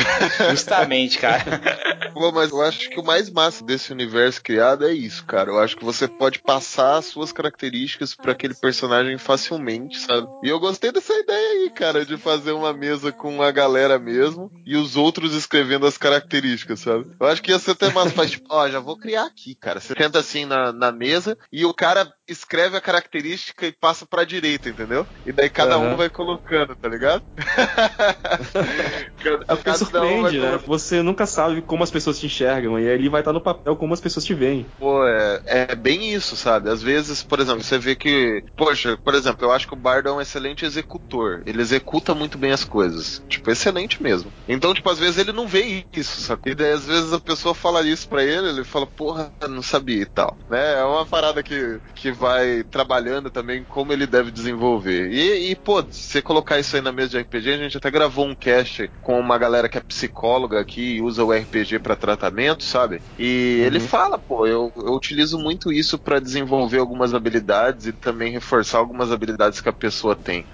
justamente, 0.50 1.20
cara. 1.20 1.44
Pô, 2.14 2.32
mas 2.32 2.52
eu 2.52 2.62
acho 2.62 2.90
que 2.90 3.00
o 3.00 3.04
mais 3.04 3.30
massa 3.30 3.64
desse 3.64 3.92
universo 3.92 4.42
criado 4.42 4.86
é 4.86 4.94
isso, 4.94 5.24
cara. 5.26 5.52
Eu 5.52 5.60
acho 5.60 5.78
que 5.78 5.86
você 5.86 6.08
pode 6.08 6.40
passar 6.40 6.77
as 6.80 7.06
suas 7.06 7.32
características 7.32 8.16
para 8.16 8.32
aquele 8.32 8.54
personagem 8.54 9.18
facilmente, 9.18 10.00
sabe? 10.00 10.28
E 10.44 10.50
eu 10.50 10.60
gostei 10.60 10.92
dessa 10.92 11.14
ideia 11.14 11.52
aí, 11.52 11.70
cara, 11.70 12.06
de 12.06 12.18
fazer 12.18 12.52
uma 12.52 12.74
mesa 12.74 13.12
com 13.12 13.42
a 13.42 13.52
galera 13.52 14.00
mesmo 14.00 14.52
e 14.66 14.76
os 14.76 14.96
outros 14.96 15.34
escrevendo 15.34 15.86
as 15.86 15.98
características, 15.98 16.80
sabe? 16.80 17.08
Eu 17.20 17.28
acho 17.28 17.42
que 17.42 17.52
ia 17.52 17.60
ser 17.60 17.72
até 17.72 17.92
mais 17.92 18.12
fácil. 18.12 18.38
Tipo, 18.38 18.48
ó, 18.50 18.70
já 18.70 18.80
vou 18.80 18.98
criar 18.98 19.26
aqui, 19.26 19.56
cara. 19.56 19.80
Você 19.80 19.96
tenta 19.96 20.20
assim 20.20 20.46
na, 20.46 20.72
na 20.72 20.92
mesa 20.92 21.38
e 21.52 21.66
o 21.66 21.74
cara 21.74 22.12
escreve 22.28 22.76
a 22.76 22.82
característica 22.82 23.66
e 23.66 23.72
passa 23.72 24.06
pra 24.06 24.26
direita, 24.26 24.70
entendeu? 24.70 25.08
E 25.26 25.32
daí 25.32 25.50
cada 25.50 25.78
uhum. 25.78 25.94
um 25.94 25.96
vai 25.96 26.10
colocando, 26.10 26.76
tá 26.76 26.90
ligado? 26.90 27.24
porque 29.48 29.74
surpreende, 29.76 30.40
né? 30.40 30.60
Você 30.66 31.02
nunca 31.02 31.26
sabe 31.26 31.62
como 31.62 31.84
as 31.84 31.92
pessoas 31.92 32.20
te 32.20 32.26
enxergam, 32.26 32.80
e 32.80 32.90
ali 32.90 33.08
vai 33.08 33.22
estar 33.22 33.32
no 33.32 33.42
papel 33.42 33.76
como 33.76 33.94
as 33.94 34.02
pessoas 34.02 34.26
te 34.26 34.34
veem. 34.34 34.66
Pô, 34.78 35.08
é, 35.08 35.42
é 35.46 35.76
bem 35.76 36.14
isso, 36.14 36.36
sabe? 36.36 36.67
Às 36.68 36.82
vezes, 36.82 37.24
por 37.24 37.40
exemplo, 37.40 37.64
você 37.64 37.78
vê 37.78 37.96
que. 37.96 38.44
Poxa, 38.56 38.98
por 38.98 39.16
exemplo, 39.16 39.46
eu 39.46 39.52
acho 39.52 39.68
que 39.68 39.74
o 39.74 39.78
Bardo 39.78 40.10
é 40.10 40.12
um 40.12 40.22
excelente 40.22 40.66
executor. 40.66 41.44
Ele 41.46 41.62
executa 41.62 42.14
muito 42.14 42.38
bem 42.38 42.52
as 42.52 42.64
coisas. 42.64 43.24
Tipo, 43.28 43.52
excelente 43.52 44.02
mesmo. 44.02 44.32
Então, 44.48 44.74
tipo, 44.74 44.90
às 44.90 45.00
vezes 45.00 45.18
ele 45.18 45.32
não 45.32 45.48
vê 45.48 45.86
isso, 45.94 46.22
sabe? 46.22 46.52
E 46.52 46.56
daí, 46.56 46.72
às 46.72 46.86
vezes, 46.86 47.14
a 47.14 47.20
pessoa 47.20 47.54
fala 47.54 47.82
isso 47.82 48.08
pra 48.08 48.24
ele, 48.24 48.50
ele 48.50 48.64
fala, 48.64 48.86
porra, 48.86 49.32
não 49.50 49.62
sabia 49.62 50.02
e 50.02 50.06
tal. 50.06 50.38
Né? 50.50 50.80
É 50.80 50.84
uma 50.84 51.06
parada 51.06 51.42
que, 51.42 51.80
que 51.96 52.12
vai 52.12 52.64
trabalhando 52.64 53.30
também 53.30 53.64
como 53.64 53.94
ele 53.94 54.06
deve 54.06 54.32
desenvolver. 54.32 55.12
E, 55.12 55.52
e 55.52 55.56
pô, 55.56 55.82
se 55.90 56.12
você 56.12 56.22
colocar 56.22 56.60
isso 56.60 56.76
aí 56.76 56.82
na 56.82 56.92
mesa 56.92 57.10
de 57.10 57.20
RPG, 57.20 57.54
a 57.54 57.58
gente 57.58 57.78
até 57.78 57.90
gravou 57.90 58.26
um 58.26 58.36
cast 58.36 58.90
com 59.02 59.20
uma 59.20 59.38
galera 59.38 59.70
que 59.70 59.78
é 59.78 59.82
psicóloga 59.82 60.60
aqui 60.60 60.96
e 60.96 61.02
usa 61.02 61.24
o 61.24 61.32
RPG 61.32 61.80
para 61.80 61.96
tratamento, 61.96 62.64
sabe? 62.64 63.02
E 63.18 63.60
uhum. 63.60 63.66
ele 63.66 63.80
fala, 63.80 64.18
pô, 64.18 64.46
eu, 64.46 64.72
eu 64.76 64.94
utilizo 64.94 65.38
muito 65.40 65.72
isso 65.72 65.98
para 65.98 66.20
desenvolver 66.20 66.57
algumas 66.80 67.14
habilidades 67.14 67.86
e 67.88 67.94
também 67.94 68.32
reforçar 68.32 68.80
algumas 68.80 69.12
habilidades 69.12 69.62
que 69.62 69.70
a 69.70 69.74
pessoa 69.74 70.16
tem. 70.16 70.46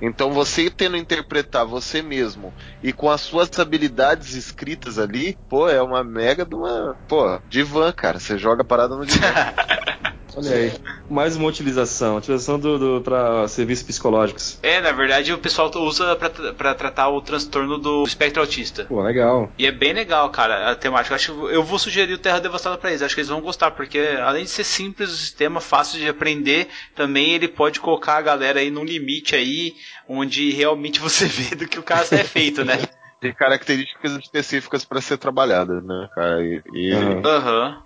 Então 0.00 0.32
você 0.32 0.70
tendo 0.70 0.96
interpretar 0.96 1.66
você 1.66 2.02
mesmo 2.02 2.52
e 2.82 2.92
com 2.92 3.10
as 3.10 3.20
suas 3.20 3.50
habilidades 3.58 4.34
escritas 4.34 4.98
ali, 4.98 5.38
pô, 5.48 5.68
é 5.68 5.80
uma 5.82 6.02
mega 6.02 6.44
de 6.44 6.54
uma, 6.54 6.96
pô, 7.06 7.40
divã, 7.48 7.92
cara. 7.92 8.18
Você 8.18 8.38
joga 8.38 8.62
a 8.62 8.64
parada 8.64 8.96
no 8.96 9.06
divã. 9.06 9.26
Olha 10.36 10.54
aí. 10.54 10.72
Mais 11.08 11.36
uma 11.36 11.48
utilização. 11.48 12.16
Utilização 12.16 12.58
do, 12.58 12.78
do 12.78 13.00
para 13.02 13.48
serviços 13.48 13.84
psicológicos. 13.84 14.58
É, 14.62 14.80
na 14.80 14.92
verdade 14.92 15.32
o 15.32 15.38
pessoal 15.38 15.70
usa 15.76 16.16
para 16.56 16.74
tratar 16.74 17.08
o 17.08 17.20
transtorno 17.20 17.78
do 17.78 18.04
espectro 18.04 18.40
autista. 18.40 18.84
Pô, 18.84 19.02
legal. 19.02 19.50
E 19.58 19.66
é 19.66 19.72
bem 19.72 19.92
legal, 19.92 20.28
cara, 20.30 20.70
a 20.70 20.74
temática. 20.74 21.12
Eu 21.12 21.16
acho 21.16 21.48
eu 21.48 21.62
vou 21.62 21.78
sugerir 21.78 22.12
o 22.12 22.18
Terra 22.18 22.40
Devastada 22.40 22.78
para 22.78 22.90
eles. 22.90 23.02
Acho 23.02 23.14
que 23.14 23.20
eles 23.20 23.30
vão 23.30 23.40
gostar, 23.40 23.70
porque 23.72 23.98
além 24.22 24.44
de 24.44 24.50
ser 24.50 24.64
simples 24.64 25.10
o 25.10 25.16
sistema, 25.16 25.60
fácil 25.60 25.98
de 25.98 26.08
aprender, 26.08 26.68
também 26.94 27.32
ele 27.32 27.48
pode 27.48 27.80
colocar 27.80 28.16
a 28.16 28.22
galera 28.22 28.60
aí 28.60 28.70
num 28.70 28.84
limite 28.84 29.34
aí, 29.34 29.74
onde 30.08 30.50
realmente 30.50 30.98
você 31.00 31.26
vê 31.26 31.54
do 31.54 31.66
que 31.66 31.78
o 31.78 31.82
caso 31.82 32.14
é 32.14 32.24
feito, 32.24 32.64
né? 32.64 32.78
Tem 33.20 33.32
características 33.32 34.16
específicas 34.16 34.84
para 34.84 35.00
ser 35.00 35.18
trabalhada, 35.18 35.80
né, 35.80 36.08
cara? 36.14 36.42
E, 36.42 36.62
e 36.72 36.94
uhum. 36.94 37.22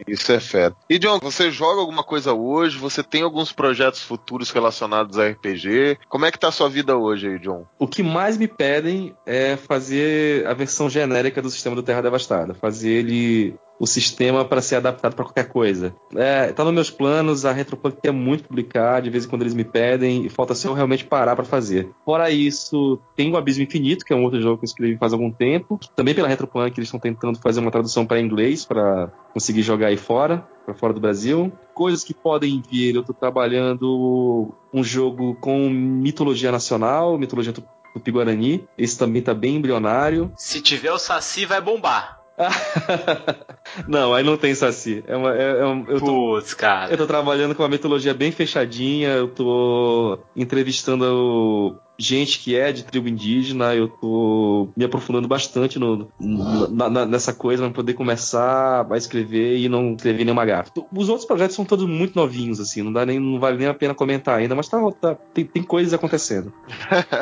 isso 0.07 0.33
é 0.33 0.41
fé. 0.41 0.73
E 0.89 0.99
John, 0.99 1.19
você 1.19 1.51
joga 1.51 1.81
alguma 1.81 2.05
coisa 2.05 2.33
hoje? 2.33 2.79
Você 2.79 3.03
tem 3.03 3.23
alguns 3.23 3.53
projetos 3.53 4.03
futuros 4.03 4.51
relacionados 4.51 5.19
a 5.19 5.29
RPG? 5.29 5.99
Como 6.09 6.25
é 6.25 6.31
que 6.31 6.39
tá 6.39 6.49
a 6.49 6.53
sua 6.53 6.69
vida 6.69 6.97
hoje 6.97 7.29
aí, 7.29 7.39
John? 7.39 7.67
O 7.79 7.89
que 7.89 8.03
mais 8.03 8.37
me 8.39 8.47
pedem 8.47 9.15
é 9.27 9.57
fazer 9.57 10.47
a 10.47 10.55
versão 10.55 10.89
genérica 10.89 11.43
do 11.43 11.51
sistema 11.51 11.75
do 11.75 11.83
Terra 11.83 12.03
Devastada, 12.03 12.55
fazer 12.55 12.91
ele 12.91 13.57
o 13.79 13.87
sistema 13.87 14.45
para 14.45 14.61
ser 14.61 14.77
adaptado 14.77 15.15
para 15.15 15.25
qualquer 15.25 15.49
coisa. 15.49 15.95
É, 16.15 16.53
tá 16.53 16.65
nos 16.65 16.73
meus 16.73 16.91
planos, 16.91 17.45
a 17.45 17.53
Retropunk 17.53 17.99
quer 18.01 18.13
muito 18.13 18.45
publicar, 18.45 19.03
de 19.03 19.11
vez 19.11 19.25
em 19.25 19.29
quando 19.29 19.43
eles 19.43 19.55
me 19.55 19.65
pedem, 19.65 20.25
e 20.25 20.29
falta 20.29 20.55
só 20.55 20.69
eu 20.69 20.75
realmente 20.75 21.05
parar 21.05 21.35
para 21.35 21.45
fazer. 21.45 21.91
Fora 22.05 22.31
isso, 22.31 23.01
tem 23.17 23.33
o 23.33 23.37
Abismo 23.37 23.65
Infinito, 23.65 24.05
que 24.05 24.13
é 24.13 24.17
um 24.17 24.23
outro 24.23 24.41
jogo 24.41 24.59
que 24.59 24.65
eu 24.65 24.69
escrevi 24.69 24.97
faz 24.97 25.13
algum 25.13 25.31
tempo. 25.31 25.79
Também 25.97 26.15
pela 26.15 26.29
Retropunk, 26.29 26.79
eles 26.79 26.89
estão 26.89 27.01
tentando 27.01 27.39
fazer 27.39 27.61
uma 27.61 27.71
tradução 27.71 28.07
para 28.07 28.21
inglês, 28.21 28.65
para 28.65 29.11
conseguir 29.33 29.63
jogar 29.63 29.89
aí 29.89 29.97
fora, 29.97 30.47
para 30.65 30.75
fora 30.75 30.93
do 30.93 31.01
Brasil. 31.01 31.53
Coisas 31.75 32.05
que 32.05 32.15
podem 32.15 32.63
vir, 32.71 32.95
eu 32.95 33.01
estou 33.01 33.15
trabalhando 33.15 34.55
um 34.73 34.85
jogo 34.85 35.35
com 35.41 35.69
mitologia 35.69 36.53
nacional, 36.53 37.19
mitologia 37.19 37.53
tupi-guarani. 37.93 38.67
Esse 38.79 38.99
também 38.99 39.21
tá 39.21 39.35
bem 39.35 39.57
embrionário. 39.57 40.33
Se 40.37 40.61
tiver 40.61 40.93
o 40.93 40.99
Saci, 40.99 41.45
vai 41.45 41.61
bombar. 41.61 42.24
não, 43.87 44.13
aí 44.13 44.25
não 44.25 44.37
tem 44.37 44.55
saci. 44.55 45.05
É 45.07 45.17
uma, 45.17 45.37
é, 45.37 45.61
é 45.61 45.67
um, 45.67 45.85
eu 45.89 46.01
tô, 46.01 46.07
Putz, 46.07 46.55
cara. 46.55 46.93
Eu 46.93 46.99
tô 46.99 47.07
trabalhando 47.07 47.55
com 47.55 47.63
uma 47.63 47.69
mitologia 47.69 48.13
bem 48.13 48.33
fechadinha, 48.33 49.11
eu 49.11 49.29
tô 49.29 50.19
entrevistando 50.35 51.79
gente 51.99 52.39
que 52.41 52.57
é 52.57 52.73
de 52.73 52.85
tribo 52.85 53.09
indígena, 53.09 53.75
eu 53.75 53.89
tô 53.89 54.69
me 54.77 54.85
aprofundando 54.85 55.29
bastante 55.29 55.79
no, 55.79 56.09
na, 56.19 56.91
na, 56.91 57.07
nessa 57.07 57.33
coisa 57.33 57.65
para 57.65 57.73
poder 57.73 57.95
começar 57.95 58.87
a 58.91 58.97
escrever 58.97 59.59
e 59.59 59.69
não 59.69 59.95
escrever 59.95 60.25
nenhuma 60.25 60.45
gafa. 60.45 60.71
Os 60.93 61.09
outros 61.09 61.27
projetos 61.27 61.57
são 61.57 61.65
todos 61.65 61.87
muito 61.87 62.17
novinhos, 62.17 62.61
assim, 62.61 62.83
não, 62.83 62.93
dá 62.93 63.07
nem, 63.07 63.19
não 63.19 63.39
vale 63.39 63.59
nem 63.59 63.69
a 63.69 63.75
pena 63.75 63.95
comentar 63.95 64.39
ainda, 64.39 64.55
mas 64.55 64.69
tá, 64.69 64.79
tá 65.01 65.15
tem, 65.33 65.45
tem 65.45 65.63
coisas 65.63 65.95
acontecendo. 65.95 66.53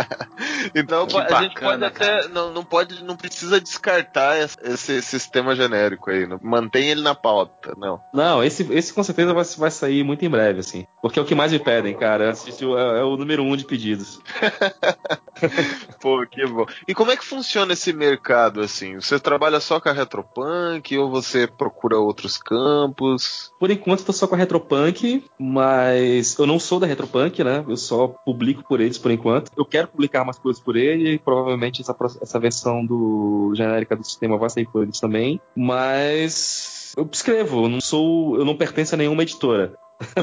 então 0.75 1.07
que 1.07 1.16
a 1.16 1.20
bacana, 1.20 1.43
gente 1.43 1.61
pode 1.61 1.85
até. 1.85 2.29
Não, 2.29 2.53
não, 2.53 2.64
pode, 2.64 3.05
não 3.05 3.16
precisa 3.16 3.61
descartar 3.61 4.37
esse 4.62 5.03
sistema 5.03 5.55
genérico 5.55 6.11
aí. 6.11 6.27
Não, 6.27 6.39
mantém 6.43 6.91
ele 6.91 7.03
na 7.03 7.14
pauta, 7.14 7.75
não. 7.77 8.01
Não, 8.12 8.43
esse, 8.43 8.70
esse 8.73 8.93
com 8.93 9.03
certeza 9.03 9.35
vai, 9.35 9.45
vai 9.45 9.70
sair 9.70 10.05
muito 10.05 10.25
em 10.25 10.31
breve, 10.31 10.61
assim. 10.61 10.87
Porque 11.01 11.18
é 11.18 11.23
o 11.23 11.25
que 11.25 11.35
mais 11.35 11.53
me 11.53 11.59
pedem, 11.59 11.95
cara. 11.95 12.33
É, 12.33 12.99
é 12.99 13.05
o 13.05 13.16
número 13.16 13.43
um 13.43 13.57
de 13.57 13.64
pedidos. 13.64 14.20
Pô, 16.00 16.24
que 16.26 16.46
bom. 16.46 16.66
E 16.86 16.94
como 16.94 17.10
é 17.10 17.16
que 17.16 17.24
funciona 17.24 17.72
esse 17.72 17.92
mercado 17.92 18.60
assim? 18.60 18.94
Você 18.96 19.18
trabalha 19.18 19.60
só 19.60 19.80
com 19.80 19.88
a 19.88 19.92
Retropunk 19.92 20.96
ou 20.96 21.10
você 21.10 21.46
procura 21.46 21.98
outros 21.98 22.38
campos? 22.38 23.52
Por 23.58 23.70
enquanto 23.70 24.00
estou 24.00 24.14
só 24.14 24.26
com 24.26 24.34
a 24.34 24.38
Retropunk, 24.38 25.24
mas 25.38 26.38
eu 26.38 26.46
não 26.46 26.58
sou 26.58 26.78
da 26.78 26.86
Retropunk, 26.86 27.42
né? 27.42 27.64
Eu 27.68 27.76
só 27.76 28.08
publico 28.08 28.62
por 28.66 28.80
eles 28.80 28.98
por 28.98 29.10
enquanto. 29.10 29.50
Eu 29.56 29.64
quero 29.64 29.88
publicar 29.88 30.24
mais 30.24 30.38
coisas 30.38 30.62
por 30.62 30.76
ele, 30.76 31.14
e 31.14 31.18
provavelmente 31.18 31.82
essa, 31.82 31.96
essa 32.20 32.38
versão 32.38 32.84
do 32.84 33.52
genérica 33.54 33.96
do 33.96 34.04
sistema 34.04 34.38
vai 34.38 34.50
sair 34.50 34.66
por 34.66 34.82
eles 34.82 35.00
também, 35.00 35.40
mas 35.56 36.92
eu 36.96 37.08
escrevo, 37.10 37.64
eu 37.64 37.68
não 37.68 37.80
sou, 37.80 38.36
eu 38.36 38.44
não 38.44 38.56
pertenço 38.56 38.94
a 38.94 38.98
nenhuma 38.98 39.22
editora. 39.22 39.74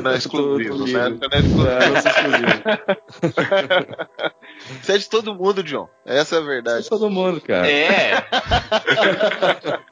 Não 0.01 0.11
é 0.11 0.17
exclusivo, 0.17 0.77
tô, 0.77 0.85
tô 0.85 0.91
né? 0.91 1.09
Não 1.09 1.29
é 1.31 1.39
exclusivo. 1.39 1.67
É, 1.67 1.79
exclusivo. 1.97 2.59
Você 4.81 4.93
é 4.93 4.97
de 4.97 5.09
todo 5.09 5.33
mundo, 5.33 5.63
John. 5.63 5.87
Essa 6.05 6.35
é 6.35 6.39
a 6.39 6.41
verdade. 6.41 6.79
É 6.79 6.81
de 6.81 6.89
todo 6.89 7.09
mundo, 7.09 7.39
cara. 7.41 7.69
É. 7.69 8.25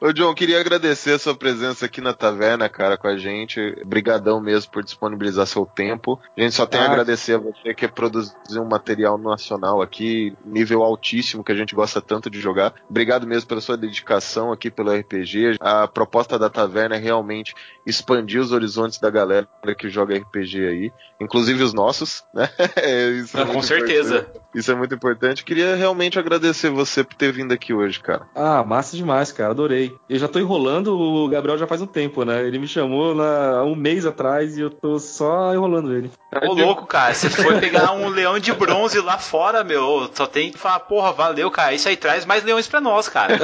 Ô, 0.00 0.12
John, 0.12 0.34
queria 0.34 0.60
agradecer 0.60 1.12
a 1.12 1.18
sua 1.18 1.34
presença 1.34 1.86
aqui 1.86 2.00
na 2.00 2.12
taverna, 2.12 2.68
cara, 2.68 2.96
com 2.96 3.08
a 3.08 3.16
gente. 3.16 3.60
Obrigadão 3.82 4.40
mesmo 4.40 4.70
por 4.70 4.84
disponibilizar 4.84 5.46
seu 5.46 5.64
tempo. 5.64 6.20
A 6.36 6.40
gente 6.40 6.54
só 6.54 6.66
tem 6.66 6.80
ah, 6.80 6.84
a 6.84 6.86
agradecer 6.86 7.34
a 7.34 7.38
você 7.38 7.74
que 7.74 7.84
é 7.84 7.88
produzir 7.88 8.34
um 8.58 8.68
material 8.68 9.16
nacional 9.16 9.80
aqui, 9.80 10.36
nível 10.44 10.82
altíssimo, 10.82 11.44
que 11.44 11.52
a 11.52 11.56
gente 11.56 11.74
gosta 11.74 12.00
tanto 12.00 12.30
de 12.30 12.40
jogar. 12.40 12.74
Obrigado 12.88 13.26
mesmo 13.26 13.48
pela 13.48 13.60
sua 13.60 13.76
dedicação 13.76 14.52
aqui 14.52 14.70
pelo 14.70 14.94
RPG. 14.94 15.56
A 15.60 15.88
proposta 15.88 16.38
da 16.38 16.50
taverna 16.50 16.96
é 16.96 16.98
realmente 16.98 17.54
expandir 17.86 18.40
os 18.40 18.52
horizontes 18.52 18.98
da 18.98 19.10
galera 19.10 19.48
que 19.78 19.88
joga 19.88 20.16
RPG 20.16 20.66
aí, 20.66 20.92
inclusive 21.20 21.62
os 21.62 21.72
nossos, 21.72 22.24
né? 22.34 22.48
É 22.76 23.44
com 23.44 23.62
certeza. 23.62 24.26
Isso 24.54 24.70
é 24.70 24.74
muito 24.74 24.94
importante. 24.94 25.44
Queria 25.44 25.76
realmente 25.76 26.18
agradecer 26.18 26.70
você 26.70 27.04
por 27.04 27.14
ter 27.14 27.32
vindo 27.32 27.52
aqui 27.52 27.72
hoje, 27.72 28.00
cara. 28.00 28.26
Ah, 28.34 28.64
massa 28.64 28.96
demais, 28.96 29.30
cara. 29.30 29.50
Adorei. 29.50 29.94
Eu 30.08 30.18
já 30.18 30.26
tô 30.26 30.38
enrolando 30.38 30.98
o 30.98 31.28
Gabriel 31.28 31.58
já 31.58 31.66
faz 31.66 31.82
um 31.82 31.86
tempo, 31.86 32.24
né? 32.24 32.46
Ele 32.46 32.58
me 32.58 32.66
chamou 32.66 33.20
há 33.20 33.64
um 33.64 33.74
mês 33.74 34.06
atrás 34.06 34.56
e 34.56 34.62
eu 34.62 34.70
tô 34.70 34.98
só 34.98 35.52
enrolando 35.52 35.94
ele. 35.94 36.10
Ô, 36.42 36.54
louco, 36.54 36.86
cara. 36.86 37.14
Você 37.14 37.30
foi 37.30 37.60
pegar 37.60 37.92
um 37.92 38.08
leão 38.08 38.38
de 38.38 38.52
bronze 38.52 39.00
lá 39.00 39.18
fora, 39.18 39.62
meu. 39.62 40.10
Só 40.14 40.26
tem 40.26 40.50
que 40.50 40.58
falar, 40.58 40.80
porra, 40.80 41.12
valeu, 41.12 41.50
cara. 41.50 41.74
Isso 41.74 41.88
aí 41.88 41.96
traz 41.96 42.24
mais 42.24 42.42
leões 42.42 42.66
pra 42.66 42.80
nós, 42.80 43.08
cara. 43.08 43.34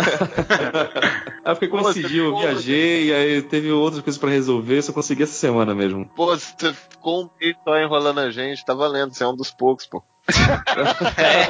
aí 1.44 1.54
porque 1.54 1.68
coincidiu, 1.68 2.26
eu 2.26 2.38
viajei, 2.38 3.12
aí 3.14 3.42
teve 3.42 3.70
outras 3.70 4.02
coisas 4.02 4.18
para 4.18 4.30
resolver, 4.30 4.82
só 4.82 4.92
consegui 4.92 5.22
essa 5.22 5.32
semana 5.32 5.74
mesmo. 5.74 6.08
Pô, 6.14 6.23
você 6.26 6.72
ficou 6.72 7.24
um 7.24 7.30
só 7.64 7.78
enrolando 7.78 8.20
a 8.20 8.30
gente, 8.30 8.64
tá 8.64 8.74
valendo, 8.74 9.14
você 9.14 9.24
é 9.24 9.28
um 9.28 9.36
dos 9.36 9.50
poucos, 9.50 9.86
pô. 9.86 10.02
É. 11.18 11.48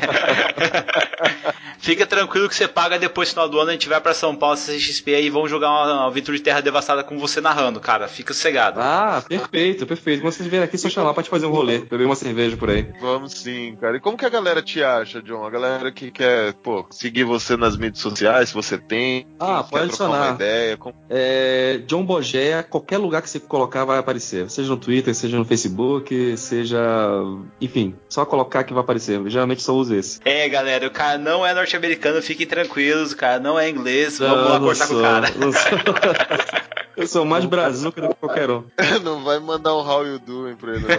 Fica 1.79 2.07
tranquilo 2.07 2.49
que 2.49 2.55
você 2.55 2.66
paga 2.66 2.99
depois 2.99 3.29
no 3.29 3.35
final 3.35 3.49
do 3.49 3.61
ano, 3.61 3.68
a 3.68 3.72
gente 3.72 3.89
vai 3.89 4.01
para 4.01 4.14
São 4.14 4.35
Paulo, 4.35 4.57
CXP 4.57 5.14
aí 5.14 5.27
e 5.27 5.31
vão 5.31 5.47
jogar 5.47 5.68
uma, 5.68 5.93
uma 5.93 6.07
aventura 6.07 6.37
de 6.37 6.43
Terra 6.43 6.61
Devastada 6.61 7.05
com 7.05 7.18
você 7.18 7.41
narrando, 7.41 7.79
cara. 7.79 8.09
Fica 8.09 8.33
sossegado. 8.33 8.81
Ah, 8.81 9.22
perfeito, 9.29 9.87
perfeito. 9.87 10.22
Quando 10.22 10.33
vocês 10.33 10.49
vierem 10.49 10.64
aqui, 10.66 10.79
só 10.79 10.89
chamar 10.89 11.12
pra 11.14 11.22
te 11.22 11.29
fazer 11.29 11.47
um 11.47 11.51
rolê, 11.51 11.79
beber 11.81 12.07
uma 12.07 12.16
cerveja 12.16 12.57
por 12.57 12.70
aí. 12.70 12.91
Vamos 13.01 13.33
sim, 13.33 13.77
cara. 13.81 13.99
E 13.99 14.01
como 14.01 14.16
que 14.16 14.25
a 14.25 14.31
galera 14.31 14.62
te 14.62 14.83
acha, 14.83 15.22
John? 15.22 15.45
A 15.45 15.51
galera 15.51 15.93
que 15.93 16.11
quer, 16.11 16.55
pô, 16.55 16.87
seguir 16.91 17.25
você 17.25 17.57
nas 17.57 17.77
mídias 17.77 18.01
sociais, 18.01 18.49
se 18.49 18.55
você 18.55 18.79
tem. 18.79 19.27
Ah, 19.39 19.62
pode 19.62 19.85
adicionar. 19.85 20.29
Uma 20.29 20.35
ideia, 20.35 20.77
como... 20.77 20.95
é, 21.11 21.83
John 21.87 22.05
Bogé, 22.05 22.62
qualquer 22.62 22.99
lugar 22.99 23.22
que 23.22 23.29
você 23.29 23.39
colocar 23.39 23.85
vai 23.85 23.99
aparecer. 23.99 24.51
Seja 24.51 24.70
no 24.70 24.77
Twitter, 24.77 25.14
seja 25.14 25.37
no 25.37 25.45
Facebook, 25.45 26.37
seja. 26.39 26.81
Enfim, 27.61 27.95
só 28.09 28.25
colocar 28.25 28.64
que 28.65 28.73
vai 28.73 28.83
aparecer. 28.83 29.17
Eu 29.17 29.31
geralmente 29.31 29.62
só 29.62 29.75
uso 29.75 29.95
esse. 29.95 30.21
É, 30.25 30.49
galera, 30.49 30.87
o 30.87 30.91
cara 30.91 31.19
não 31.19 31.47
é 31.47 31.55
norte-americano, 31.55 32.23
fiquem 32.23 32.47
tranquilos, 32.47 33.12
o 33.12 33.17
cara 33.17 33.39
não 33.39 33.59
é 33.59 33.69
inglês, 33.69 34.19
vamos 34.19 34.37
não, 34.37 34.49
lá 34.49 34.61
cortar 34.61 34.87
sou, 34.87 34.97
com 34.97 35.03
o 35.03 35.05
cara. 35.05 35.29
Eu 36.97 37.07
sou 37.07 37.25
mais 37.27 37.45
brazuca 37.45 38.01
do 38.01 38.09
que 38.09 38.15
qualquer 38.15 38.51
um. 38.51 38.65
Não 39.03 39.23
vai 39.25 39.39
mandar 39.39 39.75
um 39.75 39.87
How 39.87 40.07
You 40.07 40.19
Doing 40.19 40.57
pra 40.57 40.75
ele, 40.75 40.87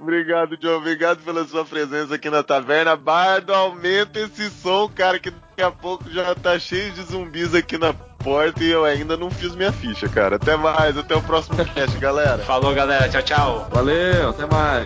Obrigado, 0.00 0.56
John. 0.56 0.76
Obrigado 0.78 1.22
pela 1.22 1.46
sua 1.46 1.64
presença 1.64 2.14
aqui 2.14 2.28
na 2.30 2.42
taverna. 2.42 2.96
Bardo, 2.96 3.54
aumenta 3.54 4.18
esse 4.18 4.50
som, 4.50 4.88
cara, 4.88 5.18
que 5.18 5.32
daqui 5.56 5.62
a 5.62 5.70
pouco 5.70 6.10
já 6.10 6.34
tá 6.34 6.58
cheio 6.58 6.92
de 6.92 7.02
zumbis 7.02 7.54
aqui 7.54 7.78
na 7.78 7.94
porta 7.94 8.62
e 8.62 8.70
eu 8.70 8.84
ainda 8.84 9.16
não 9.16 9.30
fiz 9.30 9.54
minha 9.54 9.72
ficha, 9.72 10.06
cara. 10.06 10.36
Até 10.36 10.54
mais, 10.54 10.98
até 10.98 11.16
o 11.16 11.22
próximo 11.22 11.56
cast, 11.64 11.96
galera. 11.96 12.38
Falou, 12.44 12.74
galera. 12.74 13.08
Tchau, 13.08 13.22
tchau. 13.22 13.68
Valeu, 13.72 14.28
até 14.28 14.44
mais. 14.44 14.84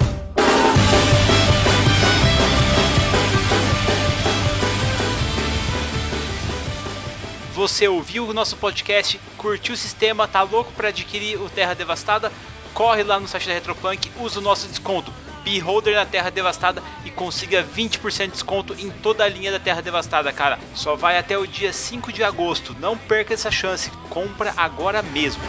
Você 7.52 7.88
ouviu 7.88 8.28
o 8.28 8.32
nosso 8.32 8.56
podcast, 8.56 9.20
curtiu 9.36 9.74
o 9.74 9.76
sistema, 9.76 10.28
tá 10.28 10.42
louco 10.42 10.72
para 10.72 10.88
adquirir 10.88 11.36
o 11.42 11.50
Terra 11.50 11.74
Devastada? 11.74 12.30
Corre 12.72 13.02
lá 13.02 13.18
no 13.18 13.26
site 13.26 13.48
da 13.48 13.54
Retropunk, 13.54 14.10
usa 14.20 14.38
o 14.38 14.42
nosso 14.42 14.68
desconto 14.68 15.12
Beholder 15.45 15.95
na 15.95 16.07
Terra 16.07 16.30
Devastada 16.30 16.82
e 17.05 17.11
consiga 17.11 17.62
20% 17.62 18.26
de 18.26 18.32
desconto 18.32 18.74
em 18.78 18.91
toda 18.91 19.24
a 19.24 19.28
linha 19.28 19.53
da 19.53 19.59
Terra 19.59 19.80
Devastada, 19.80 20.32
cara. 20.32 20.59
Só 20.74 20.97
vai 20.97 21.18
até 21.18 21.36
o 21.36 21.47
dia 21.47 21.72
5 21.72 22.12
de 22.12 22.22
agosto. 22.22 22.76
Não 22.80 22.97
perca 22.97 23.34
essa 23.34 23.51
chance. 23.51 23.91
Compra 24.09 24.53
agora 24.57 25.03
mesmo. 25.03 25.43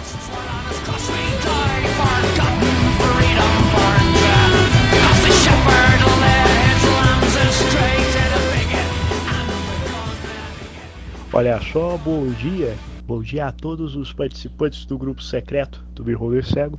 Olha 11.33 11.61
só, 11.61 11.97
bom 11.97 12.27
dia. 12.27 12.77
Bom 13.07 13.21
dia 13.21 13.47
a 13.47 13.51
todos 13.51 13.95
os 13.95 14.11
participantes 14.11 14.85
do 14.85 14.97
grupo 14.97 15.23
secreto 15.23 15.83
do 15.93 16.03
Beholder 16.03 16.45
Cego. 16.45 16.77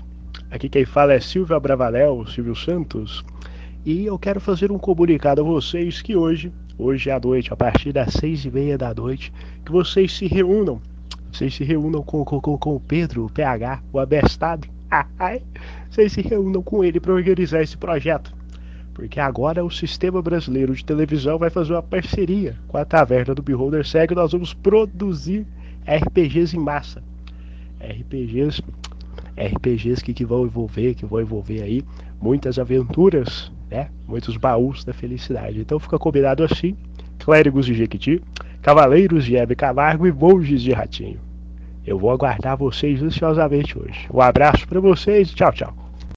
Aqui 0.52 0.68
quem 0.68 0.84
fala 0.84 1.14
é 1.14 1.18
Silvio 1.18 1.56
Abravanel, 1.56 2.26
Silvio 2.26 2.54
Santos. 2.54 3.24
E 3.86 4.04
eu 4.04 4.18
quero 4.18 4.38
fazer 4.38 4.70
um 4.70 4.76
comunicado 4.78 5.40
a 5.40 5.44
vocês 5.44 6.02
que 6.02 6.14
hoje, 6.14 6.52
hoje 6.76 7.10
à 7.10 7.18
noite, 7.18 7.50
a 7.50 7.56
partir 7.56 7.90
das 7.90 8.12
seis 8.12 8.44
e 8.44 8.50
meia 8.50 8.76
da 8.76 8.92
noite, 8.92 9.32
que 9.64 9.72
vocês 9.72 10.12
se 10.12 10.26
reúnam. 10.26 10.78
Vocês 11.32 11.54
se 11.54 11.64
reúnam 11.64 12.02
com, 12.02 12.22
com, 12.22 12.58
com 12.58 12.76
o 12.76 12.80
Pedro, 12.80 13.24
o 13.24 13.30
PH, 13.30 13.82
o 13.90 13.98
abestado. 13.98 14.68
vocês 15.90 16.12
se 16.12 16.20
reúnam 16.20 16.62
com 16.62 16.84
ele 16.84 17.00
para 17.00 17.14
organizar 17.14 17.62
esse 17.62 17.78
projeto 17.78 18.30
porque 18.92 19.18
agora 19.18 19.64
o 19.64 19.70
sistema 19.70 20.20
brasileiro 20.20 20.74
de 20.74 20.84
televisão 20.84 21.38
vai 21.38 21.48
fazer 21.48 21.72
uma 21.72 21.82
parceria 21.82 22.58
com 22.68 22.76
a 22.76 22.84
Taverna 22.84 23.34
do 23.34 23.42
Beholder 23.42 23.82
e 23.86 24.14
nós 24.14 24.32
vamos 24.32 24.52
produzir 24.52 25.46
RPGs 25.86 26.54
em 26.54 26.60
massa. 26.60 27.02
RPGs, 27.80 28.62
RPGs 29.36 30.02
que, 30.02 30.12
que 30.12 30.24
vão 30.24 30.44
envolver, 30.44 30.94
que 30.94 31.06
vão 31.06 31.20
envolver 31.20 31.62
aí 31.62 31.82
muitas 32.20 32.58
aventuras, 32.58 33.50
né? 33.70 33.88
Muitos 34.06 34.36
baús 34.36 34.84
da 34.84 34.92
felicidade. 34.92 35.60
Então 35.60 35.78
fica 35.78 35.98
combinado 35.98 36.44
assim, 36.44 36.76
Clérigos 37.18 37.66
de 37.66 37.74
Jequiti, 37.74 38.22
Cavaleiros 38.60 39.24
de 39.24 39.36
Hebe 39.36 39.56
Camargo 39.56 40.06
e 40.06 40.12
Monges 40.12 40.62
de 40.62 40.72
Ratinho. 40.72 41.20
Eu 41.84 41.98
vou 41.98 42.10
aguardar 42.10 42.56
vocês 42.56 43.02
ansiosamente 43.02 43.78
hoje. 43.78 44.06
Um 44.12 44.20
abraço 44.20 44.68
para 44.68 44.80
vocês 44.80 45.32
tchau, 45.32 45.52
tchau. 45.52 45.81